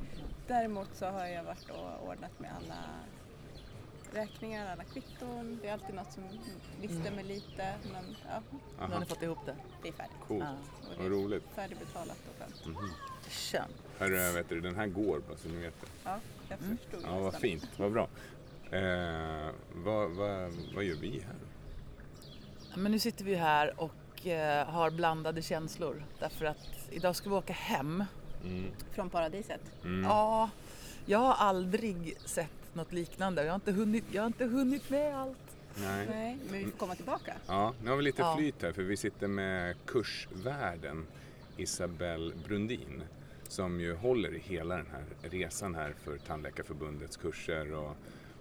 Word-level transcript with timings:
verkligen. 0.00 0.28
Däremot 0.46 0.88
så 0.94 1.06
har 1.06 1.26
jag 1.26 1.44
varit 1.44 1.70
och 1.70 2.08
ordnat 2.08 2.40
med 2.40 2.50
alla 2.56 2.76
räkningar, 4.12 4.72
alla 4.72 4.84
kvitton. 4.84 5.58
Det 5.62 5.68
är 5.68 5.72
alltid 5.72 5.94
något 5.94 6.12
som 6.12 6.22
lister 6.80 7.00
Mm. 7.00 7.14
mig 7.14 7.24
lite 7.24 7.74
men 7.92 8.16
ja, 8.28 8.42
Nu 8.50 8.58
har 8.78 8.88
Aha, 8.88 8.98
ni 8.98 9.06
fått 9.06 9.22
ihop 9.22 9.38
det. 9.46 9.56
det 9.82 9.88
är 9.88 9.92
färdigt. 9.92 10.16
coolt. 10.28 10.44
Ja. 10.44 10.50
Och 10.88 10.90
det 10.90 10.96
Vad 10.96 11.06
är 11.06 11.10
roligt. 11.10 11.44
färdigbetalat 11.54 12.16
och 12.28 12.38
skönt. 12.38 12.66
Mhm. 12.66 12.90
Hörru, 13.98 14.32
vet 14.32 14.48
du, 14.48 14.60
den 14.60 14.76
här 14.76 14.86
går 14.86 15.20
bara 15.28 15.36
så 15.36 15.48
ni 15.48 15.56
vet 15.56 15.80
det. 15.80 15.86
Ja, 16.04 16.18
jag 16.48 16.58
Mm. 16.62 16.76
förstod 16.78 17.02
Ja, 17.04 17.10
vad 17.14 17.22
nästan. 17.24 17.40
fint. 17.40 17.68
Vad 17.76 17.92
bra. 17.92 18.08
Eh, 18.70 19.50
vad, 19.74 20.10
vad, 20.10 20.52
vad 20.74 20.84
gör 20.84 20.96
vi 20.96 21.20
här? 21.26 21.34
Men 22.76 22.92
nu 22.92 22.98
sitter 22.98 23.24
vi 23.24 23.34
här 23.34 23.80
och 23.80 24.26
eh, 24.26 24.66
har 24.66 24.90
blandade 24.90 25.42
känslor 25.42 26.04
därför 26.18 26.44
att 26.44 26.68
idag 26.90 27.16
ska 27.16 27.30
vi 27.30 27.36
åka 27.36 27.52
hem. 27.52 28.04
Mm. 28.44 28.64
Från 28.92 29.10
paradiset. 29.10 29.60
Mm. 29.84 30.04
Ja, 30.04 30.50
jag 31.06 31.18
har 31.18 31.34
aldrig 31.34 32.16
sett 32.24 32.74
något 32.74 32.92
liknande. 32.92 33.42
Jag 33.44 33.50
har 33.50 33.54
inte 33.54 33.72
hunnit, 33.72 34.04
jag 34.12 34.22
har 34.22 34.26
inte 34.26 34.44
hunnit 34.44 34.90
med 34.90 35.16
allt. 35.16 35.38
Nej. 35.76 36.06
Nej, 36.10 36.38
men 36.50 36.58
vi 36.58 36.64
får 36.64 36.78
komma 36.78 36.94
tillbaka. 36.94 37.34
Ja, 37.46 37.74
nu 37.84 37.90
har 37.90 37.96
vi 37.96 38.02
lite 38.02 38.22
Ja. 38.22 38.36
flyt 38.36 38.62
här 38.62 38.72
för 38.72 38.82
vi 38.82 38.96
sitter 38.96 39.26
med 39.28 39.76
kursvärden 39.86 41.06
Isabelle 41.56 42.34
Brundin 42.46 43.02
som 43.48 43.80
ju 43.80 43.94
håller 43.94 44.34
i 44.34 44.38
hela 44.38 44.76
den 44.76 44.86
här 44.92 45.04
resan 45.30 45.74
här 45.74 45.94
för 46.04 46.18
Tandläkarförbundets 46.18 47.16
kurser 47.16 47.74
och 47.74 47.96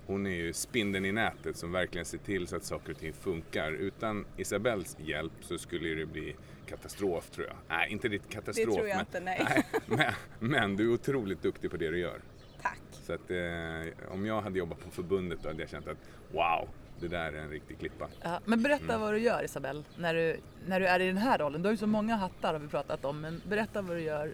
hon 0.08 0.28
är 0.28 0.36
ju 0.36 0.54
spindeln 0.54 1.06
i 1.06 1.12
nätet 1.12 1.58
som 1.58 1.72
verkligen 1.72 2.06
ser 2.06 2.18
till 2.18 2.48
så 2.48 2.56
att 2.56 2.64
saker 2.64 2.92
och 2.92 3.00
ting 3.00 3.14
funkar. 3.14 3.72
Utan 3.72 4.26
Isabells 4.38 4.98
hjälp 5.00 5.32
så 5.42 5.58
skulle 5.58 5.90
det 5.90 6.06
bli 6.06 6.36
katastrof 6.66 7.30
tror 7.30 7.48
jag. 7.48 7.56
Nej, 7.70 7.92
inte 7.92 8.08
riktigt 8.08 8.30
Det 8.32 8.36
katastrof. 8.36 8.76
tror 8.76 8.88
jag 8.88 8.96
men, 8.98 9.06
inte, 9.06 9.20
nej. 9.20 9.46
nej 9.86 10.14
men, 10.40 10.52
men 10.52 10.76
du 10.76 10.90
är 10.90 10.94
otroligt 10.94 11.42
duktig 11.42 11.72
på 11.72 11.78
det 11.78 11.90
du 11.90 12.00
gör. 12.00 12.22
Tack. 12.62 12.80
Så 12.92 13.14
att 13.14 13.32
eh, 13.32 14.12
om 14.14 14.26
jag 14.26 14.42
hade 14.42 14.60
jobbat 14.60 14.80
på 14.80 14.90
förbundet 14.92 15.40
då 15.44 15.50
hade 15.50 15.62
jag 15.62 15.70
känt 15.70 15.88
att 15.88 15.98
wow, 16.32 16.70
det 17.00 17.08
där 17.08 17.34
är 17.34 17.38
en 17.42 17.50
riktig 17.50 17.80
klippa. 17.80 18.08
Ja, 18.22 18.40
men 18.46 18.64
berätta 18.64 18.84
Mm. 18.84 19.02
vad 19.02 19.14
du 19.14 19.20
gör 19.20 19.44
Isabelle, 19.44 19.84
när 19.98 20.14
du, 20.14 20.40
när 20.66 20.80
du 20.80 20.86
är 20.88 21.00
i 21.00 21.08
den 21.08 21.18
här 21.18 21.38
rollen. 21.38 21.62
Du 21.62 21.68
har 21.68 21.72
ju 21.72 21.78
så 21.78 21.88
många 21.88 22.16
hattar 22.16 22.54
har 22.54 22.60
vi 22.60 22.68
pratat 22.68 23.06
om, 23.06 23.22
men 23.22 23.42
berätta 23.50 23.82
vad 23.82 23.98
du 23.98 24.02
gör 24.02 24.34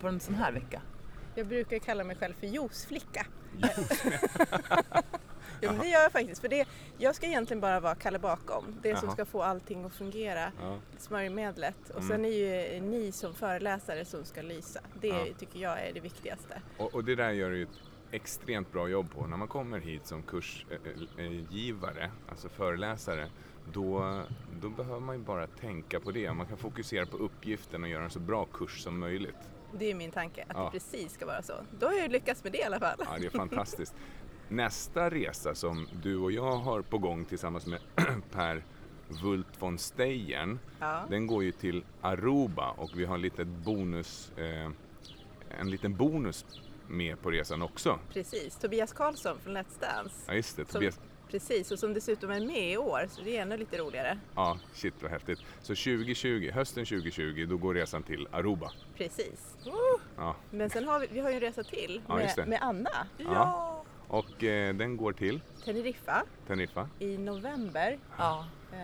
på 0.00 0.08
en 0.08 0.20
sån 0.20 0.34
här 0.34 0.52
vecka. 0.52 0.82
Jag 1.34 1.46
brukar 1.46 1.78
kalla 1.78 2.04
mig 2.04 2.16
själv 2.16 2.34
för 2.34 2.46
juiceflicka. 2.46 3.26
Jo, 5.62 5.70
men 5.70 5.78
det 5.80 5.88
gör 5.88 6.00
jag 6.02 6.12
faktiskt. 6.12 6.40
För 6.40 6.48
det, 6.48 6.68
jag 6.98 7.14
ska 7.14 7.26
egentligen 7.26 7.60
bara 7.60 7.80
vara 7.80 7.94
Kalle 7.94 8.18
bakom. 8.18 8.64
Det 8.82 8.96
som 8.96 9.06
Jaha. 9.06 9.14
ska 9.14 9.24
få 9.24 9.42
allting 9.42 9.84
att 9.84 9.94
fungera. 9.94 10.52
Ja. 10.62 10.78
Smörjmedlet. 10.98 11.90
Och 11.90 11.96
Mm. 12.02 12.08
sen 12.08 12.24
är 12.24 12.28
ju 12.28 12.80
ni 12.80 13.12
som 13.12 13.34
föreläsare 13.34 14.04
som 14.04 14.24
ska 14.24 14.42
lysa. 14.42 14.80
Det 15.00 15.08
Ja. 15.08 15.26
tycker 15.38 15.58
jag 15.60 15.80
är 15.86 15.92
det 15.92 16.00
viktigaste. 16.00 16.62
Och, 16.78 16.94
och 16.94 17.04
det 17.04 17.14
där 17.14 17.30
gör 17.30 17.50
du 17.50 17.56
ju 17.56 17.62
ett 17.62 17.68
extremt 18.10 18.72
bra 18.72 18.88
jobb 18.88 19.10
på. 19.14 19.26
När 19.26 19.36
man 19.36 19.48
kommer 19.48 19.78
hit 19.80 20.06
som 20.06 20.22
kursgivare, 20.22 22.10
alltså 22.28 22.48
föreläsare, 22.48 23.28
då, 23.72 24.22
då 24.60 24.68
behöver 24.68 25.00
man 25.00 25.16
ju 25.16 25.22
bara 25.22 25.46
tänka 25.46 26.00
på 26.00 26.10
det. 26.10 26.32
Man 26.32 26.46
kan 26.46 26.56
fokusera 26.56 27.06
på 27.06 27.16
uppgiften 27.16 27.82
och 27.82 27.88
göra 27.88 28.04
en 28.04 28.10
så 28.10 28.18
bra 28.20 28.44
kurs 28.44 28.82
som 28.82 28.98
möjligt. 28.98 29.36
Det 29.78 29.90
är 29.90 29.94
min 29.94 30.10
tanke, 30.10 30.42
att 30.48 30.56
Ja. 30.56 30.64
det 30.64 30.70
precis 30.70 31.12
ska 31.12 31.26
vara 31.26 31.42
så. 31.42 31.52
Då 31.78 31.86
har 31.86 31.94
jag 31.94 32.10
lyckats 32.10 32.44
med 32.44 32.52
det 32.52 32.58
i 32.58 32.62
alla 32.64 32.78
fall. 32.80 32.96
Ja, 32.98 33.16
det 33.20 33.26
är 33.26 33.30
fantastiskt. 33.30 33.94
Nästa 34.48 35.10
resa 35.10 35.54
som 35.54 35.88
du 36.02 36.16
och 36.18 36.32
jag 36.32 36.52
har 36.56 36.82
på 36.82 36.98
gång 36.98 37.24
tillsammans 37.24 37.66
med 37.66 37.80
Per 38.32 38.62
Wult 39.22 39.46
von 39.58 39.78
Steyern, 39.78 40.58
Ja. 40.80 41.04
den 41.10 41.26
går 41.26 41.44
ju 41.44 41.52
till 41.52 41.84
Aruba 42.00 42.70
och 42.70 42.90
vi 42.94 43.04
har 43.04 43.14
en 43.14 43.20
liten 43.22 43.62
bonus, 43.64 44.32
eh, 44.36 44.70
en 45.60 45.70
liten 45.70 45.96
bonus 45.96 46.46
med 46.88 47.22
på 47.22 47.30
resan 47.30 47.62
också. 47.62 47.98
Precis, 48.12 48.56
Tobias 48.56 48.92
Karlsson 48.92 49.38
från 49.38 49.56
Let's 49.56 49.80
Dance. 49.80 50.14
Ja, 50.26 50.34
just 50.34 50.56
det. 50.56 50.64
Som- 50.64 50.72
Tobias, 50.72 51.00
Precis, 51.30 51.70
och 51.72 51.78
som 51.78 51.94
dessutom 51.94 52.30
är 52.30 52.40
med 52.40 52.72
i 52.72 52.76
år 52.76 53.06
så 53.10 53.20
det 53.22 53.36
är 53.36 53.42
ännu 53.42 53.56
lite 53.56 53.78
roligare. 53.78 54.18
Ja, 54.34 54.58
shit 54.74 54.94
vad 55.02 55.10
häftigt. 55.10 55.38
Så 55.62 55.74
2020, 55.74 56.50
hösten 56.54 56.84
2020, 56.86 57.46
då 57.48 57.56
går 57.56 57.74
resan 57.74 58.02
till 58.02 58.28
Aruba. 58.32 58.70
Precis. 58.96 59.56
Ja. 60.16 60.36
Men 60.50 60.70
sen 60.70 60.88
har 60.88 61.00
vi, 61.00 61.06
vi 61.10 61.20
har 61.20 61.28
ju 61.30 61.34
en 61.34 61.40
resa 61.40 61.62
till 61.62 62.02
Ja, 62.08 62.14
med, 62.16 62.48
med 62.48 62.58
Anna. 62.62 62.90
Ja. 63.18 63.75
Och 64.08 64.44
eh, 64.44 64.74
den 64.74 64.96
går 64.96 65.12
till 65.12 65.40
Teneriffa 65.64 66.24
Teneriffa. 66.46 66.88
i 66.98 67.18
november 67.18 67.98
Ja, 68.18 68.46
eh, 68.72 68.78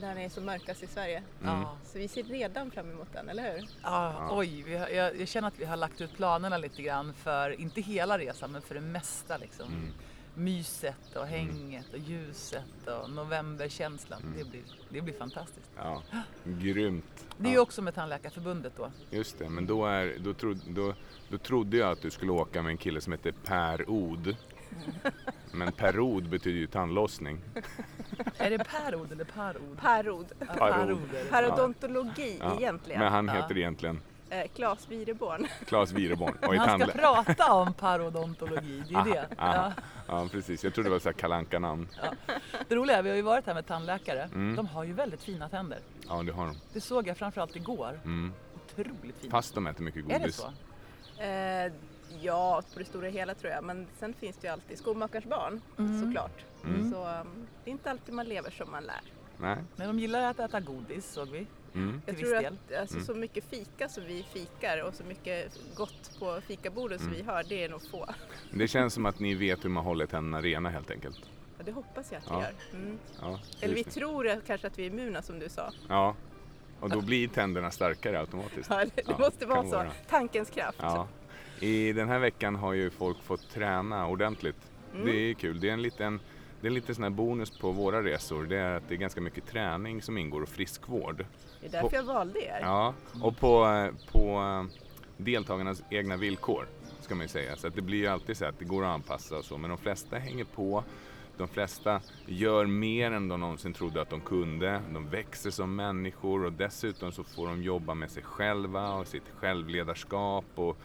när 0.00 0.14
det 0.14 0.20
är 0.22 0.28
som 0.28 0.44
mörkast 0.44 0.82
i 0.82 0.86
Sverige. 0.86 1.16
Mm. 1.42 1.54
ja. 1.60 1.76
Så 1.84 1.98
vi 1.98 2.08
ser 2.08 2.22
redan 2.22 2.70
fram 2.70 2.90
emot 2.90 3.08
den, 3.12 3.28
eller 3.28 3.52
hur? 3.52 3.68
Ja, 3.82 4.28
oj, 4.32 4.62
vi 4.66 4.76
har, 4.76 4.88
jag, 4.88 5.20
jag 5.20 5.28
känner 5.28 5.48
att 5.48 5.58
vi 5.60 5.64
har 5.64 5.76
lagt 5.76 6.00
ut 6.00 6.16
planerna 6.16 6.56
lite 6.58 6.82
grann 6.82 7.14
för, 7.14 7.60
inte 7.60 7.80
hela 7.80 8.18
resan, 8.18 8.52
men 8.52 8.62
för 8.62 8.74
det 8.74 8.80
mesta 8.80 9.36
liksom. 9.36 9.66
Mm. 9.68 9.92
Myset 10.34 11.16
och 11.16 11.26
hänget 11.26 11.92
och 11.92 11.98
ljuset 11.98 12.86
och 13.02 13.10
novemberkänslan. 13.10 14.22
Mm. 14.22 14.38
Det, 14.38 14.44
blir, 14.50 14.62
det 14.88 15.00
blir 15.00 15.14
fantastiskt. 15.14 15.70
Ja, 15.76 16.02
grymt. 16.44 17.26
Det 17.38 17.44
är 17.46 17.50
ju 17.50 17.54
Ja, 17.56 17.60
också 17.62 17.82
med 17.82 17.94
Tandläkarförbundet 17.94 18.72
då. 18.76 18.90
just 19.10 19.38
det, 19.38 19.48
men 19.48 19.66
då, 19.66 19.86
är, 19.86 20.16
då, 20.18 20.34
tro, 20.34 20.54
då, 20.54 20.94
då 21.28 21.38
trodde 21.38 21.76
jag 21.76 21.90
att 21.90 22.02
du 22.02 22.10
skulle 22.10 22.32
åka 22.32 22.62
med 22.62 22.70
en 22.70 22.76
kille 22.76 23.00
som 23.00 23.12
heter 23.12 23.32
Per 23.44 23.90
Od. 23.90 24.36
Men 25.52 25.72
Per 25.72 26.00
Od 26.00 26.28
betyder 26.28 26.58
ju 26.58 26.66
tandlossning. 26.66 27.40
Är 28.38 28.50
det 28.50 28.58
perod 28.58 29.12
eller 29.12 29.24
parod? 29.24 29.78
Parod. 29.80 30.26
Ja, 30.38 30.46
Parod. 30.54 30.98
Parodontologi 31.30 32.38
Ja, 32.40 32.56
egentligen. 32.58 33.00
Men 33.00 33.12
han 33.12 33.26
Ja. 33.26 33.32
heter 33.32 33.58
egentligen 33.58 34.00
Eh, 34.32 34.46
Claes 34.54 34.88
Wireborn. 34.88 35.46
Claes 35.66 35.92
Wireborn 35.92 36.34
Han 36.42 36.54
ska 36.54 36.86
tandlä- 36.86 36.92
prata 37.24 37.52
om 37.52 37.72
parodontologi, 37.74 38.82
det 38.88 38.94
är 38.94 38.98
Aha, 38.98 39.04
det. 39.04 39.26
aha. 39.38 39.72
Ja. 40.06 40.22
Ja, 40.22 40.28
precis. 40.30 40.64
Jag 40.64 40.74
trodde 40.74 40.88
det 40.88 40.92
var 40.92 40.98
så 40.98 41.12
kalanka 41.12 41.58
namn 41.58 41.88
Det 42.68 42.74
roliga 42.74 42.96
är, 42.98 43.02
vi 43.02 43.08
har 43.08 43.16
ju 43.16 43.22
varit 43.22 43.46
här 43.46 43.54
med 43.54 43.66
tandläkare. 43.66 44.22
Mm. 44.22 44.56
De 44.56 44.66
har 44.66 44.84
ju 44.84 44.92
väldigt 44.92 45.22
fina 45.22 45.48
tänder. 45.48 45.78
Ja, 46.08 46.22
det 46.22 46.32
har 46.32 46.46
de. 46.46 46.56
Det 46.72 46.80
såg 46.80 47.06
jag 47.08 47.16
framförallt 47.16 47.56
igår. 47.56 48.00
Mm. 48.04 48.32
Otroligt 48.66 49.16
fina. 49.20 49.30
Fast 49.30 49.54
de 49.54 49.66
äter 49.66 49.82
mycket 49.84 50.02
godis. 50.02 50.16
är 50.16 50.26
det 50.26 50.32
så? 50.32 50.46
Eh, 51.22 51.72
ja, 52.22 52.62
på 52.72 52.78
det 52.78 52.84
stora 52.84 53.08
hela 53.08 53.34
tror 53.34 53.52
jag. 53.52 53.64
Men 53.64 53.86
sen 53.98 54.14
finns 54.14 54.36
det 54.36 54.46
ju 54.46 54.52
alltid 54.52 54.78
skomakarens 54.78 55.26
barn 55.26 55.60
Mm. 55.78 56.02
såklart. 56.04 56.44
Mm. 56.64 56.90
Så 56.92 56.96
um, 57.20 57.46
det 57.64 57.70
är 57.70 57.72
inte 57.72 57.90
alltid 57.90 58.14
man 58.14 58.26
lever 58.26 58.50
som 58.50 58.70
man 58.70 58.84
lär. 58.84 59.00
Nej. 59.38 59.56
Men 59.76 59.86
de 59.86 59.98
gillar 59.98 60.22
att 60.30 60.40
äta 60.40 60.60
godis 60.60 61.12
såg 61.12 61.28
vi. 61.28 61.46
Mm. 61.74 62.02
Jag 62.06 62.18
tror 62.18 62.36
att 62.36 62.44
alltså, 62.80 62.96
Mm. 62.96 63.06
så 63.06 63.14
mycket 63.14 63.44
fika 63.44 63.88
som 63.88 64.04
vi 64.04 64.22
fikar 64.22 64.82
och 64.84 64.94
så 64.94 65.04
mycket 65.04 65.58
gott 65.76 66.18
på 66.18 66.40
fikabordet 66.40 67.00
som 67.00 67.08
Mm. 67.10 67.20
vi 67.26 67.32
har, 67.32 67.42
det 67.48 67.64
är 67.64 67.68
nog 67.68 67.90
få. 67.90 68.06
Det 68.52 68.68
känns 68.68 68.94
som 68.94 69.06
att 69.06 69.18
ni 69.18 69.34
vet 69.34 69.64
hur 69.64 69.70
man 69.70 69.84
håller 69.84 70.06
tänderna 70.06 70.40
rena 70.42 70.68
helt 70.70 70.90
enkelt. 70.90 71.18
Och 71.58 71.64
det 71.64 71.72
hoppas 71.72 72.12
jag 72.12 72.18
att 72.18 72.26
vi 72.30 72.34
Ja. 72.34 72.42
gör. 72.42 72.52
Mm. 72.80 72.98
Ja, 73.20 73.40
Eller 73.60 73.74
vi 73.74 73.84
tror 73.84 74.40
kanske 74.46 74.66
att 74.66 74.78
vi 74.78 74.82
är 74.82 74.90
immuna 74.90 75.22
som 75.22 75.38
du 75.38 75.48
sa. 75.48 75.72
ja. 75.88 76.14
och 76.80 76.90
då 76.90 77.00
blir 77.00 77.28
tänderna 77.28 77.70
starkare 77.70 78.20
automatiskt. 78.20 78.70
Ja, 78.70 78.76
det, 78.76 78.90
det 78.94 79.02
Ja, 79.06 79.18
måste 79.18 79.46
vara 79.46 79.62
så. 79.62 79.68
vara. 79.76 79.90
Tankens 80.08 80.50
kraft. 80.50 80.78
I 81.60 81.92
den 81.92 82.08
här 82.08 82.18
veckan 82.18 82.56
har 82.56 82.72
ju 82.72 82.90
folk 82.90 83.22
fått 83.22 83.50
träna 83.50 84.06
ordentligt. 84.06 84.56
Mm. 84.94 85.06
Det 85.06 85.12
är 85.12 85.34
kul. 85.34 85.60
Det 85.60 85.68
är 85.68 85.72
en 85.72 85.82
liten, 85.82 86.20
det 86.60 86.66
är 86.66 86.70
en 86.70 86.74
liten 86.74 86.94
sån 86.94 87.04
här 87.04 87.10
bonus 87.10 87.58
på 87.58 87.70
våra 87.72 88.02
resor. 88.02 88.44
Det 88.44 88.56
är 88.56 88.76
att 88.76 88.88
det 88.88 88.94
är 88.94 88.98
ganska 88.98 89.20
mycket 89.20 89.46
träning 89.46 90.02
som 90.02 90.18
ingår 90.18 90.42
och 90.42 90.48
friskvård. 90.48 91.24
Det 91.60 91.66
är 91.66 91.70
därför 91.70 91.88
På- 91.88 91.96
jag 91.96 92.02
valde 92.02 92.40
er. 92.40 92.58
Ja, 92.62 92.94
och 93.22 93.36
på, 93.36 93.88
på 94.12 94.40
eh, 94.40 94.78
deltagarnas 95.16 95.82
egna 95.90 96.16
villkor 96.16 96.66
ska 97.00 97.14
man 97.14 97.24
ju 97.24 97.28
säga. 97.28 97.56
Så 97.56 97.66
att 97.66 97.74
det 97.74 97.82
blir 97.82 97.98
ju 97.98 98.06
alltid 98.06 98.36
så 98.36 98.44
att 98.44 98.58
det 98.58 98.64
går 98.64 98.84
att 98.84 98.90
anpassa 98.94 99.38
och 99.38 99.44
så. 99.44 99.58
Men 99.58 99.70
de 99.70 99.78
flesta 99.78 100.16
hänger 100.18 100.44
på. 100.44 100.84
De 101.36 101.48
flesta 101.48 102.00
gör 102.26 102.66
mer 102.66 103.10
än 103.10 103.28
de 103.28 103.40
någonsin 103.40 103.72
trodde 103.72 104.02
att 104.02 104.10
de 104.10 104.20
kunde. 104.20 104.80
De 104.92 105.08
växer 105.08 105.50
som 105.50 105.76
människor 105.76 106.44
och 106.44 106.52
dessutom 106.52 107.12
så 107.12 107.24
får 107.24 107.46
de 107.46 107.62
jobba 107.62 107.94
med 107.94 108.10
sig 108.10 108.22
själva 108.22 108.92
och 108.94 109.06
sitt 109.06 109.28
självledarskap 109.36 110.44
och 110.54 110.76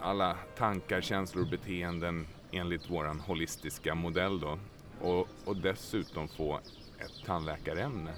alla 0.00 0.36
tankar, 0.56 1.00
känslor 1.00 1.42
och 1.44 1.50
beteenden 1.50 2.26
enligt 2.52 2.90
vår 2.90 3.04
holistiska 3.26 3.94
modell 3.94 4.40
då. 4.40 4.58
Och, 5.00 5.28
och 5.44 5.56
dessutom 5.56 6.28
få 6.28 6.60
ett 6.98 7.26
tandläkarämne. 7.26 8.10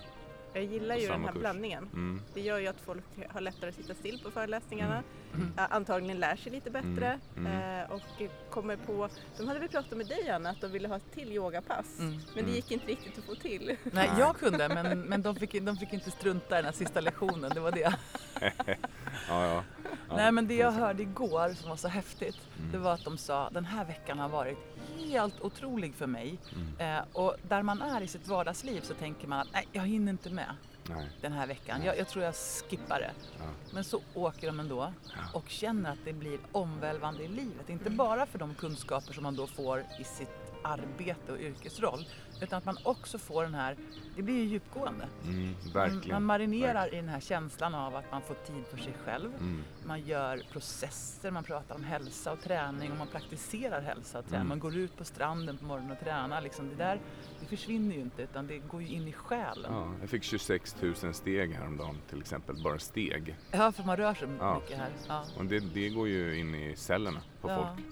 Jag 0.57 0.65
gillar 0.65 0.97
ju 0.97 1.07
den 1.09 1.21
här 1.25 1.33
kurs. 1.33 1.41
blandningen. 1.41 1.89
Mm. 1.93 2.21
Det 2.35 2.41
gör 2.41 2.59
ju 2.59 2.67
att 2.67 2.81
folk 2.81 3.05
har 3.29 3.41
lättare 3.41 3.69
att 3.71 3.77
sitta 3.77 3.95
still 3.95 4.21
på 4.25 4.31
föreläsningarna. 4.31 5.03
Ä- 5.57 5.67
Antagligen 5.71 6.19
lär 6.21 6.37
sig 6.37 6.53
lite 6.53 6.71
bättre. 6.71 7.19
Mm. 7.37 7.53
Mm. 7.53 7.81
eh, 7.83 7.91
Och 7.93 8.03
kommer 8.51 8.77
på... 8.77 9.09
De 9.39 9.49
hade 9.49 9.61
väl 9.61 9.69
pratat 9.69 9.99
med 9.99 10.07
dig 10.07 10.31
Anna 10.31 10.51
att 10.51 10.61
de 10.61 10.73
ville 10.73 10.89
ha 10.89 10.97
ett 10.97 11.13
till 11.15 11.33
yogapass. 11.33 11.99
Mm. 11.99 12.13
Men 12.13 12.21
det 12.35 12.41
Mm. 12.41 12.53
gick 12.55 12.71
inte 12.71 12.87
riktigt 12.87 13.19
att 13.19 13.25
få 13.25 13.35
till. 13.35 13.67
Nej, 13.67 13.77
Nej. 13.93 14.11
jag 14.19 14.37
kunde 14.37 14.69
men, 14.69 15.01
men 15.01 15.23
de, 15.23 15.37
fick, 15.37 15.63
de 15.63 15.77
fick 15.77 15.93
inte 15.93 16.11
strunta 16.11 16.55
i 16.55 16.59
den 16.59 16.65
här 16.65 16.73
sista 16.73 17.01
lektionen, 17.01 17.51
det 17.55 17.61
var 17.61 17.73
det. 17.73 17.95
Ja, 19.29 19.47
ja. 19.47 19.63
ja. 20.09 20.17
Nej 20.17 20.33
men 20.33 20.47
det 20.49 20.55
jag 20.55 20.73
hörde 20.73 21.03
igår 21.03 21.55
som 21.55 21.69
var 21.69 21.77
så 21.77 21.89
häftigt, 21.89 22.37
Mm. 22.59 22.73
det 22.73 22.79
var 22.79 22.93
att 22.95 23.05
de 23.05 23.19
sa 23.19 23.51
den 23.51 23.65
här 23.65 23.85
veckan 23.85 24.19
har 24.19 24.29
varit 24.29 24.59
helt 24.99 25.41
otrolig 25.41 25.95
för 25.95 26.07
mig. 26.07 26.39
Mm. 26.55 26.99
Eh, 26.99 27.05
och 27.13 27.37
där 27.49 27.63
man 27.63 27.83
är 27.83 28.01
i 28.01 28.07
sitt 28.07 28.29
vardagsliv 28.29 28.81
så 28.81 28.95
tänker 28.95 29.29
man 29.29 29.41
att 29.41 29.49
nej, 29.53 29.69
jag 29.73 29.83
hinner 29.83 30.13
inte 30.13 30.31
med. 30.31 30.57
Nej. 30.89 31.09
den 31.21 31.33
här 31.33 31.47
veckan. 31.47 31.83
Jag, 31.85 31.99
jag 31.99 32.09
tror 32.09 32.25
jag 32.25 32.35
skippar 32.35 33.01
det. 33.01 33.11
Ja. 33.39 33.45
Men 33.73 33.85
så 33.85 34.01
åker 34.15 34.47
de 34.47 34.61
ändå 34.61 34.93
och 35.33 35.49
känner 35.49 35.93
att 35.93 35.99
det 36.05 36.13
blir 36.13 36.39
omvälvande 36.53 37.23
i 37.23 37.29
livet. 37.29 37.69
Inte 37.69 37.91
bara 37.91 38.27
för 38.27 38.39
de 38.39 38.55
kunskaper 38.55 39.13
som 39.13 39.23
man 39.23 39.37
då 39.37 39.47
får 39.47 39.85
i 40.01 40.05
sitt 40.05 40.29
arbete 40.63 41.33
och 41.33 41.39
yrkesroll 41.39 42.07
utan 42.43 42.59
att 42.59 42.65
man 42.65 42.77
också 42.85 43.19
får 43.19 43.43
den 43.43 43.55
här, 43.55 43.77
det 44.17 44.23
blir 44.23 44.35
ju 44.35 44.45
djupgående. 44.45 45.09
Mm, 45.25 45.55
Man, 45.75 46.03
man 46.11 46.23
marinerar 46.25 46.75
Verkligen. 46.75 47.05
i 47.05 47.07
den 47.07 47.15
här 47.15 47.21
känslan 47.21 47.75
av 47.75 47.97
att 47.97 48.11
man 48.13 48.23
får 48.23 48.35
tid 48.35 48.65
för 48.71 48.77
sig 48.77 48.93
själv. 49.05 49.31
Mm. 49.41 49.63
Man 49.85 50.01
gör 50.01 50.43
processer, 50.53 51.31
man 51.31 51.45
pratar 51.45 51.75
om 51.75 51.85
hälsa 51.85 52.33
och 52.33 52.41
träning 52.41 52.93
och 52.93 52.99
man 52.99 53.07
praktiserar 53.07 53.81
hälsa 53.83 54.19
och 54.19 54.25
träning. 54.25 54.37
Mm. 54.41 54.49
Man 54.49 54.59
går 54.59 54.77
ut 54.77 54.97
på 54.97 55.05
stranden 55.05 55.57
på 55.59 55.65
morgonen 55.65 55.91
och 55.93 56.01
tränar. 56.05 56.41
Liksom 56.41 56.69
det 56.69 56.75
där 56.75 57.01
det 57.41 57.47
försvinner 57.47 57.95
ju 57.95 58.01
inte 58.01 58.23
utan 58.23 58.47
det 58.47 58.59
går 58.59 58.83
ju 58.83 58.89
in 58.89 59.09
i 59.09 59.13
själen. 59.13 59.73
Ja, 59.75 59.93
jag 60.01 60.11
fick 60.11 60.23
26 60.23 60.77
000 61.03 61.15
steg 61.15 61.53
häromdagen 61.55 61.99
till 62.11 62.21
exempel, 62.21 62.63
bara 62.65 62.79
steg. 62.79 63.37
Ja, 63.51 63.73
för 63.73 63.83
man 63.85 63.97
rör 63.97 64.15
sig 64.15 64.29
Ja. 64.41 64.55
mycket 64.61 64.79
här. 64.79 64.91
Ja. 65.09 65.25
Och 65.39 65.45
det, 65.45 65.61
det 65.61 65.89
går 65.89 66.09
ju 66.09 66.39
in 66.39 66.55
i 66.55 66.77
cellerna 66.77 67.21
på 67.41 67.49
folk. 67.49 67.87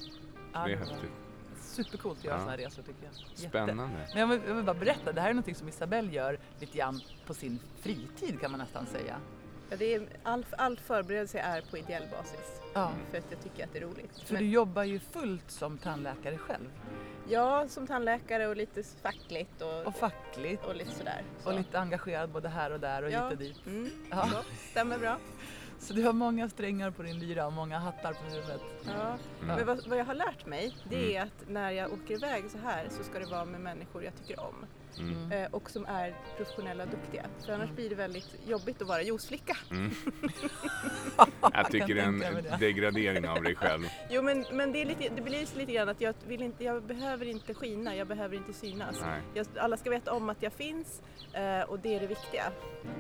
Ja, 0.53 0.65
Det 0.67 0.73
är 0.73 0.77
häftigt. 0.77 1.11
Supercoolt 1.75 2.19
att 2.19 2.25
göra 2.25 2.35
Ja. 2.35 2.41
sådana 2.41 2.51
här 2.57 2.59
resor 2.65 2.83
tycker 2.83 3.05
jag. 3.05 3.13
Jätte. 3.31 3.49
Spännande. 3.49 3.85
Men 4.13 4.21
jag 4.21 4.27
vill, 4.27 4.41
jag 4.47 4.55
vill 4.55 4.65
bara 4.65 4.75
berätta, 4.75 5.13
det 5.13 5.21
här 5.21 5.31
är 5.31 5.35
något 5.35 5.57
som 5.57 5.69
Isabelle 5.69 6.13
gör 6.13 6.39
lite 6.61 6.79
grann 6.79 7.01
på 7.27 7.35
sin 7.35 7.59
fritid 7.81 8.41
kan 8.41 8.51
man 8.51 8.61
nästan 8.61 8.87
säga. 8.87 9.17
Ja, 9.71 9.77
det 9.77 9.95
är, 9.95 10.07
all, 10.23 10.47
all 10.59 10.77
förberedelse 10.79 11.39
är 11.39 11.63
på 11.71 11.79
ideell 11.79 12.03
basis. 12.11 12.61
Ja. 12.75 12.93
För 13.11 13.19
att 13.19 13.25
jag 13.31 13.43
tycker 13.43 13.65
att 13.65 13.73
det 13.73 13.79
är 13.79 13.83
roligt. 13.83 14.19
För 14.25 14.33
Men- 14.35 14.43
du 14.43 14.49
jobbar 14.49 14.83
ju 14.85 14.99
fullt 14.99 15.51
som 15.51 15.79
tandläkare 15.79 16.39
själv. 16.39 16.71
Ja, 17.29 17.69
som 17.69 17.87
tandläkare 17.87 18.47
och 18.47 18.57
lite 18.57 18.83
fackligt 19.03 19.63
och, 19.63 19.87
Och 19.87 19.95
fackligt. 19.97 20.65
och 20.65 20.75
lite 20.77 20.91
sådär. 20.91 21.23
Så. 21.43 21.49
Och 21.51 21.57
lite 21.59 21.79
engagerad 21.81 22.31
både 22.31 22.49
här 22.49 22.71
och 22.73 22.81
där 22.81 23.03
och 23.03 23.11
ja. 23.11 23.23
hit 23.25 23.33
och 23.33 23.39
dit. 23.39 23.67
Mm, 23.67 23.91
Ja. 24.11 24.29
så, 24.33 24.37
stämmer 24.71 24.99
bra. 24.99 25.19
Så 25.85 25.95
du 25.95 26.03
har 26.03 26.13
många 26.13 26.49
strängar 26.49 26.91
på 26.91 27.03
din 27.03 27.19
lyra 27.19 27.47
och 27.47 27.53
många 27.53 27.79
hattar 27.79 28.13
på 28.13 28.25
huvudet. 28.25 28.61
Ja. 28.87 29.19
Mm. 29.43 29.57
Men 29.57 29.67
vad, 29.67 29.89
vad 29.89 29.99
jag 29.99 30.05
har 30.05 30.15
lärt 30.15 30.47
mig 30.47 30.77
det 30.91 31.17
är 31.17 31.23
att 31.23 31.49
när 31.49 31.71
jag 31.71 31.93
åker 31.93 32.15
iväg 32.15 32.45
så 32.51 32.59
här 32.59 32.89
så 32.91 33.05
ska 33.05 33.19
det 33.19 33.27
vara 33.27 33.45
med 33.45 33.61
människor 33.61 34.05
jag 34.05 34.13
tycker 34.17 34.41
om 34.41 34.55
Mm. 34.99 35.33
eh, 35.33 35.49
och 35.51 35.71
som 35.71 35.87
är 35.87 36.15
professionella 36.37 36.83
och 36.85 36.89
duktiga. 36.91 37.27
För 37.47 37.53
annars 37.53 37.71
blir 37.71 37.89
det 37.89 37.95
väldigt 37.95 38.29
jobbigt 38.47 38.83
att 38.83 38.89
vara 38.89 39.03
juiceflicka. 39.03 39.57
Mm. 39.71 39.91
Jag 41.17 41.29
Jag 41.55 41.71
tycker 41.71 41.95
det 41.95 42.01
är 42.01 42.07
en 42.07 42.59
degradering 42.61 43.29
av 43.29 43.43
dig 43.43 43.55
själv. 43.55 43.83
Jo 44.11 44.23
men, 44.23 44.45
men 44.53 44.73
det, 44.73 44.83
är 44.83 44.87
lite, 44.87 45.09
det 45.17 45.23
blir 45.23 45.57
lite 45.59 45.73
grann 45.73 45.89
att 45.89 46.01
jag, 46.01 46.15
vill 46.27 46.43
inte, 46.43 46.65
jag 46.65 46.83
behöver 46.83 47.27
inte 47.27 47.55
skina, 47.55 47.97
jag 47.97 48.07
behöver 48.07 48.37
inte 48.37 48.53
synas. 48.53 49.03
Jag, 49.35 49.47
alla 49.57 49.77
ska 49.77 49.91
veta 49.91 50.13
om 50.13 50.29
att 50.29 50.43
jag 50.43 50.53
finns 50.53 51.03
eh, 51.33 51.61
och 51.61 51.79
det 51.79 51.95
är 51.97 52.01
det 52.01 52.07
viktiga. 52.07 52.45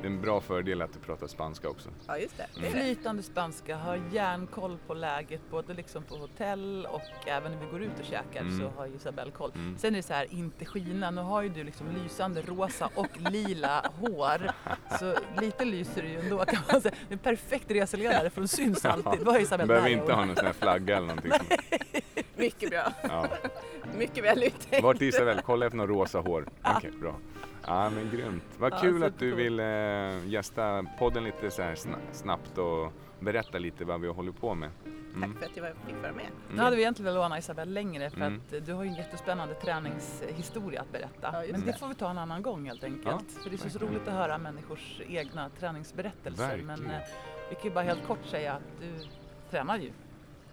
Det 0.00 0.06
är 0.06 0.10
en 0.10 0.20
bra 0.20 0.40
fördel 0.40 0.82
att 0.82 0.92
du 0.92 0.98
pratar 0.98 1.26
spanska 1.26 1.68
också. 1.68 1.88
Ja 2.06 2.18
just 2.18 2.36
det. 2.36 2.46
Mm. 2.58 2.72
Flytande 2.72 3.22
spanska, 3.22 3.76
har 3.76 4.00
järnkoll 4.12 4.78
på 4.86 4.94
läget 4.94 5.40
både 5.50 5.74
liksom 5.74 6.02
på 6.02 6.16
hotell 6.16 6.86
och 6.90 7.28
även 7.28 7.52
när 7.52 7.60
vi 7.60 7.66
går 7.66 7.82
ut 7.82 7.98
och 7.98 8.04
käkar 8.04 8.40
Mm. 8.40 8.58
så 8.58 8.68
har 8.76 8.86
Isabelle 8.86 9.30
koll. 9.30 9.52
Mm. 9.54 9.78
Sen 9.78 9.94
är 9.94 9.98
det 9.98 10.02
så 10.02 10.12
här, 10.14 10.26
inte 10.30 10.64
skina. 10.64 11.10
Nu 11.10 11.20
har 11.20 11.42
ju 11.42 11.48
du 11.48 11.64
liksom 11.64 11.83
lysande 12.02 12.42
rosa 12.42 12.88
och 12.94 13.08
lila 13.30 13.90
hår. 14.00 14.50
Så 14.98 15.14
lite 15.40 15.64
lyser 15.64 16.02
du 16.02 16.08
ju 16.08 16.20
ändå 16.20 16.44
kan 16.44 16.58
man 16.72 16.80
säga. 16.80 16.94
En 17.08 17.18
perfekt 17.18 17.70
reseledare 17.70 18.30
för 18.30 18.40
hon 18.40 18.48
syns 18.48 18.84
alltid. 18.84 19.04
Vad 19.24 19.26
har 19.26 19.34
Du 19.34 19.40
Isabelle 19.40 19.66
behöver 19.68 19.88
inte 19.88 20.12
ha 20.12 20.24
någon 20.24 20.36
sån 20.36 20.46
här 20.46 20.52
flagga 20.52 20.96
eller 20.96 21.06
någonting. 21.06 21.32
Som, 21.32 21.46
Mycket 22.36 22.70
bra. 22.70 22.92
ja. 23.02 23.26
Mycket 23.98 24.24
väl 24.24 24.42
uttänkt. 24.42 24.82
Vart 24.84 25.02
Isabel? 25.02 25.40
Kolla 25.44 25.66
efter 25.66 25.76
något 25.76 25.88
rosa 25.88 26.18
hår. 26.18 26.46
Okej, 26.76 26.90
bra. 26.90 27.16
Ja 27.66 27.90
men 27.90 28.10
grymt. 28.10 28.44
Vad 28.58 28.72
Ja, 28.72 28.78
kul 28.80 29.02
att 29.04 29.18
du 29.18 29.34
vill 29.34 29.60
eh, 29.60 30.26
gästa 30.28 30.84
podden 30.98 31.24
lite 31.24 31.50
så 31.50 31.62
här 31.62 31.74
sna- 31.74 31.96
snabbt 32.12 32.58
och 32.58 32.92
berätta 33.20 33.58
lite 33.58 33.84
vad 33.84 34.00
vi 34.00 34.08
håller 34.08 34.32
på 34.32 34.54
med. 34.54 34.70
Tack 35.14 35.24
Mm. 35.24 35.36
för 35.38 35.46
att 35.46 35.56
jag 35.56 35.66
fick 35.86 36.02
vara 36.02 36.12
med. 36.12 36.26
Nu 36.54 36.62
hade 36.62 36.76
vi 36.76 36.82
egentligen 36.82 37.12
velat 37.14 37.24
låna 37.24 37.38
Isabelle 37.38 37.70
längre 37.72 38.10
för 38.10 38.16
Mm. 38.20 38.40
att 38.58 38.66
du 38.66 38.72
har 38.72 38.82
ju 38.84 38.88
en 38.88 38.94
jättespännande 38.96 39.54
träningshistoria 39.54 40.80
att 40.80 40.92
berätta. 40.92 41.30
Ja, 41.32 41.44
Men 41.52 41.60
det 41.60 41.66
det. 41.72 41.78
får 41.78 41.88
vi 41.88 41.94
ta 41.94 42.10
en 42.10 42.18
annan 42.18 42.42
gång 42.42 42.66
helt 42.66 42.84
enkelt. 42.84 43.06
Ja, 43.06 43.20
för 43.42 43.50
det 43.50 43.56
är 43.56 43.58
så, 43.58 43.70
så 43.70 43.78
roligt 43.78 44.08
att 44.08 44.14
höra 44.14 44.38
människors 44.38 45.00
egna 45.08 45.48
träningsberättelser. 45.58 46.46
Verkligen. 46.48 46.66
Men 46.66 46.90
eh, 46.90 47.00
vi 47.50 47.54
kan 47.54 47.64
ju 47.64 47.70
bara 47.70 47.84
helt 47.84 48.06
kort 48.06 48.24
säga 48.26 48.52
att 48.52 48.62
du 48.80 48.92
tränar 49.50 49.76
ju 49.76 49.92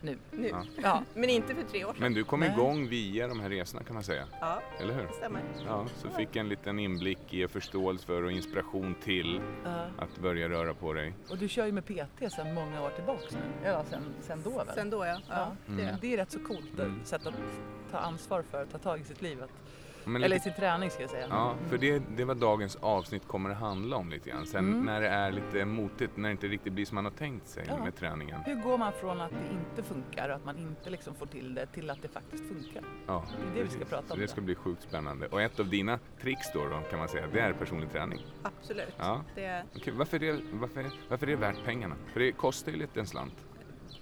nu. 0.02 0.18
Nu. 0.32 0.48
Ja. 0.50 0.64
Ja, 0.84 1.04
Men 1.14 1.30
inte 1.30 1.56
för 1.56 1.64
tre 1.64 1.86
år 1.86 1.94
sedan. 1.94 2.02
Men 2.02 2.14
du 2.14 2.24
kom 2.24 2.40
Nej. 2.40 2.50
igång 2.52 2.88
via 2.88 3.28
de 3.28 3.40
här 3.40 3.50
resorna 3.50 3.84
kan 3.84 3.94
man 3.94 4.04
säga, 4.04 4.26
Ja, 4.40 4.62
eller 4.80 4.94
hur? 4.94 5.02
det 5.08 5.14
stämmer. 5.14 5.42
Ja, 5.66 5.88
så 5.98 6.10
fick 6.10 6.36
en 6.36 6.50
liten 6.50 6.80
inblick 6.80 7.34
i 7.34 7.46
och 7.46 7.52
förståelse 7.52 8.06
för 8.06 8.24
och 8.24 8.32
inspiration 8.32 8.96
till 9.04 9.42
eh, 9.66 9.82
att 9.98 10.18
börja 10.22 10.50
röra 10.50 10.74
på 10.74 10.94
dig. 10.94 11.14
och 11.30 11.38
du 11.38 11.48
kör 11.48 11.66
ju 11.66 11.72
med 11.72 11.86
PT 11.86 12.32
sedan 12.34 12.54
många 12.54 12.82
år 12.82 12.90
tillbaks 12.90 13.32
nu. 13.32 13.40
Ja, 13.70 13.84
sen, 13.90 14.04
sen 14.22 14.42
då 14.44 14.50
väl? 14.50 14.68
Sen 14.76 14.90
då 14.90 15.06
ja. 15.06 15.18
ja, 15.30 15.36
Ja. 15.66 15.74
det. 15.74 15.98
Det 16.02 16.14
är 16.14 16.18
rätt 16.18 16.32
så 16.32 16.40
coolt 16.40 16.80
Mm. 16.80 17.00
sätt 17.06 17.26
att 17.28 17.34
ta 17.92 17.98
ansvar 17.98 18.42
för, 18.52 18.66
ta 18.66 18.78
tag 18.78 19.00
i 19.02 19.04
sitt 19.04 19.22
liv. 19.22 19.44
Att, 19.44 19.50
eller 20.06 20.30
lite, 20.30 20.44
sin 20.44 20.54
träning 20.54 20.90
ska 20.90 21.02
jag 21.02 21.10
säga. 21.10 21.28
ja, 21.30 21.56
för 21.70 21.78
det, 21.78 22.04
det 22.18 22.26
var 22.26 22.36
dagens 22.36 22.76
avsnitt 22.76 23.28
kommer 23.28 23.50
att 23.50 23.58
handla 23.58 23.96
om 23.98 24.10
lite 24.10 24.30
grann. 24.30 24.46
Sen 24.46 24.66
Mm. 24.72 24.86
när 24.86 25.02
det 25.02 25.08
är 25.08 25.32
lite 25.32 25.66
motigt, 25.66 26.18
när 26.18 26.30
det 26.30 26.32
inte 26.32 26.48
riktigt 26.48 26.74
blir 26.74 26.86
som 26.86 26.96
man 26.96 27.06
har 27.06 27.12
tänkt 27.12 27.48
sig 27.48 27.64
Ja. 27.68 27.84
med 27.84 27.96
träningen. 27.96 28.42
Hur 28.46 28.56
går 28.56 28.78
man 28.78 28.92
från 28.94 29.22
att 29.22 29.32
det 29.32 29.54
inte 29.54 29.84
funkar 29.94 30.30
och 30.30 30.36
att 30.36 30.46
man 30.46 30.58
inte 30.58 30.90
liksom 30.90 31.16
får 31.16 31.26
till 31.26 31.54
det 31.54 31.66
till 31.66 31.90
att 31.90 32.02
det 32.02 32.08
faktiskt 32.08 32.48
funkar? 32.48 32.84
Ja, 33.08 33.24
Det 33.38 33.52
är 33.52 33.56
det 33.56 33.64
vi 33.64 33.70
ska 33.70 33.78
precis. 33.78 33.90
prata 33.90 34.04
om 34.04 34.10
Så 34.10 34.16
det 34.16 34.28
ska 34.28 34.42
bli 34.42 34.56
sjukt 34.56 34.84
spännande. 34.84 35.28
Och 35.28 35.42
ett 35.42 35.60
av 35.60 35.70
dina 35.70 36.00
tricks 36.22 36.54
då, 36.54 36.60
då 36.66 36.80
kan 36.90 37.00
man 37.00 37.08
säga, 37.08 37.28
det 37.34 37.40
är 37.40 37.54
personlig 37.54 37.92
träning. 37.92 38.20
Absolut. 38.44 38.96
Ja. 38.98 39.22
Det, 39.36 39.64
Okej, 39.76 39.94
varför, 39.98 40.24
är 40.24 40.34
det, 40.34 40.40
varför, 40.54 40.86
varför 41.10 41.28
är 41.28 41.32
det 41.32 41.36
värt 41.38 41.64
pengarna? 41.66 41.96
För 42.14 42.20
det 42.20 42.32
kostar 42.32 42.72
ju 42.72 42.78
lite 42.78 43.00
en 43.00 43.08
slant. 43.08 43.46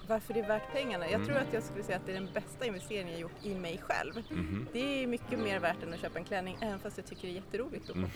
Varför 0.09 0.33
det 0.33 0.39
är 0.39 0.47
värt 0.47 0.71
pengarna? 0.73 1.05
Jag 1.05 1.13
Mm. 1.13 1.27
tror 1.27 1.37
att 1.37 1.53
jag 1.53 1.63
skulle 1.63 1.83
säga 1.83 1.97
att 1.97 2.05
det 2.05 2.11
är 2.11 2.21
den 2.21 2.29
bästa 2.33 2.65
investeringen 2.65 3.11
jag 3.11 3.21
gjort 3.21 3.43
i 3.45 3.55
mig 3.55 3.77
själv. 3.83 4.13
Mhm. 4.29 4.67
Det 4.73 5.03
är 5.03 5.07
mycket 5.07 5.39
mer 5.39 5.59
värt 5.59 5.83
än 5.83 5.93
att 5.93 5.99
köpa 5.99 6.19
en 6.19 6.25
klänning 6.25 6.57
även 6.61 6.79
fast 6.79 6.97
jag 6.97 7.05
tycker 7.05 7.21
det 7.27 7.33
är 7.33 7.35
jätteroligt 7.35 7.89
att 7.89 7.95
Mm. 7.95 8.09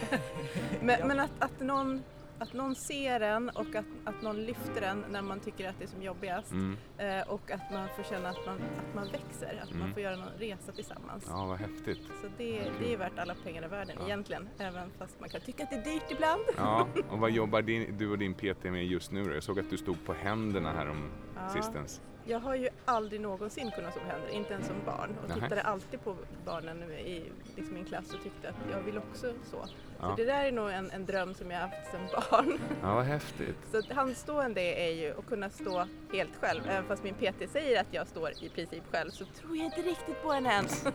Men, 0.82 1.08
men 1.08 1.20
att, 1.20 1.30
att, 1.38 1.60
någon, 1.60 2.02
att 2.38 2.52
någon 2.52 2.74
ser 2.74 3.20
den 3.20 3.48
och 3.50 3.74
att, 3.74 3.84
att 4.04 4.22
någon 4.22 4.36
lyfter 4.46 4.80
den 4.80 5.04
när 5.10 5.22
man 5.22 5.40
tycker 5.40 5.68
att 5.68 5.78
det 5.78 5.84
är 5.84 5.88
som 5.88 6.02
jobbigast 6.02 6.52
Mm. 6.52 6.76
eh, 6.98 7.28
och 7.28 7.50
att 7.50 7.70
man 7.72 7.88
får 7.96 8.02
känna 8.02 8.28
att 8.28 8.46
man, 8.46 8.54
att 8.56 8.94
man 8.94 9.04
växer, 9.12 9.60
att 9.62 9.70
man 9.70 9.80
Mm. 9.82 9.92
får 9.94 10.02
göra 10.02 10.16
någon 10.16 10.28
resa 10.38 10.72
tillsammans. 10.72 11.24
Ja, 11.28 11.46
vad 11.46 11.58
häftigt. 11.58 11.98
Så 12.22 12.28
det, 12.38 12.62
det 12.80 12.92
är 12.94 12.96
värt 12.96 13.18
alla 13.18 13.34
pengar 13.34 13.64
i 13.64 13.68
världen 13.68 13.96
Ja. 14.00 14.04
egentligen, 14.06 14.48
även 14.58 14.90
fast 14.98 15.20
man 15.20 15.28
kan 15.28 15.40
tycka 15.40 15.62
att 15.62 15.70
det 15.70 15.76
är 15.76 15.84
dyrt 15.84 16.10
ibland. 16.10 16.42
Ja, 16.56 16.88
och 17.10 17.18
vad 17.18 17.30
jobbar 17.30 17.62
din, 17.62 17.98
du 17.98 18.10
och 18.10 18.18
din 18.18 18.34
PT 18.34 18.64
med 18.64 18.86
just 18.86 19.12
nu 19.12 19.24
då? 19.24 19.34
Jag 19.34 19.42
såg 19.42 19.60
att 19.60 19.70
du 19.70 19.76
stod 19.76 20.04
på 20.04 20.12
händerna 20.12 20.72
här 20.72 20.88
om 20.90 21.10
Ja. 21.42 21.48
sistens. 21.48 22.00
Jag 22.24 22.38
har 22.40 22.54
ju 22.54 22.68
aldrig 22.84 23.20
någonsin 23.20 23.70
kunnat 23.70 23.94
på 23.94 24.00
händer, 24.00 24.28
inte 24.28 24.52
ens 24.52 24.66
som 24.66 24.76
barn. 24.86 25.16
Och 25.22 25.28
Nähä. 25.28 25.40
tittade 25.40 25.62
alltid 25.62 26.04
på 26.04 26.16
barnen 26.44 26.82
i 26.92 27.32
liksom 27.56 27.74
min 27.74 27.84
klass 27.84 28.14
och 28.14 28.22
tyckte 28.22 28.48
att 28.48 28.54
jag 28.72 28.80
vill 28.80 28.98
också 28.98 29.32
så. 29.50 29.56
Ja. 30.00 30.10
Så 30.10 30.16
det 30.16 30.24
där 30.24 30.44
är 30.44 30.52
nog 30.52 30.70
en, 30.70 30.90
en 30.90 31.06
dröm 31.06 31.34
som 31.34 31.50
jag 31.50 31.60
har 31.60 31.68
haft 31.68 31.90
som 31.90 32.00
barn. 32.30 32.58
Ja, 32.82 32.94
vad 32.94 33.04
häftigt. 33.04 33.56
Så 33.72 33.94
handstående 33.94 34.60
är 34.60 34.92
ju 34.92 35.18
att 35.18 35.26
kunna 35.26 35.50
stå 35.50 35.84
helt 36.12 36.36
själv. 36.40 36.60
Även 36.68 36.84
fast 36.84 37.02
min 37.04 37.14
PT 37.14 37.50
säger 37.52 37.80
att 37.80 37.88
jag 37.90 38.06
står 38.08 38.30
i 38.42 38.48
princip 38.48 38.82
själv 38.92 39.10
så 39.10 39.24
tror 39.24 39.56
jag 39.56 39.64
inte 39.64 39.80
riktigt 39.82 40.22
på 40.22 40.32
henne 40.32 40.50
ens. 40.52 40.86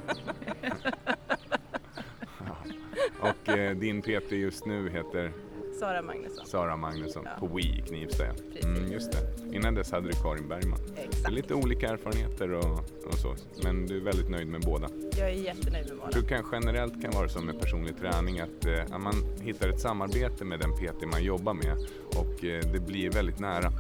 Ja. 2.46 3.30
Och 3.30 3.50
eh, 3.50 3.76
din 3.78 4.02
PT 4.02 4.32
just 4.32 4.66
nu 4.66 4.90
heter 4.90 5.32
Sara 5.80 6.02
Magnusson. 6.02 6.46
Sara 6.46 6.78
Magnusson 6.78 7.24
Ja. 7.26 7.48
på 7.48 7.56
WI 7.56 7.62
i 7.62 7.82
Knivsta. 7.88 8.24
ja. 8.26 8.68
Mm, 8.68 8.92
just 8.92 9.12
det. 9.12 9.56
Innan 9.56 9.76
dess 9.76 9.92
hade 9.92 10.08
du 10.08 10.14
Karin 10.14 10.48
Bergman. 10.48 10.80
Det 10.96 11.02
är 11.02 11.06
Exakt. 11.06 11.34
lite 11.34 11.54
olika 11.54 11.88
erfarenheter 11.90 12.52
och, 12.52 12.80
och 13.08 13.14
så, 13.14 13.36
men 13.64 13.86
du 13.86 13.98
är 13.98 14.02
väldigt 14.02 14.30
nöjd 14.30 14.48
med 14.48 14.62
båda. 14.62 14.90
Jag 15.18 15.30
är 15.30 15.34
jättenöjd 15.34 15.88
med 15.88 15.98
Mona. 15.98 16.10
Du 16.14 16.24
kan 16.24 16.44
generellt 16.52 17.02
kan 17.02 17.12
vara 17.12 17.30
som 17.30 17.46
med 17.46 17.60
personlig 17.60 17.98
träning 17.98 18.40
att 18.40 18.66
eh, 18.66 18.98
man 18.98 19.14
hittar 19.42 19.70
ett 19.70 19.80
samarbete 19.82 20.46
med 20.46 20.60
den 20.60 20.72
PT 20.76 21.06
man 21.12 21.24
jobbar 21.24 21.54
med 21.54 21.78
och 22.16 22.46
eh, 22.46 22.62
det 22.74 22.80
blir 22.80 23.10
väldigt 23.12 23.40
nära. 23.40 23.72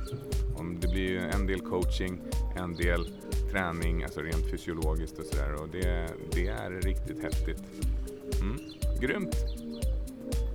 Om 0.58 0.80
det 0.80 0.88
blir 0.88 1.18
en 1.18 1.48
del 1.48 1.60
coaching, 1.62 2.22
en 2.56 2.76
del 2.76 3.08
träning, 3.52 4.04
alltså 4.04 4.22
rent 4.22 4.52
fysiologiskt 4.52 5.20
och 5.20 5.26
sådär 5.26 5.54
och 5.62 5.70
det, 5.70 6.08
det 6.32 6.48
är 6.48 6.72
riktigt 6.72 7.24
häftigt. 7.24 7.64
Mm. 8.42 8.58
Grymt! 9.02 9.36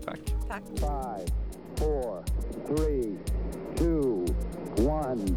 Tack! 0.09 0.21
Tack. 0.49 0.63
Five, 0.81 1.27
four, 1.77 2.25
three, 2.67 3.19
two, 3.77 4.25
one, 4.77 5.37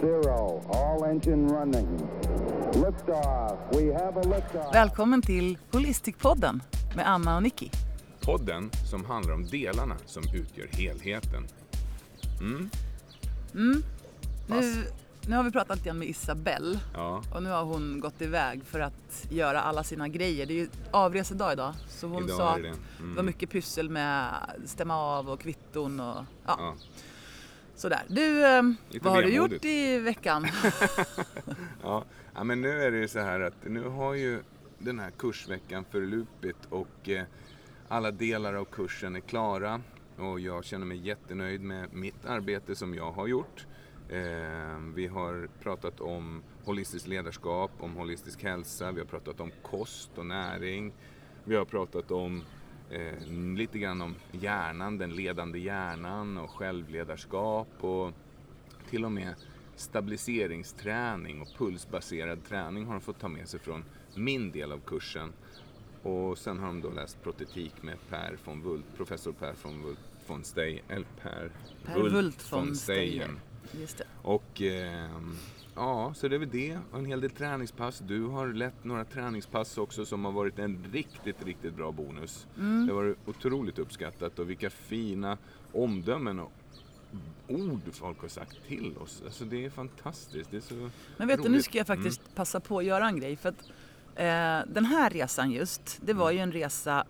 zero. 0.00 0.62
All 0.68 1.04
engine 1.04 1.48
running. 1.48 1.88
Liftoff. 2.72 3.58
We 3.72 3.92
have 3.92 4.20
a 4.20 4.22
liftoff. 4.22 4.74
Välkommen 4.74 5.22
till 5.22 5.58
Holistikpodden 5.72 6.62
med 6.96 7.10
Anna 7.10 7.36
och 7.36 7.42
Nicky. 7.42 7.70
Podden 8.20 8.70
som 8.90 9.04
handlar 9.04 9.34
om 9.34 9.46
delarna 9.46 9.96
som 10.06 10.22
utgör 10.34 10.68
helheten. 10.72 11.46
Mm. 12.40 12.70
Mm. 13.54 13.82
Nu, 14.46 14.84
Nu 15.28 15.36
har 15.36 15.42
vi 15.44 15.50
pratat 15.50 15.76
lite 15.78 15.92
med 15.92 16.08
Isabelle 16.08 16.80
Ja, 16.94 17.22
och 17.34 17.42
nu 17.42 17.50
har 17.50 17.64
hon 17.64 18.00
gått 18.00 18.22
iväg 18.22 18.64
för 18.64 18.80
att 18.80 19.26
göra 19.30 19.60
alla 19.60 19.84
sina 19.84 20.08
grejer. 20.08 20.46
Det 20.46 20.52
är 20.52 20.56
ju 20.56 20.68
avresedag 20.90 21.52
idag 21.52 21.74
så 21.88 22.06
hon 22.06 22.24
idag 22.24 22.36
sa 22.36 22.50
är 22.50 22.56
att 22.56 22.62
det 22.62 22.68
det 22.68 22.74
det. 22.96 23.02
Mm. 23.02 23.14
var 23.16 23.22
mycket 23.22 23.50
pyssel 23.50 23.90
med 23.90 24.28
stämma 24.64 24.96
av 24.96 25.30
och 25.30 25.40
kvitton 25.40 26.00
och 26.00 26.16
ja, 26.46 26.56
Ja. 26.58 26.74
sådär. 27.74 28.02
Du, 28.08 28.46
eh, 28.46 28.62
Lite 28.90 29.04
vad 29.04 29.12
har 29.14 29.22
du 29.22 29.34
gjort 29.34 29.64
i 29.64 29.98
veckan? 29.98 30.46
Ja. 31.82 32.04
ja, 32.34 32.44
men 32.44 32.60
nu 32.60 32.82
är 32.82 32.90
det 32.90 32.98
ju 32.98 33.08
så 33.08 33.18
här 33.20 33.40
att 33.40 33.54
nu 33.66 33.88
har 33.88 34.14
ju 34.14 34.42
den 34.78 34.98
här 34.98 35.10
kursveckan 35.10 35.84
förlupit 35.90 36.56
och 36.70 37.08
eh, 37.08 37.24
alla 37.88 38.10
delar 38.10 38.54
av 38.54 38.64
kursen 38.64 39.16
är 39.16 39.20
klara 39.20 39.80
och 40.18 40.40
jag 40.40 40.64
känner 40.64 40.86
mig 40.86 40.98
jättenöjd 41.06 41.60
med 41.60 41.92
mitt 41.94 42.26
arbete 42.26 42.74
som 42.76 42.94
jag 42.94 43.12
har 43.12 43.26
gjort. 43.26 43.66
Eh, 44.08 44.78
vi 44.94 45.06
har 45.06 45.48
pratat 45.62 46.00
om 46.00 46.42
holistiskt 46.64 47.08
ledarskap, 47.08 47.70
om 47.78 47.96
holistisk 47.96 48.42
hälsa, 48.42 48.92
vi 48.92 49.00
har 49.00 49.06
pratat 49.06 49.40
om 49.40 49.50
kost 49.62 50.10
och 50.18 50.26
näring. 50.26 50.92
Vi 51.44 51.56
har 51.56 51.64
pratat 51.64 52.10
om 52.10 52.42
eh, 52.90 53.28
lite 53.56 53.78
grann 53.78 54.02
om 54.02 54.14
hjärnan, 54.32 54.98
den 54.98 55.14
ledande 55.14 55.58
hjärnan 55.58 56.38
och 56.38 56.50
självledarskap 56.50 57.68
och 57.80 58.12
till 58.90 59.04
och 59.04 59.12
med 59.12 59.34
stabiliseringsträning 59.76 61.40
och 61.40 61.48
pulsbaserad 61.58 62.44
träning 62.44 62.86
har 62.86 62.92
de 62.92 63.00
fått 63.00 63.18
ta 63.18 63.28
med 63.28 63.48
sig 63.48 63.60
från 63.60 63.84
min 64.14 64.52
del 64.52 64.72
av 64.72 64.80
kursen. 64.86 65.32
Och 66.02 66.38
sen 66.38 66.58
har 66.58 66.66
de 66.66 66.80
då 66.80 66.90
läst 66.90 67.22
protetik 67.22 67.82
med 67.82 67.96
Per 68.08 68.38
von 68.44 68.62
Wult, 68.62 68.96
professor 68.96 69.32
Per 69.32 69.54
von 69.62 69.82
Wult 69.82 69.98
von 70.26 70.44
Stey, 70.44 70.80
eller 70.88 71.06
Per, 71.22 71.50
Per 71.84 72.00
Wult 72.00 72.52
von 72.52 72.74
Steyen. 72.76 73.40
Just 73.72 73.98
det. 73.98 74.04
Och 74.22 74.60
ehm, 74.62 75.36
ja, 75.74 76.12
så 76.16 76.28
det 76.28 76.34
är 76.34 76.38
väl 76.38 76.50
det. 76.50 76.78
Och 76.92 76.98
en 76.98 77.06
hel 77.06 77.20
del 77.20 77.30
träningspass. 77.30 77.98
Du 77.98 78.22
har 78.22 78.46
lett 78.46 78.84
några 78.84 79.04
träningspass 79.04 79.78
också 79.78 80.04
som 80.04 80.24
har 80.24 80.32
varit 80.32 80.58
en 80.58 80.84
riktigt, 80.92 81.42
riktigt 81.44 81.74
bra 81.74 81.92
bonus. 81.92 82.46
Mm. 82.58 82.86
Det 82.86 82.92
har 82.92 83.02
varit 83.02 83.18
otroligt 83.26 83.78
uppskattat 83.78 84.38
och 84.38 84.50
vilka 84.50 84.70
fina 84.70 85.38
omdömen 85.72 86.38
och 86.38 86.52
ord 87.48 87.80
folk 87.92 88.20
har 88.20 88.28
sagt 88.28 88.56
till 88.68 88.96
oss. 88.98 89.22
Alltså 89.24 89.44
det 89.44 89.64
är 89.64 89.70
fantastiskt. 89.70 90.50
Det 90.50 90.56
är 90.56 90.60
så 90.60 90.90
Men 91.16 91.28
vet 91.28 91.42
du, 91.42 91.48
nu 91.48 91.54
roligt. 91.54 91.64
ska 91.64 91.78
jag 91.78 91.86
faktiskt 91.86 92.34
passa 92.34 92.60
på 92.60 92.78
att 92.78 92.84
göra 92.84 93.08
en 93.08 93.20
grej. 93.20 93.36
För 93.36 93.48
att, 93.48 93.62
eh, 94.14 94.72
den 94.74 94.84
här 94.84 95.10
resan 95.10 95.50
just, 95.50 95.98
det 96.02 96.12
var 96.12 96.30
ju 96.30 96.38
en 96.38 96.52
resa 96.52 96.98
eh, 96.98 97.04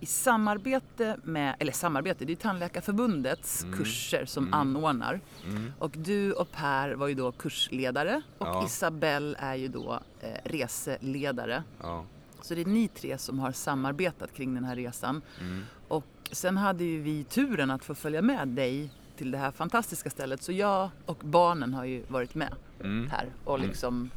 i 0.00 0.06
samarbete 0.06 1.16
med, 1.24 1.54
eller 1.58 1.72
samarbete, 1.72 2.24
det 2.24 2.32
är 2.32 2.36
Tandläkarförbundets 2.36 3.66
kurser 3.76 4.24
som 4.24 4.54
anordnar. 4.54 5.20
Mm. 5.46 5.72
Och 5.78 5.90
du 5.96 6.32
och 6.32 6.52
Per 6.52 6.92
var 6.94 7.08
ju 7.08 7.14
då 7.14 7.32
kursledare 7.32 8.22
och 8.38 8.46
Ja. 8.46 8.64
Isabelle 8.66 9.36
är 9.38 9.54
ju 9.54 9.68
då 9.68 10.00
eh, 10.20 10.28
reseledare. 10.44 11.62
Ja. 11.82 12.04
Så 12.42 12.54
det 12.54 12.60
är 12.60 12.64
ni 12.64 12.88
tre 12.88 13.18
som 13.18 13.38
har 13.38 13.52
samarbetat 13.52 14.34
kring 14.34 14.54
den 14.54 14.64
här 14.64 14.76
resan. 14.76 15.22
Mm. 15.40 15.62
Och 15.88 16.04
sen 16.32 16.56
hade 16.56 16.84
ju 16.84 17.00
vi 17.00 17.24
turen 17.24 17.70
att 17.70 17.84
få 17.84 17.94
följa 17.94 18.22
med 18.22 18.48
dig 18.48 18.90
till 19.16 19.30
det 19.30 19.38
här 19.38 19.50
fantastiska 19.50 20.10
stället. 20.10 20.42
Så 20.42 20.52
jag 20.52 20.90
och 21.06 21.18
barnen 21.24 21.74
har 21.74 21.84
ju 21.84 22.02
varit 22.08 22.34
med 22.34 22.54
Mm. 22.80 23.10
här 23.10 23.26
och 23.44 23.58
liksom, 23.60 24.10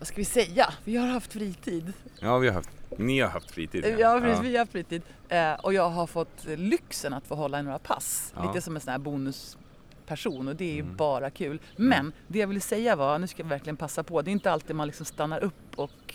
vad 0.00 0.06
ska 0.08 0.16
vi 0.16 0.24
säga? 0.24 0.74
Vi 0.84 0.96
har 0.96 1.06
haft 1.06 1.32
fritid. 1.32 1.92
ja, 2.20 2.38
vi 2.38 2.46
har 2.48 2.54
haft, 2.54 2.70
ni 2.98 3.20
har 3.20 3.28
haft 3.28 3.50
fritid. 3.50 3.96
Ja, 3.98 4.20
precis, 4.22 4.44
vi 4.44 4.52
har 4.52 4.58
haft 4.58 4.72
fritid. 4.72 5.02
Eh, 5.28 5.52
och 5.54 5.74
jag 5.74 5.90
har 5.90 6.06
fått 6.06 6.44
lyxen 6.56 7.12
att 7.12 7.26
få 7.26 7.34
hålla 7.34 7.60
i 7.60 7.62
några 7.62 7.78
pass. 7.78 8.32
Ja. 8.36 8.46
Lite 8.46 8.60
som 8.60 8.74
en 8.76 8.80
sån 8.80 8.90
här 8.92 8.98
bonusperson 8.98 10.48
och 10.48 10.56
det 10.56 10.64
är 10.70 10.74
ju 10.74 10.80
Mm. 10.80 10.96
bara 10.96 11.30
kul. 11.30 11.60
Men 11.76 12.12
det 12.28 12.38
jag 12.38 12.46
ville 12.46 12.60
säga 12.60 12.96
var, 12.96 13.18
nu 13.18 13.26
ska 13.26 13.42
jag 13.42 13.48
verkligen 13.48 13.76
passa 13.76 14.02
på, 14.02 14.22
det 14.22 14.30
är 14.30 14.32
inte 14.32 14.50
alltid 14.52 14.76
man 14.76 14.86
liksom 14.86 15.06
stannar 15.06 15.44
upp 15.44 15.78
och 15.78 16.14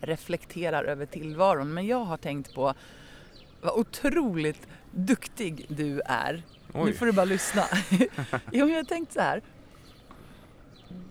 reflekterar 0.00 0.84
över 0.84 1.06
tillvaron. 1.06 1.74
Men 1.74 1.86
jag 1.86 2.04
har 2.04 2.16
tänkt 2.16 2.54
på 2.54 2.74
vad 3.60 3.72
otroligt 3.78 4.66
duktig 4.90 5.66
du 5.68 6.00
är. 6.04 6.42
Nu 6.74 6.80
Oj. 6.80 6.92
får 6.92 7.06
du 7.06 7.12
bara 7.12 7.24
lyssna. 7.24 7.62
jo, 8.52 8.68
jag 8.68 8.76
har 8.76 8.84
tänkt 8.84 9.12
så 9.12 9.20
här. 9.20 9.42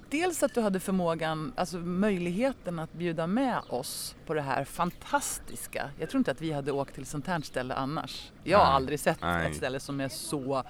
Dels 0.09 0.43
att 0.43 0.53
du 0.53 0.61
hade 0.61 0.79
förmågan, 0.79 1.53
alltså 1.55 1.77
möjligheten 1.77 2.79
att 2.79 2.93
bjuda 2.93 3.27
med 3.27 3.59
oss 3.69 4.15
på 4.25 4.33
det 4.33 4.41
här 4.41 4.63
fantastiska. 4.63 5.89
Jag 5.99 6.09
tror 6.09 6.19
inte 6.19 6.31
att 6.31 6.41
vi 6.41 6.51
hade 6.51 6.71
åkt 6.71 6.95
till 6.95 7.05
sånt 7.05 7.27
här 7.27 7.41
ställe 7.41 7.73
annars. 7.73 8.31
Jag 8.43 8.57
har 8.57 8.65
Nej. 8.65 8.73
aldrig 8.73 8.99
sett 8.99 9.21
Nej. 9.21 9.49
ett 9.51 9.57
ställe 9.57 9.79
som 9.79 10.01
är 10.01 10.09
så 10.09 10.63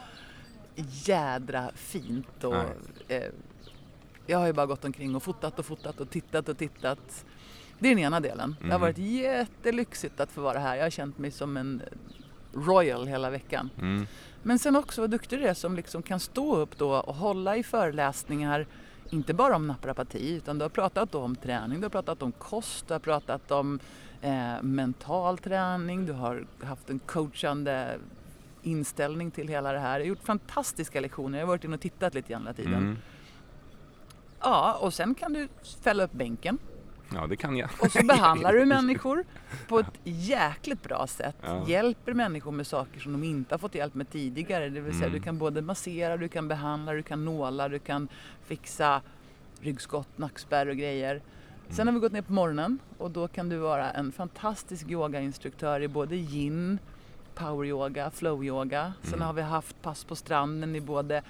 jädra 1.06 1.72
fint. 1.75 2.44
Och, 2.44 2.56
eh, 3.08 3.24
jag 4.27 4.38
har 4.39 4.48
ju 4.48 4.53
bara 4.53 4.65
gått 4.65 4.86
omkring 4.86 5.15
och 5.15 5.24
fotat 5.24 5.60
och 5.60 5.65
fotat 5.65 6.00
och 6.00 6.10
tittat 6.10 6.50
och 6.50 6.58
tittat. 6.58 7.25
Det 7.79 7.88
är 7.88 7.96
den 7.96 8.03
ena 8.03 8.20
delen. 8.20 8.56
Det 8.60 8.65
har 8.65 8.70
Mm. 8.70 8.82
varit 8.82 8.98
jättelyxigt 8.98 10.20
att 10.20 10.32
få 10.32 10.41
vara 10.41 10.60
här. 10.60 10.75
Jag 10.75 10.84
har 10.84 10.89
känt 10.89 11.17
mig 11.17 11.32
som 11.32 11.58
en 11.58 11.82
royal 12.53 13.08
hela 13.08 13.29
veckan. 13.29 13.70
Mm. 13.77 14.08
Men 14.44 14.60
sen 14.60 14.75
också 14.75 15.01
vad 15.01 15.10
duktig 15.10 15.39
du 15.39 15.48
är 15.48 15.53
som 15.53 15.75
liksom 15.75 16.03
kan 16.03 16.20
stå 16.20 16.56
upp 16.56 16.77
då 16.77 16.91
och 16.96 17.15
hålla 17.15 17.58
i 17.58 17.63
föreläsningar 17.63 18.67
inte 19.10 19.34
bara 19.34 19.56
om 19.56 19.68
naprapati 19.68 20.36
utan 20.36 20.58
du 20.58 20.64
har 20.64 20.70
pratat 20.70 21.16
om 21.16 21.36
träning, 21.36 21.80
du 21.80 21.86
har 21.86 21.90
pratat 21.90 22.22
om 22.24 22.32
kost, 22.32 22.88
du 22.88 22.94
har 22.94 23.00
pratat 23.00 23.52
om 23.52 23.80
eh, 24.22 24.62
mental 24.62 25.38
träning, 25.38 26.06
du 26.06 26.14
har 26.14 26.46
haft 26.64 26.90
en 26.90 27.00
coachande 27.00 27.98
inställning 28.64 29.32
till 29.32 29.48
hela 29.48 29.72
det 29.72 29.80
här. 29.80 30.00
Du 30.00 30.06
har 30.06 30.10
gjort 30.10 30.24
fantastiska 30.24 31.02
lektioner, 31.02 31.40
jag 31.40 31.46
har 31.46 31.54
varit 31.54 31.64
inne 31.64 31.76
och 31.76 31.82
tittat 31.82 32.14
lite 32.14 32.30
grann 32.30 32.42
hela 32.42 32.54
tiden. 32.54 32.74
Mm. 32.74 32.98
Ja, 34.40 34.78
och 34.82 34.94
sen 34.94 35.16
kan 35.16 35.34
du 35.34 35.48
fälla 35.82 36.04
upp 36.04 36.14
bänken 36.14 36.58
Ja, 37.14 37.28
det 37.28 37.36
kan 37.36 37.58
jag. 37.58 37.70
och 37.82 37.92
så 37.92 38.06
behandlar 38.06 38.54
du 38.54 38.66
människor 38.76 39.24
på 39.68 39.80
ett 39.80 40.00
jäkligt 40.04 40.84
bra 40.84 41.08
sätt. 41.08 41.36
Ja. 41.46 41.64
Hjälper 41.68 42.14
människor 42.14 42.52
med 42.52 42.68
saker 42.68 43.00
som 43.00 43.12
de 43.12 43.24
inte 43.24 43.54
har 43.54 43.60
fått 43.60 43.76
hjälp 43.76 43.94
med 43.94 44.10
tidigare. 44.10 44.70
Det 44.70 44.80
vill 44.80 44.94
säga 44.94 45.06
Mm. 45.08 45.20
du 45.20 45.24
kan 45.24 45.38
både 45.38 45.62
massera, 45.62 46.18
du 46.18 46.28
kan 46.28 46.48
behandla, 46.48 46.94
du 46.94 47.04
kan 47.04 47.26
nåla, 47.26 47.70
du 47.70 47.80
kan 47.80 48.08
fixa 48.46 49.02
ryggskott, 49.62 50.18
nackspärr 50.18 50.68
och 50.68 50.76
grejer. 50.78 51.22
Sen 51.70 51.82
Mm. 51.82 51.88
har 51.88 51.94
vi 51.94 52.06
gått 52.06 52.12
ner 52.14 52.22
på 52.22 52.34
morgonen 52.34 52.80
och 52.98 53.12
då 53.12 53.28
kan 53.28 53.50
du 53.50 53.58
vara 53.58 53.92
en 53.92 54.12
fantastisk 54.12 54.90
yogainstruktör 54.90 55.82
i 55.82 55.88
både 55.88 56.16
yin, 56.16 56.80
poweryoga, 57.36 58.10
flowyoga. 58.12 58.94
Sen 59.04 59.14
Mm. 59.14 59.26
har 59.26 59.34
vi 59.34 59.42
haft 59.42 59.82
pass 59.82 60.04
på 60.04 60.16
stranden 60.16 60.76
i 60.76 60.82
både 60.82 61.22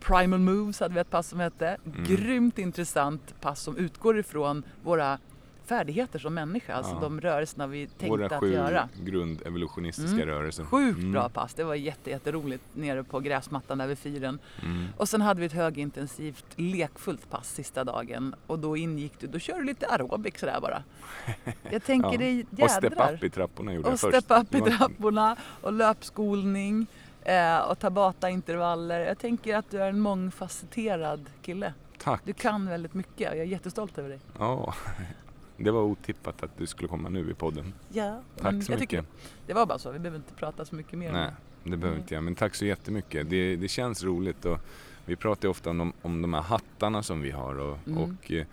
primal 0.00 0.38
moves 0.40 0.80
hade 0.80 0.94
vi 0.94 1.00
ett 1.00 1.10
pass 1.10 1.28
som 1.28 1.40
hette. 1.40 1.76
Mm. 1.86 2.04
Grymt 2.04 2.58
intressant 2.58 3.34
pass 3.40 3.60
som 3.62 3.76
utgår 3.76 4.18
ifrån 4.18 4.62
våra 4.84 5.18
färdigheter 5.66 6.18
som 6.18 6.34
människa, 6.34 6.74
alltså 6.74 6.92
Ja. 6.92 7.00
de 7.00 7.20
rörelserna 7.20 7.66
vi 7.66 7.86
tänkte 7.86 8.06
Våra 8.08 8.26
att 8.26 8.40
sju 8.40 8.52
göra. 8.52 8.88
grundevolutionistiska 9.04 10.14
Mm. 10.22 10.26
rörelser. 10.28 10.64
Sjukt 10.64 10.98
Mm. 10.98 11.12
bra 11.12 11.28
pass, 11.28 11.54
det 11.54 11.64
var 11.64 11.74
jätte, 11.74 12.10
jätteroligt 12.10 12.64
nere 12.72 13.04
på 13.04 13.20
gräsmattan 13.20 13.78
där 13.78 13.86
vid 13.86 13.98
fyren. 13.98 14.38
Mm. 14.64 14.86
Och 14.96 15.08
sen 15.08 15.20
hade 15.20 15.40
vi 15.40 15.46
ett 15.46 15.52
högintensivt 15.52 16.44
lekfullt 16.56 17.30
pass 17.30 17.54
sista 17.54 17.84
dagen 17.84 18.34
och 18.46 18.58
då 18.58 18.76
ingick 18.76 19.12
du, 19.20 19.26
då 19.26 19.38
kör 19.38 19.58
du 19.58 19.64
lite 19.64 19.86
aerobik 19.86 20.38
sådär 20.38 20.60
bara. 20.60 20.82
Jag 21.70 21.84
tänker 21.84 22.08
Ja. 22.22 22.42
Och 22.52 22.58
jädrar. 22.58 22.68
step 22.68 23.14
up 23.14 23.24
i 23.24 23.30
trapporna 23.30 23.72
gjorde 23.74 23.88
jag 23.88 23.94
Och 23.94 24.00
först. 24.00 24.24
step 24.24 24.40
up 24.42 24.54
i 24.54 24.60
trapporna 24.70 25.36
och 25.62 25.72
löpskolning 25.72 26.86
eh, 27.28 27.58
och 27.70 27.78
tabata-intervaller. 27.78 29.00
Jag 29.00 29.18
tänker 29.18 29.56
att 29.56 29.70
du 29.70 29.78
är 29.82 29.88
en 29.88 30.00
mångfacetterad 30.00 31.30
kille. 31.42 31.74
Tack. 31.98 32.20
Du 32.24 32.32
kan 32.32 32.66
väldigt 32.68 32.94
mycket 32.94 33.30
och 33.30 33.36
jag 33.36 33.42
är 33.42 33.48
jättestolt 33.48 33.98
över 33.98 34.08
dig. 34.08 34.18
Ja, 34.38 34.74
det 35.56 35.70
var 35.70 35.82
otippat 35.82 36.42
att 36.42 36.58
du 36.58 36.66
skulle 36.66 36.88
komma 36.88 37.08
nu 37.08 37.30
i 37.30 37.34
podden. 37.34 37.74
Ja, 37.92 38.20
Tack 38.40 38.62
så 38.64 38.72
mycket. 38.72 39.04
Det 39.46 39.52
var 39.54 39.66
bara 39.66 39.78
så, 39.78 39.90
vi 39.90 39.98
behöver 39.98 40.16
inte 40.18 40.34
prata 40.34 40.64
så 40.64 40.74
mycket 40.74 40.98
mer. 40.98 41.12
Nej, 41.12 41.30
det 41.64 41.70
behöver 41.70 41.88
Mm. 41.88 42.00
inte 42.00 42.14
jag. 42.14 42.24
Men 42.24 42.34
tack 42.34 42.54
så 42.54 42.64
jättemycket. 42.64 43.30
Det, 43.30 43.56
det 43.56 43.68
känns 43.68 44.04
roligt 44.04 44.44
och 44.44 44.58
vi 45.04 45.16
pratar 45.16 45.48
ju 45.48 45.50
ofta 45.50 45.70
om 45.70 45.78
de, 45.78 45.92
om 46.02 46.22
de 46.22 46.34
här 46.34 46.40
hattarna 46.42 47.02
som 47.02 47.20
vi 47.20 47.30
har 47.30 47.58
och, 47.58 47.78
Mm. 47.86 47.98
och 48.02 48.32
eh, 48.32 48.46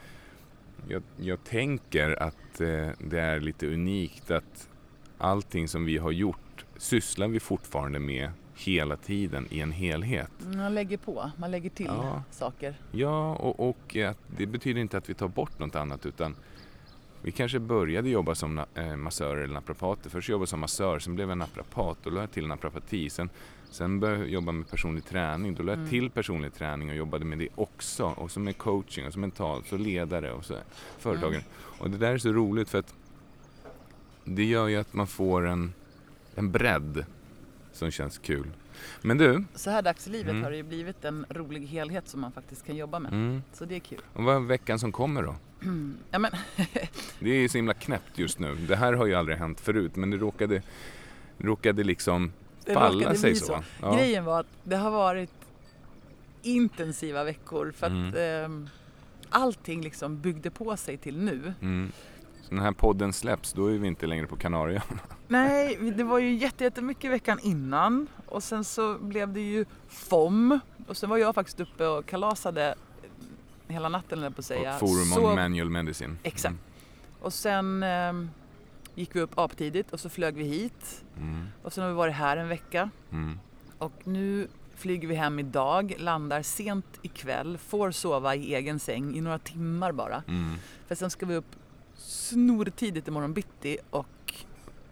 jag, 0.88 1.04
jag 1.18 1.44
tänker 1.44 2.24
att 2.24 2.62
eh, 2.62 2.90
det 3.00 3.20
är 3.20 3.40
lite 3.40 3.68
unikt 3.68 4.32
att 4.32 4.70
allting 5.18 5.68
som 5.68 5.86
vi 5.86 5.98
har 5.98 6.12
gjort 6.12 6.66
sysslar 6.78 7.28
vi 7.28 7.40
fortfarande 7.40 8.00
med 8.00 8.30
hela 8.56 8.98
tiden 8.98 9.48
i 9.50 9.60
en 9.60 9.72
helhet. 9.72 10.30
Man 10.56 10.74
lägger 10.76 10.98
på, 10.98 11.32
man 11.38 11.52
lägger 11.52 11.70
till 11.70 11.86
Ja. 11.86 12.24
saker. 12.32 12.76
Ja, 12.92 13.36
och, 13.36 13.70
och 13.70 13.96
att 13.96 14.18
det 14.38 14.46
betyder 14.46 14.82
inte 14.82 14.98
att 14.98 15.10
vi 15.10 15.14
tar 15.14 15.28
bort 15.28 15.60
något 15.60 15.76
annat 15.76 16.06
utan 16.06 16.36
vi 17.22 17.32
kanske 17.32 17.60
började 17.60 18.10
jobba 18.10 18.36
som 18.36 18.62
eh, 18.76 18.96
massörer 18.96 19.42
eller 19.44 19.54
naprapater. 19.54 20.10
Först 20.10 20.30
jobbade 20.30 20.42
jag 20.42 20.50
som 20.50 20.60
massör, 20.60 21.00
sen 21.00 21.16
blev 21.16 21.30
jag 21.30 21.38
naprapat 21.38 21.98
och 21.98 22.04
då 22.04 22.10
lade 22.10 22.22
jag 22.22 22.32
till 22.32 22.48
naprapati. 22.48 23.10
Sen, 23.10 23.30
sen 23.70 24.00
började 24.00 24.20
jag 24.24 24.30
jobba 24.30 24.52
med 24.52 24.70
personlig 24.70 25.06
träning. 25.06 25.56
Då 25.56 25.64
lade 25.64 25.72
jag 25.72 25.78
Mm. 25.80 25.90
till 25.90 26.10
personlig 26.10 26.54
träning 26.54 26.90
och 26.90 26.96
jobbade 26.96 27.26
med 27.26 27.38
det 27.40 27.48
också. 27.56 28.06
Och 28.06 28.32
så 28.32 28.40
med 28.40 28.58
coaching 28.58 29.08
och 29.08 29.14
så 29.14 29.20
mentalt, 29.20 29.68
så 29.68 29.78
ledare 29.78 30.32
och 30.32 30.46
så 30.46 30.56
företagare. 30.98 31.42
Och 31.80 31.90
det 31.90 31.98
där 31.98 32.12
är 32.14 32.18
så 32.18 32.32
roligt 32.34 32.70
för 32.70 32.80
att 32.80 32.94
det 34.24 34.44
gör 34.44 34.68
ju 34.68 34.76
att 34.78 34.94
man 34.94 35.08
får 35.08 35.48
en, 35.48 35.74
en 36.36 36.52
bredd 36.52 37.06
som 37.76 37.92
känns 37.92 38.18
kul. 38.18 38.48
Men 39.02 39.18
du, 39.18 39.44
Så 39.56 39.70
här 39.70 39.82
dags 39.82 40.08
i 40.08 40.10
livet 40.10 40.32
Mm. 40.32 40.44
har 40.44 40.52
det 40.52 40.58
ju 40.58 40.64
blivit 40.64 41.06
en 41.06 41.26
rolig 41.30 41.68
helhet 41.68 42.08
som 42.08 42.22
man 42.22 42.32
faktiskt 42.32 42.66
kan 42.66 42.76
jobba 42.76 43.00
med. 43.00 43.12
mm. 43.14 43.44
Så 43.54 43.66
det 43.66 43.76
är 43.76 43.80
kul. 43.80 44.02
och 44.14 44.24
vad 44.24 44.36
är 44.36 44.40
veckan 44.40 44.80
som 44.80 44.92
kommer 44.92 45.24
då? 45.24 45.36
Ja, 46.12 46.20
men, 46.20 46.32
Det 47.20 47.30
är 47.30 47.48
så 47.48 47.58
himla 47.58 47.74
knäppt 47.74 48.18
just 48.20 48.40
nu. 48.40 48.56
Det 48.56 48.76
här 48.76 48.94
har 48.94 49.06
ju 49.06 49.14
aldrig 49.14 49.38
hänt 49.38 49.62
förut 49.62 49.96
men 49.96 50.10
det 50.12 50.18
råkade, 50.18 50.62
råkade 51.38 51.84
liksom 51.84 52.32
det 52.66 52.74
falla 52.74 53.00
råkade 53.00 53.16
sig 53.18 53.36
så. 53.36 53.46
så. 53.46 53.64
Ja. 53.82 53.96
Grejen 53.96 54.26
var 54.26 54.40
att 54.40 54.48
det 54.64 54.76
har 54.78 54.92
varit 54.92 55.32
intensiva 56.42 57.24
veckor 57.24 57.72
för 57.78 57.86
att 57.88 57.92
Mm. 57.92 58.14
ehm, 58.46 58.70
allting 59.30 59.82
liksom 59.82 60.22
byggde 60.22 60.50
på 60.52 60.78
sig 60.78 60.98
till 60.98 61.18
nu. 61.18 61.54
Mm. 62.46 62.50
Så 62.50 62.54
när 62.56 62.62
den 62.62 62.66
här 62.66 62.72
podden 62.80 63.14
släpps 63.14 63.54
då 63.54 63.68
är 63.68 63.78
vi 63.78 63.88
inte 63.88 64.08
längre 64.08 64.28
på 64.28 64.36
Kanarieöarna. 64.36 65.00
Nej, 65.28 65.78
det 65.98 66.04
var 66.04 66.20
ju 66.20 66.34
jätte- 66.36 66.64
jättemycket 66.64 67.12
veckan 67.12 67.40
innan 67.44 68.08
och 68.28 68.44
sen 68.44 68.64
så 68.64 68.98
blev 69.00 69.34
det 69.34 69.42
ju 69.42 69.66
FOM 69.88 70.60
och 70.88 70.98
sen 70.98 71.10
var 71.10 71.18
jag 71.18 71.36
faktiskt 71.36 71.60
uppe 71.60 71.88
och 71.88 72.06
kalasade 72.06 72.76
hela 73.68 73.90
natten 73.90 74.20
eller 74.20 74.30
på 74.30 74.40
att 74.40 74.46
säga. 74.46 74.78
Forum 74.78 75.06
Så- 75.06 75.30
on 75.30 75.36
Manual 75.36 75.70
Medicine. 75.70 76.18
Exakt. 76.24 76.56
Och 77.22 77.34
sen 77.34 77.84
ehm, 77.84 78.30
gick 78.96 79.16
vi 79.16 79.22
upp 79.22 79.38
aptidigt 79.40 79.94
och 79.94 80.00
så 80.00 80.10
flög 80.10 80.36
vi 80.36 80.44
hit 80.44 81.04
Mm. 81.18 81.48
och 81.64 81.74
sen 81.74 81.82
har 81.84 81.90
vi 81.92 81.96
varit 81.98 82.14
här 82.16 82.38
en 82.38 82.48
vecka 82.48 82.90
Mm. 83.12 83.40
och 83.78 83.92
nu 84.04 84.48
flyger 84.76 85.08
vi 85.08 85.16
hem 85.16 85.40
idag, 85.40 85.96
landar 86.00 86.42
sent 86.42 87.00
ikväll, 87.02 87.58
får 87.58 87.92
sova 87.92 88.36
i 88.36 88.56
egen 88.56 88.80
säng 88.80 89.16
i 89.16 89.22
några 89.22 89.40
timmar 89.40 89.92
bara. 89.92 90.24
Mm. 90.28 90.54
För 90.88 90.96
sen 90.96 91.10
ska 91.10 91.26
vi 91.26 91.36
upp 91.36 91.56
snortidigt 91.98 93.08
imorgon 93.08 93.34
bitti 93.34 93.78
och 93.90 94.34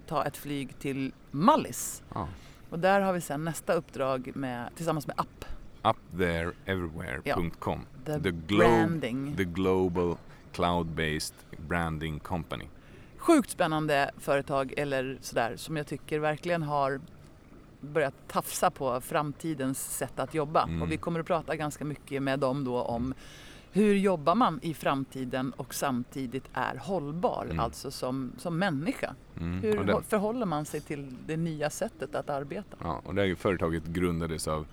ta 0.08 0.26
ett 0.26 0.38
flyg 0.38 0.80
till 0.80 1.14
Mallis. 1.32 2.04
Ja. 2.14 2.28
Och 2.70 2.80
där 2.80 3.02
har 3.02 3.14
vi 3.14 3.22
sen 3.22 3.46
nästa 3.46 3.74
uppdrag 3.74 4.32
med, 4.36 4.70
tillsammans 4.76 5.08
med 5.08 5.20
App, 5.20 5.46
Upthereenverywhere.com 5.84 7.80
The, 8.06 8.20
The 8.20 8.32
Glo-. 8.32 9.36
The 9.38 9.44
Global 9.44 10.18
Cloud-Based 10.54 11.34
Branding 11.68 12.20
Company. 12.20 12.66
Sjukt 13.18 13.50
spännande 13.50 14.12
företag 14.18 14.74
eller 14.78 15.18
sådär 15.22 15.56
som 15.56 15.78
jag 15.78 15.88
tycker 15.88 16.20
verkligen 16.20 16.64
har 16.64 17.00
börjat 17.82 18.14
tafsa 18.28 18.72
på 18.72 19.02
framtidens 19.02 19.98
sätt 19.98 20.20
att 20.20 20.34
jobba. 20.34 20.64
Mm. 20.64 20.82
Och 20.82 20.92
vi 20.92 20.98
kommer 20.98 21.20
att 21.20 21.26
prata 21.26 21.56
ganska 21.56 21.86
mycket 21.86 22.24
med 22.24 22.40
dem 22.40 22.64
då 22.64 22.82
om 22.82 23.14
hur 23.74 23.96
jobbar 23.96 24.36
man 24.36 24.60
i 24.64 24.74
framtiden 24.74 25.54
och 25.58 25.74
samtidigt 25.74 26.50
är 26.54 26.76
hållbar, 26.76 27.44
Mm. 27.46 27.60
alltså 27.60 27.92
som, 27.92 28.32
som 28.38 28.58
människa. 28.60 29.16
Mm. 29.38 29.60
Hur 29.62 29.84
det, 29.84 29.94
hå- 29.94 30.02
förhåller 30.04 30.46
man 30.46 30.66
sig 30.66 30.82
till 30.82 31.16
det 31.28 31.38
nya 31.38 31.70
sättet 31.70 32.16
att 32.16 32.30
arbeta? 32.30 32.78
ja, 32.84 33.02
och 33.06 33.16
det 33.16 33.22
här 33.28 33.36
företaget 33.36 33.86
grundades 33.86 34.48
av 34.48 34.66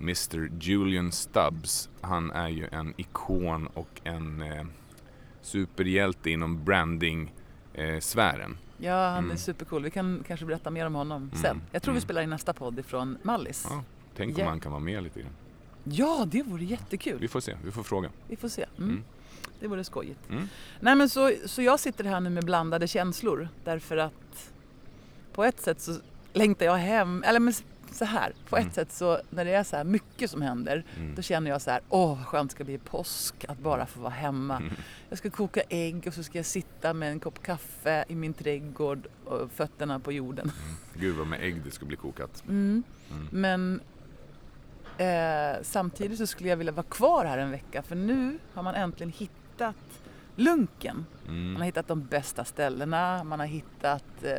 Mr 0.00 0.50
Julian 0.60 1.12
Stubbs. 1.12 1.88
Han 2.00 2.30
är 2.30 2.48
ju 2.48 2.66
en 2.72 2.94
ikon 2.96 3.66
och 3.66 4.00
en 4.04 4.42
eh, 4.42 4.64
superhjälte 5.42 6.30
inom 6.30 6.64
branding-sfären. 6.64 8.56
Ja, 8.78 9.08
han 9.08 9.16
är 9.18 9.18
Mm. 9.24 9.36
supercool. 9.36 9.82
Vi 9.82 9.90
kan 9.90 10.24
kanske 10.26 10.46
berätta 10.46 10.70
mer 10.70 10.86
om 10.86 10.94
honom 10.94 11.30
sen. 11.34 11.44
Mm. 11.50 11.62
Jag 11.72 11.82
tror 11.82 11.92
vi 11.92 11.96
Mm. 11.98 12.02
spelar 12.04 12.22
in 12.22 12.30
nästa 12.30 12.52
podd 12.52 12.78
ifrån 12.78 13.18
Mallis. 13.22 13.66
Ja, 13.70 13.82
tänk 14.16 14.38
om 14.38 14.46
han 14.46 14.60
kan 14.60 14.72
vara 14.72 14.80
med 14.82 15.02
lite 15.02 15.20
grann. 15.20 15.32
Ja, 15.92 16.24
det 16.30 16.42
vore 16.42 16.64
jättekul. 16.64 17.18
Vi 17.20 17.28
får 17.28 17.40
se, 17.40 17.56
vi 17.64 17.70
får 17.70 17.82
fråga. 17.82 18.10
Vi 18.28 18.36
får 18.36 18.48
se. 18.48 18.64
Mm. 18.78 18.90
Mm. 18.90 19.04
Det 19.60 19.66
vore 19.66 19.84
skojigt. 19.84 20.30
Mm. 20.30 20.48
Nej 20.80 20.94
men 20.94 21.08
så, 21.08 21.32
så 21.46 21.62
jag 21.62 21.80
sitter 21.80 22.04
här 22.04 22.20
nu 22.20 22.30
med 22.30 22.44
blandade 22.44 22.88
känslor 22.88 23.48
därför 23.64 23.96
att 23.96 24.52
på 25.32 25.44
ett 25.44 25.60
sätt 25.60 25.80
så 25.80 25.94
längtar 26.32 26.66
jag 26.66 26.76
hem, 26.76 27.22
eller 27.26 27.40
men 27.40 27.54
så 27.92 28.04
här, 28.04 28.32
på 28.48 28.56
Mm. 28.56 28.68
ett 28.68 28.74
sätt 28.74 28.92
så 28.92 29.18
när 29.30 29.44
det 29.44 29.50
är 29.52 29.64
så 29.64 29.76
här 29.76 29.84
mycket 29.84 30.30
som 30.30 30.42
händer 30.42 30.84
Mm. 30.96 31.14
då 31.14 31.22
känner 31.22 31.50
jag 31.50 31.62
så 31.62 31.70
här, 31.70 31.80
åh 31.88 32.08
vad 32.18 32.26
skönt 32.26 32.50
det 32.50 32.54
ska 32.54 32.64
bli 32.64 32.78
påsk 32.78 33.44
att 33.48 33.58
bara 33.58 33.86
få 33.86 34.00
vara 34.00 34.10
hemma. 34.10 34.56
Mm. 34.56 34.72
Jag 35.08 35.18
ska 35.18 35.30
koka 35.30 35.60
ägg 35.68 36.04
och 36.06 36.14
så 36.14 36.22
ska 36.22 36.38
jag 36.38 36.46
sitta 36.46 36.92
med 36.94 37.10
en 37.12 37.20
kopp 37.20 37.42
kaffe 37.42 38.04
i 38.08 38.14
min 38.14 38.34
trädgård 38.34 39.06
och 39.24 39.50
fötterna 39.52 39.98
på 40.00 40.12
jorden. 40.12 40.52
Gud 40.94 41.16
vad 41.16 41.26
med 41.26 41.40
ägg 41.42 41.62
det 41.64 41.70
ska 41.70 41.86
bli 41.86 41.96
kokat. 41.96 42.42
Mm. 42.48 42.82
Mm. 43.10 43.28
Men 43.30 43.80
eh, 44.98 45.62
samtidigt 45.62 46.18
så 46.18 46.26
skulle 46.26 46.48
jag 46.48 46.56
vilja 46.56 46.72
vara 46.72 46.86
kvar 46.86 47.24
här 47.24 47.38
en 47.38 47.50
vecka 47.50 47.82
för 47.82 47.94
nu 47.96 48.38
har 48.54 48.62
man 48.62 48.74
äntligen 48.74 49.12
hittat 49.12 49.76
lunken. 50.36 51.06
Man 51.26 51.34
har 51.36 51.50
Mm. 51.50 51.62
hittat 51.62 51.88
de 51.88 52.04
bästa 52.06 52.44
ställena, 52.44 53.24
man 53.24 53.40
har 53.40 53.46
hittat 53.46 54.04
eh, 54.24 54.38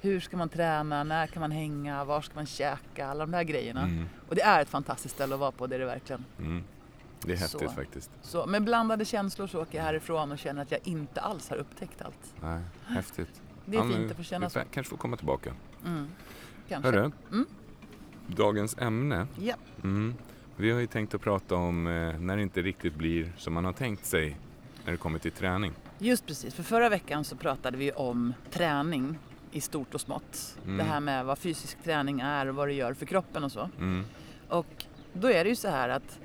hur 0.00 0.20
ska 0.20 0.36
man 0.36 0.48
träna, 0.48 1.04
när 1.04 1.26
kan 1.26 1.40
man 1.40 1.50
hänga, 1.50 2.04
var 2.04 2.20
ska 2.20 2.34
man 2.34 2.46
käka, 2.46 3.06
alla 3.06 3.26
de 3.26 3.30
där 3.32 3.42
grejerna. 3.42 3.82
Mm. 3.82 4.04
Och 4.28 4.34
det 4.34 4.42
är 4.42 4.62
ett 4.62 4.68
fantastiskt 4.68 5.14
ställe 5.14 5.34
att 5.34 5.40
vara 5.40 5.52
på, 5.52 5.66
det 5.66 5.74
är 5.74 5.78
det 5.78 5.84
verkligen. 5.86 6.24
Mm. 6.38 6.64
Det 7.24 7.32
är 7.32 7.36
häftigt 7.36 7.60
Så. 7.70 7.74
faktiskt. 7.74 8.10
Så 8.22 8.46
med 8.46 8.64
blandade 8.64 9.04
känslor 9.04 9.46
så 9.46 9.62
åker 9.62 9.78
jag 9.78 9.84
härifrån 9.84 10.32
och 10.32 10.38
känner 10.38 10.62
att 10.62 10.70
jag 10.70 10.80
inte 10.84 11.20
alls 11.20 11.50
har 11.50 11.56
upptäckt 11.56 12.02
allt. 12.02 12.34
Nej, 12.42 12.60
häftigt. 12.86 13.42
Det 13.64 13.76
är 13.76 13.80
Ja, 13.84 13.88
fint 13.96 14.10
att 14.10 14.16
få 14.16 14.22
känna 14.22 14.46
vi 14.46 14.50
så. 14.50 14.60
kanske 14.70 14.90
får 14.90 14.96
komma 14.96 15.16
tillbaka. 15.16 15.52
Mm. 15.86 16.08
Kanske. 16.68 16.90
Hörru, 16.90 17.10
Mm. 17.32 17.46
Dagens 18.36 18.78
ämne. 18.78 19.26
Ja. 19.40 19.54
Mm. 19.84 20.14
Vi 20.56 20.70
har 20.70 20.80
ju 20.80 20.86
tänkt 20.86 21.14
att 21.14 21.20
prata 21.20 21.54
om 21.54 21.86
eh, 21.86 22.18
när 22.20 22.36
det 22.36 22.42
inte 22.42 22.62
riktigt 22.62 22.94
blir 22.94 23.32
som 23.36 23.52
man 23.54 23.64
har 23.64 23.72
tänkt 23.72 24.06
sig 24.06 24.36
när 24.84 24.92
det 24.92 24.98
kommer 24.98 25.18
till 25.18 25.32
träning. 25.32 25.72
Just 25.98 26.26
precis, 26.26 26.54
för 26.54 26.62
förra 26.62 26.88
veckan 26.88 27.24
så 27.24 27.36
pratade 27.36 27.76
vi 27.76 27.92
om 27.92 28.34
träning 28.50 29.18
i 29.52 29.60
stort 29.60 29.94
och 29.94 30.00
smått. 30.00 30.58
Mm. 30.64 30.76
Det 30.76 30.84
här 30.84 31.00
med 31.00 31.24
vad 31.24 31.38
fysisk 31.38 31.82
träning 31.84 32.20
är 32.20 32.46
och 32.46 32.54
vad 32.54 32.68
det 32.68 32.72
gör 32.74 32.94
för 32.94 33.06
kroppen 33.06 33.44
och 33.44 33.52
så. 33.52 33.70
Mm. 33.78 34.04
Och 34.48 34.84
då 35.12 35.30
är 35.30 35.44
det 35.44 35.50
ju 35.50 35.56
så 35.56 35.68
här 35.68 35.88
att 35.88 36.18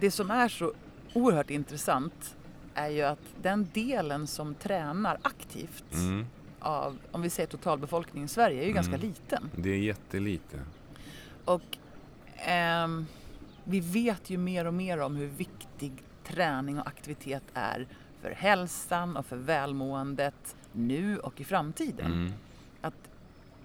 det 0.00 0.10
som 0.10 0.30
är 0.30 0.48
så 0.48 0.72
oerhört 1.12 1.50
intressant 1.50 2.36
är 2.74 2.88
ju 2.88 3.02
att 3.02 3.18
den 3.42 3.68
delen 3.72 4.26
som 4.26 4.54
tränar 4.54 5.18
aktivt 5.22 5.84
Mm. 5.94 6.26
av, 6.60 6.98
om 7.12 7.22
vi 7.22 7.30
säger 7.30 7.46
totalbefolkningen 7.46 8.24
i 8.24 8.28
Sverige, 8.28 8.62
är 8.62 8.66
ju 8.66 8.72
ganska 8.72 8.94
Mm. 8.94 9.06
liten. 9.08 9.50
Det 9.56 9.70
är 9.70 9.78
jättelite. 9.78 10.58
Och 11.44 11.78
ehm, 12.36 13.06
vi 13.64 13.80
vet 13.80 14.30
ju 14.30 14.38
mer 14.38 14.64
och 14.64 14.74
mer 14.74 15.00
om 15.00 15.16
hur 15.16 15.26
viktig 15.26 15.92
träning 16.26 16.80
och 16.80 16.86
aktivitet 16.86 17.42
är 17.54 17.86
för 18.20 18.30
hälsan 18.30 19.16
och 19.16 19.26
för 19.26 19.36
välmåendet 19.36 20.56
nu 20.72 21.18
och 21.18 21.40
i 21.40 21.44
framtiden. 21.44 22.06
Mm. 22.12 22.32
Att 22.80 22.94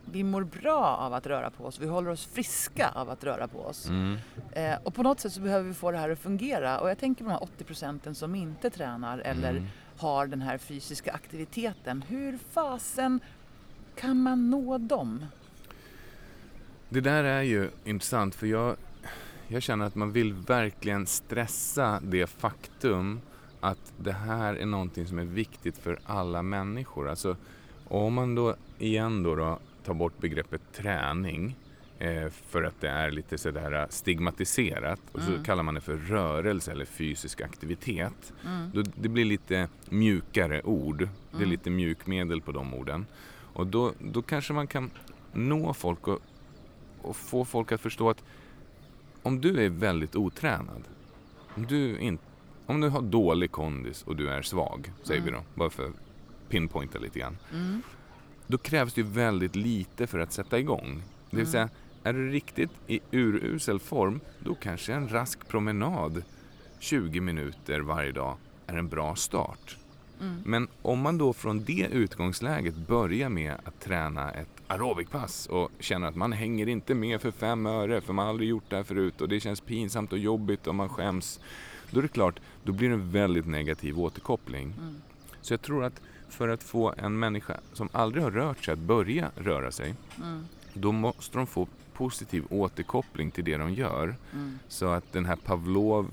vi 0.06 0.24
mår 0.24 0.44
bra 0.44 0.86
av 0.86 1.14
att 1.14 1.28
röra 1.28 1.50
på 1.50 1.66
oss, 1.66 1.80
vi 1.80 1.88
håller 1.88 2.10
oss 2.12 2.26
friska 2.26 2.90
av 2.96 3.10
att 3.10 3.24
röra 3.24 3.48
på 3.48 3.60
oss. 3.60 3.88
Mm. 3.90 4.18
Eh, 4.52 4.78
och 4.84 4.94
på 4.96 5.04
något 5.04 5.20
sätt 5.20 5.34
så 5.34 5.42
behöver 5.42 5.68
vi 5.68 5.74
få 5.74 5.92
det 5.92 5.98
här 5.98 6.10
att 6.10 6.20
fungera. 6.20 6.80
Och 6.80 6.90
jag 6.90 6.98
tänker 6.98 7.24
på 7.24 7.30
de 7.30 7.34
här 7.34 7.44
80 7.44 7.64
procenten 7.64 8.16
som 8.16 8.36
inte 8.36 8.70
tränar 8.70 9.20
eller 9.20 9.50
Mm. 9.50 9.66
har 9.98 10.28
den 10.28 10.42
här 10.42 10.58
fysiska 10.58 11.12
aktiviteten. 11.14 12.02
Hur 12.08 12.38
fasen 12.52 13.20
kan 13.96 14.22
man 14.22 14.50
nå 14.50 14.78
dem? 14.78 15.26
Det 16.90 17.02
där 17.02 17.24
är 17.24 17.42
ju 17.42 17.70
intressant 17.86 18.36
för 18.36 18.48
jag, 18.48 18.76
jag 19.48 19.62
känner 19.64 19.86
att 19.86 19.96
man 19.96 20.12
vill 20.12 20.34
verkligen 20.34 21.06
stressa 21.06 22.00
det 22.04 22.28
faktum 22.28 23.20
att 23.60 23.94
det 23.98 24.12
här 24.12 24.56
är 24.56 24.66
någonting 24.66 25.08
som 25.08 25.20
är 25.20 25.26
viktigt 25.26 25.78
för 25.78 26.00
alla 26.06 26.42
människor. 26.42 27.10
Alltså, 27.10 27.36
om 27.88 28.14
man 28.14 28.36
då 28.36 28.56
igen 28.80 29.24
då, 29.24 29.36
då 29.36 29.60
tar 29.86 29.94
bort 29.94 30.18
begreppet 30.22 30.62
träning 30.74 31.56
eh, 32.00 32.30
för 32.30 32.64
att 32.64 32.82
det 32.82 32.90
är 32.90 33.12
lite 33.12 33.38
sådär 33.38 33.88
stigmatiserat 33.90 35.00
och 35.12 35.22
så 35.22 35.32
Mm. 35.32 35.44
kallar 35.44 35.64
man 35.64 35.74
det 35.74 35.82
för 35.82 35.98
rörelse 35.98 36.72
eller 36.72 36.86
fysisk 36.86 37.42
aktivitet. 37.42 38.34
Mm. 38.46 38.72
Då, 38.74 38.84
det 38.96 39.10
blir 39.10 39.26
lite 39.26 39.68
mjukare 39.90 40.62
ord. 40.62 40.98
Det 40.98 41.08
är 41.32 41.38
Mm. 41.38 41.50
lite 41.50 41.70
mjukmedel 41.70 42.42
på 42.42 42.52
de 42.52 42.74
orden. 42.74 43.06
Och 43.54 43.68
då, 43.68 43.94
då 44.00 44.22
kanske 44.22 44.54
man 44.54 44.68
kan 44.68 44.92
nå 45.34 45.74
folk 45.74 46.08
och, 46.08 46.20
och 47.02 47.16
få 47.16 47.46
folk 47.46 47.72
att 47.72 47.82
förstå 47.82 48.10
att 48.10 48.24
om 49.24 49.42
du 49.42 49.66
är 49.66 49.70
väldigt 49.70 50.16
otränad, 50.16 50.84
om 51.56 51.66
du, 51.66 52.00
in, 52.00 52.18
om 52.66 52.82
du 52.82 52.90
har 52.90 53.02
dålig 53.02 53.52
kondis 53.52 54.04
och 54.04 54.16
du 54.16 54.30
är 54.30 54.42
svag, 54.42 54.92
säger 55.04 55.22
vi 55.22 55.30
Mm. 55.30 55.42
då, 55.42 55.60
bara 55.60 55.70
för 55.70 55.86
att 55.86 55.94
pinpointa 56.50 57.00
lite 57.00 57.20
grann. 57.20 57.38
Mm. 57.54 57.82
Då 58.48 58.58
krävs 58.58 58.94
det 58.94 59.02
ju 59.02 59.08
väldigt 59.08 59.56
lite 59.56 60.08
för 60.08 60.20
att 60.20 60.34
sätta 60.34 60.60
igång. 60.60 61.04
Det 61.30 61.36
vill 61.38 61.46
Mm. 61.46 61.52
säga, 61.52 61.70
är 62.04 62.14
du 62.14 62.30
riktigt 62.32 62.72
i 62.88 63.00
urusel 63.12 63.80
form, 63.80 64.20
då 64.40 64.56
kanske 64.56 64.94
en 64.94 65.10
rask 65.10 65.48
promenad 65.48 66.24
20 66.80 67.22
minuter 67.22 67.80
varje 67.80 68.12
dag 68.12 68.38
är 68.68 68.78
en 68.78 68.88
bra 68.88 69.16
start. 69.16 69.78
Mm. 70.22 70.42
Men 70.46 70.68
om 70.82 71.00
man 71.00 71.18
då 71.18 71.34
från 71.34 71.64
det 71.64 71.88
utgångsläget 71.92 72.76
börjar 72.76 73.30
med 73.30 73.54
att 73.64 73.80
träna 73.80 74.32
ett 74.32 74.50
aerobikpass 74.68 75.46
och 75.46 75.72
känner 75.80 76.08
att 76.08 76.16
man 76.16 76.34
hänger 76.34 76.68
inte 76.68 76.96
med 76.96 77.22
för 77.22 77.32
fem 77.32 77.66
öre 77.66 78.02
för 78.02 78.14
man 78.14 78.26
har 78.26 78.30
aldrig 78.30 78.50
gjort 78.50 78.64
det 78.70 78.76
här 78.76 78.84
förut 78.84 79.22
och 79.22 79.30
det 79.30 79.40
känns 79.40 79.62
pinsamt 79.62 80.14
och 80.14 80.20
jobbigt 80.20 80.68
och 80.68 80.76
man 80.76 80.90
skäms. 80.90 81.40
Då 81.92 82.00
är 82.00 82.02
det 82.02 82.08
klart, 82.08 82.40
då 82.64 82.72
blir 82.72 82.90
det 82.90 82.96
en 82.96 83.12
väldigt 83.12 83.48
negativ 83.48 84.00
återkoppling. 84.00 84.74
Mm. 84.80 84.96
Så 85.42 85.54
jag 85.54 85.62
tror 85.62 85.84
att 85.84 86.02
för 86.30 86.48
att 86.48 86.64
få 86.64 86.94
en 86.98 87.20
människa 87.20 87.58
som 87.74 87.90
aldrig 87.92 88.24
har 88.24 88.32
rört 88.32 88.64
sig 88.66 88.72
att 88.74 88.80
börja 88.80 89.32
röra 89.36 89.72
sig, 89.72 89.96
Mm. 90.18 90.46
då 90.74 90.92
måste 90.92 91.38
de 91.38 91.48
få 91.48 91.68
positiv 91.94 92.44
återkoppling 92.50 93.32
till 93.32 93.44
det 93.44 93.58
de 93.58 93.74
gör. 93.74 94.16
Mm. 94.34 94.60
Så 94.68 94.88
att 94.88 95.14
den 95.14 95.26
här 95.26 95.36
Pavlov, 95.36 96.08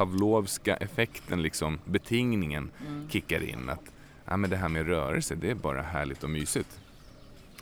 Pavlovska 0.00 0.76
effekten, 0.76 1.42
liksom 1.42 1.78
betingningen, 1.84 2.70
Mm. 2.86 3.08
kickar 3.10 3.42
in. 3.42 3.68
Att 3.70 3.80
ja, 4.24 4.36
men 4.36 4.50
det 4.50 4.56
här 4.56 4.68
med 4.68 4.86
rörelse, 4.86 5.34
det 5.34 5.50
är 5.50 5.54
bara 5.54 5.82
härligt 5.82 6.24
och 6.24 6.30
mysigt. 6.30 6.80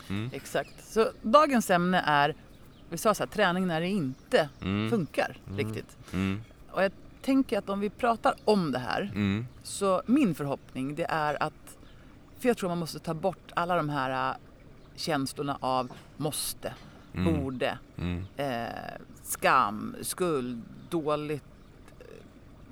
Mm. 0.09 0.29
Exakt. 0.33 0.87
Så 0.93 1.11
dagens 1.21 1.69
ämne 1.69 2.03
är, 2.05 2.35
vi 2.89 2.97
sa 2.97 3.13
så 3.13 3.23
här, 3.23 3.27
träning 3.27 3.67
när 3.67 3.81
det 3.81 3.87
inte 3.87 4.49
Mm. 4.61 4.89
funkar 4.89 5.37
riktigt. 5.57 5.97
Mm. 6.13 6.41
Och 6.71 6.83
jag 6.83 6.91
tänker 7.21 7.57
att 7.57 7.69
om 7.69 7.79
vi 7.79 7.89
pratar 7.89 8.33
om 8.45 8.71
det 8.71 8.79
här 8.79 9.11
Mm. 9.15 9.45
så 9.63 10.01
min 10.05 10.35
förhoppning 10.35 10.95
det 10.95 11.05
är 11.09 11.43
att, 11.43 11.77
för 12.39 12.47
jag 12.47 12.57
tror 12.57 12.69
man 12.69 12.77
måste 12.79 12.99
ta 12.99 13.13
bort 13.13 13.51
alla 13.53 13.75
de 13.75 13.89
här 13.89 14.29
äh, 14.31 14.35
känslorna 14.95 15.57
av 15.61 15.91
måste, 16.17 16.73
Mm. 17.13 17.33
borde, 17.43 17.77
Mm. 17.97 18.23
eh, 18.37 18.67
skam, 19.23 19.95
skuld, 20.01 20.61
dåligt, 20.89 21.43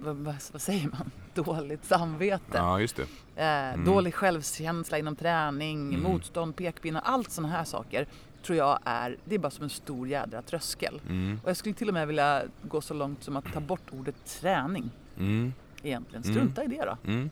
vad, 0.04 0.16
vad, 0.52 0.62
säger 0.62 0.88
man? 0.90 1.12
Dåligt 1.34 1.86
samvete, 1.86 2.44
Ja, 2.58 2.80
just 2.80 3.00
det. 3.36 3.44
eh, 3.76 3.84
dålig 3.86 4.14
självkänsla 4.16 4.98
inom 4.98 5.16
träning, 5.16 5.90
Mm. 5.94 6.04
motstånd, 6.04 6.56
pekpinnar, 6.56 7.02
allt 7.06 7.32
sådana 7.32 7.54
här 7.54 7.64
saker 7.64 8.08
tror 8.44 8.58
jag 8.58 8.80
är, 8.86 9.18
det 9.26 9.36
är 9.36 9.40
bara 9.40 9.50
som 9.52 9.64
en 9.64 9.70
stor 9.70 10.08
jädra 10.08 10.42
tröskel. 10.42 11.02
Mm. 11.10 11.40
Och 11.44 11.50
jag 11.50 11.58
skulle 11.58 11.76
till 11.76 11.88
och 11.88 11.94
med 11.94 12.08
vilja 12.08 12.44
gå 12.62 12.82
så 12.82 12.94
långt 12.94 13.24
som 13.24 13.38
att 13.38 13.54
ta 13.54 13.60
bort 13.60 13.82
ordet 13.92 14.16
träning 14.42 14.90
Mm. 15.18 15.54
egentligen. 15.84 16.24
Mm. 16.24 16.36
Strunta 16.36 16.64
i 16.64 16.68
det 16.68 16.86
då. 16.86 17.12
Mm. 17.12 17.30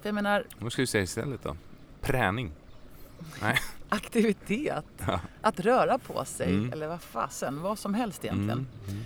För 0.00 0.08
jag 0.08 0.14
menar 0.14 0.44
Vad 0.58 0.72
ska 0.72 0.82
vi 0.82 0.86
säga 0.86 1.04
istället 1.04 1.42
då? 1.42 1.56
Präning? 2.00 2.52
Nej. 3.42 3.56
aktivitet, 3.88 4.84
Ja. 5.06 5.20
att 5.40 5.60
röra 5.60 5.98
på 5.98 6.24
sig 6.24 6.54
Mm. 6.54 6.72
eller 6.72 6.88
vad 6.88 7.00
fasen, 7.02 7.60
vad 7.62 7.78
som 7.78 7.94
helst 7.94 8.24
egentligen. 8.24 8.50
Mm. 8.58 8.66
Mm. 8.88 9.02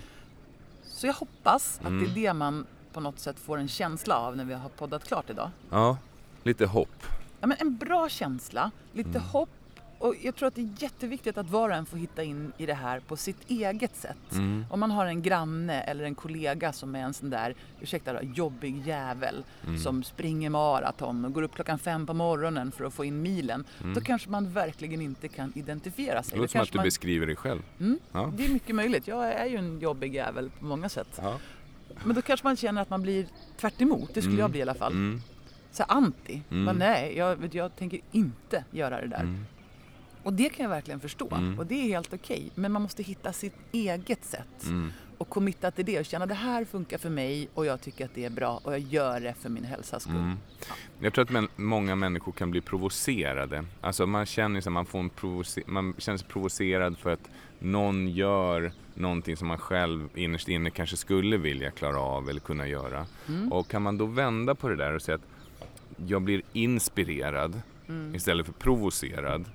Så 0.83 1.07
jag 1.07 1.13
hoppas 1.13 1.79
att 1.79 1.87
Mm. 1.87 2.03
det 2.03 2.09
är 2.09 2.13
det 2.13 2.33
man 2.33 2.65
på 2.95 3.01
något 3.01 3.19
sätt 3.19 3.39
får 3.39 3.57
en 3.57 3.67
känsla 3.67 4.17
av 4.19 4.37
när 4.37 4.45
vi 4.45 4.53
har 4.53 4.69
poddat 4.69 5.03
klart 5.07 5.29
idag. 5.29 5.49
Ja, 5.69 5.97
lite 6.43 6.65
hopp. 6.65 7.03
Ja, 7.41 7.47
men 7.47 7.57
en 7.59 7.75
bra 7.77 8.09
känsla, 8.09 8.71
lite 8.93 9.09
Mm. 9.09 9.21
hopp 9.21 9.49
och 9.99 10.15
jag 10.21 10.35
tror 10.35 10.47
att 10.47 10.55
det 10.55 10.61
är 10.61 10.69
jätteviktigt 10.83 11.37
att 11.37 11.49
var 11.49 11.69
och 11.69 11.75
en 11.75 11.85
får 11.85 11.97
hitta 11.97 12.23
in 12.23 12.51
i 12.57 12.65
det 12.65 12.73
här 12.73 12.99
på 12.99 13.17
sitt 13.17 13.37
eget 13.49 13.95
sätt. 13.95 14.31
Mm. 14.31 14.65
Om 14.69 14.79
man 14.79 14.91
har 14.91 15.05
en 15.05 15.21
granne 15.21 15.81
eller 15.81 16.03
en 16.03 16.15
kollega 16.15 16.73
som 16.73 16.95
är 16.95 16.99
en 16.99 17.13
sån 17.13 17.29
där, 17.29 17.55
ursäkta 17.81 18.13
då, 18.13 18.19
jobbig 18.21 18.87
jävel 18.87 19.43
Mm. 19.67 19.79
som 19.79 20.03
springer 20.03 20.49
maraton 20.49 21.25
och 21.25 21.33
går 21.33 21.41
upp 21.43 21.55
klockan 21.55 21.79
fem 21.79 22.05
på 22.05 22.13
morgonen 22.13 22.71
för 22.71 22.85
att 22.85 22.93
få 22.93 23.05
in 23.05 23.21
milen. 23.21 23.65
Då 23.95 24.01
kanske 24.01 24.29
man 24.29 24.51
verkligen 24.51 25.01
inte 25.01 25.27
kan 25.27 25.51
identifiera 25.55 26.23
sig. 26.23 26.31
Det 26.33 26.37
låter 26.41 26.51
som 26.51 26.61
att 26.61 26.71
du 26.71 26.77
man... 26.77 26.83
beskriver 26.85 27.27
dig 27.27 27.35
själv. 27.35 27.61
mm, 27.79 27.99
Ja. 28.11 28.31
Det 28.37 28.45
är 28.45 28.49
mycket 28.49 28.75
möjligt. 28.75 29.07
Jag 29.07 29.33
är 29.33 29.45
ju 29.45 29.57
en 29.57 29.79
jobbig 29.79 30.15
jävel 30.15 30.49
på 30.59 30.65
många 30.65 30.89
sätt. 30.89 31.19
Ja. 31.21 31.37
Men 32.03 32.15
då 32.15 32.21
kanske 32.21 32.47
man 32.47 32.55
känner 32.57 32.81
att 32.81 32.89
man 32.89 33.01
blir 33.01 33.25
tvärt 33.57 33.81
emot. 33.81 34.09
det 34.13 34.21
skulle 34.21 34.33
Mm. 34.33 34.39
jag 34.39 34.49
bli 34.51 34.59
i 34.59 34.61
alla 34.61 34.73
fall. 34.73 34.91
Mm. 34.91 35.21
Så 35.71 35.83
anti. 35.83 36.41
Mm. 36.51 36.63
Men 36.63 36.75
nej, 36.75 37.13
jag, 37.17 37.49
jag 37.55 37.75
tänker 37.75 37.99
inte 38.11 38.63
göra 38.71 39.01
det 39.01 39.07
där. 39.07 39.19
Mm. 39.21 39.45
Och 40.23 40.33
det 40.33 40.49
kan 40.49 40.63
jag 40.63 40.69
verkligen 40.69 40.99
förstå. 40.99 41.27
Mm. 41.35 41.59
Och 41.59 41.65
det 41.65 41.75
är 41.75 41.83
helt 41.87 42.13
okej. 42.13 42.51
Men 42.55 42.71
man 42.71 42.81
måste 42.81 43.03
hitta 43.03 43.33
sitt 43.33 43.55
eget 43.71 44.25
sätt. 44.25 44.63
Mm. 44.65 44.91
Och 45.17 45.29
committa 45.29 45.71
till 45.71 45.85
det 45.85 45.99
och 45.99 46.05
känna 46.05 46.25
det 46.25 46.33
här 46.33 46.65
funkar 46.65 46.97
för 46.97 47.09
mig 47.09 47.49
och 47.53 47.65
jag 47.65 47.81
tycker 47.81 48.05
att 48.05 48.15
det 48.15 48.25
är 48.25 48.29
bra 48.29 48.59
och 48.63 48.73
jag 48.73 48.79
gör 48.79 49.19
det 49.19 49.33
för 49.33 49.49
min 49.49 49.63
hälsas 49.63 50.03
skull. 50.03 50.15
Mm. 50.15 50.37
Jag 50.99 51.13
tror 51.13 51.23
att 51.25 51.29
män, 51.31 51.47
många 51.55 51.95
människor 51.95 52.31
kan 52.31 52.51
bli 52.51 52.61
provocerade. 52.61 53.65
Alltså 53.81 54.05
man 54.05 54.25
känner 54.25 54.61
sig, 54.61 54.71
man 54.71 54.85
får 54.85 54.99
en 54.99 55.09
provoce- 55.09 55.63
man 55.67 55.93
känner 55.97 56.17
sig 56.17 56.27
provocerad 56.27 56.97
för 56.97 57.13
att 57.13 57.29
någon 57.65 58.07
gör 58.07 58.71
någonting 58.93 59.37
som 59.37 59.47
man 59.47 59.57
själv 59.57 60.09
innerst 60.15 60.47
inne 60.47 60.69
kanske 60.69 60.97
skulle 60.97 61.37
vilja 61.37 61.71
klara 61.71 61.99
av 61.99 62.29
eller 62.29 62.39
kunna 62.39 62.67
göra. 62.67 63.05
Mm. 63.27 63.51
Och 63.51 63.67
kan 63.67 63.81
man 63.81 63.97
då 63.97 64.05
vända 64.05 64.55
på 64.55 64.69
det 64.69 64.75
där 64.75 64.93
och 64.93 65.01
säga 65.01 65.15
att 65.15 65.27
jag 66.07 66.21
blir 66.21 66.41
inspirerad 66.53 67.61
Mm. 67.89 68.15
istället 68.15 68.45
för 68.45 68.53
provocerad, 68.53 69.45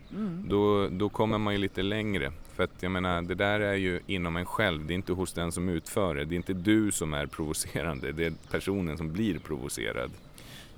då, 0.49 0.89
då 0.89 1.09
kommer 1.09 1.39
man 1.39 1.53
ju 1.55 1.59
lite 1.59 1.83
längre. 1.83 2.33
För 2.55 2.63
att 2.63 2.83
jag 2.83 2.93
menar, 2.93 3.23
det 3.23 3.35
där 3.35 3.61
är 3.61 3.75
ju 3.75 4.01
inom 4.07 4.37
en 4.37 4.47
själv, 4.47 4.87
det 4.87 4.93
är 4.93 4.95
inte 4.95 5.13
hos 5.13 5.33
den 5.33 5.53
som 5.53 5.69
utför 5.69 6.15
det. 6.15 6.25
Det 6.25 6.35
är 6.35 6.37
inte 6.37 6.53
du 6.53 6.93
som 6.93 7.15
är 7.15 7.27
provocerande, 7.27 8.13
det 8.13 8.27
är 8.27 8.33
personen 8.51 8.97
som 8.97 9.13
blir 9.13 9.39
provocerad. 9.39 10.11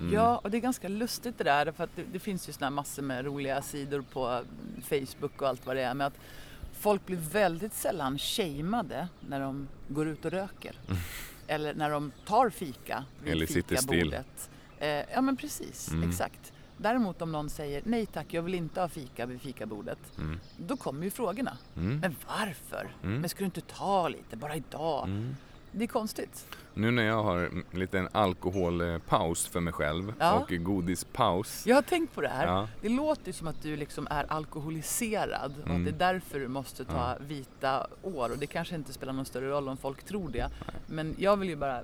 Mm. 0.00 0.14
Ja, 0.14 0.40
och 0.44 0.50
det 0.50 0.56
är 0.56 0.60
ganska 0.60 0.88
lustigt 0.88 1.38
det 1.38 1.44
där 1.44 1.72
för 1.72 1.84
att 1.84 1.96
det, 1.96 2.02
det 2.12 2.18
finns 2.18 2.48
ju 2.48 2.52
såna 2.52 2.66
här 2.66 2.70
massor 2.74 3.02
med 3.02 3.24
roliga 3.24 3.62
sidor 3.62 4.04
på 4.12 4.40
Facebook 4.82 5.42
och 5.42 5.48
allt 5.48 5.66
vad 5.66 5.76
det 5.76 5.82
är 5.82 5.94
med 5.94 6.06
att 6.06 6.18
folk 6.82 7.06
blir 7.06 7.16
väldigt 7.16 7.74
sällan 7.74 8.18
shameade 8.18 9.08
när 9.28 9.40
de 9.40 9.68
går 9.88 10.08
ut 10.08 10.24
och 10.24 10.30
röker. 10.30 10.76
Eller 11.46 11.74
när 11.74 11.90
de 11.90 12.12
tar 12.26 12.50
fika 12.50 13.04
vid 13.18 13.26
Mm. 13.28 13.32
Eller 13.36 13.46
sitter 13.46 13.76
still. 13.76 13.90
fikabordet. 14.00 14.50
Eh, 14.78 14.88
ja 14.88 15.20
men 15.20 15.36
precis, 15.36 15.90
Mm. 15.90 16.10
exakt. 16.10 16.52
Däremot 16.76 17.22
om 17.22 17.32
någon 17.32 17.50
säger 17.50 17.82
nej 17.84 18.06
tack, 18.06 18.26
jag 18.30 18.42
vill 18.42 18.54
inte 18.54 18.80
ha 18.80 18.88
fika 18.88 19.26
vid 19.26 19.40
fikabordet. 19.40 19.98
Mm. 20.18 20.40
Då 20.56 20.76
kommer 20.76 21.04
ju 21.04 21.10
frågorna. 21.10 21.58
Mm. 21.76 21.98
Men 21.98 22.16
varför? 22.28 22.96
Mm. 23.02 23.20
Men 23.20 23.28
ska 23.30 23.38
du 23.38 23.44
inte 23.44 23.60
ta 23.60 24.08
lite 24.08 24.36
bara 24.36 24.56
idag? 24.56 25.04
Mm. 25.08 25.36
Det 25.72 25.84
är 25.84 25.88
konstigt. 25.88 26.46
Nu 26.74 26.90
när 26.90 27.02
jag 27.02 27.22
har 27.22 27.38
en 27.38 27.64
liten 27.70 28.08
alkoholpaus 28.12 29.46
för 29.46 29.61
mig 29.61 29.72
själv 29.72 30.14
Ja. 30.18 30.32
och 30.32 30.48
godispaus. 30.64 31.66
Jag 31.66 31.74
har 31.74 31.82
tänkt 31.82 32.14
på 32.14 32.20
det 32.20 32.28
här. 32.28 32.46
Ja. 32.46 32.68
Det 32.80 32.88
låter 32.88 33.32
som 33.32 33.46
att 33.46 33.62
du 33.62 33.76
liksom 33.76 34.06
är 34.11 34.32
alkoholiserad 34.32 35.54
och 35.62 35.66
Mm. 35.70 35.76
att 35.76 35.85
det 35.98 36.04
är 36.06 36.12
därför 36.12 36.38
du 36.40 36.48
måste 36.48 36.85
ta 36.85 37.16
vita 37.20 37.87
år 38.02 38.30
och 38.30 38.38
det 38.38 38.46
kanske 38.46 38.74
inte 38.74 38.92
spelar 38.92 39.12
någon 39.12 39.24
större 39.24 39.48
roll 39.50 39.68
om 39.68 39.76
folk 39.76 40.04
tror 40.04 40.28
det. 40.30 40.48
Men 40.87 41.14
jag 41.18 41.37
vill 41.37 41.48
ju 41.48 41.56
bara 41.56 41.80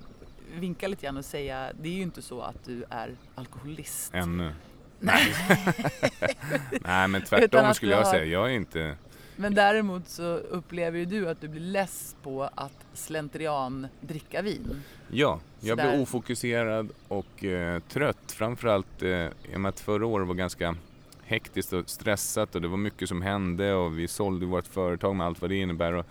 vinka 0.55 0.89
lite 0.89 1.07
grann 1.07 1.17
och 1.17 1.25
säga 1.25 1.71
det 1.81 1.89
är 1.89 1.93
ju 1.93 2.03
inte 2.03 2.23
så 2.23 2.41
att 2.41 2.65
du 2.65 2.85
är 2.91 3.11
alkoholist. 3.35 4.15
Ännu. 4.15 4.53
Nej. 5.01 5.35
Nej 6.81 7.09
men 7.09 7.23
tvärtom 7.29 7.75
skulle 7.75 7.93
jag 7.93 8.05
har- 8.05 8.13
säga. 8.13 8.25
Jag 8.25 8.47
är 8.47 8.55
inte... 8.55 8.97
Men 9.41 9.55
däremot 9.55 10.09
så 10.09 10.23
upplever 10.37 10.99
ju 10.99 11.05
du 11.05 11.29
att 11.29 11.41
du 11.41 11.49
blir 11.49 11.61
less 11.61 12.17
på 12.23 12.51
att 12.55 12.87
slentrian 12.95 13.87
dricka 14.01 14.43
vin. 14.43 14.83
Ja, 15.11 15.41
jag 15.61 15.79
Sådär. 15.79 15.91
blev 15.91 16.03
ofokuserad 16.03 16.89
och 17.09 17.45
eh, 17.45 17.81
trött. 17.89 18.33
Framförallt 18.33 19.03
eh, 19.03 19.09
i 19.09 19.31
och 19.55 19.61
med 19.61 19.69
att 19.69 19.81
förra 19.81 20.07
året 20.07 20.29
var 20.29 20.35
ganska 20.35 20.77
hektiskt 21.23 21.73
och 21.73 21.91
stressat 21.91 22.55
och 22.55 22.63
det 22.63 22.69
var 22.69 22.77
mycket 22.77 23.09
som 23.09 23.23
hände 23.23 23.75
och 23.75 23.99
vi 23.99 24.09
sålde 24.09 24.47
vårt 24.47 24.67
företag 24.67 25.17
med 25.17 25.27
allt 25.27 25.41
vad 25.41 25.51
det 25.51 25.57
innebär. 25.57 25.93
Och 25.93 26.07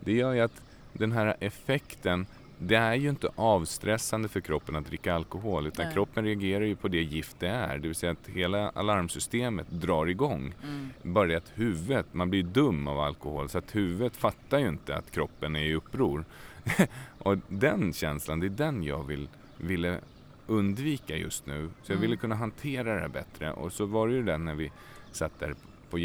det 0.00 0.12
gör 0.12 0.32
ju 0.32 0.40
att 0.40 0.62
den 0.92 1.12
här 1.12 1.36
effekten, 1.40 2.26
det 2.62 2.76
är 2.76 2.94
ju 2.94 3.08
inte 3.08 3.28
avstressande 3.36 4.28
för 4.28 4.40
kroppen 4.40 4.76
att 4.76 4.86
dricka 4.86 5.14
alkohol 5.14 5.66
utan 5.66 5.84
Nej. 5.84 5.94
kroppen 5.94 6.24
reagerar 6.24 6.64
ju 6.64 6.76
på 6.76 6.88
det 6.88 7.02
gift 7.02 7.36
det 7.40 7.48
är. 7.48 7.78
Det 7.78 7.88
vill 7.88 7.94
säga 7.94 8.12
att 8.12 8.28
hela 8.28 8.70
alarmsystemet 8.70 9.66
drar 9.70 10.06
igång. 10.06 10.54
Mm. 10.62 10.90
Bara 11.02 11.26
det 11.26 11.36
att 11.36 11.52
huvudet, 11.54 12.06
man 12.14 12.30
blir 12.30 12.42
dum 12.42 12.88
av 12.88 12.98
alkohol 12.98 13.48
så 13.48 13.58
att 13.58 13.74
huvudet 13.74 14.16
fattar 14.16 14.58
ju 14.58 14.68
inte 14.68 14.96
att 14.96 15.10
kroppen 15.10 15.56
är 15.56 15.64
i 15.64 15.74
uppror. 15.74 16.24
och 17.18 17.38
den 17.48 17.92
känslan, 17.92 18.40
det 18.40 18.46
är 18.46 18.50
den 18.50 18.82
jag 18.82 19.06
vill, 19.06 19.28
ville 19.56 19.98
undvika 20.46 21.16
just 21.16 21.46
nu. 21.46 21.70
Så 21.82 21.92
jag 21.92 21.96
ville 21.96 22.12
Mm. 22.12 22.18
kunna 22.20 22.34
hantera 22.34 22.94
det 22.94 23.00
här 23.00 23.08
bättre. 23.08 23.52
Och 23.52 23.72
så 23.72 23.86
var 23.86 24.08
det 24.08 24.14
ju 24.14 24.22
den 24.22 24.44
när 24.44 24.54
vi 24.54 24.72
satt 25.12 25.40
där 25.40 25.54
på 25.90 25.98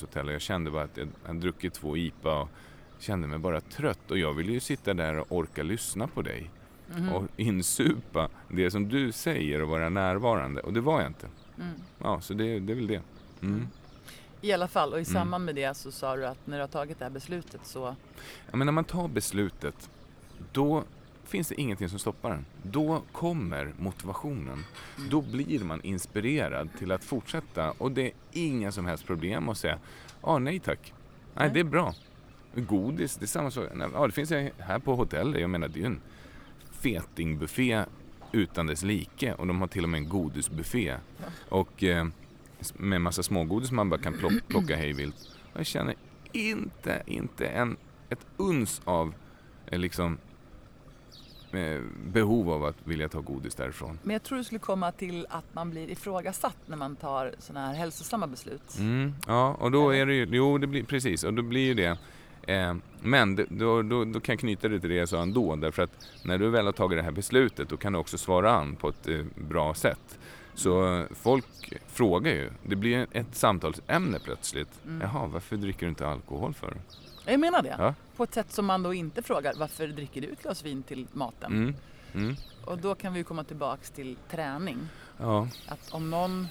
hotell 0.00 0.28
och 0.28 0.34
jag 0.34 0.40
kände 0.40 0.70
bara 0.70 0.82
att 0.82 0.96
jag 0.96 1.08
hade 1.26 1.40
druckit 1.40 1.74
två 1.74 1.96
IPA 1.96 2.40
och 2.40 2.48
kände 3.00 3.28
mig 3.28 3.38
bara 3.38 3.60
trött. 3.60 4.10
Och 4.10 4.18
jag 4.18 4.32
ville 4.34 4.52
ju 4.52 4.60
sitta 4.60 4.94
där 4.94 5.18
och 5.18 5.26
orka 5.32 5.62
lyssna 5.62 6.06
på 6.06 6.22
dig 6.22 6.50
Mhm. 6.96 7.08
och 7.12 7.24
insupa 7.36 8.28
det 8.48 8.70
som 8.70 8.88
du 8.88 9.12
säger 9.12 9.62
och 9.62 9.68
vara 9.68 9.88
närvarande. 9.88 10.60
Och 10.60 10.72
det 10.72 10.80
var 10.80 11.00
jag 11.00 11.10
inte. 11.10 11.26
Mm. 11.58 11.74
Ja, 11.98 12.20
så 12.20 12.34
det, 12.34 12.58
det 12.60 12.72
är 12.72 12.74
väl 12.74 12.86
det. 12.86 13.02
Mm. 13.42 13.66
I 14.40 14.52
alla 14.52 14.68
fall, 14.68 14.88
och 14.92 14.98
i 14.98 15.02
Mm. 15.02 15.04
samband 15.12 15.44
med 15.44 15.54
det 15.54 15.76
så 15.76 15.92
sa 15.92 16.16
du 16.16 16.26
att 16.26 16.46
när 16.46 16.56
du 16.56 16.62
har 16.62 16.68
tagit 16.68 16.98
det 16.98 17.04
här 17.04 17.10
beslutet 17.12 17.60
så 17.64 17.96
Ja, 18.50 18.56
men 18.56 18.64
när 18.66 18.72
man 18.72 18.84
tar 18.84 19.08
beslutet, 19.08 19.90
då 20.52 20.84
finns 21.24 21.48
det 21.48 21.60
ingenting 21.60 21.88
som 21.88 21.98
stoppar 21.98 22.30
en. 22.30 22.44
Då 22.62 23.02
kommer 23.12 23.72
motivationen. 23.78 24.64
Då 25.10 25.20
blir 25.20 25.64
man 25.64 25.80
inspirerad 25.82 26.68
till 26.78 26.92
att 26.92 27.04
fortsätta 27.04 27.70
och 27.70 27.92
det 27.92 28.02
är 28.06 28.12
inga 28.32 28.72
som 28.72 28.86
helst 28.86 29.06
problem 29.06 29.48
att 29.48 29.58
säga 29.58 29.78
ah, 30.20 30.38
nej 30.38 30.58
tack. 30.60 30.92
Nej, 31.34 31.44
Nej. 31.46 31.50
det 31.54 31.60
är 31.60 31.64
bra. 31.64 31.94
Godis, 32.54 33.16
det 33.16 33.24
är 33.24 33.26
samma 33.26 33.50
sak. 33.50 33.68
Ja, 33.94 34.06
det 34.06 34.12
finns 34.12 34.30
här 34.58 34.78
på 34.78 34.94
hotellet. 34.94 35.40
Jag 35.40 35.50
menar, 35.50 35.68
det 35.68 35.78
är 35.78 35.80
ju 35.80 35.86
en 35.86 36.00
fetingbuffé 36.70 37.84
utan 38.32 38.66
dess 38.66 38.82
like 38.82 39.34
och 39.34 39.46
de 39.46 39.60
har 39.60 39.68
till 39.68 39.82
och 39.82 39.88
med 39.88 39.98
en 39.98 40.08
godisbuffé. 40.08 40.96
Och 41.48 41.84
eh, 41.84 42.06
med 42.74 43.00
massa 43.00 43.22
smågodis 43.22 43.70
man 43.70 43.90
bara 43.90 44.00
kan 44.00 44.18
plock, 44.18 44.32
plocka 44.48 44.76
hej 44.76 44.92
vilt. 44.92 45.16
Och 45.52 45.58
Jag 45.58 45.66
känner 45.66 45.94
inte, 46.32 47.02
inte 47.06 47.46
en, 47.46 47.76
ett 48.08 48.26
uns 48.36 48.80
av 48.84 49.14
eh, 49.66 49.78
liksom 49.78 50.18
eh, 51.52 51.80
behov 52.06 52.50
av 52.50 52.64
att 52.64 52.76
vilja 52.84 53.08
ta 53.08 53.20
godis 53.20 53.54
därifrån. 53.54 53.98
Men 54.02 54.12
jag 54.12 54.22
tror 54.22 54.38
det 54.38 54.44
skulle 54.44 54.58
komma 54.58 54.92
till 54.92 55.26
att 55.30 55.54
man 55.54 55.70
blir 55.70 55.90
ifrågasatt 55.90 56.58
när 56.66 56.76
man 56.76 56.96
tar 56.96 57.34
sådana 57.38 57.66
här 57.66 57.74
hälsosamma 57.74 58.26
beslut. 58.26 58.78
Mm, 58.78 59.14
ja, 59.26 59.54
och 59.54 59.70
då 59.70 59.94
är 59.94 60.06
det 60.06 60.14
ju, 60.14 60.28
jo 60.30 60.58
det 60.58 60.66
blir 60.66 60.84
precis, 60.84 61.24
och 61.24 61.34
då 61.34 61.42
blir 61.42 61.66
ju 61.66 61.74
det 61.74 61.98
Eh, 62.46 62.74
men 63.02 63.36
då, 63.36 63.82
då, 63.82 64.04
då 64.04 64.20
kan 64.20 64.32
jag 64.32 64.40
knyta 64.40 64.68
det 64.68 64.80
till 64.80 64.90
det 64.90 64.96
jag 64.96 65.08
sa 65.08 65.22
ändå. 65.22 65.56
Därför 65.56 65.82
att 65.82 66.06
när 66.22 66.38
du 66.38 66.48
väl 66.50 66.64
har 66.66 66.72
tagit 66.72 66.98
det 66.98 67.02
här 67.02 67.10
beslutet 67.10 67.68
då 67.68 67.76
kan 67.76 67.92
du 67.92 67.98
också 67.98 68.18
svara 68.18 68.52
an 68.52 68.76
på 68.76 68.88
ett 68.88 69.08
eh, 69.08 69.24
bra 69.36 69.74
sätt. 69.74 70.18
Så 70.54 70.96
eh, 70.98 71.04
folk 71.10 71.72
frågar 71.86 72.32
ju. 72.32 72.50
Det 72.62 72.76
blir 72.76 73.06
ett 73.12 73.34
samtalsämne 73.34 74.18
plötsligt. 74.24 74.80
Mm. 74.86 75.00
Jaha, 75.00 75.26
varför 75.26 75.56
dricker 75.56 75.80
du 75.80 75.88
inte 75.88 76.06
alkohol 76.08 76.54
för? 76.54 76.76
Jag 77.26 77.40
menar 77.40 77.62
det. 77.62 77.76
Ja. 77.78 77.94
På 78.16 78.24
ett 78.24 78.34
sätt 78.34 78.52
som 78.52 78.66
man 78.66 78.82
då 78.82 78.94
inte 78.94 79.22
frågar 79.22 79.54
varför 79.56 79.86
dricker 79.88 80.20
du 80.20 80.28
ett 80.28 80.42
glas 80.42 80.64
vin 80.64 80.82
till 80.82 81.06
maten? 81.12 81.52
Mm. 81.52 81.74
Mm. 82.14 82.36
Och 82.64 82.78
då 82.78 82.94
kan 82.94 83.12
vi 83.12 83.18
ju 83.18 83.24
komma 83.24 83.44
tillbaks 83.44 83.90
till 83.90 84.16
träning. 84.30 84.78
Ja. 85.18 85.48
Att 85.68 85.92
om 85.92 86.10
någon 86.10 86.46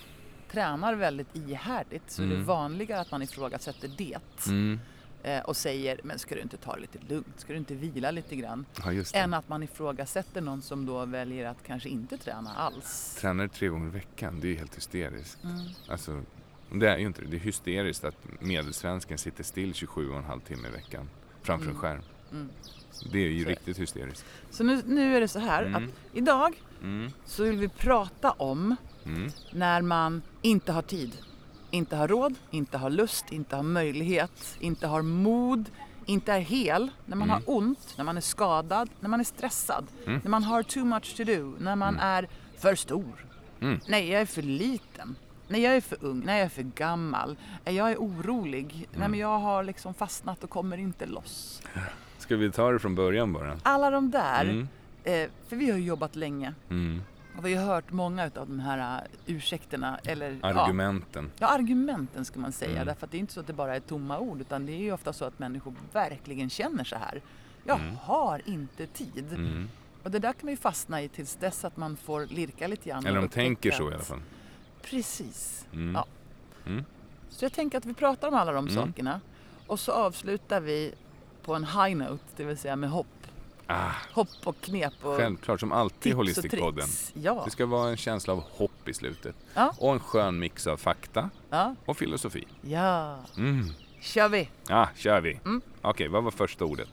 tränar 0.52 0.93
väldigt 0.95 1.36
ihärdigt 1.36 2.04
så 2.12 2.21
är 2.21 2.25
det 2.28 2.34
Mm. 2.34 2.45
vanligare 2.45 3.02
att 3.02 3.12
man 3.12 3.21
ifrågasätter 3.21 3.89
det. 3.97 4.17
Mm. 4.47 4.80
Eh, 5.23 5.39
och 5.39 5.58
säger, 5.58 5.99
men 6.03 6.19
ska 6.19 6.36
du 6.36 6.41
inte 6.41 6.58
ta 6.58 6.75
det 6.75 6.82
lite 6.82 6.99
lugnt? 7.10 7.27
Ska 7.39 7.53
du 7.53 7.60
inte 7.60 7.75
vila 7.75 8.12
lite 8.12 8.36
grann? 8.36 8.65
ja. 8.86 8.91
Än 9.13 9.34
att 9.34 9.49
man 9.49 9.63
ifrågasätter 9.63 10.41
någon 10.41 10.62
som 10.62 10.86
då 10.86 11.05
väljer 11.05 11.45
att 11.49 11.63
kanske 11.63 11.89
inte 11.89 12.17
träna 12.17 12.53
alls. 12.55 13.15
Tränar 13.21 13.47
tre 13.47 13.67
gånger 13.67 13.88
i 13.88 13.91
veckan, 13.91 14.39
det 14.41 14.47
är 14.47 14.49
ju 14.49 14.58
helt 14.58 14.77
hysteriskt. 14.77 15.43
Mm. 15.43 15.58
Alltså, 15.89 16.21
det 16.73 16.89
är 16.89 16.97
ju 16.97 17.05
inte 17.08 17.21
det. 17.21 17.27
Det 17.27 17.36
är 17.38 17.39
hysteriskt 17.39 18.03
att 18.03 18.15
medelsvensken 18.39 19.17
sitter 19.17 19.43
still 19.43 19.73
27,5 19.73 20.39
timme 20.41 20.67
i 20.67 20.71
veckan 20.71 21.10
framför 21.41 21.65
en 21.65 21.71
Mm. 21.71 21.82
skärm. 21.82 22.01
Mm. 22.32 22.49
Det 23.12 23.19
är 23.19 23.29
ju 23.29 23.43
Så- 23.43 23.49
riktigt 23.49 23.79
hysteriskt. 23.79 24.25
Så 24.51 24.63
nu, 24.63 24.82
nu 24.86 25.15
är 25.15 25.21
det 25.21 25.27
så 25.27 25.39
här 25.39 25.63
Mm. 25.65 25.84
att 25.86 25.93
idag 26.13 26.62
Mm. 26.84 27.12
så 27.25 27.43
vill 27.43 27.58
vi 27.58 27.69
prata 27.69 28.32
om 28.32 28.75
Mm. 29.05 29.32
när 29.53 29.82
man 29.82 30.21
inte 30.41 30.71
har 30.71 30.82
tid, 30.82 31.12
inte 31.71 31.95
har 31.95 32.08
råd, 32.08 32.36
inte 32.51 32.77
har 32.77 32.89
lust, 32.89 33.32
inte 33.32 33.55
har 33.55 33.63
möjlighet, 33.63 34.58
inte 34.60 34.88
har 34.88 35.01
mod, 35.01 35.69
inte 36.05 36.34
är 36.34 36.39
hel, 36.39 36.91
när 37.05 37.15
man 37.15 37.29
Mm. 37.29 37.41
har 37.47 37.55
ont, 37.55 37.93
när 37.97 38.03
man 38.05 38.17
är 38.17 38.21
skadad, 38.21 38.89
när 38.99 39.10
man 39.10 39.19
är 39.19 39.23
stressad, 39.23 39.86
Mm. 40.05 40.19
när 40.23 40.29
man 40.32 40.43
har 40.43 40.63
too 40.63 40.86
much 40.86 41.15
to 41.17 41.23
do, 41.23 41.53
när 41.60 41.75
man 41.75 41.93
Mm. 41.93 42.05
är 42.08 42.27
för 42.58 42.75
stor. 42.75 43.25
Mm. 43.62 43.79
Nej, 43.88 44.10
jag 44.12 44.21
är 44.21 44.25
för 44.25 44.41
liten. 44.41 45.15
Nej, 45.47 45.62
jag 45.62 45.75
är 45.75 45.82
för 45.82 45.97
ung. 46.01 46.21
Nej, 46.25 46.38
jag 46.38 46.45
är 46.45 46.49
för 46.49 46.63
gammal. 46.63 47.36
Nej, 47.65 47.75
jag 47.75 47.91
är 47.91 47.95
orolig. 47.97 48.65
Nej, 48.73 48.88
Mm. 48.95 49.12
men 49.12 49.19
jag 49.19 49.39
har 49.39 49.63
liksom 49.63 49.93
fastnat 49.93 50.43
och 50.43 50.49
kommer 50.49 50.77
inte 50.77 51.05
loss. 51.05 51.62
Ska 52.17 52.36
vi 52.36 52.51
ta 52.51 52.71
det 52.71 52.79
från 52.79 52.95
början 52.95 53.34
bara? 53.34 53.58
Alla 53.63 53.89
de 53.89 54.12
där, 54.12 54.41
Mm. 54.45 54.67
eh, 55.03 55.29
för 55.47 55.55
vi 55.55 55.71
har 55.71 55.77
ju 55.77 55.84
jobbat 55.86 56.15
länge. 56.15 56.53
Och 57.39 57.45
vi 57.45 57.56
har 57.56 57.65
hört 57.65 57.91
många 57.91 58.23
av 58.23 58.30
de 58.47 58.60
här 58.60 59.02
uh, 59.02 59.08
ursäkterna 59.25 59.99
eller 60.04 60.39
ja, 60.41 60.47
Argumenten. 60.47 61.32
Ja, 61.39 61.47
argumenten 61.47 62.25
ska 62.25 62.39
man 62.39 62.52
säga. 62.52 62.71
Mm. 62.71 62.86
Därför 62.88 63.06
att 63.06 63.12
det 63.12 63.17
är 63.17 63.19
inte 63.19 63.34
så 63.34 63.39
att 63.39 63.47
det 63.47 63.54
bara 63.54 63.75
är 63.75 63.80
tomma 63.80 64.19
ord 64.19 64.41
utan 64.41 64.65
det 64.65 64.71
är 64.71 64.78
ju 64.78 64.91
ofta 64.91 65.13
så 65.13 65.25
att 65.25 65.39
människor 65.39 65.73
verkligen 65.93 66.49
känner 66.49 66.84
så 66.84 66.95
här. 66.95 67.21
Jag 67.63 67.80
Mm. 67.80 67.95
har 67.95 68.41
inte 68.45 68.88
tid. 68.88 69.34
Mm. 69.34 69.69
Och 70.04 70.12
det 70.12 70.19
där 70.19 70.34
kan 70.34 70.39
man 70.45 70.52
ju 70.52 70.58
fastna 70.58 71.02
i 71.02 71.08
tills 71.10 71.36
dess 71.36 71.65
att 71.65 71.78
man 71.78 71.97
får 71.97 72.25
lirka 72.25 72.67
lite 72.67 72.89
grann. 72.89 73.06
Eller 73.06 73.21
de 73.21 73.30
tänker 73.30 73.71
så 73.71 73.91
i 73.91 73.93
alla 73.93 74.04
fall. 74.04 74.21
Precis. 74.82 75.65
Mm. 75.73 75.95
Ja. 75.95 76.06
Mm. 76.65 76.86
Så 77.30 77.45
jag 77.45 77.54
tänker 77.54 77.78
att 77.78 77.86
vi 77.86 77.93
pratar 77.93 78.28
om 78.28 78.34
alla 78.34 78.52
de 78.52 78.67
Mm. 78.67 78.75
sakerna 78.86 79.21
och 79.67 79.80
så 79.80 79.91
avslutar 79.91 80.62
vi 80.62 80.93
på 81.45 81.56
en 81.56 81.65
high 81.65 81.95
note, 81.95 82.23
det 82.36 82.43
vill 82.43 82.58
säga 82.58 82.75
med 82.75 82.89
hopp. 82.89 83.08
Ah, 83.71 83.91
Hopp 84.13 84.27
och 84.43 84.62
knep 84.62 84.93
och 85.01 85.17
självklart, 85.17 85.60
som 85.60 85.71
alltid 85.71 86.12
i 86.12 86.15
Holistic-podden. 86.15 87.12
Ja. 87.13 87.41
Det 87.45 87.51
ska 87.51 87.65
vara 87.65 87.89
en 87.89 87.97
känsla 87.97 88.34
av 88.34 88.39
hopp 88.51 88.88
i 88.89 88.93
slutet. 88.93 89.36
Ja. 89.53 89.73
Och 89.79 89.93
en 89.93 89.99
skön 89.99 90.39
mix 90.39 90.67
av 90.67 90.77
fakta 90.77 91.29
ja. 91.49 91.75
och 91.86 91.97
filosofi. 91.97 92.47
Ja. 92.62 93.17
Mm. 93.38 93.65
Kör 94.01 94.29
vi. 94.29 94.49
Ja, 94.67 94.89
kör 94.95 95.21
vi. 95.21 95.39
Mm. 95.45 95.62
Okej, 95.82 96.08
vad 96.08 96.23
var 96.23 96.32
första 96.32 96.65
ordet? 96.65 96.89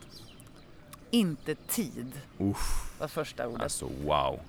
Inte 1.11 1.55
tid 1.55 2.11
Uff, 2.37 2.91
var 2.99 3.07
första 3.07 3.47
ordet. 3.47 3.61
alltså 3.63 3.85
wow. 4.03 4.39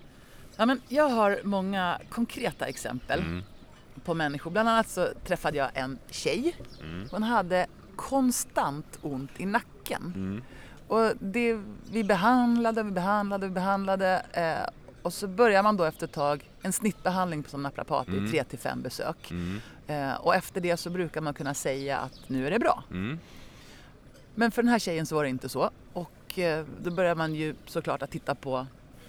Ja, 0.57 0.67
men 0.67 0.81
jag 0.89 1.09
har 1.09 1.41
många 1.45 2.01
konkreta 2.11 2.67
exempel 2.67 3.21
Mm. 3.21 3.43
på 4.05 4.15
människor. 4.15 4.51
Bland 4.51 4.69
annat 4.69 4.89
så 4.89 5.09
träffade 5.27 5.57
jag 5.59 5.71
en 5.75 5.99
tjej. 6.11 6.57
Mm. 6.83 7.09
Hon 7.11 7.23
hade 7.23 7.67
konstant 7.97 8.99
ont 9.03 9.31
i 9.37 9.47
nacken. 9.47 10.43
Och 10.89 11.13
det, 11.21 11.61
vi 11.91 12.05
behandlade, 12.05 12.83
vi 12.83 12.91
behandlade, 12.91 13.47
vi 13.47 13.53
behandlade. 13.53 14.23
Eh, 14.33 14.71
och 15.03 15.13
så 15.13 15.29
börjar 15.29 15.63
man 15.63 15.77
då 15.77 15.85
efter 15.85 16.07
ett 16.07 16.13
tag 16.13 16.51
en 16.63 16.73
snittbehandling 16.73 17.45
som 17.45 17.63
naprapat 17.63 18.09
Mm. 18.09 18.27
i 18.27 18.31
tre 18.31 18.45
till 18.45 18.59
fem 18.59 18.83
besök. 18.83 19.31
Mm. 19.31 19.61
Eh, 19.87 20.15
och 20.15 20.35
efter 20.35 20.61
det 20.61 20.77
så 20.77 20.91
brukar 20.91 21.21
man 21.21 21.35
kunna 21.35 21.55
säga 21.55 21.99
att 21.99 22.21
nu 22.29 22.47
är 22.47 22.51
det 22.51 22.59
bra. 22.59 22.85
Mm. 22.91 23.19
Men 24.35 24.51
för 24.51 24.63
den 24.63 24.69
här 24.69 24.79
tjejen 24.79 25.07
så 25.07 25.15
var 25.15 25.23
det 25.23 25.31
inte 25.31 25.49
så. 25.49 25.71
Och 25.93 26.39
eh, 26.39 26.65
då 26.83 26.91
börjar 26.91 27.15
man 27.15 27.35
ju 27.35 27.55
såklart 27.67 28.03
att 28.03 28.11
titta 28.11 28.35
på 28.35 28.67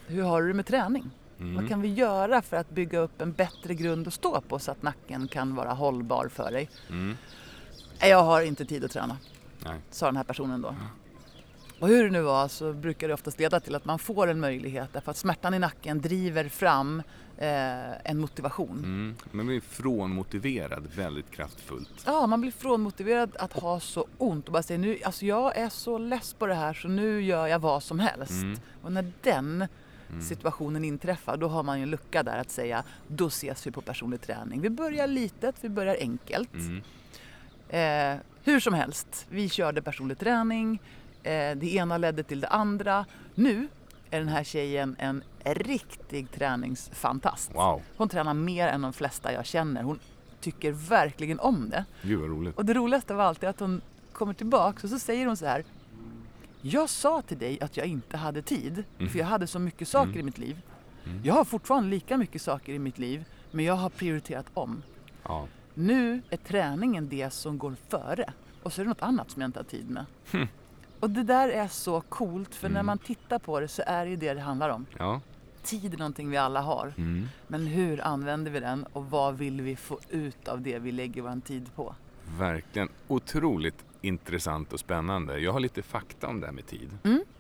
hur 0.07 0.23
har 0.23 0.41
du 0.41 0.47
det 0.47 0.53
med 0.53 0.65
träning? 0.65 1.11
Mm. 1.39 1.55
Vad 1.55 1.69
kan 1.69 1.81
vi 1.81 1.93
göra 1.93 2.41
för 2.41 2.57
att 2.57 2.69
bygga 2.69 2.99
upp 2.99 3.21
en 3.21 3.31
bättre 3.31 3.73
grund 3.73 4.07
att 4.07 4.13
stå 4.13 4.41
på 4.41 4.59
så 4.59 4.71
att 4.71 4.81
nacken 4.83 5.27
kan 5.27 5.55
vara 5.55 5.73
hållbar 5.73 6.27
för 6.27 6.51
dig? 6.51 6.69
Mm. 6.89 7.17
Jag 8.01 8.23
har 8.23 8.41
inte 8.41 8.65
tid 8.65 8.83
att 8.85 8.91
träna, 8.91 9.17
Nej. 9.65 9.79
sa 9.89 10.05
den 10.05 10.17
här 10.17 10.23
personen 10.23 10.61
då. 10.61 10.75
Och 11.79 11.87
hur 11.87 12.03
det 12.03 12.09
nu 12.09 12.21
var 12.21 12.47
så 12.47 12.73
brukar 12.73 13.07
det 13.07 13.13
oftast 13.13 13.39
leda 13.39 13.59
till 13.59 13.75
att 13.75 13.85
man 13.85 13.99
får 13.99 14.27
en 14.27 14.39
möjlighet 14.39 14.89
därför 14.93 15.11
att 15.11 15.17
smärtan 15.17 15.53
i 15.53 15.59
nacken 15.59 16.01
driver 16.01 16.49
fram 16.49 17.03
eh, 17.37 18.09
en 18.11 18.19
motivation. 18.19 18.77
Mm. 18.77 19.15
Men 19.31 19.47
blir 19.47 19.61
frånmotiverad 19.61 20.87
väldigt 20.95 21.31
kraftfullt. 21.31 22.03
Ja, 22.05 22.27
man 22.27 22.41
blir 22.41 22.51
frånmotiverad 22.51 23.35
att 23.39 23.53
ha 23.53 23.79
så 23.79 24.07
ont 24.17 24.45
och 24.45 24.53
bara 24.53 24.63
säga 24.63 24.77
nu, 24.77 24.97
alltså 25.03 25.25
jag 25.25 25.57
är 25.57 25.69
så 25.69 25.97
less 25.97 26.33
på 26.33 26.47
det 26.47 26.55
här 26.55 26.73
så 26.73 26.87
nu 26.87 27.21
gör 27.21 27.47
jag 27.47 27.59
vad 27.59 27.83
som 27.83 27.99
helst. 27.99 28.31
Mm. 28.31 28.59
Och 28.81 28.91
när 28.91 29.11
den 29.21 29.67
situationen 30.21 30.83
inträffar 30.83 31.37
då 31.37 31.47
har 31.47 31.63
man 31.63 31.77
ju 31.79 31.83
en 31.83 31.89
lucka 31.89 32.23
där 32.23 32.37
att 32.37 32.51
säga 32.51 32.83
då 33.07 33.27
ses 33.27 33.67
vi 33.67 33.71
på 33.71 33.81
personlig 33.81 34.21
träning. 34.21 34.61
Vi 34.61 34.69
börjar 34.69 35.07
litet, 35.07 35.55
vi 35.61 35.69
börjar 35.69 35.97
enkelt. 35.99 36.53
Mm. 36.53 36.81
Eh, 37.69 38.21
hur 38.43 38.59
som 38.59 38.73
helst, 38.73 39.25
vi 39.29 39.49
körde 39.49 39.81
personlig 39.81 40.19
träning. 40.19 40.79
Eh, 41.29 41.55
det 41.57 41.73
ena 41.75 41.97
ledde 41.97 42.23
till 42.23 42.39
det 42.39 42.47
andra. 42.47 43.05
Nu 43.35 43.67
är 44.09 44.19
den 44.19 44.27
här 44.29 44.43
tjejen 44.43 44.95
en 44.99 45.23
riktig 45.43 46.31
träningsfantast. 46.31 47.55
Wow, 47.55 47.81
Hon 47.97 48.09
tränar 48.09 48.33
mer 48.33 48.67
än 48.67 48.81
de 48.81 48.93
flesta 48.93 49.33
jag 49.33 49.45
känner. 49.45 49.83
Hon 49.83 49.99
tycker 50.41 50.71
verkligen 50.71 51.39
om 51.39 51.69
det. 51.69 51.85
gud 52.01 52.19
vad 52.19 52.29
roligt. 52.29 52.57
Och 52.57 52.65
det 52.65 52.73
roligaste 52.73 53.13
av 53.13 53.19
allt 53.19 53.43
är 53.43 53.47
att 53.47 53.59
hon 53.59 53.81
kommer 54.13 54.33
tillbaka 54.33 54.79
och 54.83 54.89
så 54.89 54.99
säger 54.99 55.25
hon 55.25 55.37
så 55.37 55.45
här. 55.45 55.63
Jag 56.61 56.89
sa 56.89 57.21
till 57.21 57.37
dig 57.37 57.61
att 57.61 57.77
jag 57.77 57.85
inte 57.87 58.17
hade 58.17 58.41
tid, 58.41 58.83
Mm. 58.99 59.11
för 59.11 59.19
jag 59.19 59.25
hade 59.25 59.47
så 59.47 59.59
mycket 59.59 59.87
saker 59.87 60.09
Mm. 60.09 60.19
i 60.19 60.23
mitt 60.23 60.37
liv. 60.37 60.61
Mm. 61.05 61.21
Jag 61.23 61.33
har 61.33 61.45
fortfarande 61.45 61.89
lika 61.89 62.17
mycket 62.17 62.41
saker 62.41 62.73
i 62.73 62.79
mitt 62.79 62.97
liv, 62.99 63.25
men 63.51 63.65
jag 63.65 63.73
har 63.73 63.89
prioriterat 63.89 64.45
om. 64.53 64.83
Ja. 65.23 65.47
Nu 65.73 66.21
är 66.29 66.37
träningen 66.37 67.09
det 67.09 67.29
som 67.33 67.57
går 67.57 67.75
före 67.89 68.33
och 68.63 68.73
så 68.73 68.81
är 68.81 68.85
det 68.85 68.89
något 68.89 69.01
annat 69.01 69.31
som 69.31 69.41
jag 69.41 69.47
inte 69.49 69.59
har 69.59 69.63
tid 69.63 69.89
med. 69.89 70.05
Och 70.99 71.09
det 71.09 71.23
där 71.23 71.49
är 71.49 71.67
så 71.67 72.01
coolt 72.01 72.55
för 72.55 72.69
när 72.69 72.75
Mm. 72.79 72.85
man 72.85 72.97
tittar 72.97 73.39
på 73.39 73.59
det 73.59 73.67
så 73.67 73.83
är 73.85 74.05
det 74.05 74.12
ju 74.12 74.17
det 74.17 74.33
det 74.33 74.41
handlar 74.41 74.69
om. 74.69 74.85
ja. 74.97 75.21
Tid 75.63 75.93
är 75.93 75.97
någonting 75.97 76.29
vi 76.29 76.38
alla 76.38 76.62
har. 76.62 76.93
Mm. 76.97 77.27
Men 77.47 77.67
hur 77.67 78.01
använder 78.01 78.51
vi 78.51 78.59
den 78.59 78.83
och 78.93 79.05
vad 79.09 79.38
vill 79.38 79.62
vi 79.62 79.75
få 79.75 79.99
ut 80.09 80.47
av 80.47 80.62
det 80.62 80.79
vi 80.79 80.91
lägger 80.91 81.21
vår 81.21 81.41
tid 81.41 81.75
på? 81.75 81.95
Verkligen 82.38 82.89
otroligt 83.07 83.85
intressant 84.01 84.73
och 84.73 84.79
spännande. 84.79 85.39
Jag 85.39 85.53
har 85.53 85.59
lite 85.59 85.81
fakta 85.81 86.27
om 86.27 86.39
det 86.39 86.45
här 86.45 86.53
med 86.53 86.65
tid. 86.67 86.89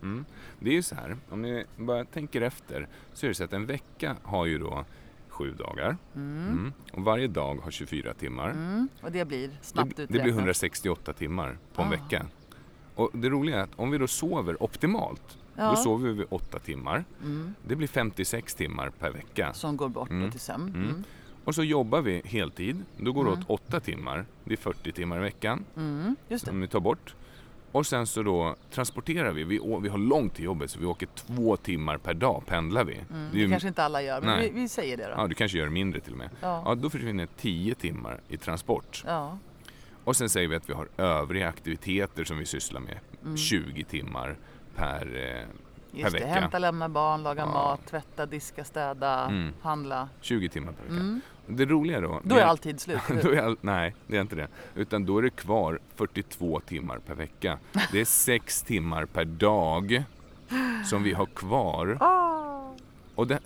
Mm. 0.01 0.25
Det 0.59 0.69
är 0.69 0.73
ju 0.73 0.81
så 0.83 0.95
här, 0.95 1.17
om 1.29 1.41
ni 1.41 1.65
bara 1.77 2.05
tänker 2.05 2.41
efter 2.41 2.87
så 3.13 3.25
är 3.25 3.27
det 3.27 3.35
så 3.35 3.43
att 3.43 3.53
en 3.53 3.65
vecka 3.65 4.15
har 4.23 4.45
ju 4.45 4.57
då 4.57 4.85
sju 5.27 5.51
dagar 5.53 5.97
Mm. 6.15 6.47
Mm. 6.47 6.73
och 6.93 7.01
varje 7.03 7.27
dag 7.27 7.55
har 7.63 7.71
24 7.71 8.13
timmar. 8.13 8.49
Mm. 8.49 8.89
Och 9.01 9.11
det 9.11 9.25
blir 9.25 9.49
snabbt 9.61 9.89
det, 9.89 9.95
det 9.95 10.03
uträknat. 10.03 10.23
blir 10.23 10.33
168 10.33 11.13
timmar 11.13 11.57
på 11.73 11.81
en 11.81 11.87
Ah. 11.87 11.91
vecka. 11.91 12.25
Och 12.99 13.09
det 13.13 13.29
roliga 13.29 13.57
är 13.59 13.63
att 13.63 13.69
om 13.75 13.91
vi 13.91 13.97
då 13.97 14.07
sover 14.07 14.63
optimalt, 14.63 15.37
Ja. 15.55 15.69
då 15.69 15.75
sover 15.75 16.09
vi 16.11 16.25
8 16.29 16.59
timmar. 16.59 17.05
Mm. 17.21 17.53
Det 17.67 17.75
blir 17.75 17.87
56 17.87 18.55
timmar 18.55 18.89
per 18.89 19.11
vecka. 19.11 19.53
Som 19.53 19.77
går 19.77 19.89
bort 19.89 20.09
Mm. 20.09 20.31
till 20.31 20.39
sömn. 20.39 20.67
Mm. 20.75 20.83
Mm. 20.89 21.03
Och 21.43 21.55
så 21.55 21.63
jobbar 21.63 22.01
vi 22.01 22.21
heltid, 22.25 22.83
då 22.97 23.11
går 23.11 23.23
det 23.25 23.31
Mm. 23.31 23.39
åt 23.49 23.49
8 23.49 23.79
timmar. 23.79 24.25
Det 24.43 24.53
är 24.53 24.57
40 24.57 24.91
timmar 24.91 25.17
i 25.17 25.21
veckan 25.21 25.65
Mm. 25.77 26.15
Som 26.37 26.61
vi 26.61 26.67
tar 26.67 26.79
bort. 26.79 27.15
Och 27.71 27.85
sen 27.87 28.07
så 28.07 28.23
då 28.23 28.55
transporterar 28.71 29.31
vi, 29.31 29.43
vi, 29.43 29.59
vi 29.81 29.89
har 29.89 29.97
långt 29.97 30.35
till 30.35 30.45
jobbet 30.45 30.71
så 30.71 30.79
vi 30.79 30.85
åker 30.85 31.07
två 31.15 31.57
timmar 31.57 31.97
per 31.97 32.13
dag 32.13 32.43
pendlar 32.45 32.83
vi. 32.83 32.93
Mm. 32.95 33.29
Det 33.31 33.39
ju, 33.39 33.49
kanske 33.49 33.67
inte 33.67 33.83
alla 33.83 34.01
gör, 34.01 34.21
men 34.21 34.39
vi, 34.39 34.49
vi 34.49 34.67
säger 34.69 34.97
det 34.97 35.03
då. 35.03 35.13
ja, 35.17 35.27
du 35.27 35.35
kanske 35.35 35.57
gör 35.57 35.69
mindre 35.69 35.99
till 35.99 36.11
och 36.11 36.17
med. 36.17 36.29
Ja. 36.41 36.61
Ja, 36.65 36.75
då 36.75 36.89
försvinner 36.89 37.27
10 37.37 37.75
timmar 37.75 38.19
i 38.29 38.37
transport. 38.37 39.03
Ja. 39.07 39.37
Och 40.09 40.15
sen 40.15 40.29
säger 40.29 40.47
vi 40.47 40.55
att 40.55 40.69
vi 40.69 40.73
har 40.73 40.87
övriga 40.97 41.47
aktiviteter 41.49 42.23
som 42.23 42.37
vi 42.37 42.45
sysslar 42.45 42.81
med. 42.81 42.99
Mm. 43.23 43.37
20 43.37 43.83
timmar 43.83 44.35
per, 44.75 45.15
eh, 45.15 45.47
Just 45.99 46.13
det, 46.13 46.19
vecka. 46.19 46.27
hämta, 46.27 46.59
lämna 46.59 46.89
barn, 46.89 47.23
laga 47.23 47.41
Ja. 47.41 47.45
mat, 47.45 47.85
tvätta, 47.85 48.25
diska, 48.25 48.63
städa, 48.63 49.25
Mm. 49.25 49.53
handla. 49.61 50.09
20 50.21 50.49
timmar 50.49 50.71
per 50.71 50.83
vecka. 50.83 50.95
Mm. 50.95 51.21
Det 51.47 51.65
roliga 51.65 52.01
då... 52.01 52.21
Då 52.23 52.35
det 52.35 52.41
är 52.41 52.45
all 52.45 52.57
tid 52.57 52.79
slut. 52.79 52.99
då 53.23 53.29
är 53.31 53.41
all, 53.41 53.57
nej, 53.61 53.95
det 54.07 54.17
är 54.17 54.21
inte 54.21 54.35
det. 54.35 54.47
Utan 54.75 55.05
då 55.05 55.17
är 55.17 55.21
det 55.21 55.29
kvar 55.29 55.79
42 55.95 56.59
timmar 56.59 56.97
per 56.99 57.15
vecka. 57.15 57.59
Det 57.91 58.01
är 58.01 58.05
6 58.25 58.61
timmar 58.63 59.05
per 59.05 59.25
dag 59.25 60.03
som 60.85 61.03
vi 61.03 61.13
har 61.13 61.25
kvar. 61.25 61.97
Ah. 61.99 62.73
Och 63.15 63.27
det, 63.27 63.39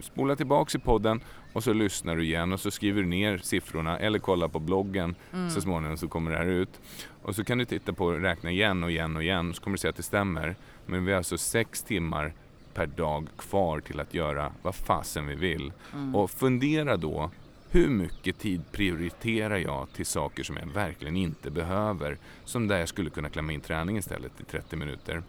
spola 0.00 0.36
tillbaks 0.36 0.74
i 0.74 0.78
podden 0.78 1.20
och 1.52 1.64
så 1.64 1.72
lyssnar 1.72 2.16
du 2.16 2.24
igen 2.24 2.52
och 2.52 2.60
så 2.60 2.70
skriver 2.70 3.02
du 3.02 3.08
ner 3.08 3.38
siffrorna 3.38 3.98
eller 3.98 4.18
kolla 4.18 4.48
på 4.48 4.58
bloggen 4.58 5.14
Mm. 5.32 5.50
så 5.50 5.60
småningom 5.60 5.96
så 5.96 6.08
kommer 6.08 6.30
det 6.30 6.36
här 6.36 6.46
ut. 6.46 6.80
Och 7.22 7.34
så 7.34 7.44
kan 7.44 7.58
du 7.58 7.64
titta 7.64 7.92
på 7.92 8.04
och 8.06 8.20
räkna 8.20 8.50
igen 8.50 8.84
och 8.84 8.90
igen 8.90 9.16
och 9.16 9.22
igen 9.22 9.54
så 9.54 9.62
kommer 9.62 9.76
du 9.76 9.80
se 9.80 9.88
att 9.88 9.96
det 9.96 10.02
stämmer. 10.02 10.56
Men 10.86 11.04
vi 11.04 11.12
har 11.12 11.16
alltså 11.18 11.38
sex 11.38 11.82
timmar 11.82 12.32
per 12.74 12.86
dag 12.86 13.26
kvar 13.38 13.80
till 13.80 14.00
att 14.00 14.14
göra 14.14 14.52
vad 14.62 14.74
fasen 14.74 15.26
vi 15.26 15.34
vill. 15.34 15.72
Mm. 15.92 16.14
Och 16.14 16.30
fundera 16.30 16.96
då, 16.96 17.30
hur 17.70 17.88
mycket 17.88 18.38
tid 18.38 18.62
prioriterar 18.72 19.56
jag 19.56 19.92
till 19.92 20.06
saker 20.06 20.42
som 20.42 20.56
jag 20.56 20.66
verkligen 20.66 21.16
inte 21.16 21.50
behöver? 21.50 22.18
Som 22.44 22.68
där 22.68 22.78
jag 22.78 22.88
skulle 22.88 23.10
kunna 23.10 23.28
klämma 23.28 23.52
in 23.52 23.60
träning 23.60 23.96
istället 23.98 24.40
i 24.40 24.44
30 24.44 24.76
minuter. 24.76 25.22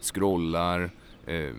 Scrollar, 0.00 0.90
eh, 1.26 1.50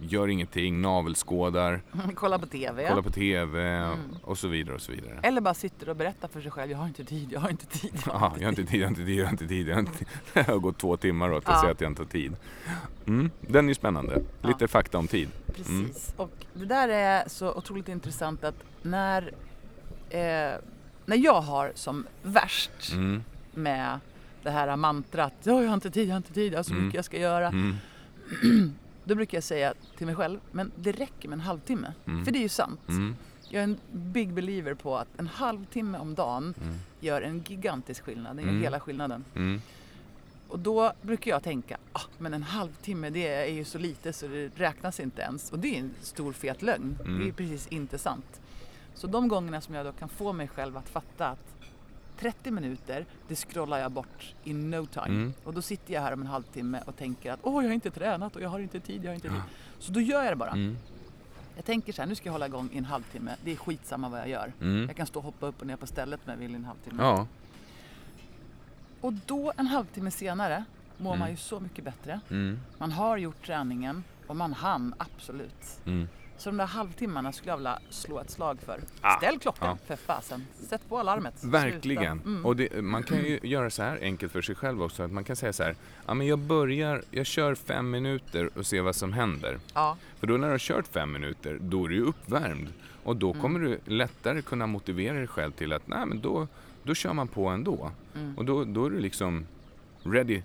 gör 0.00 0.28
ingenting, 0.28 0.80
navelskådar, 0.82 1.82
Kolla 2.14 2.38
på 2.38 2.46
TV. 2.46 2.88
kollar 2.88 3.02
på 3.02 3.10
TV 3.10 3.62
Mm. 3.76 3.98
och 4.22 4.38
så 4.38 4.48
vidare 4.48 4.74
och 4.74 4.80
så 4.82 4.92
vidare. 4.92 5.20
Eller 5.22 5.40
bara 5.40 5.54
sitter 5.54 5.88
och 5.88 5.96
berättar 5.96 6.28
för 6.28 6.40
sig 6.40 6.50
själv, 6.50 6.70
jag 6.70 6.78
har 6.78 6.86
inte 6.86 7.04
tid, 7.04 7.32
jag 7.32 7.40
har 7.40 7.50
inte 7.50 7.66
tid. 7.66 7.92
Jag 8.06 8.12
har 8.12 8.32
Ja, 8.40 8.48
inte 8.48 8.64
tid. 8.64 8.80
jag 8.80 8.86
har 8.86 8.90
inte 8.90 9.04
tid, 9.04 9.18
jag 9.18 9.24
har 9.26 9.30
inte 9.32 9.46
tid. 9.46 9.68
Jag 9.68 9.74
har, 9.74 9.80
inte 9.80 9.98
tid. 9.98 10.08
det 10.32 10.42
har 10.42 10.58
gått 10.58 10.78
två 10.78 10.96
timmar 10.96 11.32
åt 11.32 11.48
att 11.48 11.54
Ja. 11.54 11.60
säga 11.60 11.72
att 11.72 11.80
jag 11.80 11.90
inte 11.90 12.02
har 12.02 12.06
tid. 12.08 12.36
Mm, 13.06 13.30
den 13.40 13.64
är 13.64 13.68
ju 13.68 13.74
spännande. 13.74 14.22
Ja. 14.42 14.48
Lite 14.48 14.68
fakta 14.68 14.98
om 14.98 15.06
tid. 15.06 15.28
Precis. 15.56 16.14
Och 16.16 16.30
det 16.54 16.64
där 16.64 16.88
är 16.88 17.28
så 17.28 17.52
otroligt 17.54 17.88
intressant 17.88 18.44
att 18.44 18.64
när, 18.82 19.22
eh, 20.10 20.52
när 21.06 21.16
jag 21.16 21.40
har 21.40 21.72
som 21.74 22.06
värst 22.22 22.92
Mm, 22.92 23.22
med 23.54 23.98
det 24.42 24.50
här 24.50 24.76
mantrat, 24.76 25.32
"Ja, 25.42 25.60
jag 25.62 25.68
har 25.68 25.74
inte 25.74 25.90
tid, 25.90 26.08
jag 26.08 26.12
har 26.12 26.16
inte 26.16 26.32
tid, 26.32 26.52
jag 26.52 26.58
har 26.58 26.62
så 26.64 26.72
Mm. 26.72 26.84
mycket 26.84 26.96
jag 26.96 27.04
ska 27.04 27.18
göra. 27.18 27.52
Mm, 29.04 29.08
Då 29.08 29.14
brukar 29.14 29.36
jag 29.36 29.44
säga 29.44 29.74
till 29.96 30.06
mig 30.06 30.14
själv, 30.16 30.40
men 30.52 30.72
det 30.76 30.92
räcker 30.92 31.28
med 31.28 31.36
en 31.36 31.40
halvtimme. 31.40 31.92
Mm. 32.06 32.24
För 32.24 32.32
det 32.32 32.38
är 32.38 32.42
ju 32.42 32.48
sant. 32.48 32.80
mm, 32.88 33.16
Jag 33.48 33.60
är 33.60 33.64
en 33.64 33.78
big 33.92 34.32
believer 34.32 34.74
på 34.74 34.96
att 34.98 35.08
en 35.16 35.26
halvtimme 35.26 35.98
om 35.98 36.14
dagen 36.14 36.54
mm, 36.62 36.74
gör 37.00 37.22
en 37.22 37.42
gigantisk 37.48 38.04
skillnad. 38.04 38.36
Det 38.36 38.42
gör 38.42 38.48
Mm. 38.48 38.62
hela 38.62 38.80
skillnaden. 38.80 39.24
mm. 39.34 39.60
Och 40.48 40.58
då 40.58 40.92
brukar 41.02 41.30
jag 41.30 41.42
tänka, 41.42 41.76
ah, 41.92 42.00
men 42.18 42.34
en 42.34 42.42
halvtimme 42.42 43.10
det 43.10 43.28
är 43.28 43.46
ju 43.52 43.64
så 43.64 43.78
lite 43.78 44.12
så 44.12 44.28
det 44.28 44.50
räknas 44.60 45.00
inte 45.00 45.22
ens. 45.22 45.52
Och 45.52 45.58
det 45.58 45.74
är 45.76 45.80
en 45.80 45.90
stor 46.00 46.32
fet 46.32 46.62
lögn. 46.62 46.98
Mm. 47.04 47.18
Det 47.18 47.28
är 47.28 47.32
precis 47.32 47.66
inte 47.68 47.98
sant. 47.98 48.40
Så 48.94 49.06
de 49.06 49.28
gångerna 49.28 49.60
som 49.60 49.74
jag 49.74 49.86
då 49.86 49.92
kan 49.92 50.08
få 50.08 50.32
mig 50.32 50.48
själv 50.48 50.76
att 50.76 50.88
fatta 50.88 51.26
att 51.28 51.53
30 52.18 52.50
minuter, 52.50 53.06
det 53.28 53.36
scrollar 53.36 53.78
jag 53.78 53.92
bort 53.92 54.34
in 54.44 54.70
no 54.70 54.86
time. 54.86 55.06
Mm. 55.06 55.32
Och 55.44 55.54
då 55.54 55.62
sitter 55.62 55.94
jag 55.94 56.00
här 56.02 56.12
om 56.12 56.20
en 56.20 56.26
halvtimme 56.26 56.80
och 56.86 56.96
tänker 56.96 57.32
att 57.32 57.40
åh, 57.42 57.62
jag 57.64 57.68
har 57.70 57.74
inte 57.74 57.90
tränat 57.90 58.36
och 58.36 58.42
jag 58.42 58.48
har 58.48 58.58
inte 58.58 58.80
tid, 58.80 59.04
jag 59.04 59.10
har 59.10 59.14
inte 59.14 59.28
tid. 59.28 59.42
Så 59.78 59.92
då 59.92 60.00
gör 60.00 60.22
jag 60.22 60.32
det 60.32 60.36
bara. 60.36 60.50
Mm. 60.50 60.76
Jag 61.56 61.64
tänker 61.64 61.92
så 61.92 62.02
här, 62.02 62.08
nu 62.08 62.14
ska 62.14 62.26
jag 62.28 62.32
hålla 62.32 62.46
igång 62.46 62.68
i 62.72 62.78
en 62.78 62.84
halvtimme. 62.84 63.36
Det 63.44 63.52
är 63.52 63.56
skitsamma 63.56 64.08
vad 64.08 64.20
jag 64.20 64.28
gör. 64.28 64.52
Mm. 64.60 64.86
Jag 64.86 64.96
kan 64.96 65.06
stå 65.06 65.18
och 65.18 65.24
hoppa 65.24 65.46
upp 65.46 65.60
och 65.60 65.66
ner 65.66 65.76
på 65.76 65.86
stället 65.86 66.20
om 66.24 66.30
jag 66.30 66.38
vill 66.38 66.50
i 66.52 66.54
en 66.54 66.64
halvtimme. 66.64 67.02
Ja. 67.02 67.26
Och 69.00 69.12
då 69.12 69.52
en 69.56 69.66
halvtimme 69.66 70.10
senare 70.10 70.64
mår 70.98 71.10
Mm. 71.10 71.18
man 71.20 71.30
ju 71.30 71.36
så 71.36 71.60
mycket 71.60 71.84
bättre. 71.84 72.20
Mm. 72.30 72.58
Man 72.78 72.92
har 72.92 73.16
gjort 73.16 73.46
träningen 73.46 74.04
och 74.26 74.36
man 74.36 74.52
hann 74.52 74.94
absolut. 74.98 75.80
Så 76.38 76.50
de 76.50 76.56
där 76.56 76.66
halvtimmarna 76.66 77.32
skulle 77.32 77.50
jag 77.50 77.56
vilja 77.56 77.78
slå 77.90 78.18
ett 78.20 78.30
slag 78.30 78.58
för. 78.60 78.80
Ah, 79.00 79.16
Ställ 79.16 79.38
klockan 79.38 79.68
ja. 79.80 79.86
för 79.86 79.96
fasen. 79.96 80.46
Sätt 80.68 80.80
på 80.88 80.98
alarmet. 80.98 81.44
Verkligen. 81.44 82.20
Mm. 82.20 82.46
Och 82.46 82.56
det, 82.56 82.82
man 82.82 83.02
kan 83.02 83.18
ju 83.18 83.40
göra 83.42 83.70
så 83.70 83.82
här 83.82 83.98
enkelt 84.02 84.32
för 84.32 84.42
sig 84.42 84.54
själv 84.54 84.82
också. 84.82 85.02
Att 85.02 85.12
man 85.12 85.24
kan 85.24 85.36
säga 85.36 85.52
så 85.52 85.62
här, 85.62 85.74
ja 86.06 86.14
men 86.14 86.26
jag 86.26 86.38
börjar, 86.38 87.02
jag 87.10 87.26
kör 87.26 87.54
fem 87.54 87.90
minuter 87.90 88.50
och 88.58 88.66
ser 88.66 88.80
vad 88.82 88.96
som 88.96 89.12
händer. 89.12 89.58
Ja, 89.74 89.96
För 90.18 90.26
då 90.26 90.36
när 90.36 90.46
du 90.46 90.52
har 90.52 90.58
kört 90.58 90.86
fem 90.86 91.12
minuter, 91.12 91.58
då 91.60 91.84
är 91.84 91.88
du 91.88 92.00
uppvärmd. 92.00 92.68
Och 93.04 93.16
då 93.16 93.30
Mm. 93.30 93.42
kommer 93.42 93.60
du 93.60 93.78
lättare 93.84 94.42
kunna 94.42 94.66
motivera 94.66 95.14
dig 95.18 95.26
själv 95.26 95.52
till 95.52 95.72
att, 95.72 95.88
nej 95.88 96.06
men 96.06 96.20
då, 96.20 96.48
då 96.82 96.94
kör 96.94 97.12
man 97.12 97.28
på 97.28 97.48
ändå. 97.48 97.90
Mm. 98.16 98.38
Och 98.38 98.44
då, 98.44 98.64
då 98.64 98.86
är 98.86 98.90
du 98.90 99.00
liksom 99.00 99.46
ready 100.02 100.42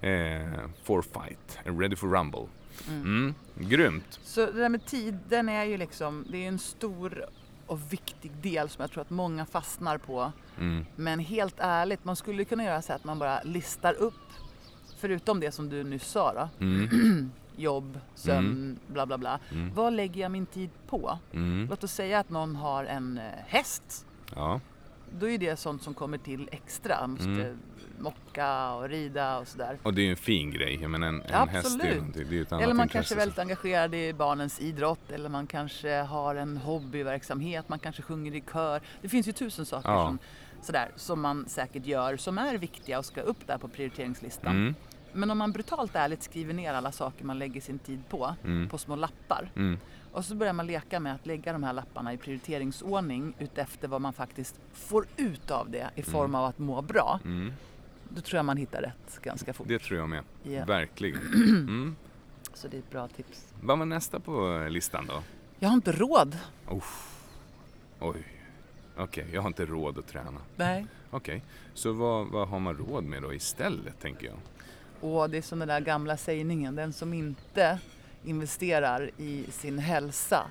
eh, 0.00 0.48
for 0.82 1.02
fight, 1.02 1.58
ready 1.64 1.96
for 1.96 2.08
rumble. 2.08 2.46
Mm. 2.88 3.34
Grymt. 3.58 4.20
så 4.22 4.46
det 4.46 4.52
där 4.52 4.68
med 4.68 4.86
tiden 4.86 5.48
är 5.48 5.64
ju 5.64 5.76
liksom, 5.76 6.26
det 6.30 6.44
är 6.44 6.48
en 6.48 6.58
stor 6.58 7.24
och 7.66 7.92
viktig 7.92 8.32
del 8.42 8.68
som 8.68 8.82
jag 8.82 8.90
tror 8.90 9.00
att 9.02 9.10
många 9.10 9.46
fastnar 9.46 9.98
på. 9.98 10.32
Mm. 10.58 10.86
Men 10.96 11.18
helt 11.18 11.54
ärligt, 11.58 12.04
man 12.04 12.16
skulle 12.16 12.44
kunna 12.44 12.64
göra 12.64 12.82
så 12.82 12.92
att 12.92 13.04
man 13.04 13.18
bara 13.18 13.42
listar 13.42 13.94
upp, 13.94 14.14
förutom 14.98 15.40
det 15.40 15.52
som 15.52 15.68
du 15.68 15.84
nyss 15.84 16.04
sa 16.06 16.32
då, 16.34 16.64
Mm. 16.64 17.30
jobb, 17.56 17.98
sömn, 18.14 18.78
bla 18.86 19.06
bla 19.06 19.18
bla. 19.18 19.38
Mm. 19.52 19.74
Vad 19.74 19.92
lägger 19.92 20.20
jag 20.20 20.30
min 20.30 20.46
tid 20.46 20.70
på? 20.88 21.18
Mm. 21.32 21.66
Låt 21.70 21.84
oss 21.84 21.92
säga 21.92 22.18
att 22.18 22.30
någon 22.30 22.56
har 22.56 22.84
en 22.84 23.18
eh, 23.18 23.24
häst. 23.46 24.06
Ja. 24.34 24.60
Då 25.18 25.28
är 25.28 25.38
det 25.38 25.56
sånt 25.58 25.82
som 25.82 25.94
kommer 25.94 26.18
till 26.18 26.48
extra. 26.52 26.96
Man 27.00 27.10
måste 27.10 27.30
Mm. 27.30 27.58
Mocka 28.00 28.70
och 28.72 28.88
rida 28.88 29.38
och 29.38 29.48
sådär. 29.48 29.78
Och 29.82 29.94
det 29.94 30.00
är 30.00 30.04
ju 30.04 30.10
en 30.10 30.16
fin 30.16 30.50
grej. 30.50 30.78
Jag 30.82 30.90
menar 30.90 31.06
en, 31.08 31.14
en 31.22 31.26
Ja, 31.30 31.44
häst 31.44 31.80
är 31.80 31.84
ju 31.84 31.90
absolut. 31.98 32.14
det 32.14 32.20
är 32.20 32.32
ju 32.32 32.42
ett 32.42 32.52
annat 32.52 32.62
Eller 32.64 32.74
man 32.74 32.84
intresse. 32.84 32.98
kanske 32.98 33.14
är 33.14 33.18
väldigt 33.18 33.38
engagerad 33.38 33.94
i 33.94 34.12
barnens 34.12 34.60
idrott 34.60 35.10
eller 35.10 35.28
man 35.28 35.46
kanske 35.46 35.90
har 35.96 36.34
en 36.34 36.56
hobbyverksamhet, 36.56 37.68
man 37.68 37.78
kanske 37.78 38.02
sjunger 38.02 38.34
i 38.34 38.40
kör. 38.52 38.80
Det 39.02 39.08
finns 39.08 39.28
ju 39.28 39.32
tusen 39.32 39.66
saker 39.66 39.88
Ja. 39.90 40.06
som, 40.06 40.18
sådär, 40.62 40.88
som 40.96 41.20
man 41.20 41.48
säcket 41.48 41.86
gör 41.86 42.16
som 42.16 42.38
är 42.38 42.58
viktiga 42.58 42.98
och 42.98 43.04
ska 43.04 43.20
upp 43.20 43.46
där 43.46 43.58
på 43.58 43.68
prioriteringslistan. 43.68 44.52
Mm. 44.56 44.74
Men 45.12 45.30
om 45.30 45.38
man 45.38 45.52
brutalt 45.52 45.94
ärligt 45.94 46.22
skriver 46.22 46.54
ner 46.54 46.72
alla 46.74 46.92
saker 46.92 47.24
man 47.24 47.38
lägger 47.38 47.60
sin 47.60 47.78
tid 47.78 48.00
på, 48.08 48.34
Mm. 48.44 48.68
på 48.68 48.78
små 48.78 48.96
lappar. 48.96 49.50
Mm. 49.56 49.78
Och 50.12 50.24
så 50.24 50.34
börjar 50.34 50.52
man 50.52 50.66
leka 50.66 51.00
med 51.00 51.14
att 51.14 51.26
lägga 51.26 51.52
de 51.52 51.62
här 51.62 51.72
lapparna 51.72 52.12
i 52.12 52.16
prioriteringsordning 52.16 53.34
utefter 53.38 53.88
vad 53.88 54.00
man 54.00 54.12
faktiskt 54.12 54.60
får 54.72 55.06
ut 55.16 55.50
av 55.50 55.70
det 55.70 55.90
i 55.94 56.02
form 56.02 56.34
av 56.34 56.44
att 56.44 56.58
må 56.58 56.82
bra. 56.82 57.20
Mm. 58.10 58.14
Då 58.14 58.20
tror 58.20 58.36
jag 58.38 58.44
man 58.44 58.56
hittar 58.56 58.82
rätt 58.82 59.22
ganska 59.22 59.52
fort. 59.52 59.68
Det 59.68 59.78
tror 59.78 59.98
jag 59.98 60.08
med. 60.08 60.24
Ja. 60.42 60.64
Verkligen. 60.64 61.20
Mm. 61.70 61.96
Så 62.54 62.68
det 62.68 62.76
är 62.76 62.78
ett 62.78 62.90
bra 62.90 63.08
tips. 63.08 63.54
Vad 63.62 63.78
var 63.78 63.86
nästa 63.86 64.20
på 64.20 64.66
listan 64.70 65.06
då? 65.06 65.22
Jag 65.58 65.68
har 65.68 65.74
inte 65.74 65.92
råd. 65.92 66.38
Oj. 68.00 68.22
Okej, 68.96 69.26
jag 69.32 69.40
har 69.42 69.48
inte 69.48 69.66
råd 69.66 69.98
att 69.98 70.08
träna. 70.08 70.40
Nej. 70.56 70.86
Okej, 71.10 71.42
så 71.74 71.92
vad, 71.92 72.26
vad 72.26 72.48
har 72.48 72.60
man 72.60 72.76
råd 72.76 73.04
med 73.04 73.22
då 73.22 73.34
istället 73.34 74.00
tänker 74.00 74.26
jag? 74.26 74.36
Och 75.10 75.30
det 75.30 75.38
är 75.38 75.42
som 75.42 75.58
den 75.58 75.68
där 75.68 75.80
gamla 75.80 76.16
sägningen, 76.16 76.74
den 76.74 76.92
som 76.92 77.12
inte 77.14 77.78
investerar 78.24 79.10
i 79.16 79.44
sin 79.50 79.78
hälsa 79.78 80.46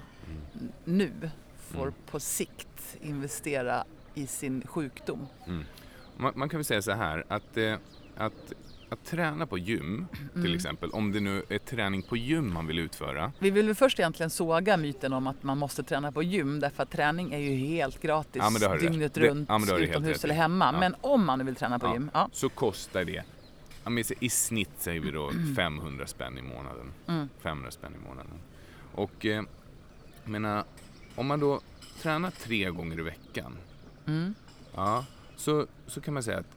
n- 0.53 0.71
nu 0.85 1.11
får 1.57 1.81
Mm. 1.81 1.93
på 2.11 2.19
sikt 2.19 2.97
investera 3.01 3.83
i 4.13 4.27
sin 4.27 4.67
sjukdom. 4.67 5.27
Man, 6.19 6.33
man 6.35 6.49
kan 6.49 6.57
väl 6.57 6.65
säga 6.65 6.81
så 6.81 6.91
här 6.91 7.23
att, 7.27 7.57
eh, 7.57 7.75
att, 8.17 8.53
att 8.89 9.05
träna 9.05 9.45
på 9.45 9.57
gym 9.57 10.07
till 10.33 10.41
Mm. 10.41 10.55
exempel, 10.55 10.89
om 10.89 11.11
det 11.11 11.19
nu 11.19 11.43
är 11.49 11.57
träning 11.57 12.01
på 12.01 12.17
gym 12.17 12.53
man 12.53 12.67
vill 12.67 12.79
utföra. 12.79 13.31
Vi 13.39 13.49
vill 13.51 13.65
väl 13.65 13.75
först 13.75 13.99
egentligen 13.99 14.29
såga 14.29 14.77
myten 14.77 15.13
om 15.13 15.27
att 15.27 15.43
man 15.43 15.57
måste 15.57 15.83
träna 15.83 16.11
på 16.11 16.23
gym 16.23 16.59
därför 16.59 16.83
att 16.83 16.91
träning 16.91 17.33
är 17.33 17.37
ju 17.37 17.55
helt 17.55 18.01
gratis 18.01 18.41
Ja, 18.43 18.49
du 18.69 18.75
rätt. 18.75 18.81
dygnet 18.91 19.13
Det- 19.13 19.21
runt 19.21 19.49
ja, 19.49 19.57
det 19.67 19.79
utomhus 19.83 20.23
eller 20.23 20.35
hemma. 20.35 20.69
Ja. 20.73 20.79
Men 20.79 20.95
om 21.01 21.25
man 21.25 21.39
nu 21.39 21.45
vill 21.45 21.55
träna 21.55 21.79
på 21.79 21.85
Ja. 21.87 21.93
gym. 21.93 22.09
Så 22.31 22.49
kostar 22.49 23.03
det, 23.03 23.23
i 24.19 24.29
snitt 24.29 24.69
säger 24.77 24.99
vi 25.01 25.11
då 25.11 25.31
500 25.55 26.07
spänn 26.07 26.37
i 26.37 26.41
månaden. 26.41 26.91
Mm. 27.07 27.29
500 27.41 27.71
spänn 27.71 27.93
i 28.03 28.07
månaden. 28.07 28.33
Och 28.93 29.25
eh, 29.25 29.31
jag 30.23 30.31
menar, 30.31 30.63
om 31.15 31.27
man 31.27 31.39
då 31.39 31.61
tränar 32.01 32.31
tre 32.31 32.69
gånger 32.69 32.99
i 32.99 33.03
veckan 33.03 33.57
Mm. 34.07 34.33
Ja, 34.75 35.05
så, 35.39 35.67
så 35.87 36.01
kan 36.01 36.13
man 36.13 36.23
säga 36.23 36.37
att 36.37 36.55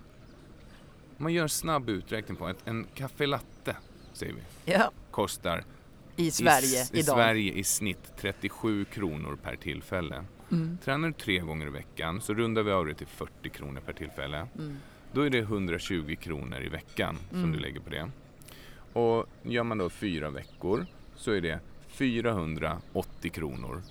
om 1.19 1.25
man 1.25 1.33
gör 1.33 1.49
snabb 1.49 1.89
uträkning 1.91 2.37
på 2.37 2.47
att 2.47 2.69
en 2.69 2.87
kaffe 2.95 3.27
latte, 3.27 3.77
säger 4.13 4.33
vi, 4.35 4.73
ja. 4.73 4.91
kostar 5.11 5.65
I 6.17 6.31
Sverige 6.31 6.87
i, 6.93 6.99
i. 6.99 7.03
Sverige 7.03 7.53
i 7.53 7.65
snitt 7.65 8.13
37 8.17 8.85
kronor 8.85 9.39
per 9.43 9.57
tillfälle. 9.57 10.25
Mm. 10.51 10.79
Tränar 10.85 11.09
du 11.09 11.15
tre 11.15 11.39
gånger 11.39 11.67
i 11.67 11.71
veckan 11.71 12.21
så 12.21 12.35
rundar 12.35 12.63
vi 12.63 12.73
av 12.73 12.87
det 12.87 12.95
till 12.95 13.07
40 13.07 13.49
kronor 13.49 13.81
per 13.81 13.93
tillfälle. 13.93 14.47
Mm. 14.59 14.77
Då 15.13 15.21
är 15.21 15.31
det 15.31 15.39
120 15.39 16.17
kronor 16.21 16.63
i 16.63 16.69
veckan 16.69 17.17
som 17.31 17.39
Mm. 17.39 17.53
du 17.53 17.59
lägger 17.59 17.81
på 17.81 17.91
det. 17.91 18.11
Och 18.93 19.27
gör 19.43 19.63
man 19.65 19.79
då 19.79 19.91
fyra 19.91 20.31
veckor 20.31 20.87
så 21.17 21.31
är 21.33 21.41
det 21.41 21.59
480 21.89 23.31
kronor 23.31 23.83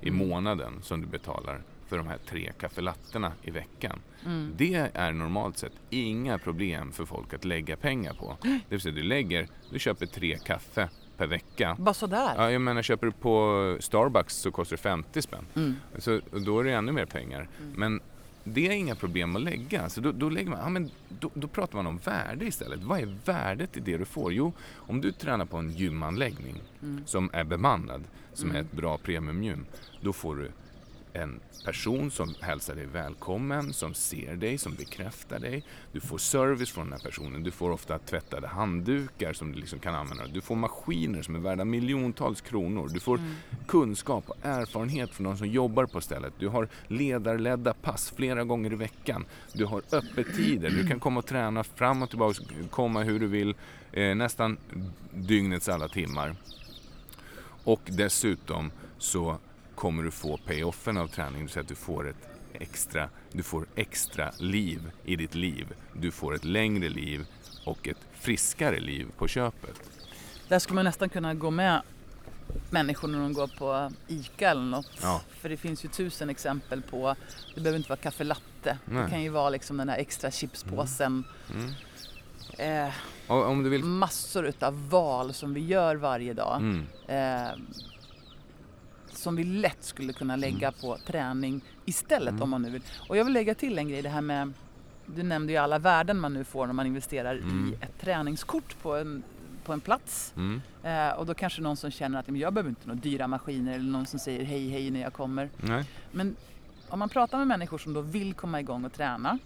i 0.00 0.08
Mm. 0.08 0.28
månaden 0.28 0.82
som 0.82 1.00
du 1.00 1.06
betalar 1.06 1.62
för 1.92 1.98
de 1.98 2.06
här 2.06 2.18
tre 2.26 2.52
kaffelatterna 2.60 3.32
i 3.42 3.50
veckan. 3.50 4.00
Mm. 4.24 4.54
Det 4.56 4.90
är 4.94 5.12
normalt 5.12 5.58
sett 5.58 5.72
inga 5.90 6.38
problem 6.38 6.92
för 6.92 7.04
folk 7.04 7.34
att 7.34 7.44
lägga 7.44 7.76
pengar 7.76 8.14
på. 8.14 8.36
Det 8.42 8.60
vill 8.68 8.80
säga 8.80 8.94
du 8.94 9.02
lägger, 9.02 9.48
du 9.70 9.78
köper 9.78 10.06
tre 10.06 10.38
kaffe 10.38 10.88
per 11.16 11.26
vecka. 11.26 11.76
Bara 11.78 11.94
sådär. 11.94 12.34
Ja, 12.36 12.50
jag 12.50 12.62
menar 12.62 12.82
köper 12.82 13.06
du 13.06 13.12
på 13.12 13.76
Starbucks 13.80 14.34
så 14.34 14.50
kostar 14.50 14.76
det 14.76 14.82
50 14.82 15.22
spänn. 15.22 15.46
Mm. 15.54 15.76
Så 15.98 16.20
då 16.30 16.60
är 16.60 16.64
det 16.64 16.72
ännu 16.72 16.92
mer 16.92 17.06
pengar. 17.06 17.48
Men 17.74 18.00
det 18.44 18.68
är 18.68 18.72
inga 18.72 18.94
problem 18.94 19.36
att 19.36 19.42
lägga. 19.42 19.88
Så 19.88 20.00
då, 20.00 20.12
då, 20.12 20.28
lägger 20.28 20.50
man, 20.50 20.58
ja, 20.58 20.68
men 20.68 20.90
då, 21.08 21.30
då 21.34 21.48
pratar 21.48 21.76
man 21.76 21.86
om 21.86 21.98
värde 21.98 22.44
istället. 22.44 22.82
Vad 22.82 23.00
är 23.00 23.16
värdet 23.24 23.76
i 23.76 23.80
det 23.80 23.96
du 23.98 24.04
får? 24.04 24.32
Jo, 24.32 24.52
om 24.74 25.00
du 25.00 25.12
tränar 25.12 25.44
på 25.44 25.56
en 25.56 25.70
gymanläggning 25.70 26.62
som 27.06 27.30
är 27.32 27.44
bemannad, 27.44 28.04
som 28.32 28.50
är 28.50 28.60
ett 28.60 28.72
bra 28.72 28.98
premiumgym, 28.98 29.66
då 30.00 30.12
får 30.12 30.36
du 30.36 30.50
en 31.12 31.40
person 31.64 32.10
som 32.10 32.34
hälsar 32.40 32.74
dig 32.74 32.86
välkommen, 32.86 33.72
som 33.72 33.94
ser 33.94 34.36
dig, 34.36 34.58
som 34.58 34.74
bekräftar 34.74 35.38
dig. 35.38 35.64
Du 35.92 36.00
får 36.00 36.18
service 36.18 36.70
från 36.70 36.84
den 36.84 36.92
här 36.92 37.00
personen. 37.08 37.42
Du 37.42 37.50
får 37.50 37.70
ofta 37.70 37.98
tvättade 37.98 38.46
handdukar 38.46 39.32
som 39.32 39.52
du 39.52 39.60
liksom 39.60 39.78
kan 39.78 39.94
använda. 39.94 40.26
Du 40.26 40.40
får 40.40 40.56
maskiner 40.56 41.22
som 41.22 41.34
är 41.34 41.40
värda 41.40 41.64
miljontals 41.64 42.40
kronor. 42.40 42.90
Du 42.94 43.00
får 43.00 43.20
kunskap 43.66 44.30
och 44.30 44.36
erfarenhet 44.42 45.10
från 45.10 45.24
de 45.24 45.36
som 45.36 45.48
jobbar 45.48 45.86
på 45.86 46.00
stället. 46.00 46.32
Du 46.38 46.48
har 46.48 46.68
ledarledda 46.88 47.74
pass 47.74 48.12
flera 48.16 48.44
gånger 48.44 48.72
i 48.72 48.76
veckan. 48.76 49.24
Du 49.52 49.64
har 49.64 49.82
öppettider. 49.92 50.70
Du 50.70 50.88
kan 50.88 51.00
komma 51.00 51.18
och 51.18 51.26
träna 51.26 51.64
fram 51.64 52.02
och 52.02 52.08
tillbaka, 52.10 52.42
komma 52.70 53.02
hur 53.02 53.20
du 53.20 53.26
vill, 53.26 53.54
eh, 53.92 54.14
nästan 54.14 54.56
dygnets 55.14 55.68
alla 55.68 55.88
timmar. 55.88 56.34
Och 57.64 57.80
dessutom 57.84 58.70
så 58.98 59.38
kommer 59.74 60.02
du 60.02 60.10
få 60.10 60.36
payoffen 60.36 60.96
av 60.96 61.08
träningen, 61.08 61.48
så 61.48 61.60
att 61.60 61.68
du 61.68 61.74
får 61.74 62.08
ett 62.08 62.28
extra, 62.52 63.08
du 63.32 63.42
får 63.42 63.66
extra 63.74 64.32
liv 64.38 64.90
i 65.04 65.16
ditt 65.16 65.34
liv. 65.34 65.66
Du 65.92 66.10
får 66.10 66.34
ett 66.34 66.44
längre 66.44 66.88
liv 66.88 67.26
och 67.64 67.88
ett 67.88 68.06
friskare 68.12 68.80
liv 68.80 69.06
på 69.16 69.28
köpet. 69.28 69.80
Där 70.48 70.58
skulle 70.58 70.74
man 70.74 70.84
nästan 70.84 71.08
kunna 71.08 71.34
gå 71.34 71.50
med 71.50 71.82
människor 72.70 73.08
när 73.08 73.18
de 73.18 73.32
går 73.32 73.46
på 73.46 73.92
ICA 74.08 74.50
eller 74.50 74.62
något. 74.62 74.90
Ja. 75.02 75.20
För 75.40 75.48
det 75.48 75.56
finns 75.56 75.84
ju 75.84 75.88
tusen 75.88 76.30
exempel 76.30 76.82
på, 76.82 77.14
det 77.54 77.60
behöver 77.60 77.76
inte 77.78 77.88
vara 77.88 78.00
kaffe 78.00 78.24
latte. 78.24 78.78
Nej. 78.84 79.04
Det 79.04 79.10
kan 79.10 79.22
ju 79.22 79.28
vara 79.28 79.50
liksom 79.50 79.76
den 79.76 79.88
här 79.88 79.98
extra 79.98 80.30
chipspåsen. 80.30 81.24
Mm. 81.54 81.72
Eh, 82.58 82.92
Och 83.26 83.46
om 83.46 83.62
du 83.62 83.70
vill... 83.70 83.84
massor 83.84 84.46
utav 84.46 84.88
val 84.88 85.34
som 85.34 85.54
vi 85.54 85.60
gör 85.66 85.96
varje 85.96 86.32
dag. 86.32 86.56
Mm. 86.56 86.86
Eh, 87.08 87.52
som 89.16 89.36
vi 89.36 89.44
lätt 89.44 89.84
skulle 89.84 90.12
kunna 90.12 90.36
lägga 90.36 90.68
Mm. 90.68 90.80
på 90.80 90.96
träning 91.06 91.60
istället 91.84 92.40
om 92.40 92.50
man 92.50 92.62
nu 92.62 92.70
vill. 92.70 92.82
Och 93.08 93.16
jag 93.16 93.24
vill 93.24 93.32
lägga 93.34 93.54
till 93.54 93.78
en 93.78 93.88
grej, 93.88 94.02
det 94.02 94.08
här 94.08 94.20
med 94.20 94.52
du 95.06 95.22
nämnde 95.22 95.52
ju 95.52 95.58
alla 95.58 95.78
värden 95.78 96.20
man 96.20 96.34
nu 96.34 96.44
får 96.44 96.66
när 96.66 96.72
man 96.74 96.86
investerar 96.86 97.34
Mm. 97.34 97.68
i 97.68 97.84
ett 97.84 98.00
träningskort 98.00 98.76
på 98.82 98.96
en, 98.96 99.22
på 99.64 99.72
en 99.72 99.80
plats. 99.80 100.32
Mm. 100.36 100.60
Eh, 100.82 101.08
och 101.18 101.26
då 101.26 101.34
kanske 101.34 101.62
någon 101.62 101.76
som 101.76 101.90
känner 101.90 102.18
att 102.20 102.26
"Men 102.28 102.36
jag 102.40 102.52
behöver 102.52 102.68
inte 102.70 102.86
några 102.88 103.00
dyra 103.00 103.26
maskiner 103.26 103.74
eller 103.74 103.90
någon 103.90 104.06
som 104.06 104.18
säger 104.18 104.44
hej 104.44 104.68
hej 104.68 104.90
när 104.90 105.00
jag 105.00 105.12
kommer. 105.12 105.48
Nej. 105.56 105.84
Men 106.12 106.36
om 106.88 106.98
man 106.98 107.08
pratar 107.08 107.38
med 107.38 107.46
människor 107.46 107.78
som 107.78 107.92
då 107.92 108.00
vill 108.00 108.34
komma 108.34 108.60
igång 108.60 108.84
och 108.84 108.92
träna 108.92 109.38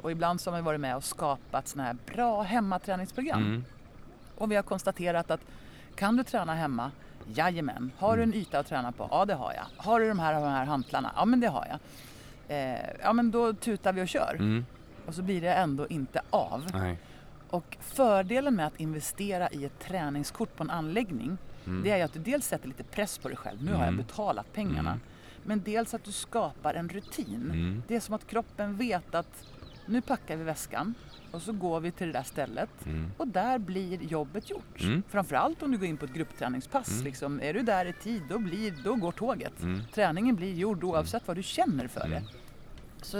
och 0.00 0.12
ibland 0.12 0.40
så 0.40 0.50
har 0.50 0.56
man 0.58 0.64
varit 0.64 0.80
med 0.80 0.96
och 0.96 1.04
skapat 1.04 1.68
sådana 1.68 1.86
här 1.86 1.96
bra 2.14 2.42
hemmaträningsprogram. 2.42 3.42
Mm. 3.46 3.64
Och 4.36 4.50
vi 4.50 4.56
har 4.56 4.62
konstaterat 4.62 5.30
att 5.30 5.40
kan 5.94 6.16
du 6.16 6.24
träna 6.24 6.54
hemma? 6.54 6.90
Jajamän. 7.34 7.92
Har 7.98 8.16
du 8.16 8.22
en 8.22 8.34
yta 8.34 8.58
att 8.58 8.66
träna 8.66 8.92
på? 8.92 9.08
Ja, 9.10 9.24
det 9.24 9.34
har 9.34 9.52
jag. 9.52 9.64
Har 9.84 10.00
du 10.00 10.08
de 10.08 10.18
här, 10.18 10.34
de 10.34 10.42
här 10.42 10.64
hantlarna? 10.64 11.12
Ja, 11.16 11.24
men 11.24 11.40
det 11.40 11.48
har 11.48 11.66
jag. 11.70 11.78
Eh, 12.56 12.80
ja, 13.02 13.12
men 13.12 13.30
då 13.30 13.52
tutar 13.52 13.92
vi 13.92 14.02
och 14.04 14.08
kör. 14.08 14.34
Mm. 14.38 14.66
Och 15.06 15.14
så 15.14 15.22
blir 15.22 15.40
det 15.40 15.52
ändå 15.54 15.86
inte 15.88 16.20
av. 16.30 16.66
Nej. 16.72 16.98
Och 17.50 17.76
fördelen 17.80 18.56
med 18.56 18.66
att 18.66 18.80
investera 18.80 19.48
i 19.50 19.64
ett 19.64 19.78
träningskort 19.78 20.56
på 20.56 20.62
en 20.62 20.70
anläggning 20.70 21.38
Mm. 21.66 21.82
det 21.82 21.90
är 21.90 21.96
ju 21.96 22.02
att 22.02 22.12
du 22.12 22.18
dels 22.20 22.46
sätter 22.46 22.68
lite 22.68 22.82
press 22.84 23.18
på 23.18 23.28
dig 23.28 23.36
själv. 23.36 23.62
Nu 23.64 23.72
har 23.72 23.78
jag 23.78 23.88
Mm. 23.88 23.96
betalat 24.06 24.52
pengarna. 24.52 24.90
Mm. 24.90 25.00
Men 25.44 25.62
dels 25.62 25.94
att 25.94 26.04
du 26.04 26.12
skapar 26.12 26.74
en 26.74 26.88
rutin. 26.88 27.34
Mm. 27.44 27.82
Det 27.88 27.96
är 27.96 28.00
som 28.00 28.14
att 28.14 28.26
kroppen 28.26 28.76
vet 28.76 29.14
att 29.14 29.44
nu 29.90 30.00
packar 30.00 30.36
vi 30.36 30.44
väskan 30.44 30.94
och 31.30 31.42
så 31.42 31.52
går 31.52 31.80
vi 31.80 31.90
till 31.90 32.06
det 32.06 32.12
där 32.12 32.22
stället 32.22 32.70
Mm. 32.86 33.10
och 33.16 33.28
där 33.28 33.58
blir 33.58 34.02
jobbet 34.02 34.50
gjort. 34.50 34.80
Mm. 34.82 35.02
Framförallt 35.08 35.62
om 35.62 35.70
du 35.72 35.78
går 35.78 35.86
in 35.88 35.96
på 35.96 36.04
ett 36.04 36.14
gruppträningspass. 36.14 36.92
Mm. 36.92 37.04
Liksom, 37.04 37.40
är 37.42 37.54
du 37.54 37.62
där 37.62 37.84
i 37.86 37.92
tid 37.92 38.22
då, 38.28 38.38
blir, 38.38 38.74
då 38.84 38.94
går 38.94 39.12
tåget. 39.12 39.62
Mm. 39.62 39.80
Träningen 39.94 40.36
blir 40.36 40.54
gjord 40.54 40.84
oavsett 40.84 41.28
vad 41.28 41.36
du 41.36 41.42
känner 41.42 41.88
för 41.88 42.00
Mm. 42.06 42.10
det. 42.10 42.22
Så 43.04 43.16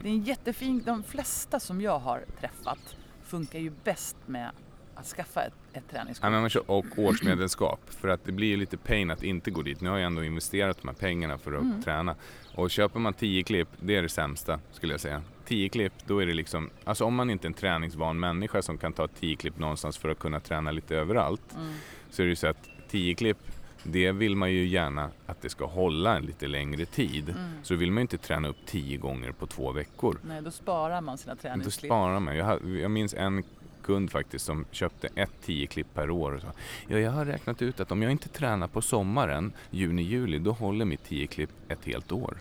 det 0.00 0.08
är 0.08 0.12
en 0.12 0.22
jättefin, 0.24 0.82
de 0.86 1.02
flesta 1.02 1.60
som 1.60 1.80
jag 1.80 1.98
har 1.98 2.24
träffat 2.40 2.96
funkar 3.24 3.58
ju 3.58 3.72
bäst 3.84 4.16
med 4.26 4.50
att 4.94 5.06
skaffa 5.06 5.42
ett, 5.42 5.52
ett 5.72 5.88
träningskort. 5.90 6.30
Ja, 6.54 6.60
och 6.66 6.86
årsmedlemskap. 6.98 7.80
För 7.90 8.08
att 8.08 8.24
det 8.24 8.32
blir 8.32 8.56
lite 8.56 8.76
pain 8.76 9.10
att 9.10 9.22
inte 9.22 9.50
gå 9.50 9.62
dit. 9.62 9.80
Nu 9.80 9.88
har 9.90 9.98
jag 9.98 10.06
ändå 10.06 10.24
investerat 10.24 10.78
de 10.82 10.88
här 10.88 10.94
pengarna 10.94 11.38
för 11.38 11.52
att 11.52 11.60
Mm. 11.62 11.82
träna. 11.82 12.14
Och 12.54 12.70
köper 12.70 13.00
man 13.00 13.14
10 13.14 13.42
klipp, 13.42 13.68
det 13.80 13.96
är 13.96 14.02
det 14.02 14.08
sämsta 14.08 14.60
skulle 14.72 14.92
jag 14.92 15.00
säga. 15.00 15.22
10 15.48 15.68
klipp, 15.68 15.92
då 16.06 16.18
är 16.18 16.26
det 16.26 16.34
liksom, 16.34 16.70
alltså 16.84 17.04
om 17.04 17.14
man 17.14 17.30
inte 17.30 17.46
är 17.46 17.48
en 17.48 17.54
träningsvan 17.54 18.20
människa 18.20 18.62
som 18.62 18.78
kan 18.78 18.92
ta 18.92 19.08
10 19.08 19.36
klipp 19.36 19.58
någonstans 19.58 19.98
för 19.98 20.08
att 20.08 20.18
kunna 20.18 20.40
träna 20.40 20.70
lite 20.70 20.96
överallt. 20.96 21.54
Mm. 21.56 21.72
Så 22.10 22.22
är 22.22 22.26
det 22.26 22.30
ju 22.30 22.36
så 22.36 22.46
att 22.46 22.68
10 22.90 23.14
klipp, 23.14 23.38
det 23.82 24.12
vill 24.12 24.36
man 24.36 24.52
ju 24.52 24.66
gärna 24.66 25.10
att 25.26 25.42
det 25.42 25.48
ska 25.48 25.66
hålla 25.66 26.16
en 26.16 26.22
lite 26.22 26.46
längre 26.46 26.84
tid. 26.84 27.28
Mm. 27.28 27.50
Så 27.62 27.74
vill 27.74 27.90
man 27.90 27.96
ju 27.96 28.02
inte 28.02 28.18
träna 28.18 28.48
upp 28.48 28.56
10 28.66 28.96
gånger 28.96 29.32
på 29.32 29.46
två 29.46 29.72
veckor. 29.72 30.18
Nej, 30.22 30.42
då 30.42 30.50
sparar 30.50 31.00
man 31.00 31.18
sina 31.18 31.34
Då 31.34 31.40
träningsklipp. 31.40 31.90
sparar 31.90 32.20
man. 32.20 32.36
Jag, 32.36 32.68
jag 32.68 32.90
minns 32.90 33.14
en 33.14 33.44
kund 33.82 34.10
faktiskt 34.10 34.44
som 34.44 34.64
köpte 34.70 35.08
ett 35.14 35.32
10 35.44 35.66
klipp 35.66 35.94
per 35.94 36.10
år 36.10 36.32
och 36.32 36.40
sa 36.40 36.48
ja, 36.88 36.98
jag 36.98 37.10
har 37.10 37.24
räknat 37.24 37.62
ut 37.62 37.80
att 37.80 37.92
om 37.92 38.02
jag 38.02 38.12
inte 38.12 38.28
tränar 38.28 38.68
på 38.68 38.82
sommaren, 38.82 39.52
juni, 39.70 40.02
juli, 40.02 40.38
då 40.38 40.52
håller 40.52 40.84
mitt 40.84 41.04
10 41.04 41.26
klipp 41.26 41.50
ett 41.68 41.84
helt 41.84 42.12
år. 42.12 42.36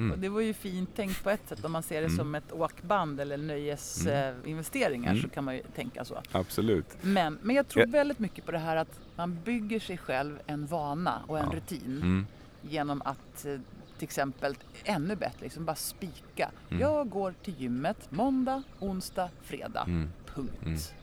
Och 0.00 0.06
Mm. 0.06 0.20
det 0.20 0.28
var 0.28 0.40
ju 0.40 0.52
fint 0.54 0.96
tänkt 0.96 1.22
på 1.22 1.30
ett 1.30 1.48
sätt. 1.48 1.64
Om 1.64 1.72
man 1.72 1.82
ser 1.82 2.00
det 2.00 2.06
Mm. 2.06 2.16
som 2.18 2.34
ett 2.34 2.52
åkband 2.52 3.20
eller 3.20 3.36
nöjesinvesteringar 3.36 5.10
Mm. 5.10 5.22
så 5.22 5.28
kan 5.28 5.44
man 5.44 5.54
ju 5.54 5.62
tänka 5.74 6.04
så. 6.04 6.22
Absolut. 6.32 6.86
Men, 7.00 7.38
men 7.42 7.56
jag 7.56 7.68
tror 7.68 7.86
väldigt 7.86 8.18
mycket 8.18 8.44
på 8.46 8.52
det 8.52 8.58
här 8.58 8.76
att 8.76 9.00
man 9.16 9.38
bygger 9.44 9.80
sig 9.80 9.98
själv 9.98 10.38
en 10.46 10.66
vana 10.66 11.22
och 11.26 11.38
en 11.38 11.48
Ja. 11.52 11.56
rutin 11.56 12.00
Mm. 12.02 12.26
genom 12.62 13.02
att 13.04 13.44
eh, 13.46 13.58
till 13.98 14.04
exempel 14.04 14.56
ännu 14.84 15.16
bättre 15.16 15.38
liksom 15.40 15.64
bara 15.64 15.76
spika. 15.76 16.50
Mm. 16.70 16.80
Jag 16.80 17.08
går 17.10 17.34
till 17.42 17.54
gymmet 17.60 17.96
måndag, 18.10 18.62
onsdag, 18.78 19.30
fredag. 19.42 19.84
Mm. 19.86 20.08
Punkt. 20.34 20.94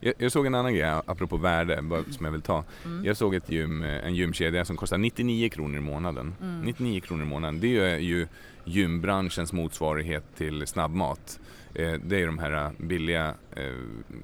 Jag, 0.00 0.14
jag 0.18 0.32
såg 0.32 0.46
en 0.46 0.54
annan 0.54 0.74
grej 0.74 1.00
apropå 1.06 1.36
värde 1.36 1.82
som 2.10 2.24
jag 2.24 2.32
vill 2.32 2.42
ta. 2.42 2.64
Mm. 2.84 3.04
Jag 3.04 3.16
såg 3.16 3.34
ett 3.34 3.50
gym, 3.50 3.82
eh, 3.82 4.06
en 4.06 4.14
gymkedja 4.14 4.64
som 4.64 4.76
kostar 4.76 4.98
99 4.98 5.48
kronor 5.48 5.76
i 5.76 5.80
månaden. 5.80 6.34
Mm. 6.42 6.60
99 6.60 7.00
kronor 7.00 7.22
i 7.22 7.28
månaden, 7.28 7.60
det 7.60 7.78
är 7.78 7.98
ju 7.98 8.26
gymbranschens 8.64 9.52
motsvarighet 9.52 10.24
till 10.36 10.66
snabbmat. 10.66 11.40
Eh, 11.74 11.92
Det 12.04 12.22
är 12.22 12.26
de 12.26 12.38
här 12.38 12.52
eh, 12.64 12.70
billiga, 12.78 13.34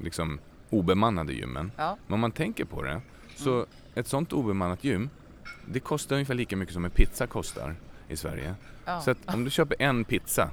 liksom 0.03 0.39
obemannade 0.71 1.33
gymmen. 1.33 1.73
Ja. 1.77 1.97
Men 2.07 2.15
om 2.15 2.21
man 2.21 2.33
tänker 2.33 2.65
på 2.65 2.83
det, 2.83 3.01
så 3.37 3.53
Mm. 3.55 3.67
ett 3.95 4.07
sånt 4.09 4.33
obemannat 4.33 4.85
gym, 4.85 5.11
det 5.67 5.81
kostar 5.81 6.17
ungefär 6.17 6.35
lika 6.35 6.57
mycket 6.57 6.75
som 6.75 6.85
en 6.85 6.91
pizza 6.91 7.27
kostar 7.27 7.75
i 8.09 8.17
Sverige. 8.17 8.55
Ja. 8.85 9.01
Så 9.01 9.15
om 9.27 9.45
du 9.45 9.51
köper 9.51 9.77
en 9.83 10.05
pizza 10.05 10.51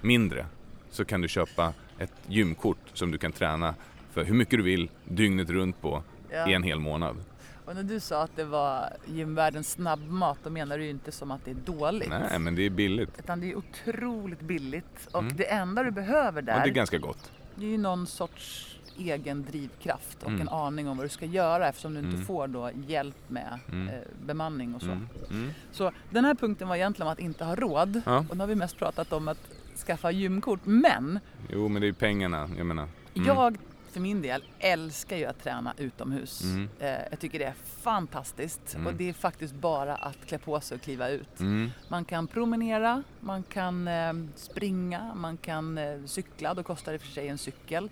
mindre 0.00 0.46
så 0.90 1.04
kan 1.04 1.20
du 1.20 1.28
köpa 1.28 1.72
ett 1.98 2.12
gymkort 2.26 2.78
som 2.94 3.10
du 3.10 3.18
kan 3.18 3.32
träna 3.32 3.74
för 4.12 4.24
hur 4.24 4.34
mycket 4.34 4.58
du 4.58 4.62
vill 4.62 4.90
dygnet 5.04 5.50
runt 5.50 5.80
på 5.80 6.02
Ja. 6.32 6.48
i 6.50 6.54
en 6.54 6.62
hel 6.62 6.78
månad. 6.80 7.16
Och 7.64 7.74
när 7.76 7.82
du 7.82 8.00
sa 8.00 8.22
att 8.22 8.36
det 8.36 8.44
var 8.44 8.92
gymvärldens 9.06 9.70
snabbmat 9.70 10.38
då 10.44 10.50
menar 10.50 10.78
du 10.78 10.84
ju 10.84 10.90
inte 10.90 11.12
som 11.12 11.30
att 11.30 11.44
det 11.44 11.50
är 11.50 11.54
dåligt. 11.64 12.08
Nej, 12.08 12.38
men 12.38 12.54
det 12.54 12.62
är 12.62 12.70
billigt. 12.70 13.18
Utan 13.18 13.40
det 13.40 13.50
är 13.50 13.56
otroligt 13.56 14.40
billigt 14.40 15.08
och 15.12 15.22
Mm. 15.22 15.36
det 15.36 15.44
enda 15.52 15.82
du 15.82 15.90
behöver 15.90 16.40
Och 16.42 16.44
där 16.46 16.60
det 16.64 16.70
är 16.70 16.74
ganska 16.74 16.98
gott. 16.98 17.30
det 17.54 17.64
är 17.66 17.70
ju 17.70 17.78
någon 17.78 18.06
sorts 18.06 18.66
egen 18.98 19.42
drivkraft 19.44 20.22
och 20.22 20.28
Mm. 20.28 20.40
en 20.40 20.48
aning 20.48 20.88
om 20.88 20.96
vad 20.96 21.04
du 21.04 21.08
ska 21.10 21.26
göra 21.26 21.68
eftersom 21.68 21.92
du 21.94 21.98
inte 22.00 22.14
Mm. 22.14 22.24
får 22.26 22.46
då 22.48 22.70
hjälp 22.86 23.16
med 23.28 23.58
Mm. 23.72 23.88
eh, 23.88 23.94
bemanning 24.26 24.74
och 24.74 24.80
så. 24.82 24.90
Mm. 24.90 25.08
Mm. 25.30 25.50
Så 25.72 25.92
den 26.10 26.24
här 26.24 26.34
punkten 26.34 26.68
var 26.68 26.76
egentligen 26.76 27.06
om 27.06 27.12
att 27.12 27.18
inte 27.20 27.44
ha 27.44 27.54
råd 27.54 28.02
Ja. 28.06 28.24
och 28.28 28.36
nu 28.36 28.40
har 28.42 28.46
vi 28.48 28.54
mest 28.54 28.76
pratat 28.78 29.12
om 29.12 29.28
att 29.28 29.38
skaffa 29.86 30.10
gymkort. 30.10 30.60
Men 30.64 31.18
Jo, 31.48 31.68
men 31.68 31.80
det 31.80 31.84
är 31.86 31.88
ju 31.88 31.94
pengarna, 31.94 32.48
jag 32.56 32.66
menar. 32.66 32.88
Jag 33.14 33.56
för 33.90 34.00
min 34.00 34.22
del 34.22 34.44
älskar 34.58 35.16
ju 35.16 35.24
att 35.24 35.42
träna 35.42 35.74
utomhus. 35.76 36.42
Mm. 36.42 36.68
Eh, 36.80 36.88
jag 37.10 37.20
tycker 37.20 37.38
det 37.38 37.44
är 37.44 37.54
fantastiskt 37.82 38.74
Mm. 38.74 38.86
och 38.86 38.94
det 38.94 39.08
är 39.08 39.12
faktiskt 39.12 39.54
bara 39.54 39.96
att 39.96 40.26
klä 40.26 40.38
på 40.38 40.60
sig 40.60 40.74
och 40.74 40.80
kliva 40.82 41.08
ut. 41.08 41.40
Mm. 41.40 41.70
Man 41.88 42.04
kan 42.04 42.26
promenera, 42.26 43.02
man 43.20 43.42
kan 43.42 43.88
eh, 43.88 44.12
springa, 44.36 45.14
man 45.14 45.36
kan 45.36 45.78
eh, 45.78 46.04
cykla. 46.06 46.54
Då 46.54 46.62
kostar 46.62 46.92
det 46.92 46.98
för 46.98 47.06
sig 47.06 47.28
en 47.28 47.38
cykel. 47.38 47.90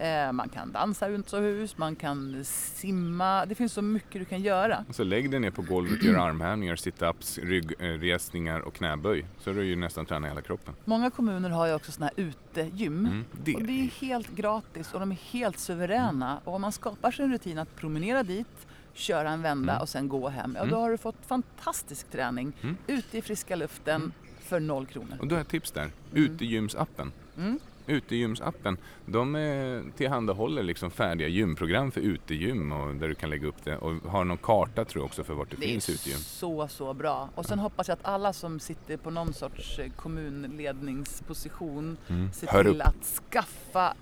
Mm. 0.00 0.28
Eh, 0.28 0.32
man 0.32 0.48
kan 0.48 0.72
dansa 0.72 1.06
utomhus, 1.08 1.78
man 1.78 1.96
kan 1.96 2.44
simma. 2.44 3.46
Det 3.46 3.54
finns 3.54 3.72
så 3.72 3.82
mycket 3.82 4.12
du 4.20 4.24
kan 4.24 4.40
göra. 4.42 4.84
Så 4.90 5.04
lägg 5.04 5.30
dig 5.30 5.40
ner 5.40 5.50
på 5.50 5.62
golvet, 5.62 6.02
gör 6.02 6.14
armhävningar, 6.18 6.76
sit-ups, 6.76 7.38
ryggresningar 7.42 8.60
och 8.60 8.74
knäböj. 8.74 9.26
Så 9.38 9.50
är 9.50 9.54
du 9.54 9.64
ju 9.64 9.76
nästan 9.76 10.06
träna 10.06 10.28
hela 10.28 10.42
kroppen. 10.42 10.74
Många 10.84 11.10
kommuner 11.10 11.50
har 11.50 11.66
ju 11.66 11.74
också 11.74 11.92
sådana 11.92 12.10
här 12.16 12.24
utegym. 12.24 13.06
Mm, 13.06 13.24
det. 13.44 13.54
Och 13.54 13.62
det 13.62 13.72
är 13.72 13.90
helt 14.00 14.28
gratis 14.36 14.92
och 14.94 15.00
de 15.00 15.10
är 15.12 15.18
helt 15.30 15.58
suveräna. 15.58 16.40
Och 16.44 16.54
om 16.54 16.60
man 16.62 16.72
skapar 16.72 17.10
sig 17.10 17.24
en 17.24 17.32
rutin 17.32 17.58
att 17.58 17.76
promenera 17.76 18.22
dit, 18.22 18.46
köra 18.94 19.30
en 19.30 19.42
vända 19.42 19.72
Mm. 19.72 19.82
och 19.82 19.88
sen 19.88 20.08
gå 20.08 20.28
hem. 20.28 20.52
Ja, 20.54 20.60
Mm. 20.62 20.70
då 20.74 20.80
har 20.80 20.90
du 20.90 20.98
fått 20.98 21.26
fantastisk 21.26 22.10
träning 22.10 22.52
Mm. 22.62 22.76
ute 22.86 23.18
i 23.18 23.22
friska 23.22 23.56
luften 23.56 24.12
för 24.40 24.60
noll 24.60 24.86
kronor. 24.86 25.16
Och 25.20 25.26
då 25.26 25.34
har 25.34 25.38
jag 25.38 25.44
ett 25.44 25.50
tips 25.50 25.70
där. 25.70 25.90
Utegymsappen. 26.12 27.12
Mm. 27.38 27.58
Utegymsappen, 27.90 28.76
de 29.06 29.36
eh, 29.36 29.80
tillhandahåller 29.96 30.62
liksom 30.62 30.90
färdiga 30.90 31.28
gymprogram 31.28 31.90
för 31.90 32.00
utegym 32.00 32.72
och 32.72 32.94
där 32.94 33.08
du 33.08 33.14
kan 33.14 33.30
lägga 33.30 33.48
upp 33.48 33.64
det 33.64 33.76
och 33.76 34.10
har 34.10 34.24
någon 34.24 34.38
karta 34.38 34.84
tror 34.84 35.00
jag 35.02 35.06
också 35.06 35.24
för 35.24 35.34
vart 35.34 35.50
det, 35.50 35.56
Det 35.56 35.66
finns 35.66 35.88
är 35.88 35.92
utegym. 35.92 36.18
så, 36.18 36.68
så 36.68 36.94
bra. 36.94 37.28
Och 37.34 37.46
sen 37.46 37.58
hoppas 37.58 37.88
jag 37.88 37.94
att 37.94 38.04
alla 38.06 38.32
som 38.32 38.60
sitter 38.60 38.96
på 38.96 39.10
någon 39.10 39.32
sorts 39.32 39.78
eh, 39.78 39.90
kommunledningsposition 39.96 41.96
Mm. 42.08 42.32
ser 42.32 42.46
Hör 42.46 42.64
till 42.64 42.80
upp. 42.80 42.86
att 42.86 43.22
skaffa 43.30 43.94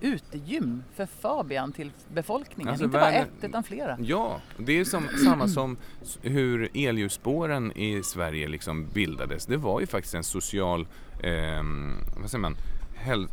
utegym 0.00 0.82
för 0.94 1.06
Fabian 1.06 1.72
till 1.72 1.90
befolkningen. 2.14 2.68
Alltså, 2.68 2.84
Inte 2.84 2.98
bara 2.98 3.04
världen- 3.10 3.28
ett 3.38 3.44
utan 3.44 3.62
flera. 3.64 3.96
Ja, 4.00 4.40
det 4.58 4.78
är 4.80 4.84
som, 4.84 5.08
samma 5.24 5.48
som 5.48 5.76
hur 6.22 6.68
elljusspåren 6.74 7.72
i 7.76 8.02
Sverige 8.02 8.48
liksom 8.48 8.86
bildades. 8.94 9.46
Det 9.46 9.56
var 9.56 9.80
ju 9.80 9.86
faktiskt 9.86 10.14
en 10.14 10.24
social, 10.24 10.86
ehm, 11.22 11.92
vad 12.20 12.30
säger 12.30 12.42
man, 12.42 12.56
Häl- 12.96 13.28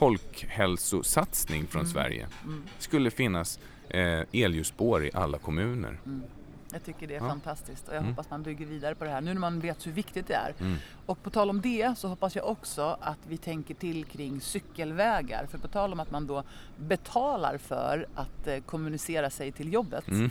folkhälsosatsning 0.00 1.66
från 1.66 1.80
Mm. 1.80 1.92
Sverige. 1.92 2.26
Mm. 2.44 2.62
Skulle 2.78 3.10
finnas 3.10 3.58
eh, 3.88 4.20
elljusspår 4.32 5.04
i 5.04 5.10
alla 5.14 5.38
kommuner. 5.38 5.98
Mm. 6.06 6.22
Jag 6.72 6.84
tycker 6.84 7.06
det 7.06 7.14
är 7.16 7.20
Ja. 7.20 7.28
fantastiskt 7.28 7.88
och 7.88 7.94
jag 7.94 7.98
Mm. 8.00 8.10
hoppas 8.10 8.30
man 8.30 8.42
bygger 8.42 8.66
vidare 8.66 8.94
på 8.94 9.04
det 9.04 9.10
här 9.10 9.20
nu 9.20 9.34
när 9.34 9.40
man 9.40 9.60
vet 9.60 9.86
hur 9.86 9.92
viktigt 9.92 10.28
det 10.28 10.34
är. 10.34 10.54
Mm. 10.60 10.76
Och 11.06 11.22
på 11.22 11.30
tal 11.30 11.50
om 11.50 11.60
det 11.60 11.98
så 11.98 12.08
hoppas 12.08 12.36
jag 12.36 12.46
också 12.48 12.96
att 13.00 13.18
vi 13.28 13.36
tänker 13.36 13.74
till 13.74 14.04
kring 14.04 14.40
cykelvägar. 14.40 15.46
För 15.50 15.58
på 15.58 15.68
tal 15.68 15.92
om 15.92 16.00
att 16.00 16.10
man 16.10 16.26
då 16.26 16.42
betalar 16.76 17.58
för 17.58 18.06
att 18.14 18.46
eh, 18.46 18.60
kommunicera 18.60 19.30
sig 19.30 19.52
till 19.52 19.72
jobbet 19.72 20.08
Mm. 20.08 20.30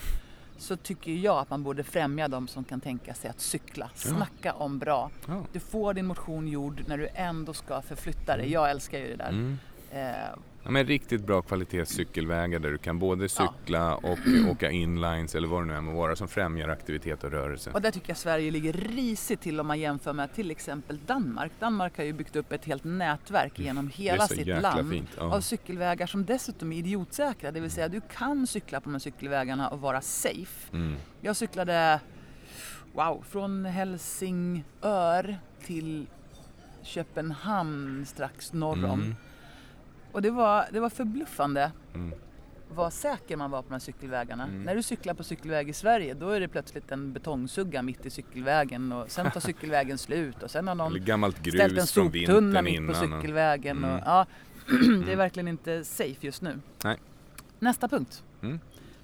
Så 0.59 0.75
tycker 0.75 1.11
jag 1.11 1.37
att 1.37 1.49
man 1.49 1.63
borde 1.63 1.83
främja 1.83 2.27
de 2.27 2.47
som 2.47 2.63
kan 2.63 2.81
tänka 2.81 3.13
sig 3.13 3.29
att 3.29 3.39
cykla. 3.39 3.89
Snacka 3.95 4.53
om 4.53 4.79
bra. 4.79 5.11
Du 5.53 5.59
får 5.59 5.93
din 5.93 6.05
motion 6.05 6.47
gjord 6.47 6.83
när 6.87 6.97
du 6.97 7.07
ändå 7.13 7.53
ska 7.53 7.81
förflytta 7.81 8.37
dig. 8.37 8.51
Jag 8.51 8.69
älskar 8.69 8.97
ju 8.97 9.07
det 9.07 9.15
där. 9.15 9.29
Mm. 9.29 9.57
Eh, 9.91 10.39
Ja, 10.63 10.71
men 10.71 10.85
riktigt 10.85 11.21
bra 11.21 11.41
kvalitetscykelvägar 11.41 12.59
där 12.59 12.71
du 12.71 12.77
kan 12.77 12.99
både 12.99 13.29
cykla 13.29 13.95
och 13.95 14.19
åka 14.51 14.71
inlines 14.71 15.35
eller 15.35 15.47
vad 15.47 15.61
det 15.61 15.65
nu 15.65 15.73
än 15.73 15.83
må 15.83 15.91
vara 15.91 16.15
som 16.15 16.27
främjar 16.27 16.69
aktivitet 16.69 17.23
och 17.23 17.31
rörelse. 17.31 17.71
Och 17.71 17.81
där 17.81 17.91
tycker 17.91 18.09
jag 18.09 18.17
Sverige 18.17 18.51
ligger 18.51 18.73
risigt 18.73 19.41
till 19.41 19.59
om 19.59 19.67
man 19.67 19.79
jämför 19.79 20.13
med 20.13 20.33
till 20.33 20.51
exempel 20.51 20.99
Danmark. 21.05 21.51
Danmark 21.59 21.97
har 21.97 22.03
ju 22.03 22.13
byggt 22.13 22.35
upp 22.35 22.51
ett 22.51 22.65
helt 22.65 22.83
nätverk 22.83 23.59
genom 23.59 23.79
Mm. 23.79 23.91
Är 23.91 23.93
hela 23.93 24.27
sitt 24.27 24.47
land 24.47 24.91
fint, 24.91 25.09
ja. 25.17 25.35
av 25.35 25.41
cykelvägar 25.41 26.07
som 26.07 26.25
dessutom 26.25 26.71
är 26.71 26.77
idiotsäkra. 26.77 27.51
Det 27.51 27.59
vill 27.59 27.71
säga 27.71 27.87
du 27.87 28.01
kan 28.01 28.47
cykla 28.47 28.79
på 28.79 28.89
de 28.89 28.93
här 28.93 28.99
cykelvägarna 28.99 29.69
och 29.69 29.81
vara 29.81 30.01
safe. 30.01 30.73
Mm. 30.73 30.95
Jag 31.21 31.35
cyklade 31.35 31.99
wow, 32.93 33.23
från 33.29 33.65
Helsingör 33.65 35.37
till 35.65 36.07
Köpenhamn 36.83 38.05
strax 38.05 38.53
norr 38.53 38.85
om. 38.85 39.01
Mm. 39.01 39.15
Och 40.11 40.21
det 40.21 40.31
var, 40.31 40.65
det 40.71 40.79
var 40.79 40.89
förbluffande 40.89 41.71
Mm. 41.93 42.13
vad 42.75 42.93
säker 42.93 43.37
man 43.37 43.51
var 43.51 43.61
på 43.61 43.67
de 43.67 43.73
här 43.73 43.79
cykelvägarna. 43.79 44.43
Mm. 44.43 44.63
När 44.63 44.75
du 44.75 44.83
cyklar 44.83 45.13
på 45.13 45.23
cykelväg 45.23 45.69
i 45.69 45.73
Sverige 45.73 46.13
då 46.13 46.29
är 46.29 46.39
det 46.39 46.47
plötsligt 46.47 46.91
en 46.91 47.13
betongsugga 47.13 47.81
mitt 47.81 48.05
i 48.05 48.09
cykelvägen 48.09 48.91
och 48.91 49.11
sen 49.11 49.31
tar 49.31 49.39
cykelvägen 49.39 49.97
slut 49.97 50.43
och 50.43 50.51
sen 50.51 50.67
har 50.67 50.75
någon 50.75 50.91
ställt 51.47 51.77
en 51.77 51.87
soptunna 51.87 52.61
mitt 52.61 52.75
på 52.75 52.81
innan. 52.83 52.89
och- 52.89 52.95
cykelvägen. 53.21 53.77
Mm. 53.77 53.91
Och, 53.95 54.01
ja, 54.05 54.25
det 55.05 55.11
är 55.11 55.15
verkligen 55.15 55.47
inte 55.47 55.83
safe 55.85 56.25
just 56.25 56.41
nu. 56.41 56.59
Nej. 56.83 56.97
Nästa 57.59 57.87
punkt. 57.87 58.23
Mm. 58.41 58.59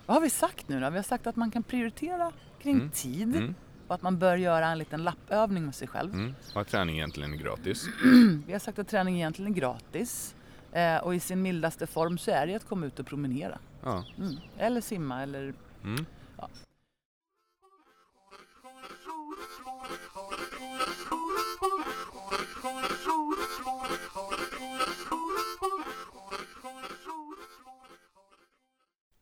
Vad 0.05 0.15
har 0.15 0.21
vi 0.21 0.29
sagt 0.29 0.69
nu 0.69 0.79
då? 0.79 0.89
Vi 0.89 0.95
har 0.95 1.03
sagt 1.03 1.27
att 1.27 1.35
man 1.35 1.51
kan 1.51 1.63
prioritera 1.63 2.31
kring 2.61 2.75
Mm. 2.75 2.89
tid 2.89 3.35
Mm. 3.35 3.55
och 3.87 3.95
att 3.95 4.01
man 4.01 4.19
bör 4.19 4.35
göra 4.37 4.67
en 4.67 4.77
liten 4.77 5.03
lappövning 5.03 5.65
med 5.65 5.75
sig 5.75 5.87
själv. 5.87 6.13
Mm. 6.13 6.35
Och 6.55 6.61
att 6.61 6.67
träning 6.67 6.95
egentligen 6.95 7.33
är 7.33 7.37
gratis. 7.37 7.85
Vi 8.47 8.53
har 8.53 8.59
sagt 8.59 8.79
att 8.79 8.87
träning 8.87 9.15
egentligen 9.15 9.51
är 9.51 9.55
gratis 9.55 10.34
eh, 10.75 10.97
och 10.97 11.15
i 11.15 11.19
sin 11.19 11.41
mildaste 11.41 11.87
form 11.87 12.17
så 12.17 12.31
är 12.31 12.47
det 12.47 12.55
att 12.55 12.67
komma 12.67 12.85
ut 12.85 12.99
och 12.99 13.05
promenera. 13.07 13.59
Ja. 13.83 14.05
Mm. 14.17 14.35
Eller 14.57 14.81
simma 14.81 15.23
eller 15.23 15.53
Mm. 15.83 16.05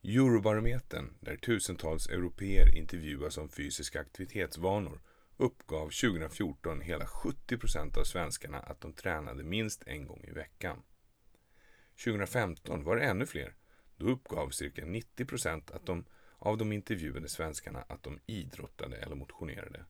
Eurobarometern, 0.03 1.13
där 1.19 1.37
tusentals 1.37 2.07
europeer 2.07 2.77
intervjuas 2.77 3.37
om 3.37 3.49
fysiska 3.49 3.99
aktivitetsvanor, 3.99 5.01
uppgav 5.37 5.89
2014 5.89 6.81
hela 6.81 7.05
70 7.05 7.57
procent 7.57 7.97
av 7.97 8.03
svenskarna 8.03 8.59
att 8.59 8.81
de 8.81 8.93
tränade 8.93 9.43
minst 9.43 9.83
en 9.87 10.07
gång 10.07 10.23
i 10.27 10.31
veckan. 10.31 10.83
2015 11.97 12.83
var 12.83 12.95
det 12.95 13.03
ännu 13.03 13.25
fler. 13.25 13.55
Då 13.97 14.05
uppgav 14.05 14.49
cirka 14.49 14.85
90 14.85 15.25
procent 15.25 15.71
att 15.71 15.85
de, 15.85 16.05
av 16.37 16.57
de 16.57 16.71
intervjuade 16.71 17.29
svenskarna 17.29 17.85
att 17.89 18.03
de 18.03 18.19
idrottade 18.25 18.97
eller 18.97 19.15
motionerade. 19.15 19.85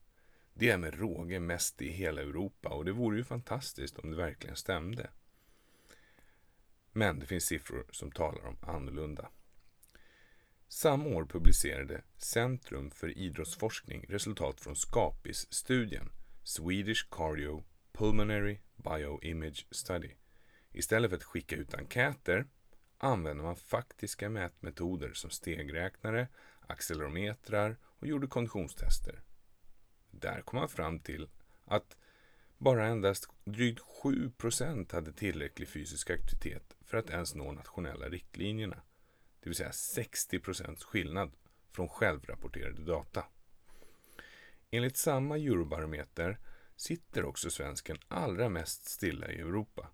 Det 0.54 0.70
är 0.70 0.78
med 0.78 1.00
råge 1.00 1.40
mest 1.40 1.82
i 1.82 1.90
hela 1.90 2.22
Europa 2.22 2.70
och 2.70 2.86
det 2.86 2.92
vore 2.92 3.18
ju 3.18 3.24
fantastiskt 3.24 4.00
om 4.00 4.12
det 4.12 4.18
verkligen 4.18 4.56
stämde. 4.56 5.10
Men 6.92 7.20
det 7.20 7.26
finns 7.26 7.46
siffror 7.46 7.86
som 7.92 8.12
talar 8.12 8.46
om 8.46 8.58
annorlunda. 8.62 9.30
Samma 10.68 11.06
år 11.06 11.26
publicerade 11.26 12.04
Centrum 12.18 12.92
för 12.92 13.18
idrottsforskning 13.18 14.06
resultat 14.10 14.62
från 14.62 14.76
Skapis-studien 14.76 16.10
Swedish 16.44 17.10
Cardio 17.12 17.64
Pulmonary 17.92 18.60
Bioimage 18.76 19.68
Study. 19.72 20.12
Istället 20.74 21.10
för 21.10 21.18
att 21.18 21.24
skicka 21.24 21.56
ut 21.56 21.74
enkäter 21.74 22.46
använde 22.98 23.44
man 23.44 23.56
faktiska 23.56 24.30
mätmetoder 24.30 25.14
som 25.14 25.30
stegräknare, 25.30 26.28
accelerometrar 26.68 27.78
och 27.84 28.08
gjorde 28.08 28.28
konditionstester. 28.28 29.22
Där 30.12 30.42
kom 30.42 30.60
man 30.60 30.70
fram 30.70 31.00
till 31.00 31.30
att 31.66 31.98
bara 32.58 32.88
endast 32.88 33.30
drygt 33.44 33.82
7% 34.04 34.94
hade 34.94 35.14
tillräcklig 35.14 35.68
fysisk 35.68 36.10
aktivitet 36.10 36.76
för 36.86 36.98
att 36.98 37.10
ens 37.10 37.36
nå 37.36 37.52
nationella 37.52 38.10
riktlinjerna. 38.10 38.82
Det 39.40 39.50
vill 39.50 39.56
säga 39.56 39.72
60% 39.72 40.84
skillnad 40.84 41.32
från 41.72 41.90
självrapporterade 41.90 42.82
data. 42.82 43.26
Enligt 44.72 44.98
samma 44.98 45.38
Eurobarometer 45.38 46.40
sitter 46.76 47.26
också 47.26 47.50
svensken 47.50 47.98
allra 48.08 48.50
mest 48.50 48.86
stilla 48.86 49.32
i 49.32 49.40
Europa. 49.40 49.90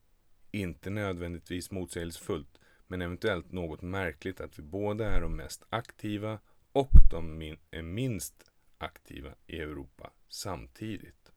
Inte 0.52 0.90
nödvändigtvis 0.90 1.72
motsägelsefullt, 1.72 2.60
men 2.88 3.02
eventuellt 3.02 3.52
något 3.52 3.82
märkligt 3.82 4.42
att 4.42 4.60
vi 4.60 4.64
båda 4.64 5.10
är 5.12 5.22
de 5.22 5.36
mest 5.36 5.64
aktiva 5.70 6.40
och 6.72 6.92
de 7.12 7.38
min 7.38 7.58
är 7.72 7.82
minst 7.82 8.52
aktiva 8.78 9.36
i 9.48 9.60
Europa 9.60 10.12
samtidigt. 10.30 11.32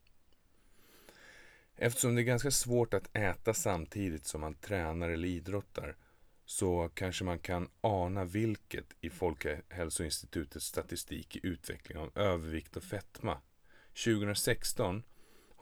Eftersom 1.76 2.14
det 2.14 2.20
är 2.20 2.24
ganska 2.24 2.50
svårt 2.50 2.94
att 2.94 3.16
äta 3.16 3.54
samtidigt 3.54 4.26
som 4.26 4.40
man 4.40 4.54
tränar 4.54 5.10
eller 5.10 5.28
idrottar 5.28 5.96
så 6.44 6.90
kanske 6.94 7.24
man 7.24 7.38
kan 7.38 7.68
ana 7.80 8.24
vilket 8.24 8.94
i 9.00 9.10
Folkhälsoinstitutets 9.10 10.66
statistik 10.66 11.36
i 11.36 11.40
utveckling 11.42 11.98
av 11.98 12.18
övervikt 12.18 12.76
och 12.76 12.84
fetma. 12.84 13.38
2016 14.04 15.02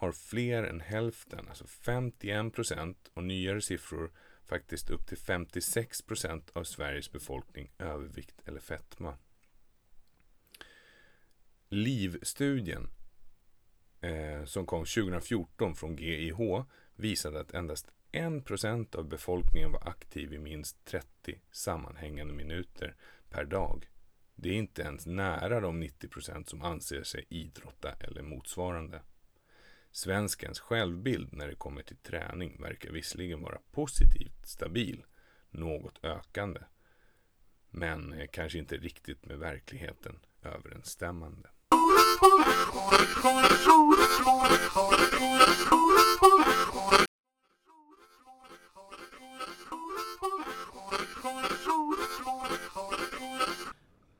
har 0.01 0.13
fler 0.13 0.63
än 0.63 0.81
hälften, 0.81 1.49
alltså 1.49 1.67
51 1.67 2.55
procent 2.55 3.11
och 3.15 3.25
nyare 3.25 3.61
siffror 3.61 4.11
faktiskt 4.47 4.91
upp 4.91 5.07
till 5.07 5.19
56 5.19 6.03
procent 6.03 6.51
av 6.53 6.65
Sveriges 6.65 7.13
befolkning 7.13 7.71
övervikt 7.79 8.43
eller 8.45 8.61
fetma. 8.61 9.15
LIV-studien 11.69 12.91
eh, 14.01 14.45
som 14.45 14.67
kom 14.67 14.85
2014 14.85 15.75
från 15.75 15.97
GIH 15.97 16.65
visade 16.95 17.41
att 17.41 17.55
endast 17.55 17.91
1 18.13 18.45
procent 18.45 18.95
av 18.95 19.09
befolkningen 19.09 19.73
var 19.73 19.89
aktiv 19.89 20.33
i 20.33 20.39
minst 20.39 20.85
30 20.85 21.41
sammanhängande 21.51 22.35
minuter 22.35 22.97
per 23.29 23.45
dag. 23.45 23.91
Det 24.35 24.49
är 24.49 24.55
inte 24.55 24.83
ens 24.83 25.07
nära 25.07 25.61
de 25.61 25.81
90 25.81 26.09
procent 26.09 26.49
som 26.49 26.63
anser 26.63 27.03
sig 27.03 27.27
idrotta 27.29 27.93
eller 27.93 28.23
motsvarande. 28.23 29.01
Svenskens 29.93 30.61
självbild 30.61 31.33
när 31.33 31.49
det 31.49 31.55
kommer 31.55 31.83
till 31.83 31.97
träning 31.97 32.63
verkar 32.63 32.91
visserligen 32.91 33.43
vara 33.43 33.59
positivt 33.71 34.47
stabil, 34.47 35.05
något 35.51 36.05
ökande. 36.05 36.61
Men 37.71 38.29
kanske 38.33 38.59
inte 38.59 38.77
riktigt 38.77 39.27
med 39.27 39.39
verkligheten 39.39 40.19
överensstämmande. 40.43 41.49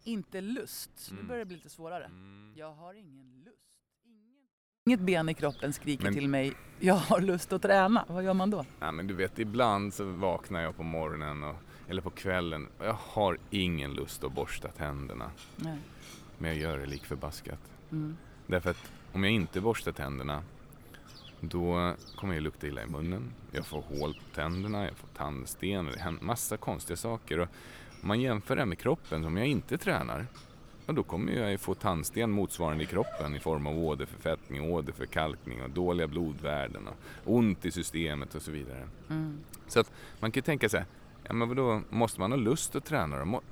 Inte 0.05 0.41
lust. 0.41 1.11
Nu 1.13 1.23
börjar 1.23 1.39
det 1.39 1.45
bli 1.45 1.57
lite 1.57 1.71
svårare. 1.71 2.05
Mm. 2.05 2.53
Jag 2.57 2.73
har 2.73 2.95
ingen 2.95 3.45
lust. 3.45 3.70
Inget 4.89 5.01
ben 5.01 5.29
i 5.29 5.35
kroppen 5.35 5.73
skriker 5.73 6.05
Men- 6.05 6.15
till 6.15 6.29
mig, 6.29 6.53
jag 6.79 6.95
har 6.95 7.21
lust 7.21 7.53
att 7.53 7.63
träna. 7.63 8.05
Vad 8.09 8.25
gör 8.25 8.35
man 8.35 8.51
då? 8.51 8.65
Ja, 8.81 8.93
men 8.93 9.07
du 9.07 9.15
vet, 9.15 9.39
ibland 9.39 9.95
så 9.95 10.05
vaknar 10.05 10.61
jag 10.61 10.77
på 10.77 10.83
morgonen 10.83 11.43
och, 11.45 11.57
eller 11.89 12.03
på 12.03 12.11
kvällen 12.11 12.69
och 12.79 12.87
jag 12.87 12.97
har 13.01 13.39
ingen 13.51 13.95
lust 13.95 14.25
att 14.25 14.33
borsta 14.33 14.69
tänderna. 14.69 15.31
Nej. 15.57 15.79
Men 16.39 16.51
jag 16.51 16.59
gör 16.59 16.79
det 16.79 16.87
lik 16.87 17.05
förbaskat. 17.05 17.59
Mm. 17.93 18.17
Därför 18.47 18.71
att 18.71 18.93
om 19.13 19.25
jag 19.25 19.33
inte 19.33 19.61
borstar 19.61 19.93
tänderna 19.93 20.43
då 21.41 21.95
kommer 22.17 22.35
jag 22.35 22.43
lukta 22.43 22.67
illa 22.67 22.83
i 22.83 22.87
munnen. 22.87 23.33
Jag 23.53 23.67
får 23.67 23.83
hål 23.83 24.15
på 24.15 24.35
tänderna, 24.35 24.85
jag 24.85 24.97
får 24.97 25.09
tandsten 25.09 25.87
och 25.87 25.93
det 25.93 26.01
händer 26.01 26.25
massa 26.25 26.57
konstiga 26.57 26.97
saker. 26.97 27.39
Och 27.39 27.49
om 28.03 28.09
man 28.09 28.21
jämför 28.21 28.57
det 28.57 28.67
med 28.67 28.79
kroppen, 28.79 29.25
om 29.25 29.37
jag 29.37 29.47
inte 29.47 29.79
tränar, 29.79 30.27
ja, 30.91 30.95
då 30.95 31.03
kommer 31.03 31.33
jag 31.33 31.51
ju 31.51 31.59
få 31.59 31.75
tandsten 31.75 32.31
motsvarande 32.31 32.85
i 32.85 32.87
kroppen 32.87 33.35
i 33.37 33.41
form 33.41 33.67
av 33.67 33.79
åderförfettning, 33.79 34.73
åderförkalkning 34.73 35.63
och 35.63 35.71
dåliga 35.71 36.07
blodvärden 36.09 36.89
och 36.89 36.95
ont 37.35 37.65
i 37.67 37.71
systemet 37.71 38.35
och 38.35 38.43
så 38.43 38.51
vidare. 38.51 38.89
Mm. 39.11 39.39
Så 39.69 39.81
att 39.81 39.93
man 40.21 40.31
kan 40.33 40.39
ju 40.39 40.43
tänka 40.45 40.69
sig, 40.69 40.85
ja 41.27 41.33
men 41.33 41.49
vadå, 41.49 41.83
måste 41.91 42.21
man 42.21 42.33
ha 42.33 42.37
lust 42.37 42.77
att 42.77 42.85
träna 42.85 43.19
då? 43.19 43.25
Må- 43.25 43.43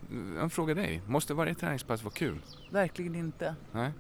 Jag 0.41 0.53
frågar 0.53 0.75
dig, 0.75 1.03
måste 1.07 1.35
varje 1.35 1.55
träningspass 1.55 2.03
vara 2.03 2.15
kul? 2.15 2.39
Verkligen 2.71 3.15
inte, 3.15 3.55
Nej? 3.73 3.91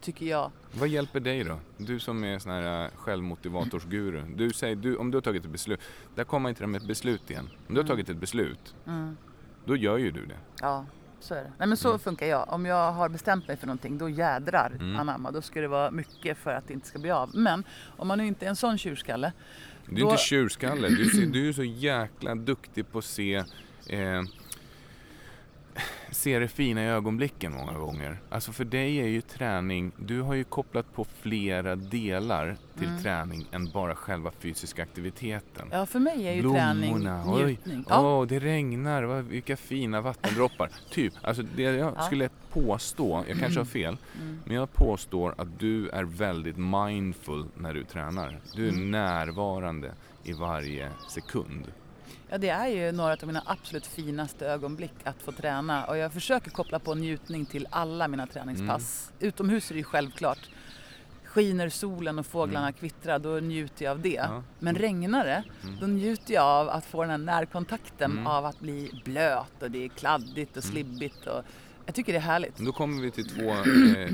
tycker 0.00 0.26
jag. 0.26 0.50
Vad 0.78 0.88
hjälper 0.88 1.20
dig 1.20 1.44
då? 1.44 1.58
Du 1.76 1.98
som 1.98 2.24
är 2.24 2.38
sån 2.38 2.52
här 2.52 2.84
äh, 2.84 2.90
självmotivatorsguru. 2.96 4.22
Du 4.36 4.50
säger, 4.52 4.76
du, 4.76 4.96
om 4.96 5.10
du 5.10 5.16
har 5.16 5.22
tagit 5.22 5.44
ett 5.44 5.50
beslut, 5.50 5.80
där 6.14 6.24
kommer 6.24 6.48
inte 6.48 6.66
med 6.66 6.80
ett 6.82 6.88
beslut 6.88 7.30
igen. 7.30 7.48
Om 7.68 7.74
du 7.74 7.80
har 7.80 7.84
Mm. 7.84 7.88
tagit 7.88 8.08
ett 8.08 8.16
beslut, 8.16 8.74
Mm. 8.86 9.16
då 9.64 9.76
gör 9.76 9.96
ju 9.98 10.10
du 10.10 10.26
det. 10.26 10.38
Ja, 10.60 10.84
så 11.20 11.34
är 11.34 11.38
det. 11.44 11.52
Nej 11.58 11.68
men 11.68 11.76
så 11.76 11.88
Mm. 11.88 11.98
funkar 11.98 12.26
jag. 12.26 12.52
Om 12.52 12.66
jag 12.66 12.92
har 12.92 13.08
bestämt 13.08 13.48
mig 13.48 13.56
för 13.56 13.66
någonting, 13.66 13.98
då 13.98 14.08
jädrar 14.08 14.72
Mm. 14.80 14.96
anamma. 14.96 15.30
Då 15.30 15.42
ska 15.42 15.60
det 15.60 15.68
vara 15.68 15.90
mycket 15.90 16.38
för 16.38 16.50
att 16.54 16.68
det 16.68 16.74
inte 16.74 16.86
ska 16.86 16.98
bli 16.98 17.10
av. 17.10 17.30
Men 17.34 17.64
om 17.96 18.08
man 18.08 18.18
nu 18.18 18.26
inte 18.26 18.44
är 18.44 18.48
en 18.50 18.56
sån 18.56 18.78
tjurskalle. 18.78 19.32
Du 19.86 19.96
är 19.96 20.00
Då- 20.00 20.10
inte 20.10 20.22
tjurskalle, 20.22 20.88
du, 21.32 21.48
är 21.48 21.52
så 21.52 21.64
jäkla 21.64 22.34
duktig 22.34 22.92
på 22.92 22.98
att 22.98 23.04
se 23.04 23.34
eh, 23.86 24.22
se 26.10 26.38
det 26.38 26.48
fina 26.48 26.82
i 26.84 26.86
ögonblicken 26.88 27.52
många 27.52 27.72
gånger. 27.78 28.18
Alltså 28.30 28.52
för 28.52 28.64
dig 28.64 28.96
är 29.00 29.06
ju 29.06 29.20
träning, 29.20 29.92
du 29.96 30.20
har 30.20 30.34
ju 30.34 30.44
kopplat 30.44 30.94
på 30.94 31.04
flera 31.04 31.76
delar 31.76 32.56
till 32.78 32.86
Mm. 32.88 33.02
träning 33.02 33.46
än 33.52 33.70
bara 33.70 33.94
själva 33.94 34.30
fysiska 34.38 34.82
aktiviteten. 34.82 35.68
Ja, 35.72 35.86
för 35.86 35.98
mig 35.98 36.28
är 36.28 36.32
ju 36.32 36.42
träning 36.42 36.94
Blommorna, 37.00 37.24
oj, 37.26 37.44
njutning. 37.44 37.84
Åh, 37.86 37.94
Ja. 38.20 38.26
det 38.28 38.38
regnar, 38.38 39.02
vad, 39.02 39.24
vilka 39.24 39.56
fina 39.56 40.00
vattendroppar. 40.00 40.70
typ, 40.90 41.12
alltså 41.22 41.42
det 41.56 41.62
jag 41.62 41.92
Ja. 41.96 42.02
skulle 42.02 42.28
påstå, 42.52 43.24
jag 43.28 43.38
kanske 43.38 43.60
har 43.60 43.64
fel, 43.64 43.96
Mm. 44.22 44.38
men 44.44 44.56
jag 44.56 44.72
påstår 44.72 45.34
att 45.38 45.58
du 45.58 45.88
är 45.88 46.04
väldigt 46.04 46.56
mindful 46.56 47.44
när 47.56 47.74
du 47.74 47.84
tränar. 47.84 48.40
Du 48.54 48.68
är 48.68 48.72
Mm. 48.72 48.90
närvarande 48.90 49.92
i 50.24 50.32
varje 50.32 50.88
sekund. 51.08 51.64
Ja, 52.28 52.38
det 52.38 52.48
är 52.48 52.68
ju 52.68 52.92
några 52.92 53.12
av 53.12 53.26
mina 53.26 53.42
absolut 53.46 53.86
finaste 53.86 54.46
ögonblick 54.46 54.92
att 55.04 55.22
få 55.22 55.32
träna. 55.32 55.84
Och 55.84 55.96
jag 55.96 56.12
försöker 56.12 56.50
koppla 56.50 56.78
på 56.78 56.94
njutning 56.94 57.46
till 57.46 57.66
alla 57.70 58.08
mina 58.08 58.26
träningspass. 58.26 59.12
Mm. 59.20 59.28
Utomhus 59.28 59.70
är 59.70 59.74
det 59.74 59.78
ju 59.78 59.84
självklart. 59.84 60.50
Skiner 61.24 61.68
solen 61.68 62.18
och 62.18 62.26
fåglarna 62.26 62.72
kvittrar, 62.72 63.18
då 63.18 63.28
njuter 63.30 63.84
jag 63.84 63.92
av 63.92 64.00
det. 64.00 64.16
Mm. 64.16 64.32
Ja. 64.36 64.42
Men 64.58 64.74
regnar 64.74 65.24
det, 65.24 65.42
Mm. 65.62 65.76
då 65.80 65.86
njuter 65.86 66.34
jag 66.34 66.44
av 66.44 66.68
att 66.68 66.84
få 66.86 67.00
den 67.02 67.10
här 67.10 67.18
närkontakten 67.18 68.10
Mm. 68.12 68.26
av 68.26 68.44
att 68.44 68.60
bli 68.60 69.00
blöt 69.04 69.62
och 69.62 69.70
det 69.70 69.84
är 69.84 69.88
kladdigt 69.88 70.56
och 70.56 70.64
Mm. 70.64 70.72
slibbigt. 70.72 71.26
Och 71.26 71.42
jag 71.86 71.94
tycker 71.94 72.12
det 72.12 72.18
är 72.18 72.22
härligt. 72.22 72.56
Då 72.58 72.72
kommer 72.72 73.02
vi 73.02 73.10
till 73.10 73.28
två 73.28 73.50
eh, 73.50 73.58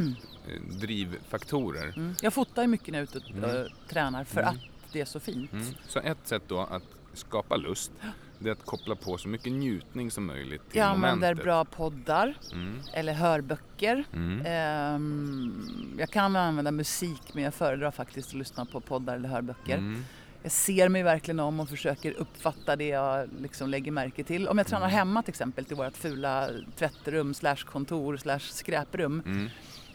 eh, 0.55 0.61
drivfaktorer. 0.81 1.93
Mm. 1.97 2.15
Jag 2.23 2.33
fotar 2.35 2.63
ju 2.63 2.69
mycket 2.69 2.89
när 2.89 2.99
jag 2.99 3.09
är 3.15 3.17
ute 3.17 3.27
och 3.47 3.51
Mm. 3.55 3.69
tränar 3.89 4.25
för 4.25 4.41
Mm. 4.41 4.55
att 4.55 4.61
det 4.93 5.01
är 5.01 5.05
så 5.05 5.21
fint. 5.21 5.53
Mm. 5.53 5.65
Så 5.89 5.99
ett 5.99 6.19
sätt 6.29 6.43
då 6.49 6.61
att 6.61 6.83
skapa 7.19 7.57
lust, 7.57 7.93
det 8.39 8.49
är 8.49 8.53
att 8.53 8.65
koppla 8.67 8.95
på 8.95 9.19
så 9.19 9.29
mycket 9.29 9.53
njutning 9.53 10.11
som 10.11 10.27
möjligt 10.27 10.71
till 10.71 10.79
Jag 10.79 10.87
använder 10.89 11.17
momentet. 11.29 11.45
bra 11.45 11.65
poddar 11.65 12.35
Mm. 12.53 12.81
eller 12.93 13.13
hörböcker. 13.13 14.05
Mm. 14.13 14.47
Ehm, 14.47 15.97
jag 15.99 16.11
kan 16.11 16.37
använda 16.37 16.71
musik 16.71 17.23
men 17.35 17.45
jag 17.45 17.55
föredrar 17.55 17.91
faktiskt 17.91 18.29
att 18.29 18.35
lyssna 18.35 18.65
på 18.65 18.81
poddar 18.81 19.17
eller 19.17 19.29
hörböcker. 19.29 19.79
Mm. 19.79 20.05
Jag 20.43 20.53
ser 20.53 20.89
mig 20.89 21.03
verkligen 21.03 21.41
om 21.41 21.61
och 21.61 21.69
försöker 21.69 22.13
uppfatta 22.13 22.77
det 22.77 22.89
jag 22.89 23.29
liksom 23.41 23.69
lägger 23.71 23.93
märke 23.93 24.25
till. 24.25 24.49
Om 24.49 24.59
jag 24.59 24.67
tränar 24.67 24.87
Mm. 24.87 24.97
hemma 24.99 25.23
till 25.23 25.31
exempel 25.31 25.65
till 25.65 25.77
vårt 25.77 25.97
fula 25.97 26.49
tvättrum 26.77 27.35
slash 27.35 27.57
kontor 27.57 28.17
slash 28.17 28.39
skräprum. 28.39 29.23
Mm. 29.27 29.49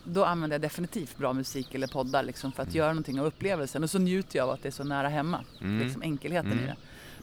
Då 0.03 0.26
använder 0.26 0.53
jag 0.55 0.61
definitivt 0.61 1.17
bra 1.17 1.34
musik 1.34 1.76
eller 1.76 1.88
poddar 1.88 2.24
liksom 2.24 2.51
för 2.51 2.63
att 2.63 2.74
göra 2.76 2.88
någonting 2.89 3.20
av 3.20 3.26
upplevelsen. 3.26 3.84
Och 3.84 3.89
så 3.89 3.99
njuter 3.99 4.38
jag 4.39 4.43
av 4.47 4.53
att 4.53 4.61
det 4.63 4.70
är 4.70 4.72
så 4.72 4.84
nära 4.84 5.07
hemma. 5.07 5.43
Mm. 5.61 5.80
Liksom 5.80 6.01
enkelheten 6.01 6.51
Mm. 6.51 6.63
i 6.63 6.67
det. 6.67 6.76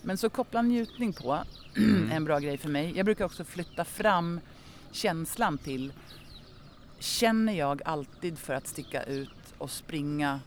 Men 0.07 0.17
så 0.19 0.31
koppla 0.31 0.63
njutning 0.63 1.13
på 1.13 1.39
Mm. 1.77 2.11
en 2.11 2.25
bra 2.25 2.39
grej 2.39 2.59
för 2.59 2.69
mig. 2.69 2.93
Jag 2.97 3.05
brukar 3.05 3.25
också 3.25 3.45
flytta 3.45 3.85
fram 3.85 4.41
känslan 4.93 5.59
till 5.59 5.93
Känner 6.99 7.53
jag 7.53 7.83
alltid 7.85 8.39
för 8.39 8.55
att 8.55 8.67
sticka 8.67 9.03
ut 9.03 9.31
och 9.59 9.71
springa 9.71 10.41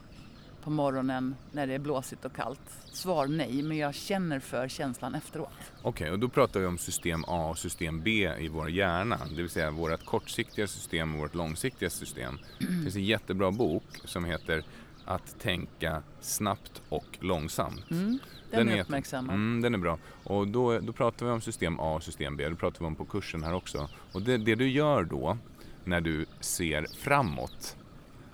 på 0.63 0.69
morgonen 0.69 1.35
när 1.51 1.67
det 1.67 1.73
är 1.73 1.79
blåsigt 1.79 2.25
och 2.25 2.35
kallt? 2.35 2.61
Svar 2.91 3.27
nej, 3.27 3.61
men 3.63 3.77
jag 3.77 3.95
känner 3.95 4.39
för 4.39 4.67
känslan 4.67 5.15
efteråt. 5.15 5.71
Okej, 5.81 6.11
och 6.11 6.19
då 6.19 6.29
pratar 6.29 6.59
vi 6.59 6.65
om 6.65 6.77
system 6.77 7.23
A 7.27 7.49
och 7.49 7.57
system 7.57 8.01
B 8.01 8.31
i 8.39 8.47
vår 8.47 8.69
hjärna. 8.69 9.19
Det 9.29 9.35
vill 9.41 9.49
säga 9.49 9.71
vårt 9.71 10.05
kortsiktiga 10.05 10.67
system 10.67 11.13
och 11.13 11.19
vårt 11.19 11.35
långsiktiga 11.35 11.89
system. 11.89 12.39
Det 12.59 12.65
finns 12.65 12.95
en 12.95 13.05
jättebra 13.05 13.51
bok 13.51 13.83
som 14.05 14.25
heter 14.25 14.63
Att 15.05 15.39
tänka 15.39 16.03
snabbt 16.21 16.81
och 16.89 17.17
långsamt. 17.19 17.91
Mm, 17.91 18.19
den, 18.51 18.67
är 18.67 18.71
heter- 18.71 18.81
uppmärksammad. 18.81 19.35
Mm, 19.35 19.61
den 19.61 19.73
är 19.73 19.77
bra. 19.77 19.97
Och 20.23 20.47
då, 20.47 20.79
då 20.79 20.93
pratar 20.93 21.25
vi 21.25 21.31
om 21.31 21.41
system 21.41 21.79
A 21.79 21.95
och 21.95 22.03
system 22.03 22.37
B. 22.37 22.49
Det 22.49 22.55
pratar 22.55 22.79
vi 22.79 22.85
om 22.85 22.95
på 22.95 23.05
kursen 23.05 23.43
här 23.43 23.53
också. 23.53 23.89
Och 24.11 24.21
det, 24.21 24.37
det 24.37 24.55
du 24.55 24.69
gör 24.69 25.03
då 25.03 25.37
när 25.83 26.01
du 26.01 26.25
ser 26.39 26.87
framåt 26.97 27.75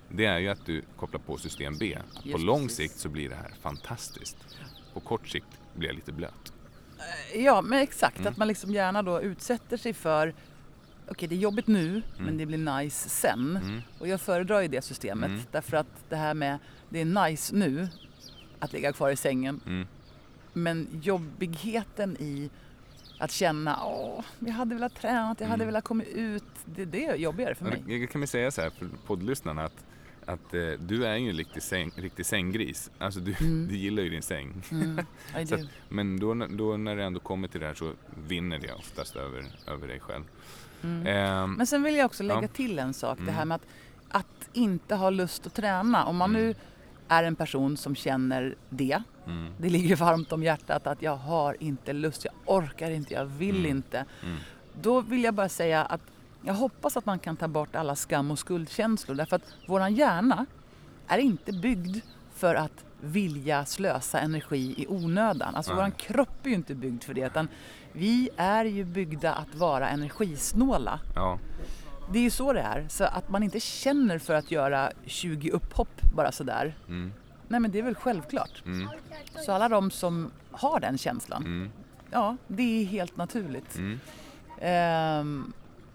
det 0.10 0.26
är 0.26 0.40
ju 0.40 0.50
att 0.50 0.66
du 0.66 0.82
kopplar 0.98 1.20
på 1.20 1.38
system 1.38 1.78
B. 1.78 1.98
Att 2.16 2.32
på 2.32 2.38
lång 2.38 2.62
precis. 2.62 2.78
sikt 2.78 2.98
så 3.00 3.10
blir 3.10 3.30
det 3.30 3.36
här 3.36 3.52
fantastiskt. 3.62 4.38
På 4.94 5.00
kort 5.00 5.28
sikt 5.28 5.48
blir 5.74 5.90
jag 5.90 5.96
lite 5.96 6.12
blöt. 6.12 6.54
Ja, 7.36 7.62
men 7.62 7.80
exakt. 7.80 8.18
Mm. 8.20 8.32
Att 8.32 8.38
man 8.38 8.48
liksom 8.48 8.72
gärna 8.72 9.02
då 9.02 9.22
utsätter 9.22 9.78
sig 9.78 9.94
för 9.94 10.34
Okej, 11.08 11.28
det 11.28 11.36
är 11.36 11.40
jobbigt 11.40 11.68
nu, 11.68 12.02
men 12.18 12.38
det 12.38 12.46
blir 12.46 12.78
nice 12.78 13.10
sen. 13.10 13.60
Mm. 13.64 13.82
Och 14.00 14.08
jag 14.08 14.22
föredrar 14.22 14.62
ju 14.62 14.68
det 14.68 14.82
systemet. 14.82 15.30
Mm. 15.30 15.42
Därför 15.52 15.78
att 15.78 15.88
det 16.10 16.16
här 16.16 16.34
med, 16.34 16.58
det 16.90 17.02
är 17.02 17.28
nice 17.30 17.56
nu 17.56 17.88
att 18.60 18.74
ligga 18.74 18.94
kvar 18.94 19.10
i 19.10 19.16
sängen. 19.16 19.88
Mm. 20.56 20.64
Men 20.64 21.02
jobbigheten 21.02 22.18
i 22.20 22.50
att 23.20 23.32
känna, 23.32 23.86
åh, 23.86 24.24
jag 24.40 24.54
hade 24.54 24.76
velat 24.76 24.96
tränat, 24.96 25.40
jag 25.40 25.48
hade 25.48 25.64
Mm. 25.64 25.68
velat 25.68 25.84
komma 25.84 26.04
ut. 26.04 26.44
Det, 26.66 26.86
det 26.86 27.06
är 27.06 27.16
jobbigare 27.16 27.56
för 27.56 27.66
mig. 27.66 27.84
Det 27.88 28.08
kan 28.08 28.22
vi 28.22 28.28
säga 28.28 28.52
så 28.52 28.62
här 28.62 28.70
för 28.70 28.90
poddlyssnarna 29.08 29.64
att, 29.66 29.86
att 30.26 30.54
eh, 30.54 30.62
du 30.80 31.06
är 31.06 31.16
ju 31.16 31.30
en 31.30 31.36
riktig, 31.38 31.64
säng, 31.64 31.92
riktig 31.96 32.26
sänggris. 32.26 32.92
Alltså 32.98 33.20
du, 33.20 33.36
Mm. 33.42 33.68
du 33.68 33.76
gillar 33.78 34.04
ju 34.04 34.10
din 34.10 34.22
säng. 34.22 34.54
Mm, 34.72 35.00
att, 35.34 35.52
men 35.90 36.20
då, 36.20 36.34
då 36.34 36.78
när 36.78 36.96
det 36.96 37.04
ändå 37.04 37.20
kommer 37.20 37.48
till 37.48 37.60
det 37.62 37.68
här 37.68 37.74
så 37.74 37.92
vinner 38.28 38.60
det 38.60 38.74
oftast 38.74 39.16
över, 39.16 39.46
över 39.68 39.88
dig 39.88 40.00
själv. 40.00 40.24
Mm. 40.84 41.08
Ehm, 41.08 41.54
Men 41.54 41.68
sen 41.68 41.84
vill 41.84 41.96
jag 41.96 42.06
också 42.06 42.24
lägga 42.24 42.42
Ja. 42.42 42.48
till 42.48 42.80
en 42.80 42.94
sak. 42.94 43.18
Det 43.18 43.22
Mm. 43.24 43.36
här 43.36 43.46
med 43.46 43.56
att, 43.56 43.66
att 44.10 44.50
inte 44.54 44.96
ha 44.96 45.10
lust 45.10 45.48
att 45.48 45.54
träna. 45.54 46.06
Om 46.06 46.16
man 46.18 46.30
Mm. 46.30 46.42
nu 46.42 46.56
är 47.08 47.24
en 47.24 47.36
person 47.36 47.78
som 47.78 47.96
känner 47.96 48.56
det. 48.70 49.02
mm, 49.28 49.52
Det 49.58 49.70
ligger 49.70 49.96
varmt 49.96 50.32
om 50.32 50.44
hjärtat 50.44 50.88
att 50.88 51.02
jag 51.02 51.16
har 51.16 51.58
inte 51.60 51.94
lust, 51.94 52.26
jag 52.26 52.34
orkar 52.46 52.92
inte, 52.92 53.14
jag 53.14 53.26
vill 53.26 53.56
Mm. 53.60 53.72
inte. 53.78 54.06
mm, 54.24 54.38
Då 54.82 55.02
vill 55.02 55.24
jag 55.24 55.34
bara 55.34 55.50
säga 55.50 55.86
att 55.86 56.02
jag 56.42 56.54
hoppas 56.54 56.98
att 56.98 57.06
man 57.06 57.20
kan 57.20 57.38
ta 57.38 57.48
bort 57.48 57.76
alla 57.76 57.96
skam 57.96 58.32
och 58.32 58.40
skuldkänslor. 58.40 59.16
Därför 59.16 59.36
att 59.36 59.56
våran 59.68 59.96
hjärna 59.96 60.46
är 61.08 61.18
inte 61.18 61.52
byggd 61.54 61.98
för 62.36 62.56
att 62.56 62.86
vilja 63.02 63.66
slösa 63.66 64.20
energi 64.20 64.74
i 64.78 64.88
onödan. 64.88 65.56
Alltså 65.56 65.72
Nej. 65.72 65.76
våran 65.76 65.92
kropp 65.92 66.46
är 66.46 66.50
ju 66.50 66.56
inte 66.56 66.76
byggd 66.76 67.04
för 67.04 67.14
det. 67.14 67.26
Utan 67.28 67.48
vi 67.92 68.30
är 68.38 68.66
ju 68.66 68.84
byggda 68.84 69.34
att 69.34 69.56
vara 69.56 69.90
energisnåla. 69.90 71.00
ja, 71.16 71.40
Det 72.12 72.20
är 72.20 72.24
ju 72.24 72.30
så 72.30 72.54
det 72.54 72.60
är. 72.62 72.86
Så 72.90 73.04
att 73.04 73.30
man 73.30 73.44
inte 73.44 73.60
känner 73.60 74.20
för 74.20 74.34
att 74.34 74.52
göra 74.52 74.92
20 75.06 75.52
upphopp 75.52 76.02
bara 76.16 76.32
sådär. 76.32 76.76
mm, 76.88 77.14
Nej 77.48 77.60
men 77.60 77.72
det 77.72 77.80
är 77.80 77.84
väl 77.84 77.96
självklart. 77.96 78.64
mm, 78.66 78.88
Så 79.46 79.52
alla 79.52 79.70
de 79.70 79.92
som 79.92 80.32
har 80.52 80.80
den 80.80 80.98
känslan, 80.98 81.46
mm. 81.46 81.70
ja, 82.12 82.38
det 82.48 82.82
är 82.82 82.86
helt 82.86 83.18
naturligt. 83.18 83.76
Mm. 83.76 84.00
Ehm, 84.62 85.54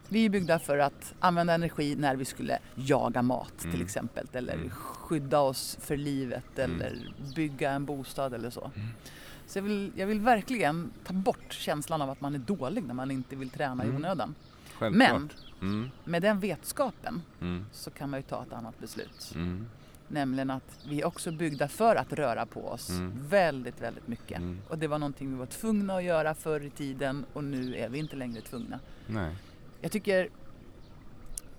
vi 0.08 0.24
är 0.24 0.28
byggda 0.30 0.58
för 0.58 0.78
att 0.78 1.14
använda 1.20 1.54
energi 1.54 1.96
när 1.96 2.16
vi 2.16 2.24
skulle 2.24 2.58
jaga 2.74 3.22
mat 3.22 3.58
till 3.58 3.68
Mm. 3.70 3.82
exempel 3.82 4.26
eller 4.32 4.54
Mm. 4.54 4.70
skydda 4.70 5.40
oss 5.40 5.78
för 5.80 5.96
livet 5.96 6.58
Mm. 6.58 6.76
eller 6.80 7.12
bygga 7.34 7.70
en 7.70 7.84
bostad 7.84 8.34
eller 8.34 8.50
så. 8.50 8.70
Så 9.46 9.58
jag 9.58 9.62
vill, 9.62 9.92
jag 9.96 10.06
vill 10.06 10.20
verkligen 10.20 10.90
ta 11.04 11.12
bort 11.12 11.52
känslan 11.52 12.02
av 12.02 12.10
att 12.10 12.20
man 12.20 12.34
är 12.34 12.38
dålig 12.38 12.84
när 12.84 12.94
man 12.94 13.10
inte 13.10 13.36
vill 13.36 13.50
träna 13.50 13.84
i 13.84 13.88
onödan. 13.88 14.34
Självklart. 14.80 15.12
Men 15.12 15.30
Mm. 15.62 15.90
med 16.04 16.22
den 16.22 16.40
vetskapen 16.40 17.22
Mm. 17.40 17.66
så 17.72 17.90
kan 17.90 18.10
man 18.10 18.18
ju 18.20 18.22
ta 18.22 18.42
ett 18.42 18.52
annat 18.52 18.78
beslut. 18.78 19.32
Mm. 19.34 19.66
Nämligen 20.08 20.50
att 20.50 20.78
vi 20.88 21.00
är 21.00 21.06
också 21.06 21.32
byggda 21.32 21.68
för 21.68 21.96
att 21.96 22.12
röra 22.12 22.46
på 22.46 22.68
oss 22.68 22.90
Mm. 22.90 23.12
väldigt, 23.28 23.80
väldigt 23.80 24.08
mycket. 24.08 24.38
Mm. 24.38 24.58
Och 24.68 24.78
det 24.78 24.86
var 24.88 24.98
någonting 24.98 25.30
vi 25.30 25.36
var 25.36 25.46
tvungna 25.46 25.94
att 25.96 26.02
göra 26.04 26.34
förr 26.34 26.60
i 26.60 26.70
tiden 26.70 27.24
och 27.32 27.44
nu 27.44 27.76
är 27.76 27.88
vi 27.88 27.98
inte 27.98 28.16
längre 28.16 28.40
tvungna. 28.40 28.78
Nej. 29.06 29.36
Jag 29.80 29.92
tycker 29.92 30.28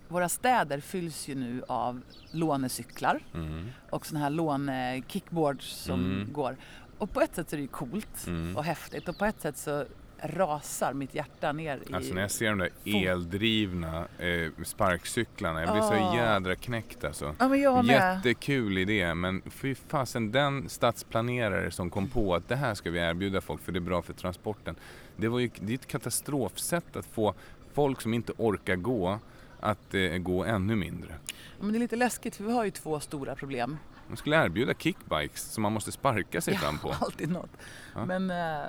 våra 0.07 0.29
städer 0.29 0.79
fylls 0.79 1.27
ju 1.27 1.35
nu 1.35 1.63
av 1.67 2.01
lånecyklar 2.31 3.19
Mm. 3.33 3.67
och 3.89 4.05
sådana 4.05 4.23
här 4.23 4.29
lånekickboards 4.29 5.65
som 5.83 6.27
går. 6.33 6.57
Och 6.97 7.11
på 7.13 7.21
ett 7.21 7.35
sätt 7.35 7.49
så 7.49 7.55
är 7.55 7.57
det 7.57 7.61
ju 7.61 7.67
coolt 7.67 8.27
och 8.55 8.63
häftigt 8.63 9.09
och 9.09 9.17
på 9.17 9.25
ett 9.25 9.41
sätt 9.41 9.57
så 9.57 9.85
rasar 10.23 10.93
mitt 10.93 11.15
hjärta 11.15 11.51
ner 11.51 11.79
i... 11.89 11.93
Alltså 11.93 12.13
när 12.13 12.21
jag 12.21 12.31
ser 12.31 12.49
de 12.49 12.57
där 12.57 12.69
eldrivna 12.85 14.07
eh, 14.19 14.51
sparkcyklarna, 14.63 15.61
jag 15.61 15.71
blir 15.71 15.81
så 15.81 15.93
Ja. 15.93 16.15
jädra 16.15 16.55
knäckt 16.55 17.03
alltså. 17.03 17.35
Ja 17.39 17.47
men 17.47 17.61
jag 17.61 17.85
med. 17.85 18.15
Jättekul 18.15 18.77
idé, 18.77 19.13
men 19.15 19.41
fy 19.49 19.75
fasen 19.75 20.31
den 20.31 20.69
stadsplanerare 20.69 21.71
som 21.71 21.89
kom 21.89 22.09
på 22.09 22.35
att 22.35 22.47
det 22.49 22.55
här 22.55 22.73
ska 22.75 22.91
vi 22.91 22.99
erbjuda 22.99 23.41
folk 23.41 23.61
för 23.61 23.71
det 23.71 23.79
är 23.79 23.81
bra 23.81 24.01
för 24.01 24.13
transporten. 24.13 24.75
Det, 25.17 25.27
var 25.27 25.39
ju, 25.39 25.49
det 25.59 25.73
är 25.73 25.75
ett 25.75 25.87
katastrofsätt 25.87 26.95
att 26.95 27.05
få 27.05 27.33
folk 27.73 28.01
som 28.01 28.13
inte 28.13 28.33
orkar 28.37 28.75
gå 28.75 29.19
att 29.59 29.93
eh, 29.93 30.17
gå 30.17 30.43
ännu 30.43 30.75
mindre. 30.75 31.13
Ja, 31.37 31.63
men 31.63 31.71
det 31.71 31.77
är 31.77 31.79
lite 31.79 31.95
läskigt 31.95 32.35
för 32.35 32.43
vi 32.43 32.51
har 32.53 32.63
ju 32.65 32.71
två 32.71 32.99
stora 32.99 33.35
problem. 33.35 33.77
Man 34.07 34.17
skulle 34.17 34.45
erbjuda 34.45 34.73
kickbikes 34.73 35.41
som 35.41 35.61
man 35.63 35.71
måste 35.73 35.91
sparka 35.91 36.41
sig 36.41 36.57
fram 36.57 36.77
på. 36.77 36.95
alltid 37.01 37.29
något. 37.29 37.49
Ja. 37.95 38.05
Men 38.05 38.31
eh, 38.31 38.65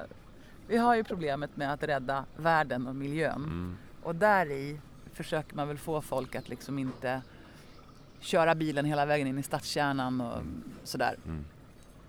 vi 0.69 0.77
har 0.77 0.95
ju 0.95 1.05
problemet 1.05 1.57
med 1.57 1.73
att 1.73 1.83
rädda 1.83 2.25
världen 2.37 2.87
och 2.87 2.95
miljön. 2.95 3.45
Mm. 3.45 3.77
Och 4.03 4.15
där 4.15 4.51
i 4.51 4.81
försöker 5.13 5.57
man 5.57 5.69
väl 5.69 5.79
få 5.79 6.01
folk 6.01 6.35
att 6.35 6.49
liksom 6.49 6.79
inte 6.79 7.23
köra 8.21 8.55
bilen 8.55 8.85
hela 8.85 9.07
vägen 9.07 9.27
in 9.27 9.39
i 9.39 9.43
stadskärnan 9.43 10.21
och 10.21 10.43
sådär. 10.85 11.17
Mm. 11.27 11.45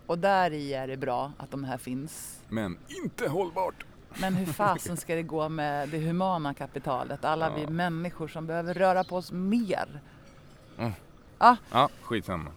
Och 0.05 0.19
där 0.19 0.51
i 0.51 0.73
är 0.73 0.87
det 0.87 0.97
bra 0.97 1.31
att 1.37 1.51
de 1.51 1.63
här 1.63 1.77
finns. 1.77 2.39
Men 2.49 2.77
inte 2.87 3.27
hållbart! 3.29 3.85
Men 4.21 4.35
hur 4.35 4.45
fasen 4.45 4.97
ska 5.03 5.15
det 5.15 5.23
gå 5.23 5.49
med 5.49 5.89
det 5.89 5.97
humana 5.99 6.53
kapitalet? 6.53 7.25
Alla 7.25 7.49
Ja. 7.49 7.55
vi 7.55 7.67
människor 7.67 8.27
som 8.27 8.47
behöver 8.47 8.73
röra 8.73 9.03
på 9.03 9.15
oss 9.15 9.31
mer. 9.31 10.01
Ja, 11.71 11.89
skitsamma. 12.01 12.51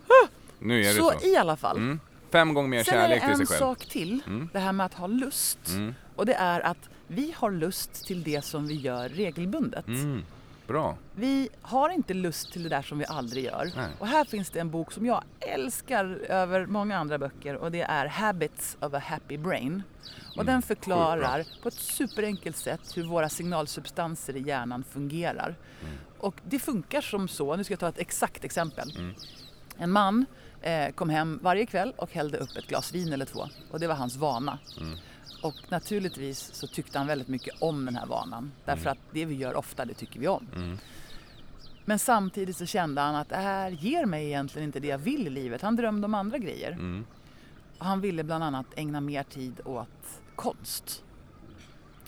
Nu 0.59 0.80
är 0.80 0.94
det 0.94 1.01
Så, 1.01 1.11
så. 1.11 1.26
i 1.26 1.36
alla 1.36 1.57
fall. 1.57 1.76
Mm. 1.76 2.01
Fem 2.33 2.55
gånger 2.55 2.68
mer 2.68 2.85
Sen 2.85 2.95
är 2.99 2.99
det 2.99 3.05
kärlek 3.09 3.22
till 3.22 3.31
en 3.31 3.37
sig 3.37 3.47
själv. 3.47 3.59
sak 3.59 3.87
till, 3.87 4.20
Mm. 4.27 4.49
det 4.53 4.59
här 4.59 4.72
med 4.72 4.87
att 4.87 4.95
ha 4.95 5.07
lust. 5.07 5.68
Mm. 5.68 5.95
Och 6.16 6.27
det 6.27 6.35
är 6.35 6.61
att 6.61 6.89
vi 7.07 7.35
har 7.37 7.51
lust 7.51 8.07
till 8.07 8.22
det 8.22 8.43
som 8.45 8.66
vi 8.66 8.74
gör 8.74 9.09
regelbundet. 9.09 9.87
Mm. 9.87 10.22
Bra. 10.66 10.97
Vi 11.14 11.49
har 11.62 11.91
inte 11.91 12.14
lust 12.14 12.53
till 12.53 12.62
det 12.62 12.68
där 12.68 12.83
som 12.83 12.99
vi 12.99 13.05
aldrig 13.07 13.45
gör. 13.45 13.72
Nej. 13.77 13.89
Och 13.99 14.07
här 14.07 14.24
finns 14.24 14.51
det 14.51 14.61
en 14.61 14.70
bok 14.70 14.93
som 14.93 15.07
jag 15.07 15.22
älskar 15.41 16.05
över 16.29 16.66
många 16.66 16.99
andra 16.99 17.18
böcker 17.18 17.55
och 17.57 17.72
det 17.72 17.81
är 17.83 18.07
Habits 18.07 18.77
of 18.81 18.95
a 18.95 18.99
Happy 19.05 19.39
Brain. 19.39 19.83
Och 20.29 20.43
Mm, 20.43 20.47
den 20.47 20.62
förklarar 20.62 21.47
på 21.62 21.68
ett 21.68 21.74
superenkelt 21.74 22.57
sätt 22.57 22.81
hur 22.97 23.03
våra 23.05 23.29
signalsubstanser 23.29 24.37
i 24.37 24.41
hjärnan 24.43 24.85
fungerar. 24.85 25.55
Mm. 25.83 25.95
Och 26.18 26.35
det 26.45 26.59
funkar 26.59 27.01
som 27.01 27.29
så, 27.29 27.57
nu 27.57 27.64
ska 27.64 27.72
jag 27.72 27.81
ta 27.81 27.89
ett 27.89 27.99
exakt 27.99 28.45
exempel. 28.45 28.97
Mm. 28.99 29.14
En 29.79 29.91
man 29.91 30.27
kom 30.95 31.11
hem 31.11 31.39
varje 31.43 31.67
kväll 31.67 31.93
och 31.97 32.12
hällde 32.12 32.39
upp 32.39 32.57
ett 32.57 32.67
glas 32.67 32.95
vin 32.95 33.12
eller 33.12 33.25
två 33.25 33.49
och 33.71 33.81
det 33.81 33.87
var 33.87 33.95
hans 33.95 34.17
vana. 34.17 34.59
Mm. 34.81 34.99
Och 35.43 35.55
naturligtvis 35.69 36.55
så 36.55 36.67
tyckte 36.67 36.99
han 36.99 37.07
väldigt 37.07 37.29
mycket 37.29 37.62
om 37.62 37.85
den 37.85 37.97
här 37.97 38.07
vanan. 38.07 38.53
Därför 38.64 38.91
att 38.91 38.99
det 39.12 39.25
vi 39.25 39.35
gör 39.35 39.57
ofta, 39.57 39.85
det 39.85 39.95
tycker 39.95 40.21
vi 40.21 40.29
om. 40.29 40.47
Mm. 40.57 40.79
Men 41.85 41.99
samtidigt 41.99 42.57
så 42.57 42.67
kände 42.67 43.01
han 43.01 43.14
att 43.14 43.29
det 43.29 43.37
här 43.37 43.71
ger 43.71 44.07
mig 44.07 44.27
egentligen 44.27 44.69
inte 44.69 44.81
det 44.81 44.89
jag 44.89 44.99
vill 44.99 45.27
i 45.27 45.31
livet. 45.31 45.62
Han 45.62 45.77
drömde 45.77 46.05
om 46.05 46.14
andra 46.14 46.39
grejer. 46.39 46.73
Mm. 46.73 47.07
Han 47.79 48.01
ville 48.01 48.25
bland 48.25 48.45
annat 48.45 48.67
ägna 48.77 49.01
mer 49.01 49.23
tid 49.23 49.61
åt 49.64 50.21
konst. 50.37 51.03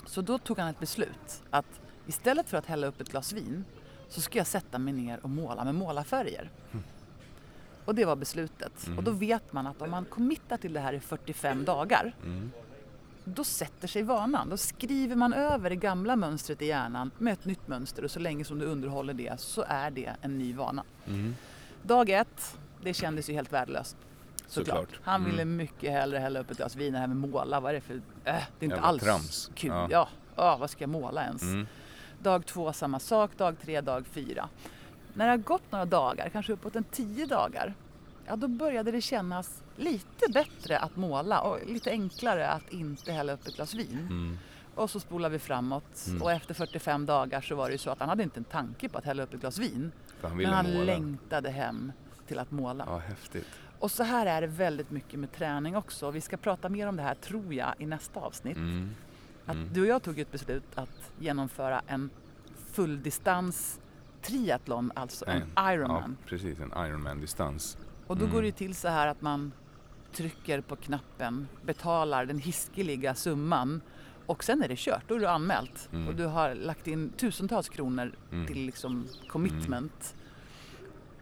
Så 0.05 0.21
då 0.21 0.37
tog 0.37 0.59
han 0.59 0.69
ett 0.69 0.79
beslut 0.79 1.43
att 1.49 1.81
istället 2.07 2.49
för 2.49 2.57
att 2.57 2.65
hälla 2.65 2.87
upp 2.87 3.01
ett 3.01 3.11
glas 3.11 3.33
vin 3.33 3.65
så 4.09 4.21
ska 4.21 4.37
jag 4.37 4.47
sätta 4.47 4.79
mig 4.79 4.93
ner 4.93 5.19
och 5.23 5.29
måla 5.29 5.63
med 5.63 5.75
målarfärger. 5.75 6.49
Och 7.89 7.95
det 7.95 8.05
var 8.05 8.15
beslutet. 8.15 8.85
Mm. 8.87 8.97
Och 8.97 9.03
då 9.03 9.11
vet 9.11 9.53
man 9.53 9.67
att 9.67 9.81
om 9.81 9.91
man 9.91 10.05
committar 10.05 10.57
till 10.57 10.73
det 10.73 10.79
här 10.79 10.93
i 10.93 10.99
45 10.99 11.65
dagar 11.65 12.15
Mm. 12.23 12.51
då 13.23 13.43
sätter 13.43 13.87
sig 13.87 14.03
vanan. 14.03 14.49
Då 14.49 14.57
skriver 14.57 15.15
man 15.15 15.33
över 15.33 15.69
det 15.69 15.75
gamla 15.75 16.15
mönstret 16.15 16.61
i 16.61 16.65
hjärnan 16.65 17.11
med 17.17 17.33
ett 17.33 17.45
nytt 17.45 17.67
mönster 17.67 18.03
och 18.03 18.11
så 18.11 18.19
länge 18.19 18.43
som 18.45 18.59
du 18.59 18.65
underhåller 18.65 19.13
det 19.13 19.39
så 19.39 19.63
är 19.67 19.91
det 19.91 20.15
en 20.21 20.37
ny 20.37 20.53
vana. 20.53 20.83
Mm. 21.07 21.35
Dag 21.83 22.09
ett, 22.09 22.57
det 22.83 22.93
kändes 22.93 23.29
ju 23.29 23.33
helt 23.33 23.53
värdelöst. 23.53 23.97
Såklart. 24.47 24.77
Såklart. 24.77 24.99
Han 25.03 25.21
Mm. 25.21 25.31
ville 25.31 25.45
mycket 25.45 25.91
hellre 25.91 26.17
hälla 26.17 26.39
upp 26.39 26.51
ett 26.51 26.57
glas 26.57 26.75
vin 26.75 26.87
än 26.87 26.93
det 26.93 26.99
här 26.99 27.07
med 27.07 27.17
måla. 27.17 27.59
Vad 27.59 27.69
är 27.69 27.73
det 27.75 27.81
för... 27.81 27.93
Äh, 27.95 28.01
det 28.23 28.31
är 28.31 28.41
inte 28.61 28.65
Jävla 28.65 28.81
alls 28.81 29.03
trams. 29.03 29.51
kul. 29.55 29.69
Ja. 29.71 29.87
Ja. 29.91 30.07
Ja, 30.35 30.57
vad 30.57 30.69
ska 30.69 30.83
jag 30.83 30.89
måla 30.89 31.23
ens? 31.23 31.41
Mm. 31.43 31.67
Dag 32.19 32.45
två 32.45 32.73
samma 32.73 32.99
sak, 32.99 33.37
dag 33.37 33.55
tre, 33.61 33.81
dag 33.81 34.05
fyra. 34.07 34.49
När 35.13 35.25
det 35.25 35.31
har 35.31 35.37
gått 35.37 35.71
några 35.71 35.85
dagar, 35.85 36.29
kanske 36.29 36.53
uppåt 36.53 36.75
en 36.75 36.83
tio 36.83 37.25
dagar, 37.25 37.73
ja 38.27 38.35
då 38.35 38.47
började 38.47 38.91
det 38.91 39.01
kännas 39.01 39.63
lite 39.75 40.31
bättre 40.33 40.79
att 40.79 40.95
måla 40.95 41.41
och 41.41 41.59
lite 41.67 41.89
enklare 41.91 42.49
att 42.49 42.69
inte 42.73 43.11
hälla 43.11 43.33
upp 43.33 43.47
ett 43.47 43.55
glas 43.55 43.73
vin. 43.73 43.97
Mm. 44.09 44.37
Och 44.75 44.89
så 44.89 44.99
spolar 44.99 45.29
vi 45.29 45.39
framåt 45.39 46.05
Mm. 46.07 46.21
och 46.21 46.31
efter 46.31 46.53
45 46.53 47.05
dagar 47.05 47.41
så 47.41 47.55
var 47.55 47.65
det 47.65 47.71
ju 47.71 47.77
så 47.77 47.89
att 47.89 47.99
han 47.99 48.09
hade 48.09 48.23
inte 48.23 48.39
en 48.39 48.43
tanke 48.43 48.89
på 48.89 48.97
att 48.97 49.05
hälla 49.05 49.23
upp 49.23 49.33
ett 49.33 49.39
glas 49.41 49.57
vin. 49.57 49.91
För 50.19 50.27
han 50.27 50.37
Men 50.37 50.45
ville 50.45 50.55
han 50.55 50.65
måla. 50.73 50.83
längtade 50.83 51.49
hem 51.49 51.91
till 52.27 52.39
att 52.39 52.51
måla. 52.51 52.83
Ja, 52.87 52.97
häftigt. 52.97 53.47
Och 53.79 53.91
så 53.91 54.03
här 54.03 54.25
är 54.25 54.41
det 54.41 54.47
väldigt 54.47 54.91
mycket 54.91 55.19
med 55.19 55.31
träning 55.31 55.75
också. 55.75 56.11
Vi 56.11 56.21
ska 56.21 56.37
prata 56.37 56.69
mer 56.69 56.87
om 56.87 56.95
det 56.95 57.03
här 57.03 57.15
tror 57.15 57.53
jag 57.53 57.73
i 57.77 57.85
nästa 57.85 58.19
avsnitt. 58.19 58.57
Mm. 58.57 58.89
Att 59.45 59.55
Mm. 59.55 59.73
du 59.73 59.81
och 59.81 59.87
jag 59.87 60.03
tog 60.03 60.19
ett 60.19 60.31
beslut 60.31 60.63
att 60.75 61.11
genomföra 61.19 61.81
en 61.87 62.09
fulldistans 62.73 63.79
triathlon, 64.21 64.91
alltså 64.95 65.25
en 65.27 65.41
Ja, 65.55 65.73
Ironman. 65.73 66.17
precis. 66.25 66.59
En 66.59 66.71
Ironman-distans. 66.85 67.77
Och 68.07 68.17
då 68.17 68.23
Mm. 68.25 68.35
går 68.35 68.41
det 68.41 68.51
till 68.51 68.75
så 68.75 68.87
här 68.87 69.07
att 69.07 69.21
man 69.21 69.51
trycker 70.13 70.61
på 70.61 70.75
knappen, 70.75 71.47
betalar 71.65 72.25
den 72.25 72.39
hiskeliga 72.39 73.15
summan 73.15 73.81
och 74.25 74.43
sen 74.43 74.63
är 74.63 74.67
det 74.67 74.77
kört. 74.79 75.03
Då 75.07 75.15
är 75.15 75.19
du 75.19 75.27
anmält 75.27 75.89
Mm. 75.93 76.07
och 76.07 76.15
du 76.15 76.25
har 76.25 76.55
lagt 76.55 76.87
in 76.87 77.09
tusentals 77.17 77.69
kronor 77.69 78.11
Mm. 78.31 78.47
till 78.47 78.65
liksom 78.65 79.07
commitment. 79.27 80.15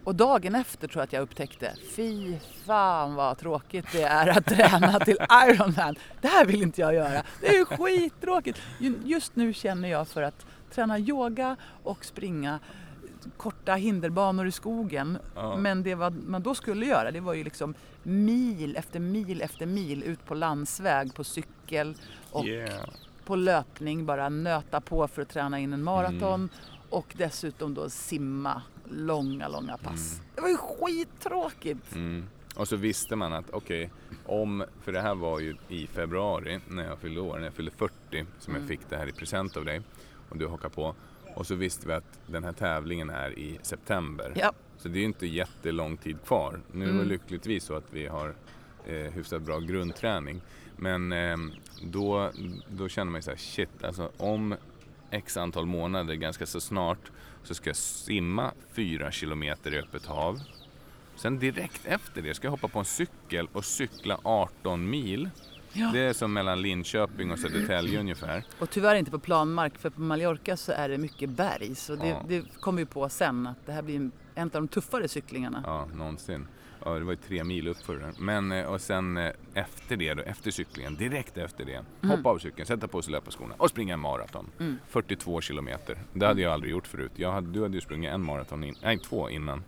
Och 0.04 0.14
dagen 0.14 0.54
efter 0.54 0.88
tror 0.88 1.00
jag 1.00 1.04
att 1.04 1.12
jag 1.12 1.22
upptäckte, 1.22 1.72
fy 1.96 2.36
fan 2.66 3.14
vad 3.14 3.38
tråkigt 3.38 3.86
det 3.92 4.02
är 4.02 4.38
att 4.38 4.46
träna 4.56 5.00
till 5.00 5.16
Ironman. 5.48 5.94
Det 6.20 6.28
här 6.28 6.44
vill 6.46 6.62
inte 6.62 6.80
jag 6.80 6.94
göra. 6.94 7.22
Det 7.40 7.48
är 7.48 7.58
ju 7.58 7.64
skittråkigt. 7.64 8.58
Ju- 8.78 8.98
Just 9.04 9.36
nu 9.36 9.52
känner 9.52 9.88
jag 9.88 10.08
för 10.08 10.22
att 10.22 10.46
träna 10.70 10.98
yoga 10.98 11.56
och 11.82 12.04
springa 12.04 12.58
korta 13.36 13.74
hinderbanor 13.74 14.46
i 14.46 14.52
skogen. 14.52 15.18
Ja. 15.34 15.56
Men 15.56 15.82
det 15.82 15.94
vad 15.94 16.22
man 16.28 16.42
då 16.42 16.54
skulle 16.54 16.86
göra 16.86 17.10
det 17.10 17.20
var 17.20 17.34
ju 17.34 17.44
liksom 17.44 17.74
mil 18.02 18.76
efter 18.76 19.00
mil 19.00 19.42
efter 19.42 19.66
mil 19.66 20.02
ut 20.02 20.24
på 20.26 20.34
landsväg 20.34 21.14
på 21.14 21.24
cykel 21.24 21.94
och 22.30 22.44
Yeah. 22.46 22.88
på 23.24 23.36
löpning 23.36 24.06
bara 24.06 24.28
nöta 24.28 24.80
på 24.80 25.08
för 25.08 25.22
att 25.22 25.28
träna 25.28 25.58
in 25.58 25.72
en 25.72 25.82
maraton 25.82 26.34
Mm. 26.34 26.48
och 26.90 27.14
dessutom 27.18 27.74
då 27.74 27.90
simma 27.90 28.62
långa, 28.90 29.48
långa 29.48 29.76
pass. 29.76 30.12
Mm. 30.14 30.24
Det 30.34 30.40
var 30.40 30.48
ju 30.48 30.56
skittråkigt! 30.56 31.94
Mm. 31.94 32.24
Och 32.56 32.68
så 32.68 32.76
visste 32.76 33.16
man 33.16 33.32
att 33.32 33.50
okej, 33.50 33.90
om, 34.26 34.64
för 34.82 34.92
det 34.92 35.00
här 35.00 35.14
var 35.14 35.40
ju 35.40 35.56
i 35.68 35.86
februari 35.86 36.60
när 36.68 36.84
jag 36.84 36.98
fyllde 36.98 37.20
år, 37.20 37.36
när 37.38 37.44
jag 37.44 37.54
fyllde 37.54 37.70
40 37.70 38.26
som 38.38 38.54
Mm. 38.54 38.62
jag 38.62 38.68
fick 38.68 38.80
det 38.90 38.96
här 38.96 39.06
i 39.08 39.12
present 39.12 39.56
av 39.56 39.64
dig 39.64 39.82
och 40.30 40.36
du 40.38 40.46
hakar 40.48 40.68
på. 40.68 40.94
Och 41.38 41.46
så 41.46 41.54
visste 41.54 41.86
vi 41.88 41.92
att 41.92 42.20
den 42.26 42.44
här 42.44 42.52
tävlingen 42.52 43.10
är 43.10 43.38
i 43.38 43.58
september. 43.62 44.32
Ja, 44.36 44.52
Så 44.78 44.88
det 44.88 44.98
är 44.98 45.00
ju 45.00 45.04
inte 45.06 45.26
jättelång 45.26 45.96
tid 45.96 46.16
kvar. 46.26 46.60
Nu 46.72 46.84
är 46.84 46.88
det 46.88 46.94
Mm. 46.94 47.08
lyckligtvis 47.08 47.64
så 47.64 47.74
att 47.74 47.84
vi 47.90 48.06
har 48.06 48.34
eh, 48.86 48.94
hyfsat 48.94 49.42
bra 49.42 49.58
grundträning. 49.58 50.40
Men 50.76 51.12
ehm, 51.12 51.52
då, 51.82 52.30
då 52.68 52.88
känner 52.88 53.10
man 53.12 53.18
ju 53.18 53.22
så 53.22 53.30
här, 53.30 53.36
shit, 53.38 53.84
alltså 53.84 54.10
om 54.16 54.54
x 55.10 55.36
antal 55.36 55.66
månader, 55.66 56.14
ganska 56.14 56.46
så 56.46 56.60
snart, 56.60 57.10
så 57.42 57.54
ska 57.54 57.70
jag 57.70 57.76
simma 57.76 58.52
4 58.72 59.10
kilometer 59.12 59.74
i 59.74 59.78
öppet 59.78 60.06
hav. 60.06 60.40
Sen 61.16 61.38
direkt 61.38 61.86
efter 61.86 62.22
det 62.22 62.34
ska 62.34 62.46
jag 62.46 62.50
hoppa 62.52 62.68
på 62.68 62.78
en 62.78 62.84
cykel 62.84 63.48
och 63.52 63.64
cykla 63.64 64.18
18 64.22 64.90
mil. 64.90 65.30
Ja. 65.72 65.90
Det 65.92 65.98
är 66.00 66.12
som 66.12 66.32
mellan 66.32 66.62
Linköping 66.62 67.30
och 67.30 67.38
Södertälje 67.38 68.00
ungefär. 68.00 68.44
Och 68.58 68.70
tyvärr 68.70 68.94
inte 68.94 69.10
på 69.10 69.18
planmark 69.18 69.78
för 69.78 69.90
på 69.90 70.00
Mallorca 70.00 70.56
så 70.56 70.72
är 70.72 70.88
det 70.88 70.98
mycket 70.98 71.30
berg. 71.30 71.74
Så 71.74 71.94
det, 71.96 72.08
Ja. 72.08 72.24
det 72.28 72.44
kommer 72.60 72.78
vi 72.82 72.86
på 72.86 73.08
sen 73.08 73.46
att 73.46 73.66
det 73.66 73.72
här 73.72 73.82
blir 73.82 73.96
en, 73.96 74.12
en 74.34 74.42
av 74.46 74.50
de 74.52 74.68
tuffare 74.68 75.08
cyklingarna. 75.08 75.62
Ja, 75.66 75.88
någonsin. 75.94 76.46
Ja, 76.84 76.90
det 76.94 77.04
var 77.04 77.12
ju 77.12 77.16
tre 77.16 77.44
mil 77.44 77.68
upp 77.68 77.76
för 77.82 77.96
den. 77.96 78.14
Men 78.18 78.52
eh, 78.52 78.64
och 78.66 78.80
sen 78.80 79.16
eh, 79.16 79.32
efter 79.54 79.96
det 79.96 80.14
då, 80.14 80.22
efter 80.22 80.50
cyklingen, 80.50 80.96
direkt 80.96 81.38
efter 81.38 81.64
det, 81.64 82.08
hoppa 82.08 82.28
av 82.28 82.38
cykeln, 82.38 82.66
sätta 82.66 82.88
på 82.88 83.02
sig 83.02 83.12
löparskorna 83.12 83.54
och 83.56 83.70
springa 83.70 83.94
en 83.94 84.00
maraton. 84.00 84.50
42 84.88 85.40
kilometer. 85.40 85.98
Det 86.12 86.26
hade 86.26 86.42
jag 86.42 86.52
aldrig 86.52 86.72
gjort 86.72 86.86
förut. 86.86 87.12
Jag 87.14 87.32
hade, 87.32 87.50
du 87.50 87.62
hade 87.62 87.74
ju 87.74 87.80
sprungit 87.80 88.10
en 88.10 88.24
maraton, 88.24 88.64
in, 88.64 88.74
nej 88.82 88.98
två 88.98 89.30
innan. 89.30 89.64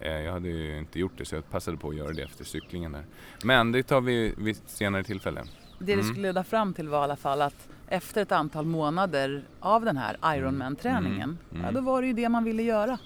Eh, 0.00 0.12
jag 0.12 0.32
hade 0.32 0.48
ju 0.48 0.78
inte 0.78 0.98
gjort 0.98 1.12
det 1.18 1.24
så 1.24 1.34
jag 1.34 1.50
passade 1.50 1.76
på 1.76 1.88
att 1.88 1.96
göra 1.96 2.12
det 2.12 2.22
efter 2.22 2.44
cyklingen 2.44 2.92
där. 2.92 3.04
Men 3.44 3.72
det 3.72 3.82
tar 3.82 4.00
vi 4.00 4.34
vid 4.38 4.56
senare 4.66 5.04
tillfälle. 5.04 5.44
Det 5.78 5.96
det 5.96 6.02
skulle 6.02 6.22
leda 6.22 6.44
fram 6.44 6.74
till 6.74 6.88
var 6.88 7.00
i 7.00 7.04
alla 7.04 7.16
fall 7.16 7.42
att 7.42 7.68
efter 7.88 8.22
ett 8.22 8.32
antal 8.32 8.66
månader 8.66 9.42
av 9.60 9.84
den 9.84 9.96
här 9.96 10.16
Ironman-träningen, 10.36 11.38
ja, 11.62 11.70
då 11.72 11.80
var 11.80 12.00
det 12.02 12.06
ju 12.08 12.12
det 12.12 12.28
man 12.28 12.44
ville 12.44 12.62
göra. 12.62 12.98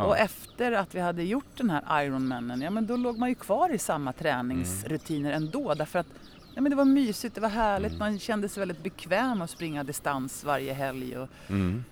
Ja. 0.00 0.06
Och 0.06 0.18
efter 0.18 0.72
att 0.72 0.94
vi 0.94 1.00
hade 1.00 1.22
gjort 1.22 1.56
den 1.56 1.70
här 1.70 2.02
Ironmanen, 2.04 2.60
ja 2.60 2.70
men 2.70 2.86
då 2.86 2.96
låg 2.96 3.18
man 3.18 3.28
ju 3.28 3.34
kvar 3.34 3.74
i 3.74 3.78
samma 3.78 4.12
träningsrutiner 4.12 5.32
ändå 5.32 5.74
därför 5.74 5.98
att 5.98 6.06
ja, 6.54 6.60
men 6.60 6.70
det 6.70 6.76
var 6.76 6.84
mysigt, 6.84 7.34
det 7.34 7.40
var 7.40 7.48
härligt, 7.48 7.98
man 7.98 8.18
kände 8.18 8.48
sig 8.48 8.60
väldigt 8.60 8.82
bekväm 8.82 9.42
att 9.42 9.50
springa 9.50 9.84
distans 9.84 10.44
varje 10.44 10.72
helg 10.72 11.18
och 11.18 11.28
Mm. 11.48 11.84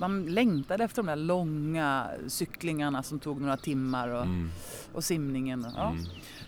man 0.00 0.26
längtade 0.26 0.84
efter 0.84 1.02
de 1.02 1.06
där 1.06 1.16
långa 1.16 2.06
cyklingarna 2.28 3.02
som 3.02 3.18
tog 3.18 3.40
några 3.40 3.56
timmar 3.56 4.08
och, 4.08 4.22
Mm. 4.22 4.50
och 4.92 5.04
simningen. 5.04 5.64
Och, 5.64 5.72
ja. 5.76 5.92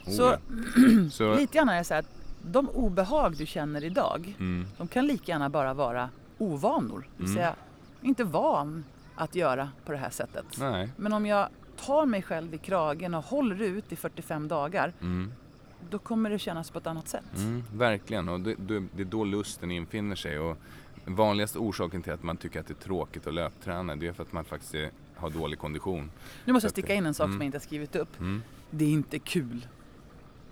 Oh, 0.07 0.13
Så. 0.13 0.37
Så, 1.11 1.35
lite 1.35 1.57
grann 1.59 1.69
är 1.69 1.79
det 1.79 1.85
så 1.85 1.95
här 1.95 2.01
att 2.01 2.15
de 2.43 2.69
obehag 2.69 3.37
du 3.37 3.47
känner 3.47 3.85
idag, 3.85 4.35
mm, 4.39 4.67
de 4.79 4.89
kan 4.89 5.07
lika 5.07 5.33
gärna 5.33 5.49
bara 5.49 5.75
vara 5.75 6.09
ovanor. 6.39 7.07
Det 7.17 7.23
vill 7.23 7.27
Mm. 7.33 7.37
säga, 7.37 7.55
inte 8.03 8.25
van 8.25 8.85
att 9.19 9.35
göra 9.35 9.71
på 9.85 9.93
det 9.93 9.99
här 9.99 10.11
sättet. 10.11 10.45
nej. 10.59 10.89
Men 10.97 11.13
om 11.13 11.27
jag 11.27 11.49
tar 11.77 12.07
mig 12.07 12.23
själv 12.23 12.55
i 12.55 12.59
kragen 12.59 13.15
och 13.15 13.25
håller 13.25 13.63
ut 13.63 13.93
i 13.93 13.97
45 13.97 14.49
dagar, 14.49 14.93
Mm. 15.01 15.33
då 15.91 15.99
kommer 15.99 16.31
det 16.31 16.39
kännas 16.39 16.71
på 16.71 16.79
ett 16.79 16.87
annat 16.87 17.09
sätt. 17.09 17.37
Mm, 17.37 17.65
verkligen, 17.75 18.29
och 18.29 18.41
det, 18.41 18.55
det, 18.59 19.03
är 19.03 19.05
då 19.05 19.25
lusten 19.25 19.71
infinner 19.71 20.17
sig. 20.17 20.39
Och 20.39 20.57
vanligaste 21.05 21.59
orsaken 21.59 22.03
till 22.03 22.13
att 22.13 22.23
man 22.23 22.37
tycker 22.37 22.61
att 22.61 22.67
det 22.67 22.73
är 22.73 22.85
tråkigt 22.85 23.27
att 23.27 23.35
löpträna 23.35 23.97
det 23.97 24.07
är 24.07 24.13
för 24.13 24.23
att 24.23 24.33
man 24.33 24.45
faktiskt 24.45 24.75
är, 24.75 24.91
har 25.17 25.31
dålig 25.31 25.59
kondition. 25.59 26.11
Nu 26.45 26.53
måste 26.53 26.67
jag 26.67 26.73
sticka 26.73 26.95
in 26.95 27.07
en 27.07 27.15
sak 27.15 27.25
som 27.25 27.31
mm. 27.31 27.41
jag 27.41 27.47
inte 27.47 27.59
har 27.59 27.63
skrivit 27.63 27.97
upp. 27.97 28.21
Mm. 28.21 28.43
Det 28.71 28.85
är 28.85 28.91
inte 28.91 29.19
kul. 29.19 29.67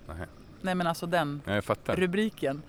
Nej. 0.07 0.27
Nej 0.61 0.75
men 0.75 0.87
alltså 0.87 1.05
den 1.05 1.41
rubriken. 1.85 2.61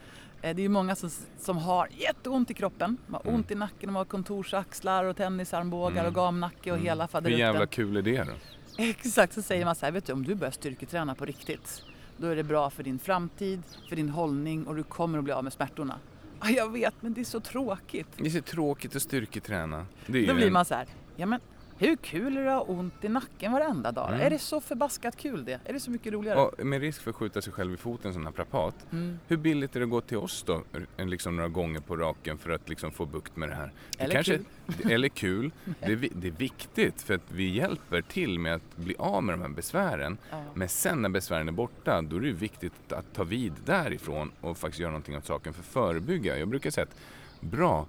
Eh, 0.43 0.55
Det 0.55 0.61
är 0.61 0.62
ju 0.62 0.68
många 0.68 0.97
som, 0.97 1.11
som 1.39 1.57
har 1.57 1.89
jätteont 1.99 2.51
i 2.51 2.55
kroppen. 2.55 2.97
De 3.07 3.14
har 3.14 3.20
Mm. 3.22 3.34
ont 3.34 3.51
i 3.51 3.55
nacken, 3.55 3.86
de 3.89 3.97
har 3.97 4.05
kontorsaxlar 4.05 5.05
och 5.05 5.16
tennisarmbågar 5.16 5.93
Mm. 5.97 6.07
och 6.07 6.14
gamnacke 6.14 6.70
och 6.70 6.76
Mm. 6.76 6.86
hela 6.86 7.05
Hur 7.05 7.09
faderutten. 7.09 7.39
jävla 7.41 7.66
kul 7.66 7.97
är 7.97 8.03
det 8.03 8.24
då? 8.24 8.32
Exakt, 8.82 9.32
så 9.32 9.43
säger 9.43 9.64
man 9.64 9.74
så 9.74 9.86
här, 9.86 9.93
vet 9.93 10.07
du 10.07 10.12
om 10.12 10.24
du 10.24 10.34
börjar 10.34 10.53
styrketräna 10.53 11.14
på 11.14 11.24
riktigt, 11.24 11.82
då 12.16 12.26
är 12.26 12.36
det 12.36 12.45
bra 12.45 12.70
för 12.70 12.82
din 12.82 12.99
framtid, 12.99 13.62
för 13.89 13.97
din 13.97 14.09
hållning 14.09 14.66
och 14.66 14.76
du 14.76 14.82
kommer 14.82 15.18
att 15.18 15.24
bli 15.24 15.32
av 15.32 15.45
med 15.45 15.53
smärtorna. 15.53 15.99
Ja, 16.43 16.49
jag 16.51 16.72
vet, 16.72 16.95
men 17.01 17.12
det 17.14 17.20
är 17.20 17.24
så 17.24 17.41
tråkigt. 17.41 18.07
Det 18.16 18.26
är 18.26 18.30
så 18.30 18.41
tråkigt 18.43 18.97
att 18.97 19.03
styrketräna. 19.03 19.86
Det 20.07 20.18
är 20.24 20.26
Då 20.26 20.34
blir 20.34 20.47
en- 20.47 20.53
man 20.53 20.64
så 20.64 20.74
här, 20.74 20.86
ja 21.16 21.26
men 21.26 21.41
hur 21.79 21.97
kul 21.97 22.37
är 22.37 22.45
det 22.45 22.57
att 22.57 22.66
ha 22.66 22.74
ont 22.74 23.05
i 23.05 23.09
nacken 23.09 23.53
varenda 23.53 23.93
dag? 23.93 24.09
Mm. 24.09 24.20
Är 24.20 24.31
det 24.31 24.39
så 24.39 24.61
förbaskat 24.61 25.16
kul 25.16 25.45
det? 25.45 25.61
Är 25.64 25.72
det 25.72 25.81
så 25.81 25.91
mycket 25.91 26.12
roligare? 26.12 26.41
Och 26.41 26.66
med 26.66 26.81
risk 26.81 27.03
för 27.03 27.11
att 27.11 27.16
skjuta 27.16 27.43
sig 27.43 27.53
själv 27.53 27.74
i 27.74 27.76
foten 27.76 28.12
som 28.12 28.22
naprapat. 28.22 28.87
Mm. 28.93 29.18
Hur 29.26 29.37
billigt 29.37 29.76
är 29.76 29.81
det 29.81 29.85
att 29.85 29.91
gå 29.91 30.01
till 30.01 30.16
oss 30.16 30.43
då? 30.43 30.62
Liksom 30.97 31.37
några 31.37 31.49
gånger 31.49 31.81
på 31.81 31.97
raken 31.97 32.39
för 32.39 32.51
att 32.51 32.68
liksom 32.68 32.93
få 32.93 33.07
bukt 33.07 33.37
med 33.37 33.49
det 33.49 33.55
här. 33.55 33.72
Det 33.97 34.05
Eller 34.05 34.22
kul. 34.22 34.45
Eller 34.91 35.09
kul. 35.09 35.51
Det 35.81 35.93
är, 35.93 36.09
det 36.14 36.29
är 36.29 36.33
viktigt 36.33 37.03
för 37.03 37.14
att 37.14 37.33
vi 37.33 37.49
hjälper 37.49 38.03
till 38.03 38.39
med 38.39 38.55
att 38.55 38.76
bli 38.76 38.95
av 38.99 39.22
med 39.22 39.33
de 39.33 39.43
här 39.43 39.49
besvären. 39.49 40.18
Ja. 40.31 40.45
Men 40.55 40.68
sen 40.68 41.03
när 41.03 41.09
besvären 41.09 41.49
är 41.49 41.53
borta, 41.53 42.03
då 42.03 42.16
är 42.16 42.20
det 42.20 42.33
viktigt 42.33 42.93
att 42.93 43.14
ta 43.14 43.24
vid 43.24 43.53
därifrån 43.64 44.33
och 44.41 44.59
faktiskt 44.59 44.81
göra 44.81 44.91
någonting 44.91 45.16
åt 45.16 45.26
saken 45.26 45.53
för 45.53 45.61
att 45.61 45.66
förebygga. 45.66 46.39
Jag 46.39 46.49
brukar 46.49 46.70
säga 46.70 46.87
att 46.87 46.97
bra, 47.41 47.87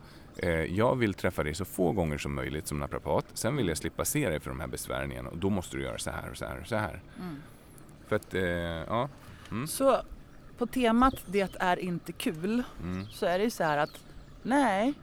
jag 0.76 0.96
vill 0.96 1.14
träffa 1.14 1.44
dig 1.44 1.54
så 1.54 1.66
få 1.66 1.92
gånger 1.92 2.18
som 2.18 2.36
möjligt 2.36 2.68
som 2.68 2.80
naprapat. 2.80 3.26
Sen 3.34 3.56
vill 3.56 3.68
jag 3.68 3.78
slippa 3.78 4.06
se 4.06 4.30
dig 4.30 4.40
för 4.40 4.50
de 4.50 4.60
här 4.60 4.68
besvären 4.68 5.12
igen 5.12 5.28
och 5.28 5.38
då 5.38 5.50
måste 5.50 5.78
du 5.78 5.84
göra 5.84 5.98
så 5.98 6.12
här 6.12 6.30
och 6.32 6.38
så 6.38 6.46
här 6.46 6.60
och 6.62 6.68
så 6.68 6.76
här. 6.76 7.02
Mm. 7.20 7.36
För 8.08 8.16
att, 8.16 8.34
eh, 8.34 8.42
ja. 8.44 9.10
Mm. 9.52 9.68
Så 9.68 10.02
på 10.58 10.66
temat 10.68 11.16
det 11.26 11.56
är 11.60 11.80
inte 11.80 12.12
kul 12.12 12.64
Mm, 12.84 13.06
så 13.06 13.26
är 13.26 13.38
det 13.38 13.44
ju 13.44 13.50
så 13.50 13.64
här 13.64 13.78
att 13.78 14.04
nej, 14.44 14.94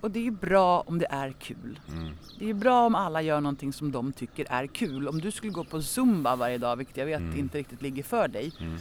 och 0.00 0.10
det 0.10 0.18
är 0.18 0.24
ju 0.24 0.30
bra 0.30 0.80
om 0.80 0.98
det 0.98 1.06
är 1.10 1.32
kul. 1.32 1.80
mm, 1.88 2.14
Det 2.38 2.44
är 2.44 2.48
ju 2.48 2.54
bra 2.54 2.86
om 2.86 2.94
alla 2.94 3.22
gör 3.22 3.40
någonting 3.40 3.72
som 3.72 3.92
de 3.92 4.12
tycker 4.12 4.46
är 4.50 4.66
kul. 4.66 5.08
Om 5.08 5.20
du 5.20 5.30
skulle 5.30 5.52
gå 5.52 5.64
på 5.64 5.82
zumba 5.82 6.36
varje 6.36 6.58
dag, 6.58 6.76
vilket 6.76 6.96
jag 6.96 7.06
vet 7.06 7.20
Mm. 7.20 7.38
inte 7.38 7.58
riktigt 7.58 7.82
ligger 7.82 8.02
för 8.02 8.28
dig, 8.28 8.52
mm, 8.60 8.78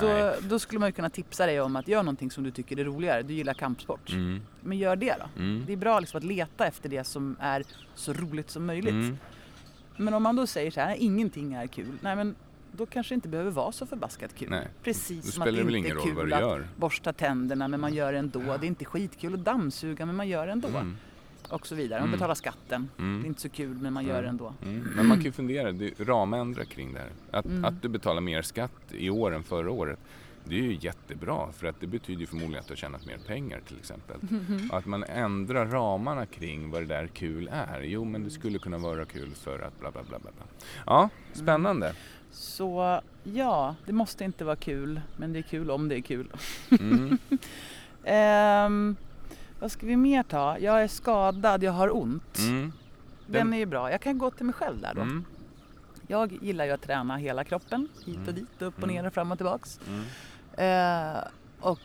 då, 0.00 0.34
då 0.48 0.58
skulle 0.58 0.78
man 0.78 0.88
ju 0.88 0.92
kunna 0.92 1.10
tipsa 1.10 1.46
dig 1.46 1.60
om 1.60 1.76
att 1.76 1.88
göra 1.88 2.02
någonting 2.02 2.30
som 2.30 2.44
du 2.44 2.50
tycker 2.50 2.78
är 2.78 2.84
roligare. 2.84 3.22
Du 3.22 3.34
gillar 3.34 3.54
kampsport. 3.54 4.12
mm, 4.12 4.40
Men 4.60 4.78
gör 4.78 4.96
det 4.96 5.14
då. 5.18 5.42
mm. 5.42 5.64
Det 5.66 5.72
är 5.72 5.76
bra 5.76 6.00
liksom 6.00 6.18
att 6.18 6.24
leta 6.24 6.66
efter 6.66 6.88
det 6.88 7.04
som 7.04 7.36
är 7.40 7.62
så 7.94 8.12
roligt 8.12 8.50
som 8.50 8.66
möjligt. 8.66 8.92
Mm. 8.92 9.18
Men 9.96 10.14
om 10.14 10.22
man 10.22 10.36
då 10.36 10.46
säger 10.46 10.70
så 10.70 10.80
här, 10.80 10.96
ingenting 10.98 11.52
är 11.54 11.66
kul. 11.66 11.98
Nej 12.00 12.16
men 12.16 12.34
då 12.72 12.86
kanske 12.86 13.12
det 13.12 13.14
inte 13.14 13.28
behöver 13.28 13.50
vara 13.50 13.72
så 13.72 13.86
förbaskat 13.86 14.34
kul. 14.34 14.50
Nej. 14.50 14.68
Precis 14.82 15.24
Då 15.24 15.30
som 15.32 15.42
att 15.42 15.54
det 15.54 15.60
inte 15.76 15.90
är 15.90 16.14
kul 16.14 16.32
att 16.32 16.76
borsta 16.76 17.12
tänderna 17.12 17.68
men 17.68 17.80
man 17.80 17.94
gör 17.94 18.12
det 18.12 18.18
ändå. 18.18 18.40
Det 18.40 18.66
är 18.66 18.68
inte 18.68 18.84
skitkul 18.84 19.34
att 19.34 19.44
dammsuga 19.44 20.06
men 20.06 20.16
man 20.16 20.28
gör 20.28 20.46
det 20.46 20.52
ändå. 20.52 20.68
Mm. 20.68 20.96
Och 21.50 21.66
så 21.66 21.74
vidare. 21.74 22.00
Man 22.00 22.08
Mm. 22.08 22.18
betalar 22.18 22.34
skatten. 22.34 22.88
Mm. 22.98 23.20
Det 23.20 23.26
är 23.26 23.28
inte 23.28 23.40
så 23.40 23.48
kul 23.48 23.76
men 23.78 23.92
man 23.92 24.04
gör 24.06 24.22
det 24.22 24.28
ändå. 24.28 24.54
Mm. 24.62 24.88
Men 24.96 25.06
man 25.06 25.16
kan 25.16 25.24
ju 25.24 25.32
fundera, 25.32 25.72
det, 25.72 26.00
ramändra 26.00 26.64
kring 26.64 26.92
det 26.92 26.98
här. 27.00 27.10
Att, 27.30 27.44
Mm. 27.46 27.64
att 27.64 27.82
du 27.82 27.88
betalar 27.88 28.20
mer 28.20 28.42
skatt 28.42 28.72
i 28.90 29.10
år 29.10 29.34
än 29.34 29.42
förra 29.42 29.70
året, 29.70 29.98
det 30.44 30.54
är 30.54 30.62
ju 30.62 30.78
jättebra 30.80 31.52
för 31.52 31.66
att 31.66 31.80
det 31.80 31.86
betyder 31.86 32.20
ju 32.20 32.26
förmodligen 32.26 32.60
att 32.60 32.66
du 32.66 32.72
har 32.72 32.76
tjänat 32.76 33.06
mer 33.06 33.18
pengar 33.26 33.60
till 33.66 33.78
exempel. 33.78 34.16
Och 34.70 34.78
att 34.78 34.86
man 34.86 35.04
ändrar 35.04 35.66
ramarna 35.66 36.26
kring 36.26 36.70
vad 36.70 36.82
det 36.82 36.86
där 36.86 37.06
kul 37.06 37.48
är. 37.52 37.80
Jo, 37.82 38.04
men 38.04 38.24
det 38.24 38.30
skulle 38.30 38.58
kunna 38.58 38.78
vara 38.78 39.04
kul 39.04 39.30
för 39.34 39.58
att 39.58 39.80
bla 39.80 39.90
bla 39.90 40.02
bla 40.02 40.18
bla. 40.18 40.30
Ja, 40.86 41.08
spännande. 41.32 41.94
Så 42.32 43.00
ja, 43.24 43.74
det 43.86 43.92
måste 43.92 44.24
inte 44.24 44.44
vara 44.44 44.56
kul 44.56 45.00
men 45.16 45.32
det 45.32 45.38
är 45.38 45.42
kul 45.42 45.70
om 45.70 45.88
det 45.88 45.96
är 45.96 46.00
kul. 46.00 46.32
Mm. 46.80 47.18
Ehm, 48.04 48.96
vad 49.60 49.72
ska 49.72 49.86
vi 49.86 49.96
mer 49.96 50.22
ta? 50.22 50.58
Jag 50.58 50.82
är 50.82 50.88
skadad, 50.88 51.62
jag 51.62 51.72
har 51.72 51.96
ont. 51.96 52.38
Mm. 52.38 52.72
Den 53.26 53.52
är 53.52 53.58
ju 53.58 53.66
bra. 53.66 53.90
Jag 53.90 54.00
kan 54.00 54.18
gå 54.18 54.30
till 54.30 54.46
mig 54.46 54.52
själv 54.54 54.80
där 54.80 54.94
då. 54.94 55.00
Mm. 55.00 55.24
Jag 56.06 56.32
gillar 56.42 56.64
ju 56.64 56.70
att 56.70 56.82
träna 56.82 57.16
hela 57.16 57.44
kroppen, 57.44 57.88
hit 58.06 58.16
och 58.16 58.22
Mm. 58.22 58.34
dit, 58.34 58.62
upp 58.62 58.76
och 58.78 58.82
Mm. 58.84 58.94
ner 58.94 59.06
och 59.06 59.14
fram 59.14 59.32
och 59.32 59.38
tillbaks. 59.38 59.80
Mm. 59.88 61.16
Eh, 61.16 61.22
och 61.60 61.80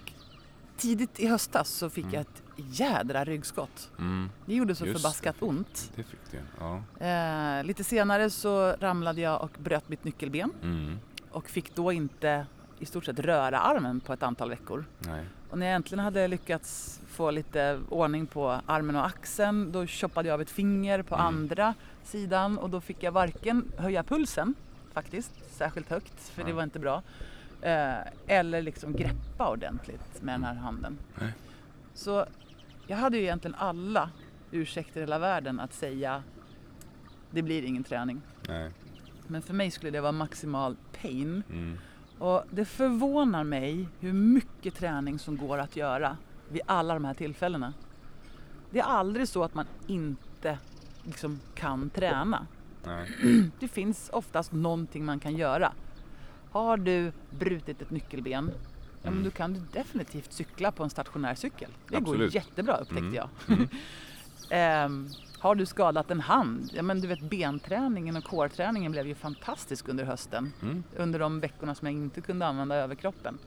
tidigt 0.78 1.19
i 1.19 1.28
höstas 1.28 1.69
så 1.69 1.89
fick 1.89 2.05
jag 2.05 2.21
ett 2.21 2.43
jädra 2.55 3.23
ryggskott. 3.23 3.91
Mm. 3.99 4.30
Det 4.45 4.55
gjorde 4.55 4.76
så 4.76 4.86
Just 4.86 4.99
förbaskat 5.01 5.36
det. 5.39 5.45
ont. 5.45 5.91
Det 5.95 6.03
fick 6.03 6.19
du, 6.32 6.38
ja. 6.59 7.05
Eh, 7.05 7.63
lite 7.63 7.84
senare 7.84 8.30
så 8.30 8.71
ramlade 8.80 9.21
jag 9.21 9.41
och 9.43 9.51
bröt 9.59 9.89
mitt 9.89 10.03
nyckelben 10.03 10.51
Mm. 10.63 10.99
och 11.32 11.49
fick 11.49 11.76
då 11.76 11.91
inte 11.91 12.45
i 12.80 12.86
stort 12.86 13.05
sett 13.05 13.19
röra 13.19 13.59
armen 13.59 13.99
på 13.99 14.13
ett 14.13 14.23
antal 14.23 14.49
veckor. 14.49 14.86
Nej. 14.99 15.26
Och 15.49 15.57
när 15.57 15.65
jag 15.65 15.76
äntligen 15.76 16.03
hade 16.03 16.28
lyckats 16.28 17.01
få 17.07 17.32
lite 17.32 17.80
ordning 17.89 18.26
på 18.28 18.61
armen 18.65 18.95
och 18.95 19.05
axeln 19.05 19.71
då 19.71 19.88
choppade 19.88 20.28
jag 20.28 20.34
av 20.34 20.41
ett 20.41 20.49
finger 20.49 21.01
på 21.01 21.15
Mm. 21.15 21.28
andra 21.28 21.73
sidan 22.03 22.57
och 22.57 22.69
då 22.69 22.82
fick 22.82 23.03
jag 23.03 23.11
varken 23.11 23.71
höja 23.78 24.03
pulsen 24.03 24.55
faktiskt 24.93 25.32
särskilt 25.51 25.89
högt 25.89 26.19
för 26.30 26.43
det 26.43 26.49
Ja. 26.49 26.55
var 26.55 26.63
inte 26.63 26.80
bra 26.80 27.01
eh, 27.61 27.95
eller 28.28 28.61
liksom 28.61 28.93
greppa 28.93 29.49
ordentligt 29.51 30.21
med 30.21 30.34
den 30.34 30.43
här 30.43 30.53
handen. 30.55 30.97
Nej. 31.19 31.34
Så 31.93 32.26
jag 32.88 32.97
hade 32.97 33.17
ju 33.17 33.23
egentligen 33.23 33.55
alla 33.55 34.09
ursäkter 34.51 34.99
i 34.99 35.03
hela 35.03 35.19
världen 35.19 35.59
att 35.59 35.73
säga 35.73 36.23
det 37.32 37.41
blir 37.41 37.63
ingen 37.63 37.84
träning. 37.84 38.21
Nej. 38.47 38.71
Men 39.28 39.41
för 39.41 39.53
mig 39.53 39.71
skulle 39.71 39.91
det 39.91 40.01
vara 40.01 40.11
maximal 40.11 40.76
pain 41.01 41.43
Mm. 41.49 41.78
Och 42.20 42.43
det 42.51 42.66
förvånar 42.66 43.43
mig 43.43 43.88
hur 43.99 44.13
mycket 44.13 44.76
träning 44.76 45.20
som 45.20 45.38
går 45.38 45.57
att 45.57 45.76
göra 45.76 46.18
vid 46.49 46.61
alla 46.66 46.93
de 46.93 47.05
här 47.05 47.13
tillfällena. 47.13 47.74
Det 48.72 48.80
är 48.80 48.84
aldrig 48.84 49.28
så 49.28 49.43
att 49.43 49.53
man 49.55 49.66
inte 49.88 50.59
liksom 51.03 51.39
kan 51.55 51.89
träna. 51.89 52.47
Nej. 52.86 53.11
Det 53.59 53.68
finns 53.68 54.09
oftast 54.13 54.51
någonting 54.51 55.05
man 55.05 55.20
kan 55.20 55.36
göra. 55.36 55.72
Har 56.51 56.78
du 56.78 57.11
brutit 57.39 57.82
ett 57.82 57.91
nyckelben, 57.91 58.51
Mm. 59.03 59.24
då 59.24 59.32
kan 59.32 59.53
du 59.53 59.59
definitivt 59.74 60.34
cykla 60.34 60.72
på 60.72 60.84
en 60.84 60.89
stationär 60.89 61.36
cykel. 61.36 61.70
Det 61.89 61.93
går 61.99 62.01
Absolut. 62.01 62.36
jättebra 62.36 62.78
upptäckte 62.78 62.99
Mm. 63.01 63.13
jag. 63.16 63.30
Mm. 63.47 63.68
Ehm, 64.49 65.09
har 65.45 65.55
du 65.55 65.65
skadat 65.65 66.11
en 66.11 66.21
hand, 66.21 66.69
ja, 66.73 66.81
men 66.81 67.01
du 67.01 67.07
vet 67.07 67.21
benträningen 67.21 68.17
och 68.17 68.23
core-träningen 68.23 68.91
blev 68.91 69.07
ju 69.07 69.15
fantastisk 69.15 69.87
under 69.87 70.03
hösten 70.03 70.53
Mm. 70.61 70.83
under 70.97 71.19
de 71.19 71.39
veckorna 71.39 71.75
som 71.75 71.87
jag 71.87 71.95
inte 71.95 72.21
kunde 72.21 72.45
använda 72.45 72.75
överkroppen. 72.75 73.37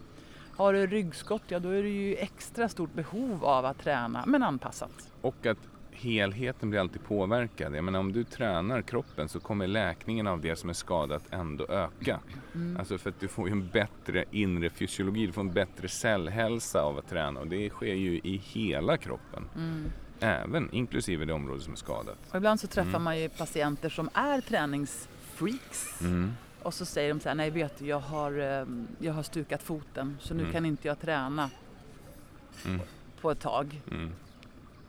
Har 0.56 0.72
du 0.72 0.86
ryggskott, 0.86 1.42
ja 1.48 1.58
då 1.58 1.68
är 1.68 1.82
det 1.82 1.88
ju 1.88 2.14
extra 2.16 2.68
stort 2.68 2.94
behov 2.94 3.44
av 3.44 3.64
att 3.64 3.78
träna, 3.78 4.24
men 4.26 4.42
anpassat. 4.42 5.12
Och 5.20 5.46
att 5.46 5.58
helheten 5.90 6.70
blir 6.70 6.80
alltid 6.80 7.04
påverkad. 7.04 7.76
Jag 7.76 7.84
menar 7.84 8.00
om 8.00 8.12
du 8.12 8.24
tränar 8.24 8.82
kroppen 8.82 9.28
så 9.28 9.40
kommer 9.40 9.66
läkningen 9.66 10.26
av 10.26 10.40
det 10.40 10.56
som 10.56 10.70
är 10.70 10.74
skadat 10.74 11.22
ändå 11.30 11.66
öka. 11.68 12.20
Mm. 12.54 12.76
Alltså 12.76 12.98
för 12.98 13.10
att 13.10 13.20
du 13.20 13.28
får 13.28 13.48
ju 13.48 13.52
en 13.52 13.68
bättre 13.68 14.24
inre 14.30 14.70
fysiologi, 14.70 15.26
du 15.26 15.32
får 15.32 15.40
en 15.40 15.52
bättre 15.52 15.88
cellhälsa 15.88 16.82
av 16.82 16.98
att 16.98 17.08
träna 17.08 17.40
och 17.40 17.46
det 17.46 17.70
sker 17.70 17.94
ju 17.94 18.18
i 18.24 18.36
hela 18.44 18.96
kroppen. 18.96 19.44
Mm. 19.56 19.84
Även 20.20 20.68
inklusive 20.72 21.24
det 21.24 21.32
område 21.32 21.60
som 21.60 21.72
är 21.72 21.76
skadat. 21.76 22.18
Och 22.30 22.36
ibland 22.36 22.60
så 22.60 22.66
träffar 22.66 22.98
man 22.98 23.18
ju 23.18 23.28
patienter 23.28 23.88
som 23.88 24.10
är 24.14 24.40
träningsfreaks. 24.40 26.00
Mm. 26.00 26.32
Och 26.62 26.74
så 26.74 26.84
säger 26.86 27.08
de 27.14 27.20
så 27.20 27.28
här, 27.28 27.36
nej 27.36 27.50
vet 27.50 27.78
du, 27.78 27.86
jag 27.86 28.00
har, 28.00 28.38
eh, 28.38 28.66
jag 28.98 29.12
har 29.12 29.22
stukat 29.22 29.62
foten 29.62 30.16
så 30.20 30.34
nu 30.34 30.40
Mm. 30.40 30.52
kan 30.52 30.66
inte 30.66 30.88
jag 30.88 31.00
träna 31.00 31.50
Mm. 32.66 32.80
på 33.20 33.30
ett 33.30 33.40
tag. 33.40 33.80
Mm. 33.90 34.10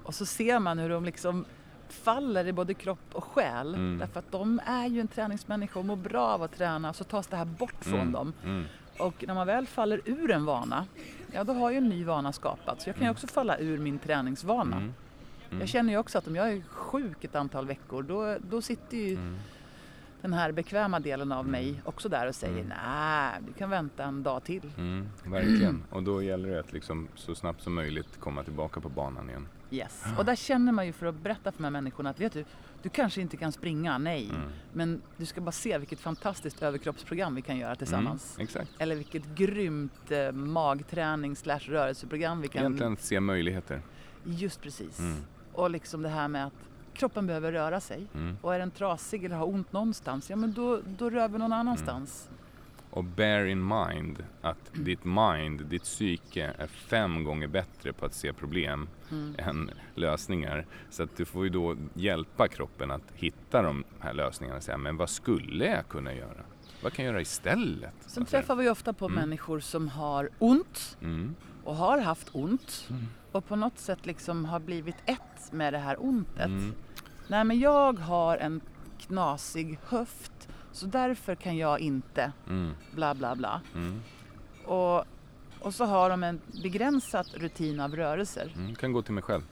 Och 0.04 0.16
så 0.16 0.26
ser 0.26 0.60
man 0.60 0.80
hur 0.80 0.90
de 0.90 1.06
liksom 1.06 1.46
faller 1.90 2.48
i 2.48 2.54
både 2.54 2.74
kropp 2.74 3.00
och 3.14 3.24
själ. 3.24 3.76
Mm. 3.76 3.98
Därför 3.98 4.20
att 4.20 4.32
de 4.32 4.62
är 4.66 4.88
ju 4.88 5.00
en 5.02 5.08
träningsmänniska 5.08 5.80
och 5.80 5.86
mår 5.86 5.96
bra 5.96 6.22
av 6.28 6.44
att 6.44 6.58
träna. 6.58 6.94
Så 6.94 7.04
tas 7.04 7.28
det 7.28 7.38
här 7.38 7.46
bort 7.46 7.76
från 7.86 8.00
Mm. 8.00 8.12
dem. 8.12 8.34
Mm. 8.44 8.64
Och 9.00 9.24
när 9.28 9.34
man 9.34 9.48
väl 9.48 9.68
faller 9.68 10.02
ur 10.06 10.32
en 10.32 10.46
vana, 10.46 10.86
ja 11.32 11.44
då 11.44 11.54
har 11.54 11.72
ju 11.72 11.78
en 11.78 11.90
ny 11.90 12.04
vana 12.06 12.34
skapats. 12.34 12.84
Så 12.84 12.90
jag 12.90 12.96
kan 12.96 13.06
ju 13.06 13.12
också 13.12 13.28
falla 13.28 13.58
ur 13.58 13.78
min 13.78 14.00
träningsvana. 14.00 14.82
Mm. 15.50 15.60
Jag 15.60 15.70
känner 15.70 15.94
ju 15.94 16.00
också 16.00 16.18
att 16.18 16.28
om 16.28 16.36
jag 16.36 16.52
är 16.54 16.62
sjuk 16.62 17.24
ett 17.24 17.36
antal 17.36 17.66
veckor 17.68 18.04
då, 18.04 18.38
då 18.50 18.62
sitter 18.62 18.98
ju 18.98 19.14
Mm. 19.14 19.36
den 20.22 20.34
här 20.34 20.52
bekväma 20.52 21.00
delen 21.00 21.32
av 21.32 21.48
mig 21.48 21.70
Mm. 21.70 21.82
också 21.86 22.10
där 22.10 22.28
och 22.28 22.36
säger 22.36 22.54
Mm. 22.64 22.74
nej, 22.86 23.40
du 23.48 23.54
kan 23.54 23.70
vänta 23.70 24.04
en 24.04 24.24
dag 24.24 24.44
till. 24.44 24.72
Mm, 24.78 25.10
verkligen. 25.26 25.84
Och 25.90 26.04
då 26.04 26.24
gäller 26.24 26.50
det 26.50 26.60
att 26.60 26.74
liksom 26.74 27.08
så 27.16 27.36
snabbt 27.36 27.62
som 27.64 27.74
möjligt 27.74 28.20
komma 28.20 28.44
tillbaka 28.44 28.82
på 28.82 28.90
banan 28.90 29.30
igen. 29.30 29.48
Yes. 29.72 30.04
Och 30.18 30.26
där 30.26 30.36
känner 30.36 30.72
man 30.72 30.86
ju 30.86 30.94
för 30.94 31.06
att 31.06 31.16
berätta 31.16 31.52
för 31.52 31.58
de 31.58 31.64
här 31.64 31.72
människorna 31.72 32.10
att 32.10 32.20
vet 32.20 32.34
du, 32.34 32.46
du 32.82 32.90
kanske 32.90 33.22
inte 33.22 33.38
kan 33.38 33.52
springa, 33.52 33.98
nej. 33.98 34.30
Mm. 34.30 34.42
Men 34.74 35.02
du 35.18 35.26
ska 35.26 35.42
bara 35.42 35.52
se 35.52 35.78
vilket 35.78 36.00
fantastiskt 36.00 36.62
överkroppsprogram 36.64 37.36
vi 37.36 37.42
kan 37.42 37.58
göra 37.58 37.76
tillsammans. 37.76 38.36
Mm, 38.36 38.44
exakt. 38.44 38.72
Eller 38.78 38.96
vilket 38.96 39.26
grymt 39.36 40.12
eh, 40.12 40.32
magträning 40.32 41.36
slash 41.36 41.60
rörelseprogram 41.60 42.42
vi 42.42 42.48
kan... 42.48 42.62
Egentligen 42.62 42.98
se 42.98 43.20
möjligheter. 43.20 43.82
Just 44.24 44.62
precis. 44.62 45.00
Mm. 45.00 45.18
Och 45.60 45.70
liksom 45.70 46.02
det 46.02 46.10
här 46.10 46.28
med 46.28 46.46
att 46.46 46.54
kroppen 46.94 47.28
behöver 47.28 47.52
röra 47.52 47.80
sig. 47.80 48.08
Mm. 48.14 48.38
Och 48.42 48.56
är 48.56 48.60
den 48.60 48.72
trasig 48.72 49.24
eller 49.24 49.36
har 49.36 49.48
ont 49.48 49.74
någonstans, 49.74 50.30
ja 50.30 50.36
men 50.36 50.54
då, 50.54 50.80
då 50.86 51.10
rör 51.10 51.28
vi 51.28 51.38
någon 51.38 51.54
annanstans. 51.54 52.30
Och 52.92 53.04
bear 53.04 53.46
in 53.46 53.68
mind 53.68 54.24
att 54.42 54.72
ditt 54.74 55.04
mind, 55.06 55.66
ditt 55.66 55.84
psyke 55.84 56.54
är 56.58 56.68
fem 56.68 57.24
gånger 57.24 57.48
bättre 57.48 57.94
på 57.94 58.06
att 58.06 58.14
se 58.14 58.34
problem 58.34 58.88
Mm. 59.12 59.36
än 59.38 59.72
lösningar. 59.96 60.66
Så 60.90 61.04
att 61.04 61.18
du 61.18 61.26
får 61.26 61.44
ju 61.44 61.50
då 61.50 61.76
hjälpa 61.94 62.48
kroppen 62.48 62.92
att 62.92 63.02
hitta 63.14 63.62
de 63.62 63.84
här 64.00 64.14
lösningarna 64.14 64.58
och 64.58 64.64
säga, 64.64 64.78
men 64.78 64.98
vad 64.98 65.10
skulle 65.10 65.66
jag 65.66 65.88
kunna 65.88 66.14
göra? 66.14 66.42
Vad 66.84 66.94
kan 66.94 67.06
jag 67.06 67.12
göra 67.12 67.22
istället? 67.22 67.94
Sen 68.06 68.26
träffar 68.26 68.56
vi 68.56 68.70
ofta 68.70 68.94
på 68.94 69.06
Mm. 69.06 69.20
människor 69.20 69.60
som 69.60 69.88
har 69.88 70.30
ont? 70.40 70.98
Mm. 71.02 71.36
Och 71.70 71.76
har 71.76 71.98
haft 72.00 72.30
ont 72.36 72.88
Mm. 72.90 73.08
och 73.32 73.46
på 73.48 73.56
något 73.56 73.80
sätt 73.80 74.06
liksom 74.06 74.46
har 74.46 74.60
blivit 74.60 74.96
ett 75.06 75.52
med 75.52 75.74
det 75.74 75.80
här 75.80 76.04
ontet. 76.04 76.46
Mm. 76.46 76.74
Nej 77.28 77.44
men 77.44 77.60
jag 77.60 78.00
har 78.00 78.38
en 78.38 78.62
knasig 79.00 79.80
höft 79.88 80.48
så 80.72 80.86
därför 80.86 81.36
kan 81.36 81.58
jag 81.58 81.80
inte 81.80 82.32
Mm. 82.50 82.72
bla 82.96 83.14
bla 83.16 83.36
bla. 83.36 83.62
Mm. 83.76 84.02
Och, 84.66 85.04
och 85.60 85.74
så 85.74 85.86
har 85.86 86.10
de 86.10 86.24
en 86.24 86.42
begränsad 86.64 87.28
rutin 87.34 87.80
av 87.80 87.96
rörelser. 87.96 88.54
Mm. 88.56 88.76
Kan 88.76 88.92
gå 88.92 89.02
till 89.02 89.14
mig 89.14 89.24
själv. 89.24 89.44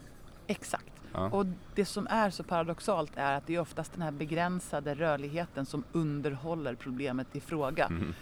Exakt. 0.47 0.85
Ja. 1.13 1.29
Och 1.29 1.45
det 1.75 1.85
som 1.85 2.07
är 2.09 2.29
så 2.29 2.43
paradoxalt 2.43 3.11
är 3.15 3.33
att 3.37 3.47
det 3.47 3.55
är 3.55 3.59
oftast 3.59 3.93
den 3.93 4.01
här 4.01 4.11
begränsade 4.11 4.95
rörligheten 4.95 5.65
som 5.65 5.83
underhåller 5.91 6.75
problemet 6.75 7.35
i 7.35 7.39
fråga. 7.39 7.85
Mm. 7.85 8.13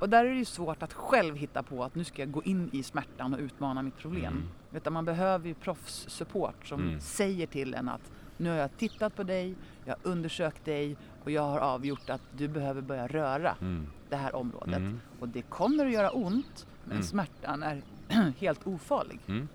Och 0.00 0.08
där 0.08 0.24
är 0.24 0.28
det 0.30 0.36
ju 0.36 0.44
svårt 0.44 0.82
att 0.82 0.92
själv 0.92 1.36
hitta 1.36 1.62
på 1.62 1.84
att 1.84 1.94
nu 1.94 2.04
ska 2.04 2.22
jag 2.22 2.30
gå 2.30 2.42
in 2.42 2.70
i 2.72 2.82
smärtan 2.82 3.34
och 3.34 3.40
utmana 3.40 3.82
mitt 3.82 3.96
problem. 3.98 4.32
Mm. 4.32 4.48
Utan 4.72 4.92
man 4.92 5.04
behöver 5.04 5.48
ju 5.48 5.54
proffssupport 5.54 6.66
som 6.66 6.80
Mm. 6.80 7.00
säger 7.00 7.46
till 7.46 7.74
en 7.74 7.88
att 7.88 8.12
nu 8.36 8.48
har 8.50 8.56
jag 8.56 8.76
tittat 8.76 9.16
på 9.16 9.22
dig, 9.22 9.54
jag 9.84 9.94
har 9.94 10.10
undersökt 10.12 10.64
dig 10.64 10.96
och 11.24 11.30
jag 11.30 11.42
har 11.42 11.58
avgjort 11.58 12.10
att 12.10 12.20
du 12.36 12.48
behöver 12.48 12.82
börja 12.82 13.06
röra 13.06 13.56
Mm. 13.60 13.86
det 14.08 14.16
här 14.16 14.34
området. 14.34 14.76
Mm. 14.76 15.00
Och 15.20 15.28
det 15.28 15.42
kommer 15.42 15.86
att 15.86 15.92
göra 15.92 16.10
ont 16.10 16.66
men 16.84 16.92
Mm. 16.92 17.02
smärtan 17.02 17.62
är 17.62 17.82
helt 18.38 18.66
ofarlig. 18.66 19.20
Mm. 19.26 19.48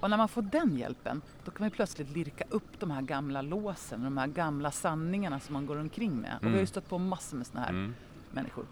Och 0.00 0.10
när 0.10 0.16
man 0.16 0.28
får 0.28 0.42
den 0.42 0.76
hjälpen 0.78 1.22
då 1.44 1.50
kan 1.50 1.64
man 1.64 1.70
plötsligt 1.70 2.10
lirka 2.10 2.44
upp 2.50 2.80
de 2.80 2.90
här 2.90 3.02
gamla 3.02 3.42
låsen, 3.42 4.04
de 4.04 4.16
här 4.18 4.26
gamla 4.26 4.70
sanningarna 4.70 5.40
som 5.40 5.52
man 5.52 5.66
går 5.66 5.76
omkring 5.76 6.16
med. 6.16 6.32
Och 6.36 6.42
vi 6.42 6.46
har 6.46 6.52
ju 6.52 6.58
Mm. 6.58 6.66
stött 6.66 6.88
på 6.88 6.98
massor 6.98 7.36
med 7.36 7.46
sådana 7.46 7.66
här 7.66 7.72
Mm. 7.72 7.94
människor. 8.30 8.64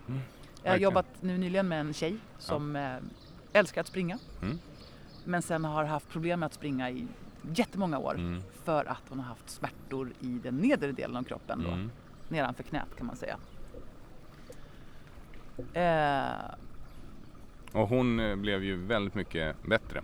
Jag 0.63 0.71
har 0.71 0.79
jobbat 0.79 1.07
nu 1.21 1.39
nyligen 1.39 1.69
med 1.69 1.81
en 1.81 1.93
tjej 1.95 2.17
som 2.39 2.77
eh, 2.77 2.97
älskar 3.53 3.81
att 3.81 3.87
springa. 3.87 4.19
Mm. 4.43 4.59
Men 5.25 5.43
sen 5.43 5.65
har 5.65 5.85
haft 5.85 6.09
problem 6.09 6.41
med 6.41 6.47
att 6.47 6.55
springa 6.55 6.91
i 6.91 7.07
jättemånga 7.55 7.99
år. 7.99 8.15
Mm. 8.15 8.43
För 8.65 8.85
att 8.85 9.03
hon 9.09 9.19
har 9.19 9.27
haft 9.27 9.51
smärtor 9.51 10.13
i 10.21 10.27
den 10.43 10.57
nedre 10.57 10.93
delen 10.93 11.17
av 11.17 11.23
kroppen. 11.23 11.63
Då, 11.63 11.69
Mm. 11.71 11.91
Nedanför 12.29 12.63
knät 12.63 12.97
kan 12.99 13.07
man 13.07 13.17
säga. 13.17 13.37
Eh, 15.73 16.55
Och 17.81 17.89
hon 17.89 18.21
eh, 18.21 18.37
blev 18.37 18.65
ju 18.65 18.77
väldigt 18.87 19.15
mycket 19.15 19.57
bättre 19.69 20.03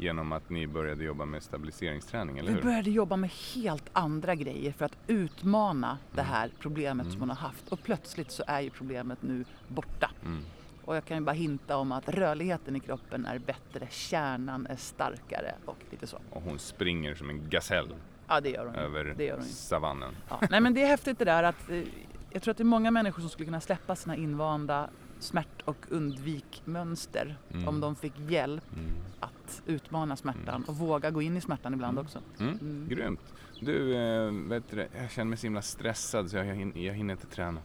genom 0.00 0.32
att 0.32 0.50
ni 0.50 0.66
började 0.66 1.04
jobba 1.04 1.24
med 1.24 1.42
stabiliseringsträning, 1.42 2.38
eller 2.38 2.48
vi 2.48 2.54
hur? 2.54 2.62
började 2.62 2.90
jobba 2.90 3.16
med 3.16 3.30
helt 3.54 3.84
andra 3.92 4.34
grejer 4.34 4.72
för 4.72 4.84
att 4.84 4.96
utmana 5.06 5.98
det 6.12 6.20
Mm. 6.20 6.32
här 6.32 6.50
problemet 6.58 7.04
Mm. 7.06 7.12
som 7.12 7.20
hon 7.20 7.28
har 7.28 7.36
haft. 7.36 7.68
Och 7.68 7.82
plötsligt 7.82 8.30
så 8.30 8.42
är 8.46 8.60
ju 8.60 8.70
problemet 8.70 9.22
nu 9.22 9.44
borta. 9.68 10.10
Mm. 10.24 10.42
Och 10.84 10.96
jag 10.96 11.04
kan 11.04 11.16
ju 11.16 11.24
bara 11.24 11.32
hinta 11.32 11.76
om 11.76 11.92
att 11.92 12.08
rörligheten 12.08 12.76
i 12.76 12.80
kroppen 12.80 13.26
är 13.26 13.38
bättre, 13.38 13.86
kärnan 13.90 14.66
är 14.66 14.76
starkare 14.76 15.54
och 15.64 15.76
lite 15.90 16.06
så. 16.06 16.18
Och 16.30 16.42
hon 16.42 16.58
springer 16.58 17.14
som 17.14 17.30
en 17.30 17.48
gasell 17.48 17.94
Ja, 18.28 18.40
det 18.40 18.50
gör 18.50 18.66
hon 18.66 18.74
över 18.74 19.14
Det 19.16 19.24
gör 19.24 19.36
hon 19.36 19.44
savannen. 19.44 20.16
Ja. 20.28 20.40
Nej 20.50 20.60
men 20.60 20.74
det 20.74 20.82
är 20.82 20.86
häftigt 20.86 21.18
det 21.18 21.24
där 21.24 21.42
att 21.42 21.70
eh, 21.70 21.82
jag 22.30 22.42
tror 22.42 22.50
att 22.52 22.56
det 22.58 22.62
är 22.62 22.64
många 22.64 22.90
människor 22.90 23.20
som 23.20 23.30
skulle 23.30 23.46
kunna 23.46 23.60
släppa 23.60 23.96
sina 23.96 24.16
invanda 24.16 24.88
smärt 25.22 25.62
och 25.64 25.86
undvikmönster 25.88 27.36
Mm. 27.52 27.68
om 27.68 27.80
de 27.80 27.96
fick 27.96 28.12
hjälp 28.28 28.64
Mm. 28.76 28.90
att 29.20 29.62
utmana 29.66 30.16
smärtan 30.16 30.64
och 30.64 30.76
våga 30.76 31.10
gå 31.10 31.22
in 31.22 31.36
i 31.36 31.40
smärtan 31.40 31.74
ibland 31.74 31.98
Mm. 31.98 32.04
också. 32.06 32.18
Mm. 32.40 32.58
Mm. 32.60 32.88
Grymt. 32.88 33.34
Du, 33.60 33.96
eh, 33.96 34.32
vet 34.48 34.70
du, 34.70 34.88
jag 35.00 35.10
känner 35.10 35.28
mig 35.28 35.38
så 35.38 35.46
himla 35.46 35.62
stressad 35.62 36.30
så 36.30 36.36
jag, 36.36 36.44
hin- 36.44 36.82
jag 36.84 36.94
hinner 36.94 37.14
inte 37.14 37.26
träna. 37.26 37.60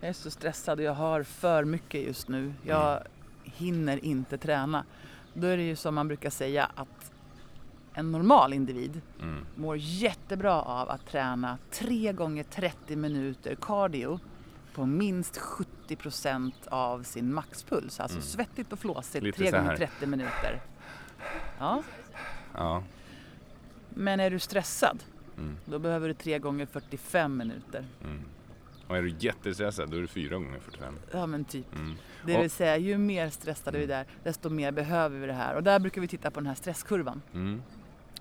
Jag 0.00 0.08
är 0.08 0.12
så 0.12 0.30
stressad 0.30 0.78
och 0.78 0.84
jag 0.84 0.94
har 0.94 1.22
för 1.22 1.64
mycket 1.64 2.06
just 2.06 2.28
nu. 2.28 2.54
Jag 2.62 2.90
Mm. 2.92 3.02
hinner 3.44 4.04
inte 4.04 4.38
träna. 4.38 4.84
Då 5.34 5.46
är 5.46 5.56
det 5.56 5.62
ju 5.62 5.76
som 5.76 5.94
man 5.94 6.08
brukar 6.08 6.30
säga 6.30 6.70
att 6.74 7.12
en 7.94 8.12
normal 8.12 8.52
individ 8.52 9.00
Mm. 9.22 9.44
mår 9.56 9.76
jättebra 9.76 10.62
av 10.62 10.88
att 10.88 11.06
träna 11.06 11.58
3 11.70 12.12
gånger 12.12 12.42
30 12.44 12.96
minuter 12.96 13.54
cardio 13.60 14.20
på 14.74 14.86
minst 14.86 15.38
70 15.38 15.71
procent 15.98 16.66
av 16.66 17.02
sin 17.02 17.34
maxpuls. 17.34 18.00
Alltså 18.00 18.16
Mm. 18.16 18.26
svettigt 18.26 18.72
och 18.72 18.78
flåsigt 18.78 19.24
Lite 19.24 19.38
3 19.38 19.50
så 19.50 19.56
gånger 19.56 19.70
här. 19.70 19.76
30 19.76 20.06
minuter. 20.06 20.60
Ja, 21.58 21.82
Ja. 22.54 22.82
men 23.88 24.20
är 24.20 24.30
du 24.30 24.38
stressad 24.38 25.04
Mm. 25.38 25.56
då 25.64 25.78
behöver 25.78 26.08
du 26.08 26.14
3 26.14 26.38
gånger 26.38 26.66
45 26.66 27.36
minuter. 27.36 27.86
Mm. 28.04 28.20
Och 28.86 28.96
är 28.96 29.02
du 29.02 29.14
jättestressad 29.18 29.90
då 29.90 29.96
är 29.96 30.00
det 30.00 30.06
fyra 30.08 30.34
gånger 30.36 30.58
45. 30.60 30.98
Ja 31.12 31.26
men 31.26 31.44
typ. 31.44 31.74
Mm. 31.74 31.94
Det 32.26 32.38
vill 32.40 32.50
säga 32.50 32.76
ju 32.76 32.98
mer 32.98 33.30
stressade 33.30 33.78
vi 33.78 33.92
är 33.92 34.06
desto 34.24 34.48
mer 34.48 34.72
behöver 34.72 35.18
vi 35.18 35.26
det 35.26 35.32
här. 35.32 35.54
Och 35.54 35.62
där 35.62 35.78
brukar 35.78 36.00
vi 36.00 36.08
titta 36.08 36.30
på 36.30 36.40
den 36.40 36.46
här 36.46 36.54
stresskurvan. 36.54 37.22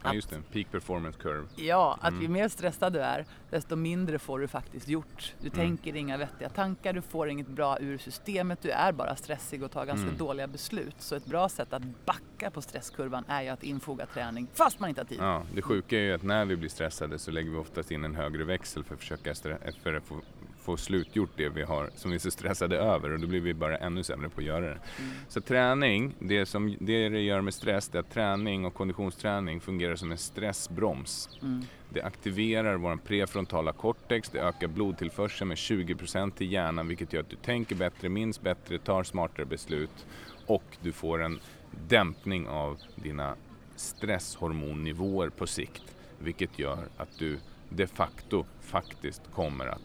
Ja 0.04 0.14
just 0.14 0.30
det, 0.30 0.42
peak 0.54 0.72
performance 0.72 1.20
curve. 1.20 1.48
Ja, 1.56 1.98
att 2.02 2.10
Mm. 2.10 2.22
ju 2.22 2.28
mer 2.28 2.48
stressad 2.50 2.94
du 2.94 3.00
är 3.00 3.26
desto 3.50 3.76
mindre 3.76 4.20
får 4.20 4.40
du 4.40 4.48
faktiskt 4.48 4.88
gjort. 4.88 5.34
Du 5.40 5.48
Mm. 5.48 5.58
tänker 5.58 5.96
inga 5.96 6.18
vettiga 6.18 6.50
tankar, 6.50 6.94
du 6.94 7.02
får 7.02 7.30
inget 7.30 7.48
bra 7.48 7.80
ur 7.80 7.98
systemet, 7.98 8.62
du 8.62 8.70
är 8.70 8.92
bara 8.92 9.16
stressig 9.16 9.64
och 9.64 9.72
tar 9.72 9.86
ganska 9.86 10.06
Mm. 10.08 10.18
dåliga 10.18 10.48
beslut. 10.48 10.96
Så 11.00 11.16
ett 11.16 11.26
bra 11.26 11.50
sätt 11.50 11.74
att 11.74 11.84
backa 12.06 12.52
på 12.52 12.62
stresskurvan 12.62 13.24
är 13.28 13.42
ju 13.42 13.50
att 13.50 13.64
infoga 13.64 14.06
träning 14.06 14.48
fast 14.54 14.80
man 14.80 14.90
inte 14.90 15.02
har 15.02 15.06
tid. 15.06 15.18
Ja, 15.22 15.44
det 15.56 15.62
sjuka 15.62 15.96
är 15.98 16.02
ju 16.02 16.14
att 16.14 16.24
när 16.24 16.46
vi 16.46 16.56
blir 16.56 16.70
stressade 16.70 17.20
så 17.20 17.32
lägger 17.32 17.52
vi 17.52 17.58
oftast 17.58 17.92
in 17.92 18.06
en 18.06 18.16
högre 18.16 18.44
växel 18.44 18.84
för 18.84 18.94
att 18.94 19.00
försöka 19.00 19.36
för 19.84 19.94
att 19.94 20.04
få, 20.04 20.22
få 20.62 20.78
slutgjort 20.78 21.30
det 21.36 21.50
vi 21.50 21.64
har, 21.64 21.90
som 21.96 22.12
vi 22.12 22.16
är 22.16 22.20
så 22.20 22.32
stressade 22.32 22.78
över 22.78 23.12
och 23.12 23.20
då 23.20 23.28
blir 23.28 23.40
vi 23.40 23.54
bara 23.54 23.78
ännu 23.78 24.04
sämre 24.04 24.30
på 24.30 24.42
att 24.42 24.46
göra 24.46 24.66
det. 24.66 24.66
Mm. 25.00 25.12
Så 25.28 25.42
träning, 25.42 26.14
det, 26.20 26.46
som, 26.46 26.78
det 26.80 27.10
det 27.10 27.22
gör 27.22 27.42
med 27.42 27.54
stress, 27.54 27.90
det 27.90 27.98
är 27.98 28.00
att 28.00 28.12
träning 28.12 28.66
och 28.66 28.74
konditionsträning 28.74 29.62
fungerar 29.62 29.96
som 29.96 30.12
en 30.12 30.18
stressbroms. 30.18 31.30
Mm. 31.42 31.62
Det 31.90 32.02
aktiverar 32.02 32.76
vår 32.76 32.96
prefrontala 32.96 33.74
cortex, 33.74 34.30
det 34.30 34.40
ökar 34.40 34.68
blodtillförseln 34.68 35.48
med 35.48 35.58
20% 35.58 36.32
till 36.32 36.52
hjärnan 36.52 36.88
vilket 36.88 37.14
gör 37.14 37.22
att 37.22 37.30
du 37.30 37.36
tänker 37.36 37.76
bättre, 37.76 38.10
minns 38.10 38.42
bättre, 38.42 38.80
tar 38.80 39.04
smartare 39.04 39.46
beslut 39.46 40.06
och 40.46 40.78
du 40.82 40.92
får 40.92 41.24
en 41.24 41.40
dämpning 41.88 42.48
av 42.48 42.78
dina 42.96 43.36
stresshormonnivåer 43.76 45.30
på 45.30 45.48
sikt 45.48 45.96
vilket 46.20 46.60
gör 46.60 46.88
att 46.98 47.20
du 47.20 47.40
de 47.70 47.88
facto 47.88 48.46
faktiskt 48.62 49.22
kommer 49.34 49.68
att 49.68 49.82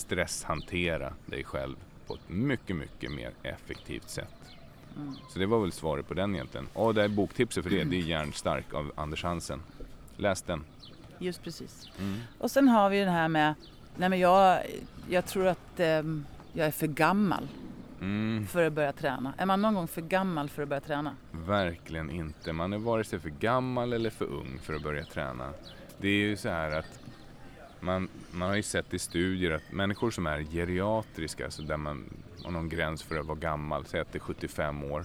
stresshantera 0.00 1.12
dig 1.26 1.44
själv 1.44 1.76
på 2.06 2.14
ett 2.14 2.28
mycket, 2.28 2.76
mycket 2.76 3.10
mer 3.12 3.32
effektivt 3.42 4.08
sätt. 4.10 4.34
Mm. 4.96 5.14
Så 5.28 5.38
det 5.38 5.46
var 5.46 5.60
väl 5.60 5.72
svaret 5.72 6.08
på 6.08 6.14
den 6.14 6.34
egentligen. 6.34 6.68
Och 6.72 6.94
det 6.94 7.04
är 7.04 7.08
boktipset 7.08 7.64
för 7.64 7.70
det, 7.70 7.84
det 7.84 7.96
är 7.96 8.02
Järnstark 8.02 8.74
av 8.74 8.92
Anders 8.94 9.24
Hansen. 9.24 9.62
Läs 10.16 10.42
den. 10.42 10.64
Just 11.18 11.42
precis. 11.42 11.90
Mm. 11.98 12.20
Och 12.38 12.50
sen 12.50 12.68
har 12.68 12.90
vi 12.90 13.04
det 13.04 13.10
här 13.10 13.28
med, 13.28 13.54
nej 13.96 14.08
men 14.08 14.18
jag, 14.18 14.62
jag 15.08 15.26
tror 15.26 15.46
att 15.46 15.80
ehm, 15.80 16.26
jag 16.52 16.66
är 16.66 16.70
för 16.70 16.86
gammal 16.86 17.48
Mm, 18.00 18.46
för 18.46 18.66
att 18.66 18.72
börja 18.72 18.92
träna. 18.92 19.34
Är 19.36 19.46
man 19.46 19.62
någon 19.62 19.74
gång 19.74 19.88
för 19.88 20.00
gammal 20.00 20.48
för 20.48 20.62
att 20.62 20.68
börja 20.68 20.80
träna? 20.80 21.16
verkligen 21.32 22.10
inte. 22.10 22.52
Man 22.52 22.72
är 22.72 22.78
vare 22.78 23.04
sig 23.04 23.18
för 23.18 23.28
gammal 23.28 23.92
eller 23.92 24.10
för 24.10 24.24
ung 24.24 24.58
för 24.62 24.74
att 24.74 24.82
börja 24.82 25.04
träna. 25.04 25.52
Det 25.98 26.08
är 26.08 26.12
ju 26.28 26.36
så 26.36 26.48
här 26.48 26.78
att 26.78 27.00
man, 27.80 28.08
man 28.30 28.48
har 28.48 28.56
ju 28.56 28.62
sett 28.62 28.94
i 28.94 28.98
studier 28.98 29.50
att 29.50 29.72
människor 29.72 30.10
som 30.10 30.26
är 30.26 30.42
geriatriska, 30.42 31.44
alltså 31.44 31.62
där 31.62 31.76
man 31.76 32.04
har 32.44 32.50
någon 32.50 32.68
gräns 32.68 33.02
för 33.02 33.16
att 33.18 33.26
vara 33.26 33.38
gammal, 33.38 33.84
säg 33.86 34.00
att 34.00 34.12
det 34.12 34.18
är 34.18 34.20
75 34.20 34.84
år, 34.84 35.04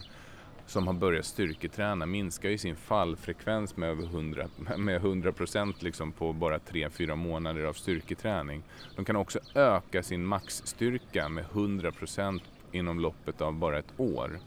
som 0.68 0.88
har 0.88 0.94
börjat 0.94 1.26
styrketräna 1.26 2.06
minskar 2.06 2.50
ju 2.50 2.58
sin 2.58 2.76
fallfrekvens 2.76 3.78
med 3.78 3.90
över 3.90 4.04
100, 4.04 4.48
med 4.78 4.96
100 4.96 5.32
procent 5.32 5.82
liksom 5.82 6.12
på 6.12 6.34
bara 6.34 6.58
3-4 6.58 7.16
månader 7.16 7.64
av 7.64 7.74
styrketräning. 7.74 8.64
De 8.96 9.06
kan 9.06 9.16
också 9.16 9.40
öka 9.56 10.04
sin 10.04 10.26
maxstyrka 10.26 11.30
med 11.30 11.44
100 11.52 11.92
procent 11.92 12.44
inom 12.72 13.00
loppet 13.00 13.42
av 13.42 13.54
bara 13.54 13.80
ett 13.80 13.94
år. 13.98 14.40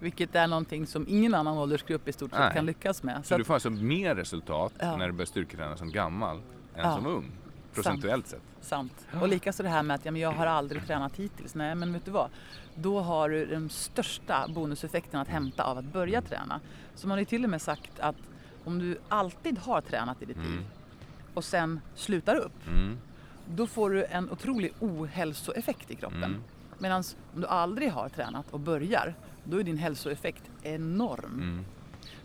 Vilket 0.00 0.34
är 0.34 0.46
någonting 0.46 0.86
som 0.86 1.06
ingen 1.08 1.34
annan 1.34 1.58
åldersgrupp 1.58 2.08
i 2.08 2.12
stort 2.12 2.30
sett 2.30 2.38
Nej. 2.40 2.54
kan 2.54 2.66
lyckas 2.66 3.02
med. 3.02 3.26
Så 3.26 3.34
att- 3.34 3.38
du 3.40 3.44
får 3.44 3.54
alltså 3.54 3.70
mer 3.70 4.14
resultat 4.14 4.72
Ja. 4.80 4.96
när 4.96 5.06
du 5.06 5.12
börjar 5.12 5.26
styrketräna 5.26 5.76
som 5.76 5.90
gammal 5.92 6.36
än 6.36 6.42
Ja. 6.76 6.96
som 6.96 7.06
ung. 7.06 7.30
Procentuellt 7.82 8.26
sett. 8.26 8.42
Sant. 8.60 9.06
Och 9.20 9.28
likaså 9.28 9.62
det 9.62 9.68
här 9.68 9.82
med 9.82 9.94
att 9.94 10.04
ja, 10.04 10.10
men 10.10 10.20
jag 10.20 10.32
har 10.32 10.46
aldrig 10.46 10.86
tränat 10.86 11.16
hittills. 11.16 11.54
Nej, 11.54 11.74
men 11.74 11.92
vet 11.92 12.04
du 12.04 12.10
vad? 12.10 12.30
Då 12.74 13.00
har 13.00 13.28
du 13.28 13.46
den 13.46 13.68
största 13.70 14.48
bonuseffekten 14.48 15.20
att 15.20 15.28
hämta 15.28 15.64
av 15.64 15.78
att 15.78 15.84
börja 15.84 16.22
träna. 16.22 16.60
Så 16.94 17.08
man 17.08 17.14
har 17.14 17.18
ju 17.18 17.24
till 17.24 17.44
och 17.44 17.50
med 17.50 17.62
sagt 17.62 18.00
att 18.00 18.16
om 18.64 18.78
du 18.78 18.98
alltid 19.08 19.58
har 19.58 19.80
tränat 19.80 20.22
i 20.22 20.24
ditt 20.24 20.36
liv 20.36 20.64
och 21.34 21.44
sen 21.44 21.80
slutar 21.94 22.34
upp, 22.36 22.66
Mm. 22.66 22.98
då 23.48 23.66
får 23.66 23.90
du 23.90 24.04
en 24.04 24.30
otrolig 24.30 24.72
ohälsoeffekt 24.80 25.90
i 25.90 25.94
kroppen. 25.94 26.24
Mm. 26.24 26.42
Medan 26.78 27.02
om 27.34 27.40
du 27.40 27.46
aldrig 27.46 27.92
har 27.92 28.08
tränat 28.08 28.50
och 28.50 28.60
börjar, 28.60 29.14
då 29.44 29.60
är 29.60 29.62
din 29.64 29.78
hälsoeffekt 29.78 30.42
enorm. 30.62 31.34
Mm. 31.34 31.64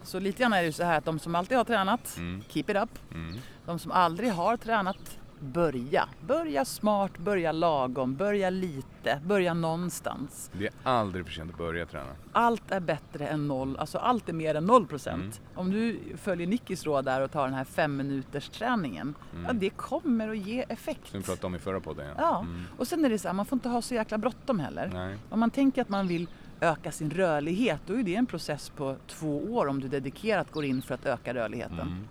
Så 0.04 0.20
lite 0.20 0.42
grann 0.42 0.54
är 0.54 0.58
det 0.60 0.66
ju 0.66 0.72
så 0.72 0.84
här 0.84 0.98
att 0.98 1.06
de 1.06 1.20
som 1.20 1.36
alltid 1.36 1.58
har 1.58 1.66
tränat, 1.66 2.16
Mm. 2.18 2.42
keep 2.50 2.64
it 2.68 2.78
up. 2.78 3.14
Mm. 3.14 3.40
De 3.66 3.80
som 3.80 3.92
aldrig 3.92 4.32
har 4.32 4.58
tränat, 4.58 5.18
börja. 5.44 6.10
Börja 6.28 6.66
smart, 6.66 7.18
börja 7.18 7.52
lagom, 7.52 8.16
börja 8.16 8.50
lite, 8.50 9.20
börja 9.26 9.54
någonstans. 9.54 10.52
Det 10.54 10.66
är 10.66 10.74
aldrig 10.84 11.26
för 11.26 11.32
sent 11.34 11.52
att 11.52 11.58
börja 11.58 11.86
träna. 11.86 12.10
Allt 12.32 12.72
är 12.72 12.80
bättre 12.80 13.28
än 13.28 13.48
noll, 13.48 13.78
alltså 13.78 13.98
allt 13.98 14.30
är 14.30 14.34
mer 14.34 14.56
än 14.56 14.66
noll 14.66 14.88
procent. 14.88 15.22
Mm. 15.24 15.34
Om 15.56 15.72
du 15.72 16.00
följer 16.18 16.48
Nickis 16.48 16.84
råd 16.86 17.06
där 17.06 17.22
och 17.22 17.32
tar 17.32 17.46
den 17.46 17.54
här 17.54 17.64
fem 17.64 17.98
minuters 17.98 18.50
träningen, 18.50 19.16
ja 19.48 19.54
det 19.54 19.70
kommer 19.70 20.30
att 20.30 20.38
ge 20.38 20.66
effekt. 20.70 21.08
Som 21.08 21.20
vi 21.20 21.26
pratade 21.26 21.48
om 21.48 21.56
i 21.56 21.60
förra 21.60 21.80
podden. 21.80 22.08
Ja, 22.18 22.40
Mm. 22.40 22.64
och 22.78 22.88
sen 22.88 23.06
är 23.06 23.10
det 23.10 23.20
så 23.20 23.28
här, 23.28 23.34
man 23.36 23.46
får 23.46 23.56
inte 23.56 23.70
ha 23.70 23.82
så 23.82 23.94
jäkla 23.94 24.18
bråttom 24.18 24.60
heller. 24.60 24.90
Nej. 24.94 25.18
Om 25.30 25.40
man 25.40 25.50
tänker 25.52 25.82
att 25.82 25.90
man 25.90 26.08
vill 26.08 26.28
öka 26.62 26.92
sin 26.92 27.12
rörlighet, 27.12 27.82
då 27.88 27.94
är 27.94 28.04
det 28.04 28.16
en 28.16 28.26
process 28.26 28.70
på 28.70 28.96
två 29.08 29.38
år 29.56 29.68
om 29.68 29.80
du 29.82 29.88
dedikerat 29.88 30.52
går 30.52 30.66
in 30.66 30.82
för 30.82 30.94
att 30.96 31.06
öka 31.06 31.34
rörligheten. 31.34 32.08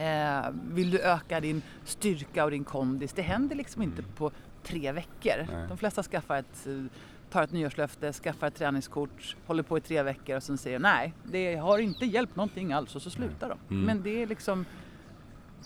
Mm. 0.00 0.12
Mm. 0.12 0.44
Eh, 0.44 0.74
vill 0.74 0.90
du 0.90 0.98
öka 1.00 1.40
din 1.40 1.62
styrka 1.84 2.44
och 2.44 2.50
din 2.50 2.64
kondis? 2.64 3.12
Det 3.12 3.22
händer 3.22 3.56
liksom 3.56 3.82
inte 3.82 4.02
på 4.02 4.30
tre 4.62 4.92
veckor. 4.92 5.38
Mm. 5.38 5.46
Nej. 5.54 5.68
De 5.68 5.78
flesta 5.78 6.02
skaffar 6.02 6.36
ett, 6.36 6.66
eh, 6.66 6.84
tar 7.30 7.42
ett 7.42 7.52
nyårslöfte, 7.52 8.12
skaffar 8.12 8.46
ett 8.46 8.54
träningskort, 8.54 9.36
håller 9.46 9.62
på 9.62 9.78
i 9.78 9.80
tre 9.80 10.02
veckor 10.02 10.36
och 10.36 10.42
sen 10.42 10.58
säger 10.58 10.78
nej, 10.78 11.12
det 11.24 11.56
har 11.56 11.78
inte 11.78 12.04
hjälpt 12.04 12.36
någonting 12.36 12.72
alls 12.72 12.96
och 12.96 13.02
så 13.02 13.10
slutar 13.10 13.48
de. 13.48 13.74
Mm. 13.74 13.86
Men 13.86 14.02
det 14.02 14.22
är 14.22 14.26
liksom, 14.26 14.64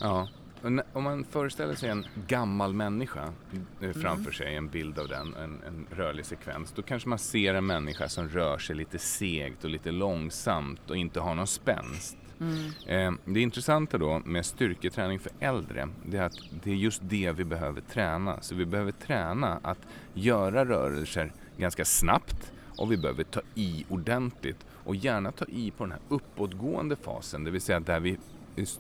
Ja. 0.00 0.28
Om 0.92 1.02
man 1.04 1.24
föreställer 1.24 1.74
sig 1.74 1.90
en 1.90 2.04
gammal 2.26 2.74
människa 2.74 3.32
eh, 3.80 3.92
framför 3.92 4.10
Mm. 4.20 4.32
sig, 4.32 4.56
en 4.56 4.68
bild 4.68 4.98
av 4.98 5.08
den, 5.08 5.34
en, 5.34 5.62
en 5.66 5.86
rörlig 5.90 6.26
sekvens, 6.26 6.72
då 6.72 6.82
kanske 6.82 7.08
man 7.08 7.18
ser 7.18 7.54
en 7.54 7.66
människa 7.66 8.08
som 8.08 8.28
rör 8.28 8.58
sig 8.58 8.76
lite 8.76 8.98
segt 8.98 9.64
och 9.64 9.70
lite 9.70 9.90
långsamt 9.90 10.90
och 10.90 10.96
inte 10.96 11.20
har 11.20 11.34
någon 11.34 11.46
spänst 11.46 12.16
mm, 12.40 12.70
eh, 12.86 13.32
Det 13.32 13.40
intressanta 13.40 13.98
då 13.98 14.22
med 14.24 14.46
styrketräning 14.46 15.18
för 15.18 15.32
äldre, 15.40 15.88
det 16.06 16.16
är 16.16 16.22
att 16.22 16.38
det 16.62 16.70
är 16.70 16.74
just 16.74 17.00
det 17.04 17.32
vi 17.32 17.44
behöver 17.44 17.80
träna. 17.80 18.40
Så 18.40 18.54
vi 18.54 18.66
behöver 18.66 18.92
träna 18.92 19.58
att 19.62 19.78
göra 20.14 20.64
rörelser 20.64 21.32
ganska 21.56 21.84
snabbt 21.84 22.52
och 22.78 22.92
vi 22.92 22.96
behöver 22.96 23.24
ta 23.24 23.40
i 23.54 23.84
ordentligt 23.88 24.66
och 24.84 24.96
gärna 24.96 25.32
ta 25.32 25.44
i 25.44 25.70
på 25.70 25.84
den 25.84 25.92
här 25.92 26.00
uppåtgående 26.08 26.96
fasen, 26.96 27.44
det 27.44 27.50
vill 27.50 27.60
säga 27.60 27.80
där 27.80 28.00
vi 28.00 28.18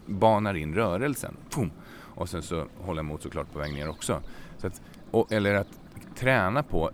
banar 0.06 0.54
in 0.54 0.74
rörelsen. 0.74 1.36
Pum! 1.50 1.70
Och 2.14 2.28
sen 2.28 2.42
så 2.42 2.66
hålla 2.78 3.00
emot 3.00 3.22
såklart 3.22 3.52
på 3.52 3.58
väg 3.58 3.74
ner 3.74 3.88
också. 3.88 4.20
Så 4.58 4.66
att, 4.66 4.82
och, 5.10 5.32
eller 5.32 5.54
att 5.54 5.80
träna 6.16 6.62
på 6.62 6.90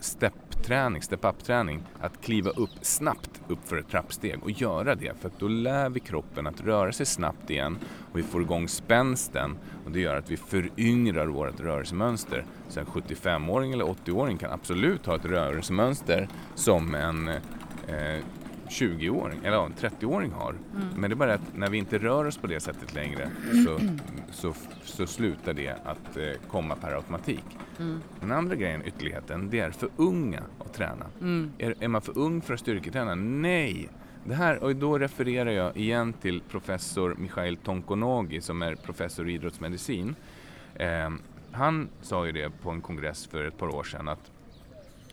step 0.64 1.02
step-up-träning. 1.02 1.82
Att 2.00 2.20
kliva 2.20 2.50
upp 2.50 2.70
snabbt 2.82 3.40
upp 3.48 3.68
för 3.68 3.76
ett 3.76 3.88
trappsteg 3.88 4.42
och 4.42 4.50
göra 4.50 4.94
det. 4.94 5.12
För 5.20 5.28
att 5.28 5.38
då 5.38 5.48
lär 5.48 5.90
vi 5.90 6.00
kroppen 6.00 6.46
att 6.46 6.60
röra 6.60 6.92
sig 6.92 7.06
snabbt 7.06 7.50
igen 7.50 7.78
och 8.12 8.18
vi 8.18 8.22
får 8.22 8.42
igång 8.42 8.68
spänsten 8.68 9.56
och 9.84 9.90
det 9.90 10.00
gör 10.00 10.16
att 10.16 10.30
vi 10.30 10.36
föryngrar 10.36 11.26
vårt 11.26 11.60
rörelsemönster. 11.60 12.44
Så 12.68 12.80
en 12.80 12.86
75-åring 12.86 13.72
eller 13.72 13.84
80-åring 13.84 14.38
kan 14.38 14.52
absolut 14.52 15.06
ha 15.06 15.16
ett 15.16 15.24
rörelsemönster 15.24 16.28
som 16.54 16.94
en 16.94 17.28
eh, 17.28 18.24
20-åring 18.70 19.38
eller 19.44 19.56
ja, 19.56 19.66
en 19.66 19.74
30-åring 19.74 20.30
har. 20.32 20.54
Men 20.96 21.10
det 21.10 21.14
är 21.14 21.16
bara 21.16 21.34
att 21.34 21.56
när 21.56 21.70
vi 21.70 21.78
inte 21.78 21.98
rör 21.98 22.24
oss 22.24 22.36
på 22.36 22.46
det 22.46 22.60
sättet 22.60 22.94
längre 22.94 23.30
så, 23.66 23.78
så, 24.30 24.54
så 24.84 25.06
slutar 25.06 25.54
det 25.54 25.68
att 25.84 26.16
eh, 26.16 26.48
komma 26.50 26.74
per 26.76 26.92
automatik. 26.92 27.44
Den 28.20 28.32
andra 28.32 28.54
grejen, 28.56 28.82
ytterligheten, 28.86 29.50
det 29.50 29.60
är 29.60 29.70
för 29.70 29.88
unga 29.96 30.42
att 30.58 30.74
träna. 30.74 31.06
mm, 31.20 31.52
Är, 31.58 31.74
är 31.80 31.88
man 31.88 32.02
för 32.02 32.18
ung 32.18 32.40
för 32.42 32.54
att 32.54 32.60
styrketräna? 32.60 33.14
Nej! 33.14 33.88
Det 34.24 34.34
här, 34.34 34.62
och 34.62 34.76
då 34.76 34.98
refererar 34.98 35.50
jag 35.50 35.76
igen 35.76 36.12
till 36.12 36.40
professor 36.50 37.14
Mikhail 37.18 37.56
Tonkonogi 37.56 38.40
som 38.40 38.62
är 38.62 38.74
professor 38.74 39.28
i 39.28 39.32
idrottsmedicin. 39.34 40.14
Eh, 40.74 41.10
han 41.52 41.88
sa 42.02 42.26
ju 42.26 42.32
det 42.32 42.50
på 42.62 42.70
en 42.70 42.80
kongress 42.80 43.26
för 43.26 43.44
ett 43.44 43.58
par 43.58 43.74
år 43.74 43.84
sedan 43.84 44.08
att 44.08 44.30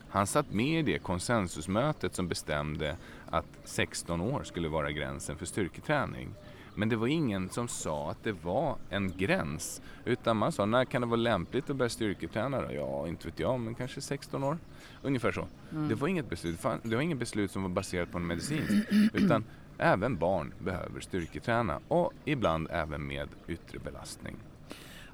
han 0.10 0.28
satt 0.28 0.54
med 0.54 0.80
i 0.80 0.92
det 0.92 1.00
konsensusmötet 1.00 2.16
som 2.16 2.28
bestämde 2.28 2.96
att 3.32 3.46
16 3.64 4.22
år 4.22 4.44
skulle 4.44 4.68
vara 4.70 4.92
gränsen 4.92 5.38
för 5.38 5.46
styrketräning. 5.46 6.30
Men 6.76 6.90
det 6.90 6.96
var 6.96 7.08
ingen 7.08 7.50
som 7.50 7.68
sa 7.68 8.12
att 8.12 8.24
det 8.24 8.32
var 8.32 8.76
en 8.90 9.18
gräns. 9.18 9.82
Utan 10.06 10.38
man 10.38 10.52
sa, 10.52 10.66
när 10.66 10.86
kan 10.86 11.02
det 11.02 11.08
vara 11.08 11.16
lämpligt 11.20 11.70
att 11.70 11.76
börja 11.76 11.90
styrketräna 11.90 12.62
då? 12.62 12.74
Ja, 12.74 13.08
inte 13.08 13.28
vet 13.28 13.40
jag, 13.40 13.60
men 13.60 13.76
kanske 13.76 14.02
16 14.02 14.44
år. 14.44 14.58
Ungefär 15.02 15.32
så. 15.32 15.48
Det 15.90 15.96
var 15.96 16.08
inget 16.08 16.30
beslut, 16.30 16.60
det 16.84 16.96
var 16.96 17.02
inget 17.02 17.18
beslut 17.18 17.52
som 17.52 17.62
var 17.64 17.70
baserat 17.70 18.12
på 18.12 18.18
en 18.18 18.28
medicin. 18.28 18.84
Utan 19.14 19.44
även 19.78 20.18
barn 20.18 20.54
behöver 20.60 21.00
styrketräna 21.00 21.80
och 21.88 22.14
ibland 22.26 22.68
även 22.72 23.08
med 23.08 23.30
yttre 23.48 23.80
belastning. 23.80 24.36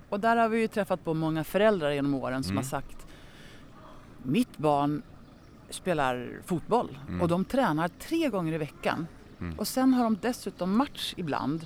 och 0.09 0.19
där 0.19 0.35
har 0.37 0.49
vi 0.49 0.59
ju 0.61 0.67
träffat 0.67 1.03
på 1.03 1.13
många 1.13 1.43
föräldrar 1.43 1.91
genom 1.91 2.13
åren 2.13 2.43
som 2.43 2.51
Mm. 2.51 2.57
har 2.63 2.69
sagt 2.69 3.07
mitt 4.23 4.57
barn 4.57 5.01
spelar 5.69 6.29
fotboll 6.45 6.97
Mm. 7.07 7.21
och 7.21 7.27
de 7.27 7.45
tränar 7.45 7.87
tre 7.87 8.29
gånger 8.29 8.53
i 8.53 8.57
veckan 8.57 9.07
Mm. 9.39 9.59
och 9.59 9.67
sen 9.67 9.93
har 9.93 10.03
de 10.03 10.17
dessutom 10.21 10.77
match 10.77 11.13
ibland. 11.17 11.65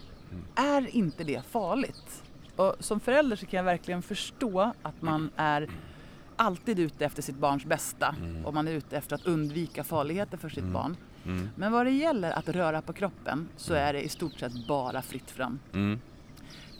Är 0.55 0.95
inte 0.95 1.23
det 1.23 1.41
farligt? 1.45 2.23
Och 2.55 2.75
som 2.79 2.99
förälder 2.99 3.35
så 3.35 3.45
kan 3.45 3.57
jag 3.57 3.63
verkligen 3.63 4.01
förstå 4.01 4.71
att 4.81 5.01
man 5.01 5.29
är 5.35 5.69
alltid 6.35 6.79
ute 6.79 7.05
efter 7.05 7.21
sitt 7.21 7.35
barns 7.37 7.65
bästa 7.65 8.15
och 8.45 8.53
man 8.53 8.67
är 8.67 8.71
ute 8.71 8.97
efter 8.97 9.15
att 9.15 9.25
undvika 9.25 9.83
farligheter 9.83 10.37
för 10.37 10.49
sitt 10.49 10.63
barn. 10.63 10.97
Mm. 11.25 11.49
Men 11.55 11.71
vad 11.71 11.85
det 11.85 11.91
gäller 11.91 12.31
att 12.31 12.49
röra 12.49 12.81
på 12.81 12.93
kroppen 12.93 13.47
så 13.57 13.73
är 13.73 13.93
det 13.93 14.01
i 14.01 14.09
stort 14.09 14.33
sett 14.39 14.67
bara 14.67 15.01
fritt 15.01 15.31
fram. 15.31 15.59
Mm. 15.73 15.99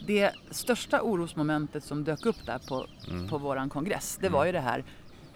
det 0.07 0.31
största 0.51 1.01
orosmomentet 1.01 1.83
som 1.83 2.03
dök 2.03 2.25
upp 2.25 2.45
där 2.45 2.59
på, 2.67 2.85
Mm. 3.09 3.27
på 3.29 3.37
våran 3.37 3.69
kongress, 3.69 4.17
det 4.21 4.29
var 4.29 4.45
ju 4.45 4.51
det 4.51 4.59
här 4.59 4.83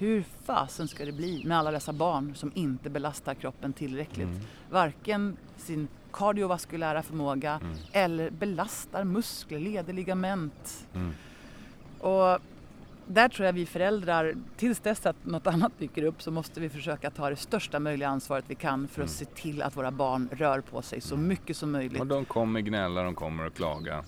hur 0.02 0.24
fasen 0.46 0.88
ska 0.88 1.06
det 1.06 1.12
bli 1.12 1.44
med 1.46 1.58
alla 1.58 1.72
dessa 1.72 1.94
barn 1.94 2.36
som 2.36 2.52
inte 2.56 2.90
belastar 2.90 3.34
kroppen 3.34 3.74
tillräckligt? 3.74 4.28
Mm. 4.28 4.40
Varken 4.70 5.38
sin 5.58 5.88
kardiovaskulära 6.12 7.04
förmåga 7.04 7.60
Mm. 7.64 7.78
eller 7.92 8.30
belastar 8.30 9.04
muskler, 9.04 9.60
leder, 9.60 9.94
ligament. 9.94 10.88
Mm. 10.94 11.12
Och 12.00 12.40
där 13.08 13.30
tror 13.30 13.46
jag 13.46 13.54
vi 13.54 13.66
föräldrar, 13.66 14.36
tills 14.58 14.80
dess 14.80 15.06
att 15.06 15.26
något 15.26 15.48
annat 15.48 15.72
dyker 15.80 16.04
upp 16.04 16.22
så 16.22 16.32
måste 16.32 16.60
vi 16.60 16.70
försöka 16.70 17.12
ta 17.12 17.30
det 17.30 17.36
största 17.36 17.80
möjliga 17.80 18.10
ansvaret 18.10 18.46
vi 18.48 18.56
kan 18.56 18.88
för 18.88 19.04
att 19.04 19.10
se 19.10 19.26
till 19.26 19.62
att 19.62 19.78
våra 19.78 19.92
barn 19.92 20.30
rör 20.32 20.62
på 20.62 20.82
sig 20.82 21.02
så 21.02 21.18
mycket 21.18 21.58
som 21.58 21.72
möjligt. 21.72 22.02
Mm. 22.02 22.02
Och 22.02 22.08
de 22.08 22.26
kommer 22.26 22.60
gnälla, 22.62 23.04
de 23.04 23.16
kommer 23.16 23.46
att 23.46 23.54
klaga. 23.54 24.04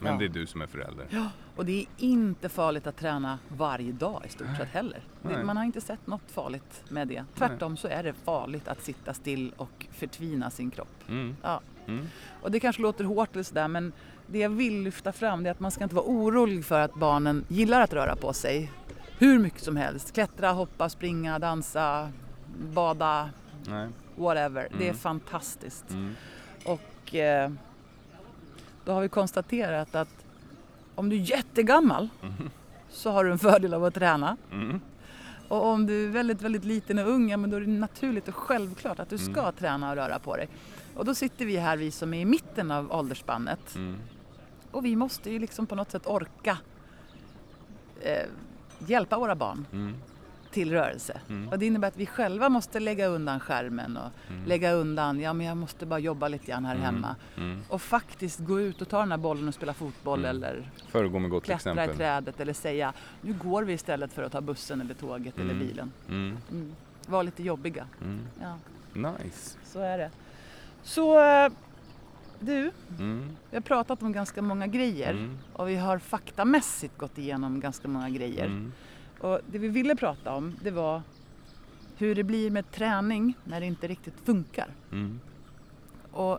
Men 0.00 0.12
Ja. 0.12 0.18
det 0.18 0.24
är 0.24 0.28
du 0.28 0.46
som 0.46 0.62
är 0.62 0.66
förälder. 0.66 1.06
Ja, 1.10 1.26
och 1.56 1.64
det 1.66 1.80
är 1.80 1.86
inte 1.98 2.48
farligt 2.48 2.86
att 2.86 2.96
träna 2.96 3.38
varje 3.48 3.92
dag 3.92 4.22
i 4.26 4.28
stort 4.28 4.56
sett 4.58 4.68
heller. 4.68 5.00
Det, 5.22 5.44
man 5.44 5.56
har 5.56 5.64
inte 5.64 5.80
sett 5.80 6.06
något 6.06 6.30
farligt 6.30 6.82
med 6.88 7.08
det. 7.08 7.24
Tvärtom 7.34 7.76
så 7.76 7.88
är 7.88 8.02
det 8.02 8.12
farligt 8.12 8.68
att 8.68 8.82
sitta 8.82 9.14
still 9.14 9.52
och 9.56 9.86
förtvina 9.92 10.50
sin 10.50 10.70
kropp. 10.70 10.88
Mm. 11.08 11.36
Ja. 11.42 11.60
Mm. 11.86 12.06
Och 12.42 12.50
det 12.50 12.60
kanske 12.60 12.82
låter 12.82 13.04
hårt 13.04 13.32
eller 13.34 13.42
sådär 13.42 13.68
men 13.68 13.92
det 14.26 14.38
jag 14.38 14.50
vill 14.50 14.82
lyfta 14.82 15.12
fram 15.12 15.46
är 15.46 15.50
att 15.50 15.60
man 15.60 15.70
ska 15.70 15.84
inte 15.84 15.94
vara 15.96 16.06
orolig 16.06 16.64
för 16.64 16.80
att 16.80 16.94
barnen 16.94 17.44
gillar 17.48 17.80
att 17.80 17.92
röra 17.92 18.16
på 18.16 18.32
sig 18.32 18.72
hur 19.18 19.38
mycket 19.38 19.62
som 19.62 19.76
helst. 19.76 20.14
Klättra, 20.14 20.52
hoppa, 20.52 20.88
springa, 20.88 21.38
dansa, 21.38 22.12
bada, 22.72 23.30
Nej. 23.68 23.88
whatever. 24.16 24.68
Det 24.78 24.84
är 24.84 24.88
Mm. 24.88 24.96
fantastiskt. 24.96 25.90
Mm. 25.90 26.14
Och 26.64 27.14
eh, 27.14 27.50
då 28.84 28.92
har 28.92 29.00
vi 29.00 29.08
konstaterat 29.08 29.94
att 29.94 30.24
om 30.94 31.08
du 31.08 31.16
är 31.16 31.20
jättegammal 31.20 32.08
så 32.90 33.10
har 33.10 33.24
du 33.24 33.32
en 33.32 33.38
fördel 33.38 33.74
av 33.74 33.84
att 33.84 33.94
träna. 33.94 34.36
Mm. 34.52 34.80
Och 35.48 35.66
om 35.66 35.86
du 35.86 36.04
är 36.04 36.08
väldigt, 36.08 36.42
väldigt 36.42 36.64
liten 36.64 36.98
och 36.98 37.08
ung, 37.08 37.30
ja, 37.30 37.36
men 37.36 37.50
då 37.50 37.56
är 37.56 37.60
det 37.60 37.66
naturligt 37.66 38.28
och 38.28 38.34
självklart 38.34 38.98
att 38.98 39.10
du 39.10 39.18
ska 39.18 39.52
träna 39.52 39.90
och 39.90 39.96
röra 39.96 40.18
på 40.18 40.36
dig. 40.36 40.48
Och 40.94 41.04
då 41.04 41.14
sitter 41.14 41.46
vi 41.46 41.56
här, 41.56 41.76
vi 41.76 41.90
som 41.90 42.14
är 42.14 42.20
i 42.20 42.24
mitten 42.24 42.70
av 42.70 42.92
åldersspannet. 42.92 43.74
Mm. 43.76 43.96
Och 44.70 44.84
vi 44.84 44.96
måste 44.96 45.30
ju 45.30 45.38
liksom 45.38 45.66
på 45.66 45.74
något 45.74 45.90
sätt 45.90 46.06
orka 46.06 46.58
eh, 48.00 48.28
hjälpa 48.78 49.18
våra 49.18 49.34
barn 49.34 49.66
Mm. 49.72 49.94
Till 50.50 50.70
rörelse. 50.72 51.20
Mm. 51.28 51.48
Och 51.48 51.58
det 51.58 51.66
innebär 51.66 51.88
att 51.88 51.96
vi 51.96 52.06
själva 52.06 52.48
måste 52.48 52.80
lägga 52.80 53.06
undan 53.06 53.40
skärmen 53.40 53.96
och 53.96 54.10
Mm. 54.30 54.44
lägga 54.44 54.72
undan, 54.72 55.20
ja 55.20 55.32
men 55.32 55.46
jag 55.46 55.56
måste 55.56 55.86
bara 55.86 55.98
jobba 55.98 56.28
lite 56.28 56.46
grann 56.46 56.64
här 56.64 56.74
Mm. 56.74 56.84
hemma. 56.84 57.16
Mm. 57.36 57.60
Och 57.68 57.82
faktiskt 57.82 58.38
gå 58.40 58.60
ut 58.60 58.82
och 58.82 58.88
ta 58.88 58.98
den 59.00 59.10
här 59.10 59.18
bollen 59.18 59.48
och 59.48 59.54
spela 59.54 59.74
fotboll 59.74 60.18
Mm. 60.18 60.30
eller 60.30 60.70
Föregå 60.88 61.18
med 61.18 61.30
gott 61.30 61.44
klättra 61.44 61.70
i 61.70 61.74
exempel. 61.74 61.96
trädet 61.96 62.40
eller 62.40 62.52
säga 62.52 62.92
nu 63.20 63.32
går 63.32 63.62
vi 63.62 63.72
istället 63.72 64.12
för 64.12 64.22
att 64.22 64.32
ta 64.32 64.40
bussen 64.40 64.80
eller 64.80 64.94
tåget 64.94 65.38
eller 65.38 65.54
Mm. 65.54 65.66
bilen. 65.68 65.92
Var 67.06 67.22
lite 67.22 67.42
jobbiga. 67.42 67.86
Ja, 68.40 68.54
Nice. 69.24 69.56
så 69.64 69.80
är 69.80 69.98
det. 69.98 70.10
Så 70.82 71.20
eh, 71.24 71.52
du, 72.40 72.70
Mm. 72.98 73.36
vi 73.50 73.56
har 73.56 73.62
pratat 73.62 74.02
om 74.02 74.12
ganska 74.12 74.42
många 74.42 74.66
grejer 74.66 75.10
Mm. 75.10 75.38
och 75.52 75.68
vi 75.68 75.76
har 75.76 75.98
faktamässigt 75.98 76.98
gått 76.98 77.18
igenom 77.18 77.60
ganska 77.60 77.88
många 77.88 78.10
grejer. 78.10 78.46
Mm. 78.46 78.72
Och 79.20 79.40
det 79.46 79.58
vi 79.58 79.68
ville 79.68 79.96
prata 79.96 80.32
om 80.34 80.54
det 80.62 80.70
var 80.70 81.02
hur 81.96 82.14
det 82.14 82.24
blir 82.24 82.50
med 82.50 82.70
träning 82.70 83.34
när 83.44 83.60
det 83.60 83.66
inte 83.66 83.86
riktigt 83.88 84.20
funkar. 84.24 84.68
Mm. 84.92 85.20
Och 86.12 86.38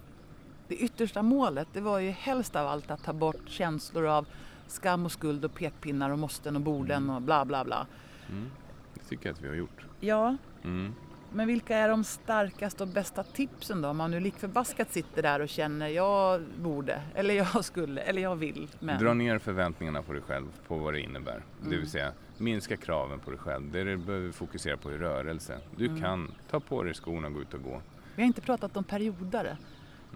det 0.68 0.76
yttersta 0.76 1.22
målet 1.22 1.68
det 1.74 1.82
var 1.82 1.99
ju 1.99 2.10
helst 2.10 2.56
av 2.56 2.68
allt 2.68 2.91
att 2.91 3.03
ta 3.03 3.14
bort 3.14 3.41
känslor 3.49 4.06
av 4.08 4.28
skam 4.68 5.06
och 5.06 5.12
skuld 5.12 5.45
och 5.45 5.53
pekpinnar 5.53 6.10
och 6.10 6.20
måsten 6.20 6.56
och 6.56 6.62
borden 6.62 7.10
och 7.10 7.22
bla 7.22 7.45
bla 7.45 7.64
bla. 7.66 7.88
Mm. 8.30 8.49
Det 8.94 8.99
tycker 9.10 9.26
jag 9.30 9.34
att 9.34 9.41
vi 9.41 9.48
har 9.48 9.56
gjort. 9.56 9.86
Ja, 9.99 10.38
Mm. 10.64 10.94
men 11.34 11.48
vilka 11.48 11.78
är 11.78 11.90
de 11.90 12.03
starkaste 12.03 12.84
och 12.84 12.90
bästa 12.90 13.24
tipsen 13.24 13.82
då? 13.82 13.90
Om 13.90 13.98
man 13.98 14.12
nu 14.12 14.20
lik 14.20 14.36
förbaskat 14.38 14.91
sitter 14.94 15.22
där 15.22 15.40
och 15.40 15.49
känner 15.49 15.88
jag 15.88 16.41
borde, 16.62 17.02
eller 17.16 17.34
jag 17.34 17.66
skulle, 17.66 18.02
eller 18.02 18.22
jag 18.22 18.36
vill. 18.36 18.68
Men... 18.80 18.99
Dra 19.03 19.14
ner 19.14 19.40
förväntningarna 19.40 20.02
på 20.03 20.14
dig 20.14 20.22
själv 20.22 20.45
på 20.68 20.78
vad 20.78 20.94
det 20.94 20.99
innebär. 21.02 21.44
Det 21.60 21.66
Mm. 21.68 21.80
vill 21.80 21.90
säga 21.90 22.12
minska 22.41 22.77
kraven 22.77 23.19
på 23.19 23.30
dig 23.31 23.39
själv. 23.39 23.72
Det 23.72 23.84
du 23.84 23.97
behöver 23.97 24.31
fokusera 24.31 24.77
på 24.77 24.89
är 24.89 24.97
rörelse. 24.97 25.59
Du 25.76 25.85
Mm. 25.85 26.01
kan 26.01 26.31
ta 26.49 26.59
på 26.59 26.84
dig 26.84 26.93
skorna 26.93 27.27
och 27.27 27.34
gå 27.34 27.41
ut 27.41 27.53
och 27.53 27.63
gå. 27.63 27.81
Vi 28.15 28.22
har 28.22 28.27
inte 28.27 28.41
pratat 28.41 28.77
om 28.77 28.84
periodare. 28.84 29.57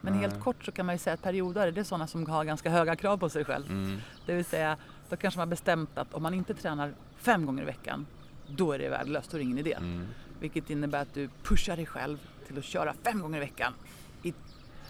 Men 0.01 0.13
Nej. 0.13 0.21
helt 0.21 0.39
kort 0.43 0.65
så 0.65 0.71
kan 0.71 0.85
man 0.85 0.95
ju 0.95 0.99
säga 0.99 1.13
att 1.13 1.21
periodare 1.21 1.71
det 1.71 1.79
är 1.79 1.83
sådana 1.83 2.07
som 2.07 2.25
har 2.27 2.43
ganska 2.43 2.69
höga 2.69 2.95
krav 2.95 3.17
på 3.17 3.29
sig 3.29 3.45
själv. 3.45 3.69
Mm. 3.71 3.97
Det 4.25 4.33
vill 4.35 4.45
säga, 4.45 4.77
då 5.09 5.15
kanske 5.15 5.37
man 5.39 5.47
har 5.47 5.49
bestämt 5.49 5.97
att 5.97 6.13
om 6.13 6.23
man 6.23 6.33
inte 6.33 6.53
tränar 6.53 6.93
fem 7.17 7.45
gånger 7.45 7.63
i 7.63 7.65
veckan, 7.65 8.05
då 8.47 8.71
är 8.71 8.79
det 8.79 8.89
värdelöst, 8.89 9.31
då 9.31 9.37
är 9.37 9.39
det 9.39 9.43
ingen 9.43 9.57
idé. 9.57 9.73
Mm. 9.73 10.07
Vilket 10.39 10.69
innebär 10.69 11.01
att 11.01 11.13
du 11.13 11.29
pushar 11.43 11.75
dig 11.75 11.85
själv 11.85 12.17
till 12.47 12.57
att 12.57 12.63
köra 12.63 12.93
fem 13.03 13.21
gånger 13.21 13.37
i 13.37 13.39
veckan 13.39 13.73
i 14.23 14.33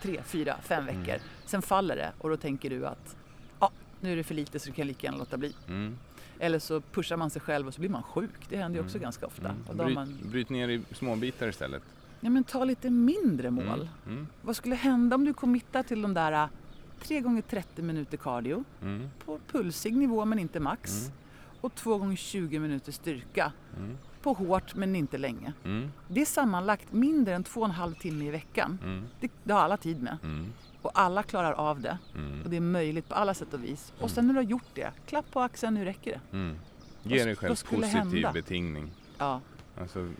tre, 0.01 0.21
fyra, 0.25 0.55
fem 0.63 0.83
Mm. 0.89 1.01
veckor. 1.03 1.21
Sen 1.45 1.61
faller 1.61 1.95
det 1.95 2.11
och 2.17 2.29
då 2.29 2.37
tänker 2.37 2.69
du 2.69 2.87
att 2.87 3.15
ja, 3.59 3.71
nu 4.01 4.11
är 4.11 4.15
det 4.15 4.23
för 4.23 4.35
lite 4.35 4.59
så 4.59 4.69
du 4.69 4.73
kan 4.75 4.87
lika 4.87 5.07
gärna 5.07 5.17
låta 5.17 5.37
bli. 5.37 5.55
Mm. 5.67 5.97
Eller 6.39 6.59
så 6.59 6.81
pushar 6.81 7.17
man 7.17 7.29
sig 7.29 7.41
själv 7.41 7.67
och 7.67 7.73
så 7.73 7.79
blir 7.79 7.89
man 7.89 8.03
sjuk. 8.03 8.49
Det 8.49 8.57
händer 8.57 8.79
ju 8.79 8.85
också 8.85 8.99
ganska 8.99 9.25
ofta. 9.25 9.49
Mm. 9.49 9.61
Och 9.67 9.75
då 9.75 9.83
Bryt, 9.83 9.95
man, 9.95 10.17
bryt 10.31 10.49
ner 10.49 10.69
i 10.69 10.81
små 10.91 11.15
bitar 11.15 11.47
istället. 11.47 11.83
ja, 12.19 12.29
men 12.29 12.43
ta 12.43 12.63
lite 12.65 12.89
mindre 12.89 13.51
mål. 13.51 13.65
Mm. 13.65 13.87
Mm. 14.17 14.27
Vad 14.41 14.55
skulle 14.55 14.75
hända 14.75 15.15
om 15.15 15.25
du 15.25 15.33
committar 15.33 15.83
till 15.83 16.01
de 16.01 16.13
där 16.13 16.31
äh, 16.31 16.49
3 16.99 17.21
gånger 17.21 17.41
30 17.41 17.81
minuter 17.81 18.17
cardio 18.17 18.63
Mm. 18.81 19.09
på 19.25 19.39
pulsig 19.51 19.95
nivå 19.97 20.25
men 20.25 20.39
inte 20.39 20.59
max 20.59 21.01
Mm. 21.05 21.11
och 21.61 21.75
2 21.75 21.97
gånger 21.97 22.15
20 22.15 22.59
minuter 22.59 22.91
styrka 22.91 23.51
Mm. 23.77 23.97
på 24.21 24.33
hårt 24.33 24.75
men 24.75 24.95
inte 24.95 25.17
länge. 25.17 25.53
Mm. 25.65 25.91
Det 26.07 26.21
är 26.21 26.25
sammanlagt 26.25 26.93
mindre 26.93 27.35
än 27.35 27.43
2,5 27.43 27.93
timme 27.99 28.25
i 28.25 28.29
veckan. 28.31 28.77
Mm. 28.83 29.03
Det, 29.19 29.31
det 29.43 29.53
har 29.53 29.59
alla 29.61 29.77
tid 29.77 30.01
med 30.03 30.17
Mm. 30.23 30.53
Och 30.85 30.91
alla 30.93 31.23
klarar 31.23 31.51
av 31.53 31.81
det 31.81 31.97
Mm. 32.15 32.41
och 32.43 32.49
det 32.49 32.55
är 32.57 32.61
möjligt 32.61 33.09
på 33.09 33.15
alla 33.15 33.33
sätt 33.33 33.53
och 33.53 33.63
vis. 33.63 33.93
Och 33.99 34.11
sen 34.11 34.27
när 34.27 34.33
du 34.33 34.39
har 34.39 34.45
gjort 34.45 34.69
det, 34.73 34.91
klapp 35.05 35.31
på 35.31 35.39
axeln, 35.41 35.73
nu 35.73 35.85
räcker 35.85 36.11
det. 36.11 36.37
Mm. 36.37 36.57
Ge 37.03 37.23
dig 37.25 37.35
själv 37.35 37.49
positiv 37.49 37.83
hända? 37.83 38.31
betingning. 38.31 38.91
Ja. 39.17 39.41
Alltså 39.81 40.11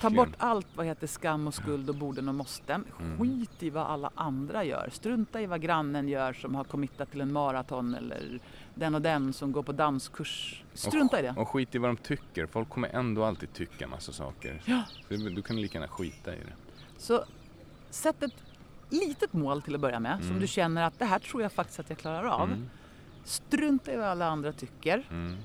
Ta 0.00 0.10
bort 0.10 0.32
allt 0.38 0.66
vad 0.74 0.86
heter 0.86 1.06
skam 1.06 1.46
och 1.46 1.54
skuld 1.54 1.88
och 1.88 1.94
borden 1.96 2.28
och 2.28 2.34
måsten. 2.34 2.84
Mm. 3.00 3.18
Skit 3.18 3.62
i 3.62 3.70
vad 3.70 3.86
alla 3.86 4.10
andra 4.14 4.64
gör. 4.64 4.88
Strunta 4.92 5.40
i 5.40 5.46
vad 5.46 5.60
grannen 5.62 6.08
gör 6.08 6.32
som 6.32 6.54
har 6.54 6.64
committat 6.64 7.10
till 7.10 7.20
en 7.20 7.32
maraton 7.32 7.94
eller 7.94 8.40
den 8.74 8.94
och 8.94 9.02
den 9.02 9.32
som 9.32 9.52
går 9.52 9.62
på 9.62 9.72
danskurs. 9.72 10.64
Strunta 10.74 11.18
i 11.18 11.22
det. 11.22 11.34
Och 11.36 11.48
skit 11.48 11.74
i 11.74 11.78
vad 11.78 11.90
de 11.90 11.96
tycker. 11.96 12.46
Folk 12.46 12.68
kommer 12.68 12.88
ändå 12.88 13.24
alltid 13.24 13.52
tycka 13.52 13.88
massa 13.88 14.12
saker. 14.12 14.62
Ja. 14.64 14.82
Så 15.08 15.14
du 15.14 15.42
kan 15.42 15.60
lika 15.60 15.78
gärna 15.78 15.88
skita 15.92 16.34
i 16.34 16.38
det. 16.38 16.52
Så 16.98 17.24
sätt 17.90 18.22
ett 18.22 18.34
litet 18.94 19.32
mål 19.32 19.62
till 19.62 19.74
att 19.74 19.80
börja 19.80 20.00
med 20.00 20.18
som 20.18 20.26
Mm. 20.28 20.40
du 20.40 20.46
känner 20.46 20.82
att 20.82 20.98
det 20.98 21.04
här 21.04 21.18
tror 21.18 21.42
jag 21.42 21.52
faktiskt 21.52 21.80
att 21.80 21.88
jag 21.88 21.98
klarar 21.98 22.24
av. 22.24 22.48
Mm. 22.48 22.70
Strunta 23.24 23.92
i 23.92 23.96
vad 23.96 24.06
alla 24.06 24.26
andra 24.26 24.52
tycker. 24.52 25.06
Mm. 25.10 25.36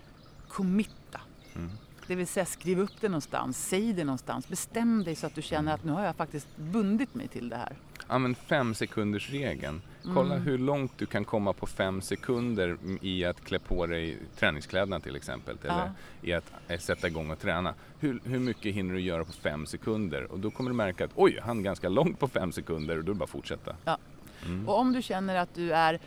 Committa. 0.47 1.21
Mm. 1.55 1.71
Det 2.09 2.15
vill 2.15 2.27
säga 2.27 2.45
skriv 2.45 2.79
upp 2.79 2.91
det 3.01 3.09
någonstans, 3.09 3.67
säg 3.67 3.93
det 3.93 4.03
någonstans, 4.03 4.47
bestäm 4.47 5.03
dig 5.03 5.15
så 5.15 5.27
att 5.27 5.35
du 5.35 5.41
känner 5.41 5.73
att 5.73 5.83
nu 5.83 5.91
har 5.91 6.03
jag 6.05 6.15
faktiskt 6.15 6.47
bundit 6.57 7.15
mig 7.15 7.27
till 7.27 7.49
det 7.49 7.55
här. 7.55 7.75
Använd 8.07 8.37
fem 8.37 8.73
sekunders 8.73 9.29
regeln. 9.29 9.81
Kolla 10.03 10.35
Mm. 10.35 10.47
hur 10.47 10.57
långt 10.57 10.91
du 10.97 11.05
kan 11.05 11.25
komma 11.25 11.53
på 11.53 11.65
fem 11.67 12.01
sekunder 12.01 12.77
i 13.01 13.25
att 13.25 13.41
klä 13.41 13.59
på 13.59 13.85
dig 13.85 14.17
träningskläderna 14.35 14.99
till 14.99 15.15
exempel. 15.15 15.57
Eller 15.63 15.91
i 16.21 16.33
att 16.33 16.51
eh, 16.67 16.79
sätta 16.79 17.07
igång 17.07 17.29
och 17.31 17.39
träna. 17.39 17.73
Hur, 17.99 18.19
hur 18.23 18.39
mycket 18.39 18.75
hinner 18.75 18.93
du 18.93 19.01
göra 19.01 19.25
på 19.25 19.31
fem 19.31 19.65
sekunder? 19.65 20.31
Och 20.31 20.39
då 20.39 20.51
kommer 20.51 20.69
du 20.69 20.75
märka 20.75 21.05
att 21.05 21.11
oj, 21.15 21.39
han 21.43 21.63
ganska 21.63 21.89
långt 21.89 22.19
på 22.19 22.27
fem 22.27 22.51
sekunder 22.51 22.97
och 22.97 23.03
då 23.03 23.11
är 23.11 23.13
det 23.13 23.19
bara 23.19 23.23
att 23.23 23.29
fortsätta. 23.29 23.75
Ja. 23.85 23.97
Mm. 24.45 24.69
Och 24.69 24.79
om 24.79 24.93
du 24.93 25.01
känner 25.01 25.35
att 25.35 25.53
du 25.55 25.71
är 25.73 25.99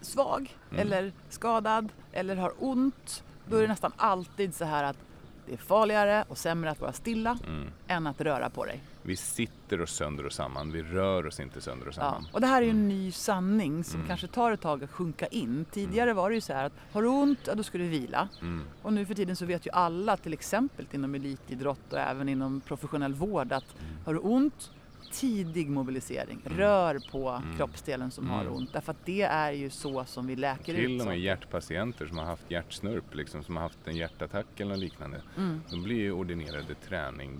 svag 0.00 0.54
Mm. 0.70 0.80
eller 0.82 1.12
skadad 1.28 1.88
eller 2.12 2.36
har 2.36 2.52
ont, 2.58 3.24
då 3.48 3.56
är 3.56 3.62
det 3.62 3.68
nästan 3.68 3.92
alltid 3.96 4.54
så 4.54 4.64
här 4.64 4.84
att 4.84 4.96
det 5.46 5.52
är 5.52 5.56
farligare 5.56 6.24
och 6.28 6.38
sämre 6.38 6.70
att 6.70 6.80
vara 6.80 6.92
stilla 6.92 7.38
Mm. 7.46 7.68
än 7.86 8.06
att 8.06 8.20
röra 8.20 8.50
på 8.50 8.64
dig. 8.64 8.80
Vi 9.02 9.16
sitter 9.16 9.80
oss 9.80 9.90
sönder 9.94 10.26
och 10.26 10.32
samman, 10.32 10.72
vi 10.72 10.82
rör 10.82 11.26
oss 11.26 11.40
inte 11.40 11.60
sönder 11.60 11.86
och 11.88 11.92
Ja. 11.96 12.00
samman. 12.00 12.26
Och 12.32 12.40
det 12.40 12.46
här 12.46 12.62
är 12.62 12.66
ju 12.66 12.70
en 12.70 12.88
ny 12.88 13.12
sanning 13.12 13.84
som 13.84 13.94
Mm. 13.96 14.08
kanske 14.08 14.26
tar 14.26 14.52
ett 14.52 14.60
tag 14.60 14.84
att 14.84 14.90
sjunka 14.90 15.26
in. 15.26 15.64
Tidigare 15.70 16.12
var 16.12 16.28
det 16.30 16.34
ju 16.34 16.40
så 16.40 16.52
här 16.52 16.64
att 16.64 16.72
har 16.92 17.02
du 17.02 17.08
ont, 17.08 17.38
ja, 17.46 17.54
då 17.54 17.62
ska 17.62 17.78
du 17.78 17.88
vila. 17.88 18.28
Mm. 18.42 18.64
Och 18.82 18.92
nu 18.92 19.06
för 19.06 19.14
tiden 19.14 19.36
så 19.36 19.46
vet 19.46 19.66
ju 19.66 19.70
alla, 19.70 20.16
till 20.16 20.32
exempel 20.32 20.86
inom 20.92 21.14
elitidrott 21.14 21.92
och 21.92 21.98
även 21.98 22.28
inom 22.28 22.60
professionell 22.60 23.14
vård 23.14 23.52
att 23.52 23.64
Mm. 23.80 23.96
har 24.04 24.14
du 24.14 24.20
ont, 24.20 24.70
tidig 25.10 25.70
mobilisering. 25.70 26.40
Rör 26.44 26.98
på 27.10 27.28
Mm. 27.30 27.56
kroppsdelen 27.56 28.10
som 28.10 28.30
har 28.30 28.40
Mm. 28.40 28.52
ont. 28.54 28.72
Därför 28.72 28.90
att 28.92 29.06
det 29.06 29.22
är 29.22 29.52
ju 29.52 29.70
så 29.70 30.04
som 30.04 30.26
vi 30.26 30.36
läker 30.36 30.72
ut 30.74 30.78
Till 30.86 31.00
och 31.00 31.06
med 31.06 31.20
hjärtpatienter 31.20 32.06
som 32.06 32.18
har 32.18 32.24
haft 32.24 32.50
hjärtsnurp, 32.50 33.14
liksom, 33.14 33.42
som 33.44 33.56
har 33.56 33.62
haft 33.62 33.78
en 33.84 33.96
hjärtattack 33.96 34.60
eller 34.60 34.76
liknande. 34.76 35.22
Mm. 35.36 35.60
De 35.70 35.82
blir 35.82 35.96
ju 35.96 36.12
ordinerade 36.12 36.74
träning 36.74 37.38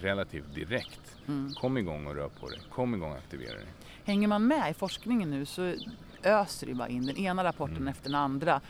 relativt 0.00 0.54
direkt. 0.54 1.16
Mm. 1.28 1.50
Kom 1.60 1.78
igång 1.78 2.06
och 2.06 2.14
rör 2.14 2.28
på 2.28 2.48
dig. 2.48 2.58
Kom 2.70 2.94
igång 2.94 3.10
och 3.12 3.18
aktivera 3.18 3.54
dig. 3.54 3.66
Hänger 4.04 4.28
man 4.28 4.46
med 4.46 4.70
i 4.70 4.74
forskningen 4.74 5.30
nu 5.30 5.44
så 5.46 5.74
öser 6.22 6.66
ju 6.66 6.74
bara 6.74 6.88
in 6.88 7.06
den 7.06 7.16
ena 7.16 7.44
rapporten 7.44 7.76
Mm. 7.76 7.88
efter 7.88 8.04
den 8.10 8.14
andra. 8.20 8.60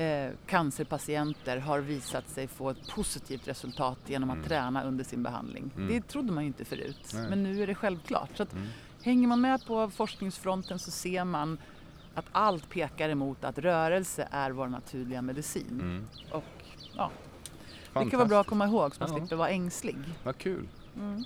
Eh, 0.00 0.30
cancerpatienter 0.46 1.56
har 1.56 1.78
visat 1.80 2.28
sig 2.28 2.46
få 2.48 2.70
ett 2.70 2.88
positivt 2.94 3.48
resultat 3.48 3.98
genom 4.06 4.30
att 4.30 4.36
Mm. 4.36 4.48
träna 4.48 4.84
under 4.84 5.04
sin 5.04 5.22
behandling. 5.22 5.70
Mm. 5.76 5.88
Det 5.88 6.08
trodde 6.08 6.32
man 6.32 6.42
ju 6.42 6.46
inte 6.46 6.64
förut, 6.64 7.10
Nej. 7.14 7.26
men 7.30 7.42
nu 7.42 7.62
är 7.62 7.66
det 7.66 7.74
självklart. 7.74 8.30
Så 8.36 8.42
att 8.42 8.52
Mm. 8.52 8.66
Hänger 9.02 9.28
man 9.28 9.40
med 9.40 9.66
på 9.66 9.90
forskningsfronten 9.90 10.78
så 10.78 10.90
ser 10.90 11.24
man 11.24 11.58
att 12.14 12.24
allt 12.32 12.70
pekar 12.70 13.08
emot 13.08 13.44
att 13.44 13.58
rörelse 13.58 14.28
är 14.30 14.50
vår 14.50 14.66
naturliga 14.68 15.22
medicin. 15.22 15.80
Mm. 15.80 16.06
Och 16.32 16.44
ja, 16.96 17.10
det 17.94 18.10
kan 18.10 18.18
vara 18.18 18.28
bra 18.28 18.40
att 18.40 18.46
komma 18.46 18.66
ihåg 18.66 18.94
så 18.94 19.00
man 19.02 19.12
Ja. 19.12 19.18
slipper 19.18 19.36
vara 19.36 19.48
ängslig. 19.48 19.96
Vad 20.24 20.38
kul. 20.38 20.68
Mm. 20.96 21.24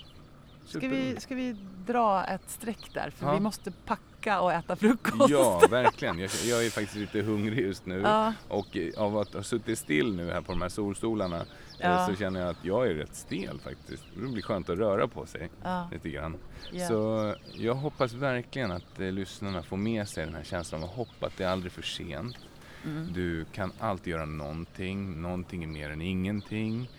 Ska, 0.66 0.78
vi, 0.88 1.20
ska 1.20 1.34
vi 1.34 1.56
dra 1.86 2.24
ett 2.24 2.50
streck 2.50 2.90
där? 2.94 3.10
För 3.10 3.26
Ja. 3.26 3.34
vi 3.34 3.40
måste 3.40 3.70
packa 3.70 4.02
och 4.26 4.52
äta 4.52 4.76
frukost. 4.76 5.30
Ja, 5.30 5.62
verkligen. 5.70 6.18
Jag, 6.18 6.30
jag 6.44 6.66
är 6.66 6.70
faktiskt 6.70 6.94
lite 6.96 7.22
hungrig 7.22 7.58
just 7.66 7.86
nu. 7.86 8.00
Ja. 8.00 8.32
Och 8.48 8.76
eh, 8.76 9.02
av 9.02 9.18
att 9.18 9.34
ha 9.34 9.42
suttit 9.42 9.78
still 9.78 10.14
nu 10.16 10.30
här 10.30 10.40
på 10.40 10.52
de 10.52 10.62
här 10.62 10.68
solstolarna 10.68 11.36
eh, 11.40 11.44
Ja. 11.78 12.06
så 12.06 12.14
känner 12.16 12.40
jag 12.40 12.48
att 12.48 12.64
jag 12.64 12.86
är 12.86 12.94
rätt 12.94 13.14
stel 13.16 13.60
faktiskt. 13.60 14.02
Det 14.16 14.26
blir 14.28 14.42
skönt 14.42 14.68
att 14.68 14.78
röra 14.78 15.08
på 15.08 15.26
sig 15.26 15.50
Ja. 15.62 15.88
lite 15.92 16.10
grann. 16.10 16.36
Ja. 16.72 16.88
Så 16.88 17.34
jag 17.54 17.74
hoppas 17.74 18.12
verkligen 18.12 18.70
att 18.72 19.00
eh, 19.00 19.12
lyssnarna 19.12 19.62
får 19.62 19.76
med 19.76 20.08
sig 20.08 20.24
den 20.26 20.34
här 20.34 20.44
känslan 20.44 20.82
av 20.82 20.88
hopp 20.88 21.22
att 21.24 21.36
det 21.36 21.44
är 21.44 21.48
aldrig 21.48 21.72
för 21.72 21.82
sent. 21.82 22.36
Mm. 22.84 23.12
Du 23.12 23.44
kan 23.52 23.72
alltid 23.78 24.10
göra 24.10 24.26
någonting, 24.26 25.22
någonting 25.22 25.62
är 25.64 25.68
mer 25.68 25.90
än 25.90 26.02
ingenting. 26.02 26.90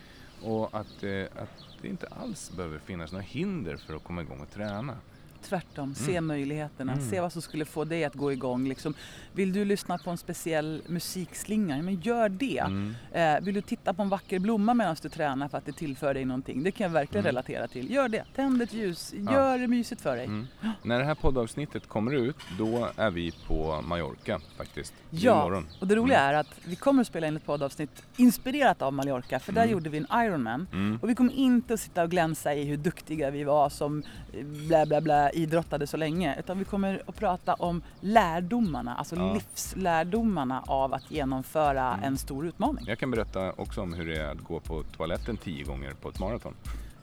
Och 0.42 0.64
att, 0.80 1.02
eh, 1.02 1.24
att 1.42 1.64
det 1.82 1.88
inte 1.88 2.06
alls 2.06 2.50
behöver 2.56 2.78
finnas 2.78 3.12
några 3.12 3.24
hinder 3.24 3.76
för 3.76 3.94
att 3.96 4.04
komma 4.04 4.22
igång 4.22 4.40
och 4.40 4.50
träna. 4.50 4.96
Tvärtom, 5.42 5.94
se 5.94 6.20
möjligheterna, 6.20 6.92
Mm. 6.92 7.10
se 7.10 7.20
vad 7.20 7.32
som 7.32 7.42
skulle 7.42 7.64
få 7.64 7.84
dig 7.84 8.04
att 8.04 8.14
gå 8.14 8.32
igång. 8.32 8.68
Liksom, 8.68 8.94
vill 9.32 9.52
du 9.52 9.64
lyssna 9.64 9.98
på 9.98 10.10
en 10.10 10.16
speciell 10.18 10.82
musikslinga, 10.86 11.76
ja, 11.76 11.82
men 11.82 12.00
gör 12.00 12.28
det. 12.28 12.58
Mm. 12.58 12.94
Eh, 13.12 13.40
vill 13.40 13.54
du 13.54 13.60
titta 13.60 13.94
på 13.94 14.02
en 14.02 14.08
vacker 14.08 14.38
blomma 14.38 14.74
medan 14.74 14.96
du 15.02 15.08
tränar 15.08 15.48
för 15.48 15.58
att 15.58 15.66
det 15.66 15.72
tillför 15.72 16.14
dig 16.14 16.24
någonting, 16.24 16.62
det 16.62 16.70
kan 16.70 16.84
jag 16.84 16.90
verkligen 16.92 17.24
Mm. 17.24 17.28
relatera 17.34 17.68
till. 17.68 17.90
Gör 17.90 18.08
det, 18.08 18.24
tänd 18.36 18.62
ett 18.62 18.72
ljus, 18.72 19.14
Ja. 19.16 19.32
gör 19.32 19.58
det 19.58 19.68
mysigt 19.68 20.00
för 20.00 20.16
dig. 20.16 20.24
Mm. 20.24 20.46
När 20.82 20.98
det 20.98 21.04
här 21.04 21.14
poddavsnittet 21.14 21.86
kommer 21.88 22.12
ut, 22.14 22.36
då 22.58 22.88
är 22.96 23.10
vi 23.10 23.32
på 23.46 23.82
Mallorca 23.82 24.40
faktiskt. 24.56 24.94
Ja, 25.10 25.40
Imorgon. 25.40 25.66
och 25.80 25.86
det 25.86 25.94
roliga 25.96 26.20
Mm. 26.20 26.34
är 26.34 26.40
att 26.40 26.60
vi 26.64 26.76
kommer 26.76 27.00
att 27.00 27.06
spela 27.06 27.26
in 27.26 27.36
ett 27.36 27.46
poddavsnitt 27.46 28.02
inspirerat 28.16 28.82
av 28.82 28.92
Mallorca, 28.92 29.38
för 29.38 29.52
där 29.52 29.62
Mm. 29.62 29.72
gjorde 29.72 29.90
vi 29.90 29.98
en 29.98 30.06
Ironman. 30.26 30.66
Mm. 30.72 30.98
Och 31.02 31.08
vi 31.08 31.14
kommer 31.14 31.32
inte 31.32 31.74
att 31.74 31.80
sitta 31.80 32.02
och 32.02 32.10
glänsa 32.10 32.54
i 32.54 32.64
hur 32.64 32.76
duktiga 32.76 33.30
vi 33.30 33.44
var 33.44 33.68
som 33.68 34.02
eh, 34.32 34.44
bla 34.44 34.86
bla 34.86 35.00
idrottade 35.30 35.86
så 35.86 35.96
länge. 35.96 36.36
Utan 36.38 36.58
vi 36.58 36.64
kommer 36.64 37.02
att 37.06 37.16
prata 37.16 37.54
om 37.54 37.82
lärdomarna, 38.00 38.94
alltså 38.94 39.16
Ja. 39.16 39.34
livslärdomarna 39.34 40.60
av 40.66 40.94
att 40.94 41.10
genomföra 41.10 41.92
Mm. 41.94 42.04
en 42.04 42.18
stor 42.18 42.46
utmaning. 42.46 42.84
Jag 42.88 42.98
kan 42.98 43.10
berätta 43.10 43.52
också 43.52 43.80
om 43.82 43.94
hur 43.94 44.06
det 44.06 44.16
är 44.16 44.28
att 44.30 44.40
gå 44.40 44.60
på 44.60 44.82
toaletten 44.96 45.36
tio 45.36 45.64
gånger 45.64 45.94
på 45.94 46.08
ett 46.08 46.18
maraton. 46.18 46.54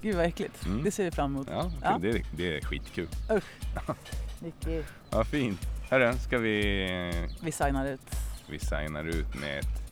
Gud 0.02 0.16
vad 0.16 0.26
äckligt. 0.26 0.66
Mm. 0.66 0.84
Det 0.84 0.92
ser 0.92 1.04
vi 1.04 1.12
fram 1.12 1.36
emot. 1.36 1.48
Ja, 1.52 1.72
Ja. 1.84 1.98
Det, 2.02 2.10
är, 2.10 2.26
det 2.38 2.58
är 2.58 2.62
skitkul. 2.62 3.08
Usch. 3.32 3.44
Nicky. 4.40 4.82
Ja, 5.10 5.24
fint. 5.24 5.60
Hörru, 5.90 6.14
ska 6.18 6.38
vi... 6.38 7.32
Vi 7.44 7.52
signar 7.52 7.86
ut. 7.88 8.02
Vi 8.50 8.60
signar 8.60 9.04
ut 9.04 9.36
med 9.42 9.60
ett... 9.60 9.84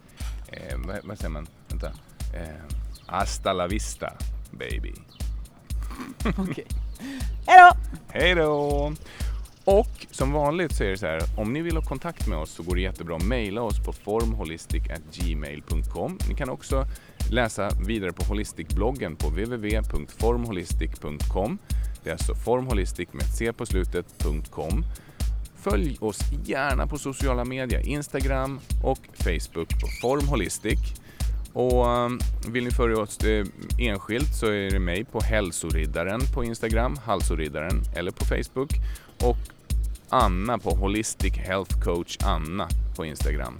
Eh, 0.47 0.77
vad, 0.87 0.99
vad 1.03 1.17
säger 1.17 1.29
man? 1.29 1.47
Vänta. 1.69 1.87
Eh, 2.33 2.75
hasta 3.05 3.53
la 3.53 3.67
vista, 3.67 4.13
baby. 4.51 4.93
Okej. 6.37 6.65
Hejdå! 6.67 6.90
Hej 8.07 8.35
då! 8.35 8.93
Och 9.65 10.07
som 10.11 10.31
vanligt 10.31 10.75
så 10.75 10.83
är 10.83 10.87
det 10.87 10.97
så 10.97 11.05
här, 11.05 11.21
om 11.37 11.53
ni 11.53 11.61
vill 11.61 11.75
ha 11.75 11.83
kontakt 11.83 12.27
med 12.27 12.37
oss 12.37 12.51
så 12.51 12.63
går 12.63 12.75
det 12.75 12.81
jättebra 12.81 13.15
att 13.15 13.23
mejla 13.23 13.61
oss 13.61 13.79
på 13.85 13.93
formholistic.gmail.com. 13.93 16.17
Ni 16.29 16.35
kan 16.35 16.49
också 16.49 16.85
läsa 17.29 17.69
vidare 17.87 18.11
på 18.11 18.23
Holistic-bloggen 18.23 19.15
på 19.15 19.29
www.formholistic.com. 19.29 21.57
Det 22.03 22.09
är 22.09 22.13
alltså 22.13 22.35
formholistic 22.35 23.09
med 23.11 23.23
ett 23.23 23.37
c 23.37 23.53
på 23.53 23.65
slutet.com. 23.65 24.85
Följ 25.55 25.97
oss 25.99 26.19
gärna 26.45 26.87
på 26.87 26.97
sociala 26.97 27.45
medier, 27.45 27.87
Instagram 27.87 28.59
och 28.83 28.99
Facebook 29.13 29.81
på 29.81 29.87
formholistic. 30.01 31.00
Och 31.53 31.91
ehm, 31.91 32.19
vill 32.47 32.63
ni 32.63 32.71
följa 32.71 32.97
oss 32.97 33.17
eh, 33.17 33.45
enskilt 33.77 34.35
så 34.35 34.45
är 34.45 34.71
det 34.71 34.79
mig 34.79 35.03
på 35.03 35.21
Hälsoriddaren 35.21 36.21
på 36.33 36.43
Instagram, 36.43 36.97
Halsoriddaren 37.05 37.81
eller 37.95 38.11
på 38.11 38.25
Facebook 38.25 38.71
och 39.23 39.37
Anna 40.09 40.57
på 40.57 40.69
Holistic 40.69 41.33
Health 41.37 41.79
Coach 41.79 42.17
Anna 42.23 42.67
på 42.95 43.05
Instagram. 43.05 43.59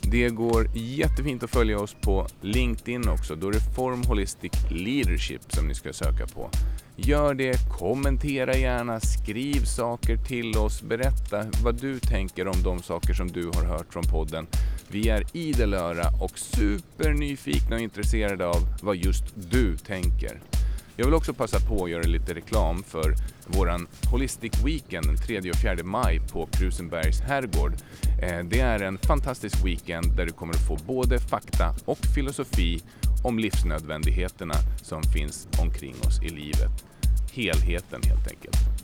Det 0.00 0.28
går 0.28 0.66
jättefint 0.74 1.42
att 1.42 1.50
följa 1.50 1.78
oss 1.78 1.96
på 2.00 2.26
LinkedIn 2.40 3.08
också. 3.08 3.34
Då 3.34 3.48
är 3.48 3.52
det 3.52 3.74
Form 3.76 4.02
Holistic 4.02 4.52
Leadership 4.70 5.52
som 5.52 5.68
ni 5.68 5.74
ska 5.74 5.92
söka 5.92 6.26
på. 6.26 6.50
Gör 6.96 7.34
det, 7.34 7.68
kommentera 7.78 8.56
gärna, 8.56 9.00
skriv 9.00 9.64
saker 9.64 10.16
till 10.16 10.56
oss, 10.56 10.82
berätta 10.82 11.44
vad 11.64 11.80
du 11.80 12.00
tänker 12.00 12.48
om 12.48 12.62
de 12.62 12.82
saker 12.82 13.14
som 13.14 13.32
du 13.32 13.46
har 13.46 13.64
hört 13.64 13.92
från 13.92 14.02
podden. 14.02 14.46
Vi 14.88 15.08
är 15.08 15.24
idel 15.32 15.74
öra 15.74 16.08
och 16.22 16.38
supernyfikna 16.38 17.76
och 17.76 17.82
intresserade 17.82 18.46
av 18.46 18.62
vad 18.82 18.96
just 18.96 19.24
du 19.50 19.76
tänker. 19.76 20.40
Jag 20.96 21.04
vill 21.04 21.14
också 21.14 21.34
passa 21.34 21.60
på 21.60 21.84
att 21.84 21.90
göra 21.90 22.02
lite 22.02 22.34
reklam 22.34 22.82
för 22.82 23.14
våran 23.46 23.86
Holistic 24.10 24.64
Weekend 24.64 25.06
den 25.06 25.16
3 25.16 25.50
och 25.50 25.56
4 25.56 25.76
maj 25.84 26.20
på 26.32 26.46
Krusenbergs 26.46 27.20
herrgård. 27.20 27.72
Eh, 28.22 28.44
det 28.44 28.60
är 28.60 28.82
en 28.82 28.98
fantastisk 28.98 29.64
weekend 29.64 30.16
där 30.16 30.26
du 30.26 30.32
kommer 30.32 30.54
att 30.54 30.68
få 30.68 30.76
både 30.86 31.20
fakta 31.20 31.74
och 31.84 31.98
filosofi 32.14 32.82
om 33.24 33.38
livsnödvändigheterna 33.38 34.54
som 34.82 35.02
finns 35.02 35.48
omkring 35.58 35.94
oss 36.06 36.22
i 36.22 36.28
livet. 36.28 36.84
Helheten 37.32 38.00
helt 38.02 38.30
enkelt. 38.30 38.83